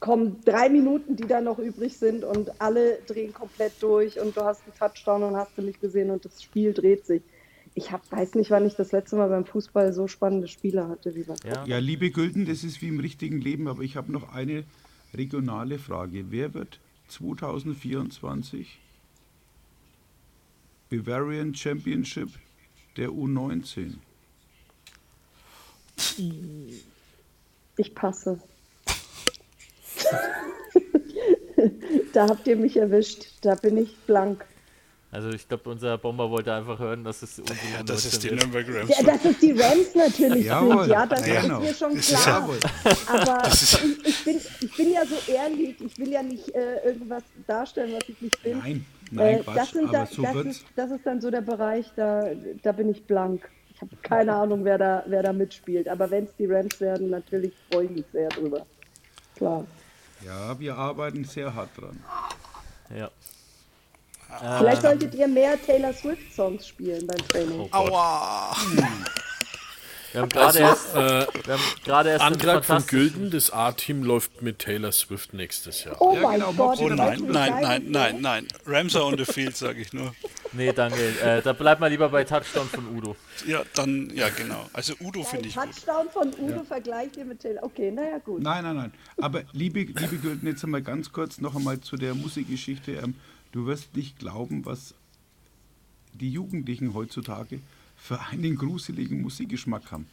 kommen 0.00 0.40
drei 0.44 0.68
Minuten, 0.68 1.14
die 1.14 1.26
da 1.26 1.40
noch 1.40 1.60
übrig 1.60 1.96
sind 1.96 2.24
und 2.24 2.60
alle 2.60 2.98
drehen 3.06 3.32
komplett 3.32 3.80
durch 3.80 4.20
und 4.20 4.36
du 4.36 4.42
hast 4.42 4.62
einen 4.64 4.74
Touchdown 4.74 5.22
und 5.22 5.36
hast 5.36 5.56
du 5.56 5.62
nicht 5.62 5.80
gesehen 5.80 6.10
und 6.10 6.24
das 6.24 6.42
Spiel 6.42 6.74
dreht 6.74 7.06
sich. 7.06 7.22
Ich 7.74 7.92
hab, 7.92 8.10
weiß 8.10 8.34
nicht, 8.34 8.50
wann 8.50 8.66
ich 8.66 8.74
das 8.74 8.90
letzte 8.90 9.14
Mal 9.16 9.28
beim 9.28 9.44
Fußball 9.44 9.92
so 9.92 10.08
spannende 10.08 10.48
Spiele 10.48 10.88
hatte 10.88 11.14
wie 11.14 11.22
beim 11.22 11.36
Ja. 11.44 11.64
Ja, 11.66 11.78
liebe 11.78 12.10
Gülden, 12.10 12.46
das 12.46 12.64
ist 12.64 12.82
wie 12.82 12.88
im 12.88 12.98
richtigen 12.98 13.40
Leben, 13.40 13.68
aber 13.68 13.82
ich 13.82 13.96
habe 13.96 14.10
noch 14.10 14.32
eine 14.34 14.64
regionale 15.14 15.78
Frage. 15.78 16.26
Wer 16.30 16.52
wird 16.52 16.80
2024 17.08 18.80
Bavarian 20.90 21.54
Championship 21.54 22.30
der 22.96 23.08
U19? 23.08 23.94
Ich 27.76 27.94
passe. 27.94 28.40
da 32.12 32.28
habt 32.28 32.46
ihr 32.46 32.56
mich 32.56 32.76
erwischt. 32.76 33.26
Da 33.40 33.54
bin 33.54 33.76
ich 33.76 33.96
blank. 34.06 34.44
Also 35.16 35.30
ich 35.30 35.48
glaube, 35.48 35.70
unser 35.70 35.96
Bomber 35.96 36.28
wollte 36.30 36.52
einfach 36.52 36.78
hören, 36.78 37.02
dass 37.02 37.22
es 37.22 37.38
unsere 37.38 37.56
ja 37.74 37.82
das 37.82 38.04
ist 38.04 38.22
die 38.22 38.28
19 38.32 38.52
wird. 38.52 38.68
Nürnberg 38.68 38.80
Rams. 38.90 38.98
Ja, 38.98 39.06
dass 39.14 39.24
es 39.24 39.38
die 39.38 39.52
Rams 39.52 39.94
natürlich 39.94 40.44
Jawohl. 40.44 40.80
sind, 40.80 40.90
ja, 40.92 41.06
das 41.06 41.24
Genau. 41.24 41.60
ist 41.60 41.66
mir 41.66 41.74
schon 41.74 41.96
Das 41.96 42.10
ist 42.10 42.22
klar. 42.22 42.40
Jawohl. 42.42 42.58
Aber 43.06 43.48
ich, 43.52 43.62
ich, 44.04 44.24
bin, 44.24 44.40
ich 44.60 44.76
bin 44.76 44.92
ja 44.92 45.00
so 45.06 45.32
ehrlich, 45.32 45.80
ich 45.80 45.98
will 45.98 46.10
ja 46.10 46.22
nicht 46.22 46.54
äh, 46.54 46.84
irgendwas 46.84 47.22
darstellen, 47.46 47.94
was 47.94 48.06
ich 48.10 48.20
nicht 48.20 48.42
bin. 48.42 48.58
Nein, 48.58 48.86
nein, 49.10 49.26
Äh, 49.26 49.36
das, 49.42 49.54
Quatsch, 49.54 49.72
sind 49.72 49.94
da, 49.94 50.04
so 50.06 50.22
das, 50.22 50.36
ist, 50.44 50.64
das 50.76 50.90
ist 50.90 51.06
dann 51.06 51.20
so 51.22 51.30
der 51.30 51.40
Bereich, 51.40 51.86
da, 51.96 52.28
da 52.62 52.72
bin 52.72 52.90
ich 52.90 53.02
blank. 53.06 53.48
Ich 53.74 53.80
habe 53.80 53.96
keine 54.02 54.34
Ahnung, 54.34 54.66
wer 54.66 54.76
da, 54.76 55.02
wer 55.06 55.22
da 55.22 55.32
mitspielt. 55.32 55.88
Aber 55.88 56.10
wenn 56.10 56.24
es 56.24 56.36
die 56.36 56.44
Rams 56.44 56.78
werden, 56.78 57.08
natürlich 57.08 57.54
freue 57.72 57.86
ich 57.86 57.90
mich 57.90 58.04
sehr 58.12 58.28
drüber. 58.28 58.66
Klar. 59.34 59.64
Ja, 60.26 60.58
wir 60.60 60.76
arbeiten 60.76 61.24
sehr 61.24 61.54
hart 61.54 61.70
dran. 61.78 61.98
Ja. 62.94 63.10
Vielleicht 64.58 64.82
solltet 64.82 65.14
ihr 65.14 65.28
mehr 65.28 65.60
Taylor 65.64 65.92
Swift-Songs 65.92 66.66
spielen 66.66 67.06
beim 67.06 67.28
Training. 67.28 67.60
Oh 67.60 67.68
Gott. 67.70 67.90
Aua! 67.92 68.56
Wir 70.16 70.22
haben 70.22 70.28
gerade 70.30 70.58
erst, 70.60 70.94
Äh, 70.94 70.98
wir 70.98 71.54
haben 71.54 71.62
gerade 71.84 72.08
erst 72.08 72.24
Antrag 72.24 72.64
von 72.64 72.86
Gülden, 72.86 73.30
das 73.30 73.50
A-Team 73.50 74.02
läuft 74.02 74.40
mit 74.40 74.60
Taylor 74.60 74.90
Swift 74.90 75.34
nächstes 75.34 75.84
Jahr. 75.84 76.00
Oh 76.00 76.14
Ja, 76.14 76.22
mein 76.22 76.40
genau, 76.40 76.52
Gott. 76.54 76.78
Oh 76.80 76.88
nein, 76.88 77.22
nein, 77.26 77.60
nein, 77.60 77.84
nein, 77.90 78.20
nein. 78.22 78.48
Rams 78.64 78.96
are 78.96 79.04
on 79.04 79.18
the 79.18 79.26
field, 79.26 79.54
sage 79.58 79.82
ich 79.82 79.92
nur. 79.92 80.14
Nee, 80.52 80.72
danke. 80.72 80.96
Äh, 81.22 81.42
da 81.42 81.52
bleibt 81.52 81.82
mal 81.82 81.88
lieber 81.90 82.08
bei 82.08 82.24
Touchdown 82.24 82.66
von 82.66 82.96
Udo. 82.96 83.14
Ja, 83.46 83.62
dann, 83.74 84.10
ja 84.14 84.30
genau. 84.30 84.66
Also 84.72 84.94
Udo 85.00 85.22
finde 85.22 85.48
ich 85.48 85.54
gut. 85.54 85.64
Touchdown 85.64 86.08
von 86.10 86.32
Udo 86.38 86.64
vergleicht 86.64 87.18
ihr 87.18 87.26
mit 87.26 87.40
Taylor. 87.40 87.62
Okay, 87.62 87.90
naja, 87.90 88.16
gut. 88.16 88.42
Nein, 88.42 88.64
nein, 88.64 88.76
nein. 88.76 88.92
Aber 89.20 89.42
liebe, 89.52 89.80
liebe 89.80 90.16
Gülden, 90.16 90.46
jetzt 90.48 90.64
einmal 90.64 90.80
ganz 90.80 91.12
kurz 91.12 91.42
noch 91.42 91.54
einmal 91.54 91.80
zu 91.80 91.96
der 91.96 92.14
Musikgeschichte. 92.14 92.92
Ähm, 92.92 93.16
du 93.56 93.64
wirst 93.66 93.96
nicht 93.96 94.18
glauben, 94.18 94.66
was 94.66 94.92
die 96.12 96.30
Jugendlichen 96.30 96.92
heutzutage 96.92 97.58
für 97.96 98.20
einen 98.20 98.54
gruseligen 98.56 99.22
Musikgeschmack 99.22 99.90
haben. 99.90 100.06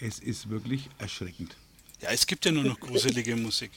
Es 0.00 0.20
ist 0.20 0.48
wirklich 0.50 0.88
erschreckend. 0.98 1.56
Ja, 2.00 2.10
es 2.12 2.26
gibt 2.26 2.44
ja 2.44 2.52
nur 2.52 2.62
noch 2.64 2.78
gruselige 2.78 3.34
Musik. 3.34 3.72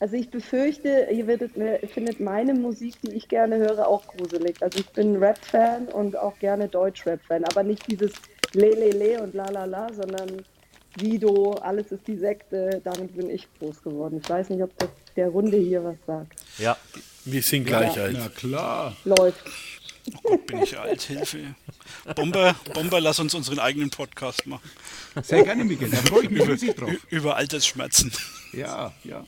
Also 0.00 0.16
ich 0.16 0.30
befürchte, 0.30 1.08
ihr 1.12 1.26
werdet, 1.26 1.56
mir- 1.56 1.78
findet 1.92 2.20
meine 2.20 2.54
Musik, 2.54 2.94
die 3.02 3.12
ich 3.12 3.28
gerne 3.28 3.56
höre, 3.58 3.86
auch 3.86 4.06
gruselig. 4.06 4.60
Also 4.62 4.78
ich 4.80 4.88
bin 4.88 5.16
Rap-Fan 5.16 5.88
und 5.88 6.16
auch 6.16 6.36
gerne 6.38 6.68
Deutsch-Rap-Fan, 6.68 7.44
aber 7.44 7.62
nicht 7.62 7.86
dieses 7.90 8.12
Le-Le-Le 8.54 9.22
und 9.22 9.34
La-La-La, 9.34 9.92
sondern 9.92 10.42
Sido, 10.98 11.52
alles 11.54 11.92
ist 11.92 12.06
die 12.06 12.16
Sekte, 12.16 12.80
damit 12.82 13.14
bin 13.16 13.28
ich 13.30 13.46
groß 13.58 13.82
geworden. 13.82 14.20
Ich 14.22 14.28
weiß 14.28 14.48
nicht, 14.50 14.62
ob 14.62 14.76
das 14.78 14.88
der 15.16 15.28
Runde 15.28 15.58
hier 15.58 15.84
was 15.84 15.96
sagt. 16.06 16.32
Ja. 16.58 16.76
Wir 17.24 17.42
sind 17.42 17.64
gleich 17.66 17.98
alt. 17.98 18.16
Na 18.18 18.28
klar. 18.28 18.96
Läuft. 19.04 19.40
Oh 20.14 20.18
Gott, 20.24 20.46
bin 20.48 20.62
ich 20.62 20.76
alt, 20.76 21.00
Hilfe. 21.02 21.54
Bomber, 22.16 22.56
Bomber, 22.74 23.00
lass 23.00 23.20
uns 23.20 23.34
unseren 23.34 23.60
eigenen 23.60 23.90
Podcast 23.90 24.46
machen. 24.48 24.68
Sehr 25.22 25.44
gerne, 25.44 25.64
Miguel. 25.64 25.90
Da 25.90 25.98
freue 25.98 26.24
ich 26.24 26.30
mich 26.30 26.48
riesig 26.48 26.74
drauf. 26.74 26.90
Über 27.10 27.36
Altersschmerzen 27.36 28.10
Ja, 28.52 28.92
ja. 29.04 29.24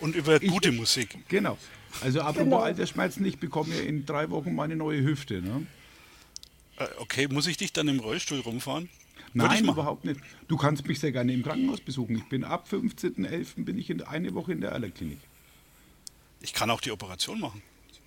und 0.00 0.14
über 0.14 0.38
gute 0.38 0.70
Musik. 0.72 1.16
Genau. 1.28 1.56
Also 2.02 2.20
apropos 2.20 2.44
Genau. 2.44 2.58
Altersschmerzen, 2.60 3.24
ich 3.24 3.38
bekomme 3.38 3.74
ja 3.74 3.80
in 3.82 4.04
drei 4.04 4.28
Wochen 4.28 4.54
meine 4.54 4.76
neue 4.76 5.02
Hüfte. 5.02 5.40
Ne? 5.40 5.66
Äh, 6.76 6.86
Okay, 6.98 7.28
muss 7.28 7.46
ich 7.46 7.56
dich 7.56 7.72
dann 7.72 7.88
im 7.88 7.98
Rollstuhl 8.00 8.40
rumfahren? 8.40 8.90
Nein, 9.32 9.64
überhaupt 9.64 10.04
nicht. 10.04 10.20
Du 10.48 10.56
kannst 10.58 10.86
mich 10.86 11.00
sehr 11.00 11.12
gerne 11.12 11.32
im 11.32 11.42
Krankenhaus 11.42 11.80
besuchen. 11.80 12.16
Ich 12.16 12.28
bin 12.28 12.44
ab 12.44 12.66
15.11. 12.70 13.64
bin 13.64 13.78
ich 13.78 13.88
in 13.88 14.02
eine 14.02 14.34
Woche 14.34 14.52
in 14.52 14.60
der 14.60 14.72
Allerklinik. 14.72 15.18
Ich 16.40 16.52
kann 16.52 16.70
auch 16.70 16.80
die 16.80 16.90
Operation 16.92 17.40
machen. 17.40 17.62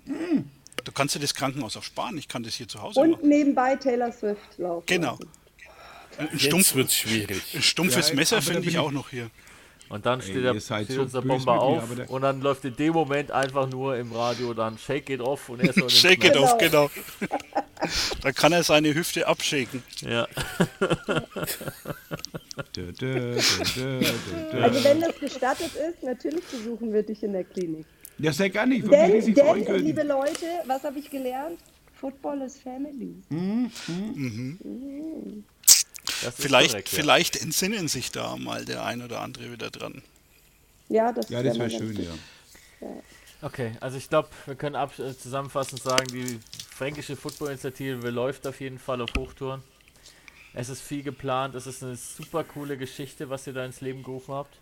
Hm. 0.05 0.49
Du 0.83 0.91
kannst 0.91 1.13
dir 1.15 1.19
das 1.19 1.33
Krankenhaus 1.35 1.77
auch 1.77 1.83
sparen. 1.83 2.17
Ich 2.17 2.27
kann 2.27 2.43
das 2.43 2.55
hier 2.55 2.67
zu 2.67 2.81
Hause 2.81 2.99
Und 3.01 3.11
machen. 3.11 3.27
nebenbei 3.29 3.75
Taylor 3.75 4.11
Swift 4.11 4.57
laufen. 4.57 4.85
Genau. 4.87 5.11
lassen. 5.11 5.29
Ein, 6.17 6.29
Jetzt 6.33 6.43
stumpf, 6.43 6.75
wird 6.75 6.87
es 6.87 6.95
schwierig. 6.95 7.41
ein 7.55 7.61
stumpfes 7.61 8.09
Ja, 8.09 8.15
Messer 8.15 8.41
finde 8.41 8.67
ich 8.67 8.77
auch 8.77 8.91
noch 8.91 9.09
hier. 9.09 9.29
Und 9.89 10.05
dann 10.05 10.21
steht, 10.21 10.37
Ey, 10.37 10.41
der, 10.53 10.59
steht 10.61 10.89
so 10.91 11.01
unser 11.01 11.21
Bomber 11.21 11.53
mir, 11.55 11.61
auf 11.61 11.83
und 12.09 12.21
dann 12.21 12.39
läuft 12.41 12.63
in 12.63 12.75
dem 12.77 12.93
Moment 12.93 13.29
einfach 13.31 13.69
nur 13.69 13.97
im 13.97 14.13
Radio 14.13 14.53
dann 14.53 14.77
Shake 14.77 15.09
it 15.09 15.19
off 15.19 15.49
und 15.49 15.59
er 15.61 15.73
soll 15.73 15.83
den 15.83 15.89
Shake 15.89 16.23
it 16.23 16.31
Knall- 16.31 16.43
off, 16.43 16.57
genau. 16.57 16.89
da 18.21 18.31
kann 18.31 18.53
er 18.53 18.63
seine 18.63 18.93
Hüfte 18.93 19.27
abschaken. 19.27 19.83
Ja. 19.99 20.27
Also 24.61 24.83
wenn 24.83 25.01
das 25.01 25.19
gestattet 25.19 25.71
ist, 25.75 26.03
natürlich 26.03 26.43
besuchen 26.45 26.93
wir 26.93 27.03
dich 27.03 27.21
in 27.23 27.33
der 27.33 27.43
Klinik. 27.43 27.85
Ja, 28.21 28.31
sehr 28.31 28.49
gerne. 28.49 28.75
Ich 28.75 28.83
würde 28.83 29.07
mich 29.13 29.33
Denn, 29.33 29.65
denn 29.65 29.83
liebe. 29.85 30.03
Leute, 30.03 30.45
was 30.65 30.83
habe 30.83 30.99
ich 30.99 31.09
gelernt? 31.09 31.59
Football 31.99 32.41
is 32.41 32.57
family. 32.59 33.15
Das 36.05 36.33
ist 36.33 36.41
Vielleicht, 36.41 36.71
korrekt, 36.71 36.91
ja. 36.91 36.97
vielleicht 36.99 37.41
entsinnen 37.41 37.87
sich 37.87 38.11
da 38.11 38.35
mal 38.37 38.65
der 38.65 38.83
ein 38.85 39.01
oder 39.01 39.21
andere 39.21 39.51
wieder 39.51 39.69
dran. 39.69 40.01
Ja, 40.89 41.11
das, 41.11 41.29
Ja, 41.29 41.41
das 41.41 41.57
wär 41.57 41.69
wäre 41.69 41.79
schön, 41.79 41.95
gut. 41.95 42.05
ja. 42.05 42.87
Okay, 43.43 43.71
also 43.79 43.97
ich 43.97 44.09
glaube, 44.09 44.29
wir 44.45 44.55
können 44.55 44.75
ab, 44.75 44.97
äh, 44.99 45.15
zusammenfassend 45.17 45.81
sagen, 45.81 46.05
die 46.11 46.39
fränkische 46.75 47.15
Football-Initiative 47.15 48.09
läuft 48.09 48.45
auf 48.45 48.59
jeden 48.61 48.77
Fall 48.77 49.01
auf 49.01 49.09
Hochtouren. 49.17 49.63
Es 50.53 50.69
ist 50.69 50.81
viel 50.81 51.01
geplant, 51.01 51.55
es 51.55 51.65
ist 51.65 51.81
eine 51.81 51.95
super 51.95 52.43
coole 52.43 52.77
Geschichte, 52.77 53.29
was 53.29 53.47
ihr 53.47 53.53
da 53.53 53.65
ins 53.65 53.81
Leben 53.81 54.03
gerufen 54.03 54.33
habt. 54.35 54.57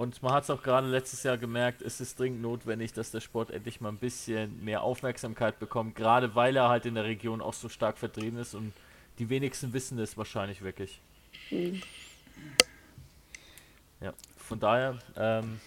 Und 0.00 0.22
man 0.22 0.32
hat 0.32 0.44
es 0.44 0.50
auch 0.50 0.62
gerade 0.62 0.86
letztes 0.86 1.24
Jahr 1.24 1.36
gemerkt, 1.36 1.82
es 1.82 2.00
ist 2.00 2.18
dringend 2.18 2.40
notwendig, 2.40 2.94
dass 2.94 3.10
der 3.10 3.20
Sport 3.20 3.50
endlich 3.50 3.82
mal 3.82 3.90
ein 3.90 3.98
bisschen 3.98 4.64
mehr 4.64 4.82
Aufmerksamkeit 4.82 5.58
bekommt, 5.58 5.94
gerade 5.94 6.34
weil 6.34 6.56
er 6.56 6.70
halt 6.70 6.86
in 6.86 6.94
der 6.94 7.04
Region 7.04 7.42
auch 7.42 7.52
so 7.52 7.68
stark 7.68 7.98
vertreten 7.98 8.38
ist 8.38 8.54
und 8.54 8.72
die 9.18 9.28
wenigsten 9.28 9.74
wissen 9.74 9.98
es 9.98 10.16
wahrscheinlich 10.16 10.62
wirklich. 10.62 11.02
Ja, 14.00 14.14
von 14.38 14.58
daher, 14.58 14.98
ähm, 15.18 15.60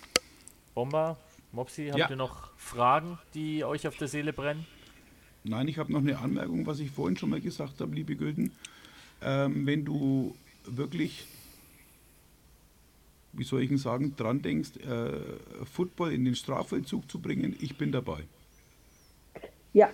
Bomber, 0.73 1.15
Mopsi, 1.51 1.89
habt 1.89 1.99
Ja. 1.99 2.09
ihr 2.09 2.15
noch 2.15 2.49
Fragen, 2.57 3.19
die 3.35 3.63
euch 3.63 3.87
auf 3.87 3.97
der 3.97 4.07
Seele 4.07 4.33
brennen? 4.33 4.65
Nein, 5.43 5.67
ich 5.67 5.77
habe 5.77 5.93
noch 5.93 5.99
eine 5.99 6.17
Anmerkung, 6.17 6.65
was 6.65 6.79
ich 6.79 6.89
vorhin 6.89 7.17
schon 7.17 7.29
mal 7.29 7.39
gesagt 7.39 7.79
habe, 7.81 7.93
liebe 7.93 8.15
Gülden. 8.15 8.51
Ähm, 9.21 9.67
wenn 9.67 9.85
du 9.85 10.35
wirklich, 10.65 11.27
wie 13.33 13.43
soll 13.43 13.63
ich 13.63 13.69
denn 13.69 13.77
sagen, 13.77 14.15
dran 14.15 14.41
denkst, 14.41 14.77
äh, 14.77 15.65
Football 15.65 16.13
in 16.13 16.25
den 16.25 16.35
Strafvollzug 16.35 17.09
zu 17.11 17.21
bringen, 17.21 17.55
ich 17.59 17.77
bin 17.77 17.91
dabei. 17.91 18.27
Ja, 19.73 19.93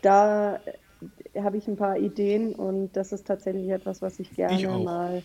da 0.00 0.62
habe 1.36 1.56
ich 1.58 1.68
ein 1.68 1.76
paar 1.76 1.98
Ideen 1.98 2.54
und 2.54 2.92
das 2.96 3.12
ist 3.12 3.26
tatsächlich 3.26 3.68
etwas, 3.70 4.02
was 4.02 4.18
ich 4.18 4.34
gerne 4.34 4.60
Ich 4.68 4.68
mal 4.78 5.24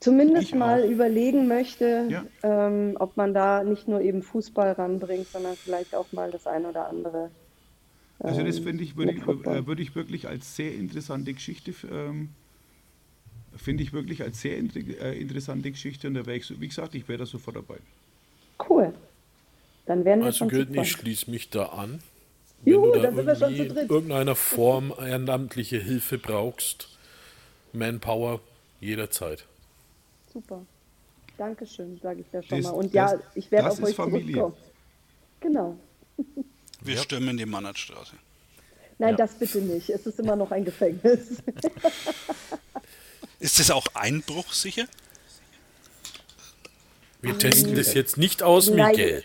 zumindest 0.00 0.52
Ich 0.52 0.54
mal 0.54 0.84
auch. 0.84 0.84
überlegen 0.84 1.48
möchte, 1.48 2.14
Ja. 2.14 2.28
ähm, 2.42 2.96
ob 3.00 3.16
man 3.16 3.34
da 3.34 3.64
nicht 3.64 3.88
nur 3.88 4.00
eben 4.00 4.22
Fußball 4.22 4.72
ranbringt, 4.72 5.30
sondern 5.30 5.56
vielleicht 5.56 5.94
auch 5.94 6.12
mal 6.12 6.30
das 6.30 6.46
ein 6.46 6.66
oder 6.66 6.88
andere. 6.88 7.30
Also 8.22 8.42
das 8.42 8.58
ähm, 8.58 8.58
finde 8.58 8.84
ich, 8.84 8.96
würde 8.96 9.12
ich, 9.14 9.22
äh, 9.26 9.66
würde 9.66 9.82
ich 9.82 9.94
wirklich 9.94 10.28
als 10.28 10.56
sehr 10.56 10.74
interessante 10.74 11.34
Geschichte, 11.34 11.74
ähm, 11.90 12.36
finde 13.56 13.82
ich 13.82 13.92
wirklich 13.92 14.22
als 14.22 14.40
sehr 14.40 14.56
inter 14.56 14.80
äh, 14.80 15.18
interessante 15.18 15.70
Geschichte 15.70 16.08
und 16.08 16.14
da 16.14 16.26
wäre 16.26 16.36
ich, 16.36 16.46
so, 16.46 16.60
wie 16.60 16.68
gesagt, 16.68 16.94
ich 16.94 17.06
wäre 17.08 17.20
da 17.20 17.26
sofort 17.26 17.56
dabei. 17.56 17.76
Cool. 18.68 18.92
Dann 19.86 20.04
werden 20.04 20.20
wir 20.20 20.26
Also 20.26 20.46
Gülden, 20.46 20.78
ich 20.80 20.90
schließe 20.92 21.30
mich 21.30 21.50
da 21.50 21.66
an. 21.66 22.00
Juhu, 22.64 22.84
Wenn 22.84 22.92
du 22.92 22.98
da 22.98 23.02
dann 23.02 23.16
sind 23.16 23.26
wir 23.26 23.36
schon 23.36 23.42
irgendwie 23.54 23.62
zu 23.66 23.68
in 23.68 23.74
dritt. 23.74 23.90
irgendeiner 23.90 24.34
Form 24.34 24.94
ehrenamtliche 24.98 25.78
Hilfe 25.78 26.18
brauchst, 26.18 26.88
Manpower, 27.72 28.40
jederzeit. 28.80 29.44
Super. 30.32 30.64
Dankeschön, 31.36 31.98
sage 32.02 32.20
ich 32.20 32.26
da 32.32 32.42
schon 32.42 32.58
Das- 32.62 32.66
mal. 32.70 32.78
Und 32.78 32.94
ja, 32.94 33.12
das- 33.16 33.20
ich 33.34 33.50
werde 33.50 33.70
auf 33.70 33.82
euch 33.82 33.94
Familie. 33.94 34.34
zurückkommen. 34.34 34.56
Genau. 35.40 35.76
Wir 36.80 36.96
stürmen 36.96 37.36
die 37.36 37.44
Mannertstraße. 37.46 38.14
Nein, 38.98 39.10
Ja. 39.10 39.16
das 39.16 39.34
bitte 39.34 39.58
nicht. 39.58 39.90
Es 39.90 40.06
ist 40.06 40.18
immer 40.20 40.36
noch 40.36 40.50
ein 40.52 40.64
Gefängnis. 40.64 41.42
Ist 43.44 43.58
das 43.58 43.70
auch 43.70 43.86
einbruchsicher? 43.92 44.86
Wir 47.20 47.36
testen 47.38 47.74
das 47.74 47.92
jetzt 47.92 48.16
nicht 48.16 48.42
aus, 48.42 48.70
Nein. 48.70 48.92
Miguel. 48.92 49.24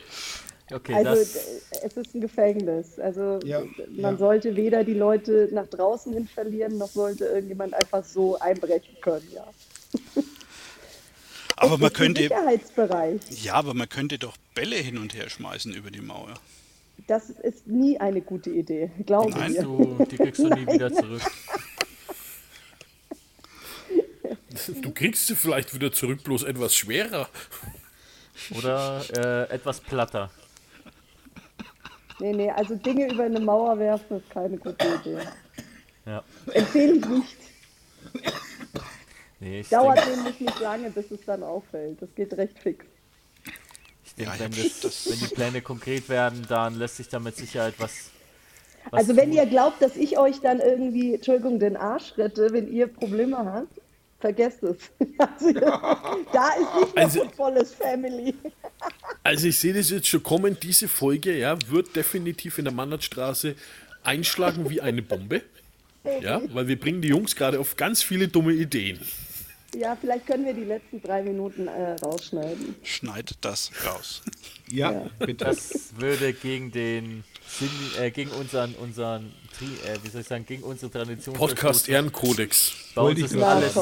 Okay, 0.73 0.93
Also 0.93 1.21
es 1.21 1.95
ist 1.95 2.13
ein 2.13 2.19
Gefängnis. 2.19 2.99
Also 2.99 3.39
Ja, 3.45 3.61
man 3.95 4.13
ja. 4.15 4.17
sollte 4.17 4.57
weder 4.57 4.83
die 4.83 4.93
Leute 4.93 5.47
nach 5.53 5.67
draußen 5.67 6.11
hin 6.13 6.27
verlieren, 6.27 6.77
noch 6.77 6.89
sollte 6.89 7.23
irgendjemand 7.27 7.73
einfach 7.73 8.03
so 8.03 8.37
einbrechen 8.39 8.93
können. 8.99 9.25
Ja. 9.33 9.47
Aber 11.55 11.77
man 11.77 11.87
ist 11.87 11.93
ein 11.93 11.93
könnte, 11.93 12.21
Sicherheitsbereich. 12.23 13.21
ja, 13.41 13.53
aber 13.53 13.73
man 13.73 13.87
könnte 13.87 14.19
doch 14.19 14.35
Bälle 14.53 14.75
hin 14.75 14.97
und 14.97 15.13
her 15.13 15.29
schmeißen 15.29 15.73
über 15.73 15.91
die 15.91 16.01
Mauer. 16.01 16.33
Das 17.07 17.29
ist 17.29 17.67
nie 17.67 17.97
eine 17.97 18.19
gute 18.21 18.49
Idee, 18.49 18.91
glaube 19.05 19.31
Nein. 19.31 19.53
mir. 19.53 19.63
du, 19.63 20.05
die 20.11 20.17
kriegst 20.17 20.39
du 20.41 20.49
nie 20.49 20.67
wieder 20.67 20.91
zurück. 20.93 21.21
Du 24.81 24.91
kriegst 24.91 25.27
sie 25.27 25.35
vielleicht 25.35 25.73
wieder 25.73 25.91
zurück, 25.91 26.23
bloß 26.23 26.43
etwas 26.43 26.75
schwerer. 26.75 27.29
Oder 28.51 29.03
äh, 29.49 29.53
etwas 29.53 29.79
platter. 29.81 30.31
Nee, 32.19 32.33
nee, 32.33 32.51
also 32.51 32.75
Dinge 32.75 33.11
über 33.11 33.23
eine 33.23 33.39
Mauer 33.39 33.77
werfen 33.79 34.17
ist 34.17 34.29
keine 34.29 34.57
gute 34.57 34.85
Idee. 34.87 35.19
Ja. 36.05 36.23
Empfehle 36.53 36.93
ich 36.95 37.05
nicht. 37.05 37.37
Nee, 39.39 39.61
ich 39.61 39.69
Dauert 39.69 39.97
denke, 39.97 40.17
nämlich 40.17 40.39
nicht 40.41 40.59
lange, 40.59 40.89
bis 40.89 41.11
es 41.11 41.23
dann 41.25 41.43
auffällt. 41.43 42.01
Das 42.01 42.13
geht 42.15 42.33
recht 42.33 42.59
fix. 42.59 42.85
ich 44.03 44.15
denk, 44.15 44.29
Ja, 44.29 44.33
ich 44.35 44.39
wenn, 44.39 44.53
wenn 44.53 45.19
die 45.19 45.27
Pläne 45.27 45.61
konkret 45.61 46.09
werden, 46.09 46.45
dann 46.47 46.75
lässt 46.75 46.97
sich 46.97 47.07
da 47.09 47.19
mit 47.19 47.37
Sicherheit 47.37 47.75
was. 47.79 48.11
was 48.89 48.99
Also 48.99 49.15
wenn 49.15 49.31
tun. 49.31 49.31
ihr 49.31 49.45
glaubt, 49.45 49.81
dass 49.81 49.95
ich 49.95 50.17
euch 50.17 50.41
dann 50.41 50.59
irgendwie, 50.59 51.15
Entschuldigung, 51.15 51.59
den 51.59 51.77
Arsch 51.77 52.17
rette, 52.17 52.51
wenn 52.51 52.71
ihr 52.71 52.87
Probleme 52.87 53.37
habt, 53.37 53.79
vergesst 54.19 54.63
es. 54.63 54.77
Also, 55.17 55.51
da 56.33 56.49
ist 56.53 56.75
nicht 56.79 56.95
mehr 56.95 57.03
Also- 57.05 57.19
Football 57.21 57.57
is 57.57 57.73
Family. 57.73 58.33
Also 59.23 59.47
ich 59.47 59.59
sehe 59.59 59.73
das 59.73 59.89
jetzt 59.89 60.07
schon 60.07 60.23
kommen, 60.23 60.57
diese 60.61 60.87
Folge 60.87 61.37
ja, 61.37 61.57
wird 61.67 61.93
definitiv 61.97 62.57
in 62.57 62.65
der 62.65 62.73
Mannertstraße 62.73 63.55
einschlagen 64.03 64.69
wie 64.69 64.79
eine 64.79 65.01
Bombe. 65.01 65.41
Ja, 66.21 66.41
weil 66.53 66.67
wir 66.69 66.79
bringen 66.79 67.01
die 67.01 67.09
Jungs 67.09 67.35
gerade 67.35 67.59
auf 67.59 67.75
ganz 67.75 68.01
viele 68.01 68.29
dumme 68.29 68.53
Ideen. 68.53 68.99
Ja, 69.75 69.97
vielleicht 69.99 70.25
können 70.25 70.45
wir 70.45 70.53
die 70.53 70.63
letzten 70.63 71.01
drei 71.01 71.21
Minuten 71.21 71.67
äh, 71.67 71.91
rausschneiden. 72.01 72.75
Schneid 72.83 73.33
das 73.41 73.71
raus. 73.85 74.21
Ja, 74.71 75.07
bitte. 75.19 75.43
Das 75.45 75.89
würde 75.97 76.31
gegen 76.33 76.71
den 76.71 77.23
Sinn, 77.49 77.69
äh, 77.99 78.11
gegen 78.11 78.29
unseren, 78.31 78.75
unseren, 78.75 79.33
Tri, 79.57 79.65
äh, 79.65 79.97
wie 80.03 80.09
soll 80.09 80.21
ich 80.21 80.27
sagen, 80.27 80.45
gegen 80.45 80.61
unsere 80.63 80.91
Tradition. 80.91 81.35
Podcast. 81.35 81.89
Ehrenkodex. 81.89 82.73
Bei 82.93 83.01
uns, 83.01 83.19
ist 83.19 83.35
alles, 83.35 83.73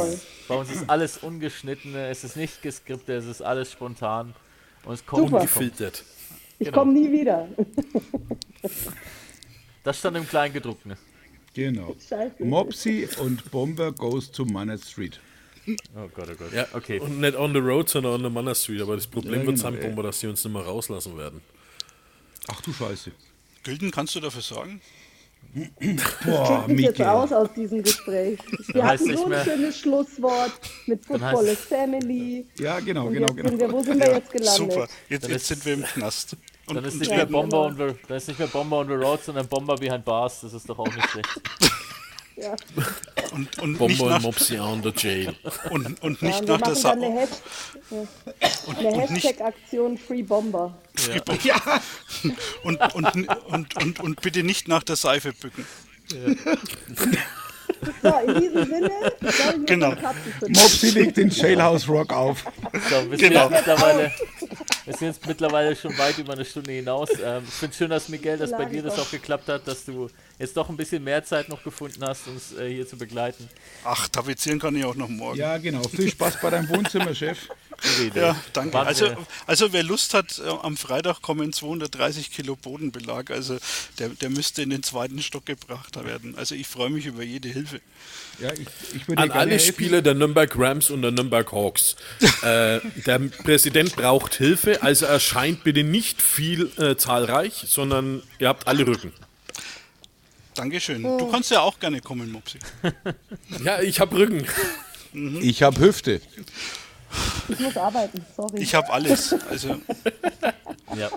bei 0.47 0.55
uns 0.55 0.71
ist 0.71 0.89
alles 0.89 1.17
ungeschnitten, 1.17 1.93
es 1.95 2.23
ist 2.23 2.37
nicht 2.37 2.61
geskriptet, 2.61 3.23
es 3.23 3.25
ist 3.25 3.41
alles 3.41 3.71
spontan. 3.71 4.33
Und 4.85 4.93
es 4.93 5.05
kommt, 5.05 5.23
Super. 5.29 5.43
wie 5.43 5.47
kommt. 5.47 5.53
Gefiltert. 5.53 6.03
Ich 6.59 6.65
Genau. 6.67 6.79
komme 6.79 6.93
nie 6.93 7.11
wieder. 7.11 7.47
Das 9.83 9.99
stand 9.99 10.17
im 10.17 10.27
Kleingedruckten. 10.27 10.95
Genau. 11.53 11.95
Scheiße. 12.07 12.43
Mopsy 12.43 13.07
und 13.19 13.49
Bomber 13.51 13.91
goes 13.91 14.31
to 14.31 14.45
Manor 14.45 14.77
Street. 14.77 15.19
Oh 15.95 16.07
Gott, 16.15 16.29
oh 16.31 16.35
Gott. 16.35 16.53
Ja, 16.53 16.65
okay. 16.73 16.99
Und 16.99 17.19
nicht 17.19 17.35
on 17.35 17.51
the 17.53 17.59
road, 17.59 17.89
sondern 17.89 18.13
on 18.13 18.23
the 18.23 18.29
Manor 18.29 18.55
Street. 18.55 18.81
Aber 18.81 18.95
das 18.95 19.07
Problem 19.07 19.41
Ja, 19.41 19.47
wird 19.47 19.57
genau. 19.57 19.71
sein, 19.71 19.79
Bomber, 19.79 20.03
dass 20.03 20.19
die 20.19 20.27
uns 20.27 20.43
nicht 20.43 20.53
mehr 20.53 20.61
rauslassen 20.63 21.17
werden. 21.17 21.41
Ach 22.47 22.61
du 22.61 22.71
Scheiße. 22.71 23.11
Gülden, 23.67 23.91
kannst 23.91 24.15
du 24.15 24.21
dafür 24.21 24.41
sorgen? 24.41 24.79
Boah, 26.25 26.63
Sieht 26.67 26.79
jetzt 26.79 26.91
Miguel. 26.99 27.05
aus 27.05 27.31
aus 27.33 27.49
diesem 27.53 27.83
Gespräch. 27.83 28.39
Wir 28.73 28.83
heißt 28.85 29.03
hatten 29.03 29.17
so 29.17 29.23
ein 29.25 29.29
mehr- 29.29 29.43
schönes 29.43 29.77
Schlusswort 29.79 30.51
mit 30.85 31.05
Football 31.05 31.45
heißt- 31.45 31.51
is 31.51 31.59
Family. 31.59 32.45
Ja, 32.59 32.79
genau, 32.79 33.09
genau, 33.09 33.27
sind 33.27 33.43
wir, 33.43 33.57
genau. 33.57 33.71
wo 33.73 33.83
sind 33.83 33.99
wir 33.99 34.13
jetzt 34.13 34.31
gelandet? 34.31 34.55
Super, 34.71 34.87
jetzt, 35.09 35.23
Dann 35.25 35.31
jetzt 35.31 35.47
sind 35.47 35.65
wir 35.65 35.73
im 35.73 35.83
Knast. 35.83 36.37
Und, 36.67 36.75
Dann 36.75 36.85
ist 36.85 36.93
und 36.93 36.99
nicht 37.01 37.11
mehr 37.11 37.25
Bomber 37.25 37.59
on 37.65 37.75
the, 37.77 37.87
dann 38.07 38.17
ist 38.17 38.27
nicht 38.29 38.39
mehr 38.39 38.47
Bomber 38.47 38.77
on 38.79 38.87
the 38.87 38.93
Road, 38.93 39.23
sondern 39.23 39.47
Bomber 39.47 39.75
behind 39.75 40.05
Bars. 40.05 40.41
Das 40.41 40.53
ist 40.53 40.69
doch 40.69 40.79
auch 40.79 40.85
nicht 40.93 41.09
schlecht. 41.09 41.29
Ja. 42.37 42.55
und, 43.33 43.57
und 43.59 43.71
nicht 43.71 43.79
Bomber 43.79 44.03
und 44.03 44.09
nach, 44.11 44.21
Mopsy 44.21 44.59
under 44.59 44.93
jail. 44.95 45.33
und, 45.71 46.01
und 46.03 46.21
Ja, 46.21 46.27
nicht 46.27 46.41
wir 46.47 46.47
nach 46.49 46.61
der 46.61 46.69
machen 46.69 46.75
Sa 46.75 46.89
dann 46.91 47.03
eine, 47.03 47.19
Hasht- 47.21 47.41
und, 48.67 48.77
eine 48.77 48.87
und 48.89 49.11
nicht, 49.11 49.25
Hashtag-Aktion 49.25 49.97
Free 49.97 50.21
Bomber. 50.21 50.77
Ja, 51.43 51.59
Und, 52.63 52.79
und, 52.93 53.29
und, 53.47 53.75
und, 53.75 53.99
und 53.99 54.21
bitte 54.21 54.43
nicht 54.43 54.67
nach 54.67 54.83
der 54.83 54.95
Seife 54.97 55.33
bücken. 55.33 55.65
So, 58.01 58.09
in 58.27 58.39
diesem 58.41 58.65
Sinne, 58.65 58.91
ich 59.21 59.65
Genau. 59.65 59.93
Mopsy 60.47 60.89
legt 60.91 61.17
den 61.17 61.29
Jailhouse 61.29 61.87
Rock 61.89 62.13
auf. 62.13 62.45
So, 62.89 63.11
wir, 63.11 63.17
Genau. 63.17 63.49
sind 63.49 63.51
jetzt 63.51 63.67
mittlerweile, 63.67 64.11
wir 64.85 64.93
sind 64.95 65.07
jetzt 65.07 65.27
mittlerweile 65.27 65.75
schon 65.75 65.97
weit 65.97 66.17
über 66.17 66.33
eine 66.33 66.45
Stunde 66.45 66.71
hinaus. 66.71 67.09
Ähm, 67.23 67.43
ich 67.47 67.53
finde 67.53 67.71
es 67.71 67.77
schön, 67.77 67.89
dass 67.89 68.09
Miguel, 68.09 68.37
dass 68.37 68.51
bei 68.51 68.65
dir 68.65 68.83
das 68.83 68.97
auch 68.99 69.09
geklappt 69.11 69.47
hat, 69.49 69.67
dass 69.67 69.85
du 69.85 70.09
jetzt 70.39 70.55
doch 70.55 70.69
ein 70.69 70.77
bisschen 70.77 71.03
mehr 71.03 71.23
Zeit 71.23 71.49
noch 71.49 71.63
gefunden 71.63 72.03
hast, 72.03 72.27
uns 72.27 72.53
äh, 72.57 72.69
hier 72.71 72.87
zu 72.87 72.97
begleiten. 72.97 73.49
Ach, 73.83 74.07
tapezieren 74.07 74.59
kann 74.59 74.75
ich 74.75 74.85
auch 74.85 74.95
noch 74.95 75.09
morgen. 75.09 75.37
Ja, 75.37 75.57
genau. 75.57 75.83
Viel 75.83 76.11
Spaß 76.11 76.41
bei 76.41 76.49
deinem 76.49 76.69
Wohnzimmerchef. 76.69 77.49
Gute 77.81 78.03
Idee. 78.03 78.19
Ja, 78.19 78.35
danke. 78.53 78.79
Also, 78.79 79.15
also 79.45 79.71
wer 79.71 79.83
Lust 79.83 80.13
hat, 80.15 80.41
äh, 80.43 80.49
am 80.49 80.77
Freitag 80.77 81.21
kommen 81.21 81.53
230 81.53 82.31
Kilo 82.31 82.55
Bodenbelag. 82.55 83.29
Also 83.29 83.57
der, 83.99 84.09
der 84.09 84.29
müsste 84.29 84.63
in 84.63 84.71
den 84.71 84.81
zweiten 84.81 85.21
Stock 85.21 85.45
gebracht 85.45 85.95
werden. 86.03 86.35
Also 86.37 86.55
ich 86.55 86.67
freue 86.67 86.89
mich 86.89 87.05
über 87.05 87.23
jede 87.23 87.49
Hilfe. 87.49 87.79
Ja, 88.39 88.51
ich, 88.53 88.67
ich 88.95 89.07
würde 89.07 89.21
An 89.21 89.31
alle 89.31 89.51
helfen. 89.51 89.73
Spieler 89.73 90.01
der 90.01 90.15
Nürnberg 90.15 90.51
Rams 90.57 90.89
und 90.89 91.03
der 91.03 91.11
Nürnberg 91.11 91.51
Hawks. 91.51 91.95
äh, 92.41 92.79
der 93.05 93.19
Präsident 93.43 93.95
braucht 93.95 94.35
Hilfe, 94.35 94.81
also 94.81 95.05
erscheint 95.05 95.63
bitte 95.63 95.83
nicht 95.83 96.21
viel 96.21 96.71
äh, 96.77 96.95
zahlreich, 96.95 97.65
sondern 97.67 98.23
ihr 98.39 98.47
habt 98.47 98.67
alle 98.67 98.87
Rücken. 98.87 99.13
Dankeschön. 100.57 101.05
Oh. 101.05 101.17
Du 101.17 101.31
kannst 101.31 101.51
ja 101.51 101.61
auch 101.61 101.79
gerne 101.79 102.01
kommen, 102.01 102.31
Mopsi. 102.31 102.59
Ja, 103.63 103.81
ich 103.81 103.99
habe 103.99 104.17
Rücken. 104.17 104.45
Ich 105.41 105.63
habe 105.63 105.79
Hüfte. 105.79 106.21
Ich 107.49 107.59
muss 107.59 107.77
arbeiten, 107.77 108.25
sorry. 108.35 108.61
Ich 108.61 108.75
habe 108.75 108.91
alles. 108.91 109.33
Also 109.49 109.79
Ja. 110.95 111.09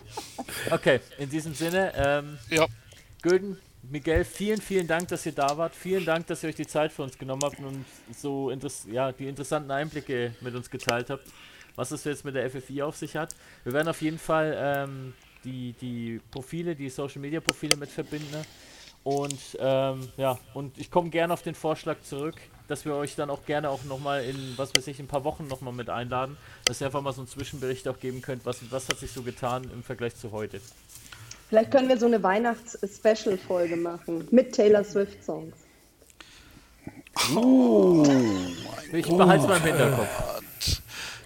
Okay, 0.71 1.01
in 1.19 1.29
diesem 1.29 1.55
Sinne, 1.55 1.93
ähm, 1.97 2.39
ja, 2.51 2.67
Gülden, 3.23 3.59
Miguel, 3.83 4.25
vielen, 4.25 4.61
vielen 4.61 4.87
Dank, 4.87 5.09
dass 5.09 5.27
ihr 5.27 5.33
da 5.33 5.57
wart. 5.57 5.75
Vielen 5.75 6.05
Dank, 6.05 6.27
dass 6.27 6.43
ihr 6.43 6.51
euch 6.51 6.55
die 6.55 6.67
Zeit 6.67 6.93
für 6.93 7.03
uns 7.03 7.19
genommen 7.19 7.43
habt 7.45 7.59
und 7.59 7.85
so 8.17 8.51
interess 8.51 8.87
ja, 8.91 9.11
die 9.11 9.27
interessanten 9.27 9.71
Einblicke 9.71 10.35
mit 10.41 10.55
uns 10.55 10.71
geteilt 10.71 11.11
habt, 11.11 11.27
was 11.77 11.91
es 11.91 12.05
jetzt 12.05 12.25
mit 12.25 12.35
der 12.35 12.49
FFI 12.51 12.83
auf 12.83 12.97
sich 12.97 13.17
hat. 13.17 13.35
Wir 13.65 13.73
werden 13.73 13.89
auf 13.89 14.01
jeden 14.03 14.19
Fall 14.19 14.57
ähm, 14.59 15.15
die, 15.45 15.75
die 15.81 16.21
Profile, 16.31 16.77
die 16.77 16.91
Social 16.91 17.21
Media 17.21 17.41
Profile 17.41 17.77
mit 17.77 17.91
verbinden. 17.91 18.45
Und 19.03 19.39
ähm, 19.59 20.09
ja, 20.17 20.39
und 20.53 20.77
ich 20.79 20.91
komme 20.91 21.11
gerne 21.11 21.33
auf 21.33 21.43
den 21.43 21.55
Vorschlag 21.55 22.03
zurück, 22.03 22.37
dass 22.69 22.85
wir 22.85 22.95
euch 22.95 23.17
dann 23.17 23.31
auch 23.31 23.45
gerne 23.47 23.71
auch 23.71 23.83
nochmal 23.85 24.25
in, 24.25 24.55
was 24.57 24.75
weiß 24.75 24.87
ich, 24.89 24.99
ein 25.01 25.07
paar 25.07 25.25
Wochen 25.25 25.49
nochmal 25.49 25.73
mit 25.73 25.89
einladen, 25.89 26.37
dass 26.67 26.81
ihr 26.81 26.87
einfach 26.87 27.01
mal 27.01 27.13
so 27.13 27.23
einen 27.23 27.29
Zwischenbericht 27.29 27.89
auch 27.89 27.99
geben 27.99 28.21
könnt, 28.21 28.45
was, 28.45 28.59
was 28.71 28.89
hat 28.89 28.99
sich 28.99 29.11
so 29.11 29.23
getan 29.23 29.65
im 29.73 29.83
Vergleich 29.83 30.17
zu 30.17 30.33
heute. 30.33 30.61
Vielleicht 31.49 31.71
können 31.71 31.89
wir 31.89 31.99
so 31.99 32.07
eine 32.07 32.23
Weihnachts-Special-Folge 32.23 33.77
machen 33.77 34.29
mit 34.31 34.53
Taylor 34.55 34.85
Swift-Songs. 34.85 35.55
Ich 38.93 39.09
behalte 39.09 39.43
es 39.43 39.49
mal 39.49 39.57
im 39.57 39.63
Hinterkopf. 39.65 40.43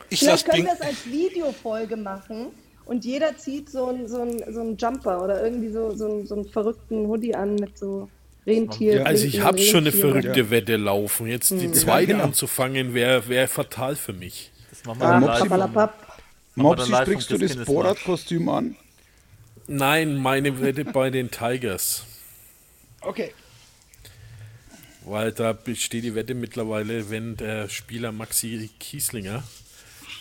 ich 0.09 0.23
lasse 0.23 0.45
Vielleicht 0.45 0.47
können 0.47 0.65
wir 0.65 0.73
es 0.73 0.81
als 0.81 1.07
Videofolge 1.07 1.97
machen 1.97 2.53
und 2.87 3.05
jeder 3.05 3.37
zieht 3.37 3.71
so 3.71 3.87
einen 3.89 4.09
so 4.09 4.21
ein, 4.23 4.53
so 4.53 4.61
ein 4.61 4.77
Jumper 4.77 5.23
oder 5.23 5.43
irgendwie 5.43 5.71
so, 5.71 5.95
so, 5.95 6.07
einen, 6.07 6.27
so 6.27 6.35
einen 6.35 6.49
verrückten 6.49 7.07
Hoodie 7.07 7.35
an 7.35 7.55
mit 7.57 7.79
so 7.79 8.09
Rentier. 8.47 9.07
Also 9.07 9.25
ich 9.27 9.41
habe 9.41 9.59
schon 9.59 9.81
eine 9.81 9.93
verrückte 9.93 10.51
Wette 10.51 10.77
laufen. 10.77 11.27
Jetzt 11.27 11.51
die 11.51 11.73
zweite 11.73 12.13
genau. 12.13 12.25
anzufangen, 12.25 12.93
wäre 12.95 13.27
wär 13.29 13.49
fatal 13.49 13.97
für 13.97 14.13
mich. 14.13 14.51
Das 14.71 14.85
machen 14.85 15.01
wir 15.01 15.07
Ah, 15.09 15.21
dann 15.21 15.49
Mopsi- 15.49 15.57
live. 15.57 15.91
Mopsi, 16.57 16.91
live 16.91 17.03
sprichst 17.09 17.31
du 17.31 17.39
das 17.39 17.57
Borat-Kostüm 17.65 18.49
an? 18.49 18.77
Nein, 19.67 20.17
meine 20.17 20.61
Wette 20.61 20.85
bei 20.93 21.11
den 21.11 21.31
Tigers. 21.31 22.05
Okay. 23.01 23.33
Weil 25.07 25.33
da 25.33 25.53
besteht 25.53 26.05
die 26.05 26.15
Wette 26.15 26.35
mittlerweile, 26.35 27.11
wenn 27.11 27.37
der 27.37 27.69
Spieler 27.69 28.13
Maxi 28.13 28.71
Kieslinger 28.79 29.43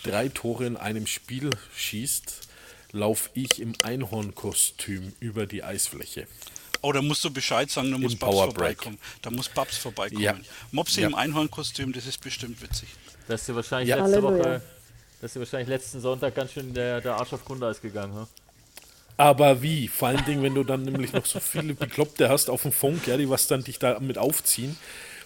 drei 0.02 0.28
Tore 0.28 0.66
in 0.66 0.76
einem 0.76 1.06
Spiel 1.06 1.50
schießt, 1.74 2.48
laufe 2.94 3.28
ich 3.34 3.60
im 3.60 3.74
Einhornkostüm 3.82 5.12
über 5.20 5.46
die 5.46 5.62
Eisfläche. 5.62 6.26
Oh, 6.80 6.92
da 6.92 7.02
musst 7.02 7.24
du 7.24 7.30
Bescheid 7.30 7.70
sagen, 7.70 7.90
da 7.90 7.98
muss 7.98 8.14
Babs 8.16 8.36
vorbeikommen. 8.36 8.98
Da 9.22 9.30
muss 9.30 9.48
Babs 9.48 9.76
vorbeikommen. 9.76 10.22
Ja. 10.22 10.36
Mopsi 10.70 11.00
Ja. 11.00 11.08
im 11.08 11.14
Einhornkostüm, 11.14 11.92
das 11.92 12.06
ist 12.06 12.20
bestimmt 12.20 12.60
witzig. 12.62 12.88
Dass 13.26 13.48
ihr 13.48 13.54
wahrscheinlich 13.56 13.88
Ja. 13.88 13.96
letzte 13.96 14.22
Halleluja. 14.22 14.44
Woche, 14.44 14.62
dass 15.20 15.34
ihr 15.34 15.40
wahrscheinlich 15.40 15.68
letzten 15.68 16.00
Sonntag 16.00 16.34
ganz 16.34 16.52
schön 16.52 16.72
der, 16.72 17.00
der 17.00 17.14
Arsch 17.16 17.32
auf 17.32 17.44
Grundeis 17.44 17.80
gegangen, 17.80 18.14
ha? 18.14 18.28
Aber 19.16 19.62
wie? 19.62 19.88
Vor 19.88 20.08
allen 20.08 20.24
Dingen, 20.24 20.42
wenn 20.42 20.54
du 20.54 20.62
dann 20.64 20.82
nämlich 20.84 21.12
noch 21.12 21.24
so 21.26 21.40
viele 21.40 21.74
Bekloppte 21.74 22.28
hast 22.28 22.50
auf 22.50 22.62
dem 22.62 22.72
Funk, 22.72 23.06
ja, 23.06 23.16
die 23.16 23.28
was 23.30 23.46
dann 23.46 23.64
dich 23.64 23.78
da 23.78 23.98
mit 24.00 24.18
aufziehen 24.18 24.76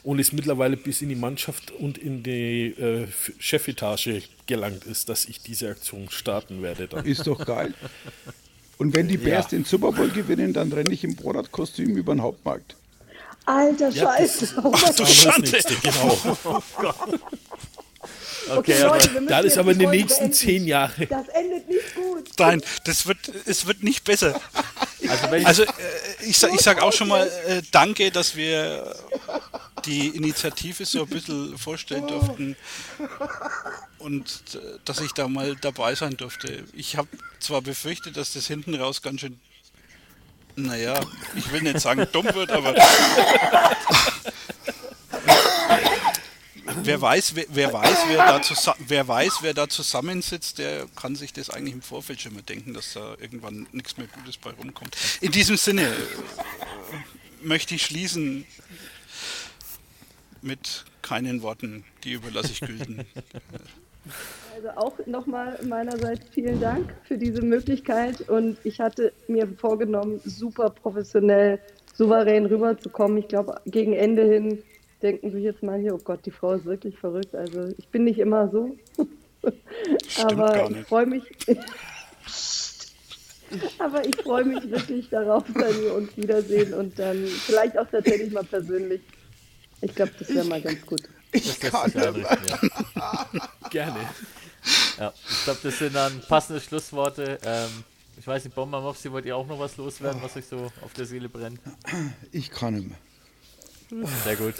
und 0.08 0.18
es 0.20 0.32
mittlerweile 0.32 0.78
bis 0.78 1.02
in 1.02 1.10
die 1.10 1.14
Mannschaft 1.16 1.70
und 1.70 1.98
in 1.98 2.22
die 2.22 2.68
äh, 2.80 3.06
Chefetage 3.38 4.22
gelangt 4.46 4.84
ist, 4.84 5.10
dass 5.10 5.26
ich 5.26 5.42
diese 5.42 5.68
Aktion 5.68 6.08
starten 6.08 6.62
werde 6.62 6.88
dann. 6.88 7.04
Ist 7.04 7.26
doch 7.26 7.44
geil. 7.44 7.74
Und 8.78 8.96
wenn 8.96 9.06
die 9.06 9.18
Bears 9.18 9.50
Ja. 9.50 9.58
den 9.58 9.66
Super 9.66 9.92
Bowl 9.92 10.08
gewinnen, 10.08 10.54
dann 10.54 10.72
renne 10.72 10.92
ich 10.94 11.04
im 11.04 11.14
Borat-Kostüm 11.14 11.94
über 11.98 12.14
den 12.14 12.22
Hauptmarkt. 12.22 12.74
Alter 13.44 13.90
Ja, 13.90 14.16
das- 14.18 14.40
Scheiße. 14.40 14.62
Ach 14.72 14.88
du 14.94 15.02
das 15.02 15.14
Schande. 15.14 15.50
nächste, 15.50 15.74
genau. 15.74 16.18
Okay, 18.50 18.82
aber 18.82 18.94
Leute, 18.94 19.12
wir 19.12 19.20
müssen 19.20 19.28
Das 19.28 19.44
ist 19.44 19.58
aber 19.58 19.72
in 19.72 19.78
den 19.78 19.90
nächsten 19.90 20.18
beenden. 20.20 20.32
zehn 20.32 20.66
Jahren. 20.66 21.06
Das 21.10 21.28
endet 21.28 21.68
nicht 21.68 21.94
gut. 21.94 22.30
Nein, 22.38 22.62
das 22.84 23.06
wird, 23.06 23.18
es 23.46 23.66
wird 23.66 23.82
nicht 23.82 24.04
besser. 24.04 24.40
also 25.08 25.30
wenn 25.30 25.42
ich, 25.42 25.46
Also 25.46 25.62
äh, 25.64 25.66
ich, 26.22 26.42
ich 26.42 26.60
sage 26.60 26.82
auch 26.82 26.92
schon 26.92 27.08
mal 27.08 27.26
äh, 27.46 27.62
danke, 27.70 28.10
dass 28.10 28.36
wir 28.36 28.94
die 29.84 30.08
Initiative 30.08 30.84
so 30.84 31.02
ein 31.02 31.08
bisschen 31.08 31.56
vorstellen 31.58 32.06
durften 32.06 32.56
und 33.98 34.26
äh, 34.54 34.78
dass 34.84 35.00
ich 35.00 35.12
da 35.12 35.28
mal 35.28 35.54
dabei 35.56 35.94
sein 35.94 36.16
durfte. 36.16 36.64
Ich 36.72 36.96
habe 36.96 37.08
zwar 37.40 37.60
befürchtet, 37.62 38.16
dass 38.16 38.32
das 38.32 38.46
hinten 38.46 38.74
raus 38.74 39.02
ganz 39.02 39.20
schön, 39.20 39.38
naja, 40.56 40.98
ich 41.36 41.52
will 41.52 41.62
nicht 41.62 41.80
sagen 41.80 42.06
dumm 42.12 42.26
wird, 42.34 42.50
aber 42.50 42.74
wer 46.88 47.02
weiß, 47.02 47.34
wer, 47.36 47.44
wer 47.48 47.72
weiß, 47.72 47.98
wer 48.08 48.16
da, 48.16 48.40
wer 48.86 49.08
weiß, 49.08 49.38
wer 49.42 49.54
da 49.54 49.68
zusammensitzt, 49.68 50.58
der 50.58 50.86
kann 50.96 51.14
sich 51.14 51.32
das 51.32 51.50
eigentlich 51.50 51.74
im 51.74 51.82
Vorfeld 51.82 52.20
schon 52.20 52.34
mal 52.34 52.42
denken, 52.42 52.74
dass 52.74 52.94
da 52.94 53.14
irgendwann 53.20 53.66
nichts 53.72 53.96
mehr 53.98 54.06
Gutes 54.06 54.38
bei 54.38 54.50
rumkommt. 54.50 54.96
In 55.20 55.30
diesem 55.30 55.56
Sinne 55.56 55.82
äh, 55.82 55.94
möchte 57.42 57.74
ich 57.74 57.82
schließen 57.82 58.46
mit 60.40 60.84
keinen 61.02 61.42
Worten, 61.42 61.84
die 62.04 62.12
überlasse 62.12 62.52
ich 62.52 62.60
Gülden. 62.60 63.04
Also 64.54 64.70
auch 64.70 65.06
nochmal 65.06 65.58
meinerseits 65.64 66.26
vielen 66.30 66.60
Dank 66.60 66.94
für 67.04 67.18
diese 67.18 67.42
Möglichkeit 67.42 68.28
und 68.28 68.58
ich 68.64 68.80
hatte 68.80 69.12
mir 69.28 69.46
vorgenommen, 69.56 70.20
super 70.24 70.70
professionell, 70.70 71.60
souverän 71.94 72.46
rüberzukommen. 72.46 73.18
Ich 73.18 73.28
glaube, 73.28 73.60
gegen 73.66 73.92
Ende 73.92 74.22
hin 74.22 74.62
denken 75.02 75.30
sich 75.32 75.44
jetzt 75.44 75.62
manche, 75.62 75.94
oh 75.94 75.98
Gott, 75.98 76.24
die 76.26 76.30
Frau 76.30 76.52
ist 76.52 76.64
wirklich 76.64 76.98
verrückt. 76.98 77.34
Also 77.34 77.68
ich 77.78 77.88
bin 77.88 78.04
nicht 78.04 78.18
immer 78.18 78.48
so. 78.48 78.76
Aber 80.24 80.70
ich 80.70 80.86
freue 80.86 81.06
mich. 81.06 81.22
Aber 83.78 84.06
ich 84.06 84.16
freue 84.16 84.44
mich 84.44 84.70
wirklich 84.70 85.08
darauf, 85.08 85.44
wenn 85.54 85.82
wir 85.82 85.94
uns 85.94 86.16
wiedersehen 86.16 86.74
und 86.74 86.98
dann 86.98 87.24
vielleicht 87.26 87.78
auch 87.78 87.88
tatsächlich 87.90 88.32
mal 88.32 88.44
persönlich. 88.44 89.00
Ich 89.80 89.94
glaube, 89.94 90.12
das 90.18 90.28
wäre 90.28 90.44
mal 90.44 90.60
ganz 90.60 90.84
gut. 90.84 91.02
das 91.32 91.62
lässt 91.62 91.62
sich 91.62 91.96
einrichten, 91.96 92.38
ja. 92.96 93.30
Gerne. 93.70 94.00
ja. 94.98 95.12
Ich 95.30 95.44
glaube, 95.44 95.60
das 95.62 95.78
sind 95.78 95.94
dann 95.94 96.20
passende 96.28 96.60
Schlussworte. 96.60 97.38
Ähm, 97.44 97.84
ich 98.18 98.26
weiß 98.26 98.44
nicht, 98.44 98.54
Bomber 98.54 98.80
Mopsi, 98.80 99.10
wollt 99.12 99.24
ihr 99.24 99.36
auch 99.36 99.46
noch 99.46 99.60
was 99.60 99.76
loswerden, 99.76 100.20
was 100.22 100.36
euch 100.36 100.46
so 100.46 100.70
auf 100.82 100.92
der 100.96 101.06
Seele 101.06 101.28
brennt? 101.28 101.60
Ich 102.32 102.50
kann 102.50 102.74
nicht 102.74 102.88
mehr. 102.88 102.98
Sehr 104.24 104.36
gut. 104.36 104.54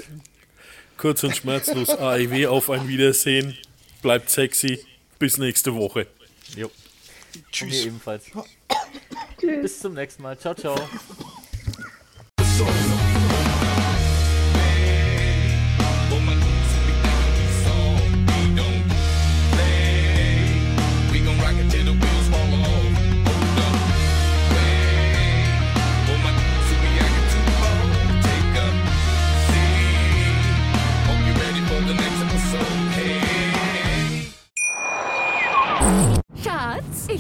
Kurz 0.97 1.23
und 1.23 1.37
schmerzlos 1.37 1.91
AIW 1.91 2.47
auf 2.47 2.71
ein 2.71 2.89
Wiedersehen. 2.89 3.57
Bleibt 4.03 4.31
sexy. 4.31 4.85
Bis 5.19 5.39
nächste 5.39 5.75
Woche. 5.75 6.07
Jo. 6.57 6.69
Von 6.69 7.39
mir 7.39 7.45
Tschüss. 7.53 7.87
ebenfalls. 7.87 8.25
Tschüss. 9.39 9.63
Bis 9.63 9.81
zum 9.81 9.95
nächsten 9.95 10.23
Mal. 10.23 10.39
Ciao, 10.39 10.55
ciao. 10.55 10.77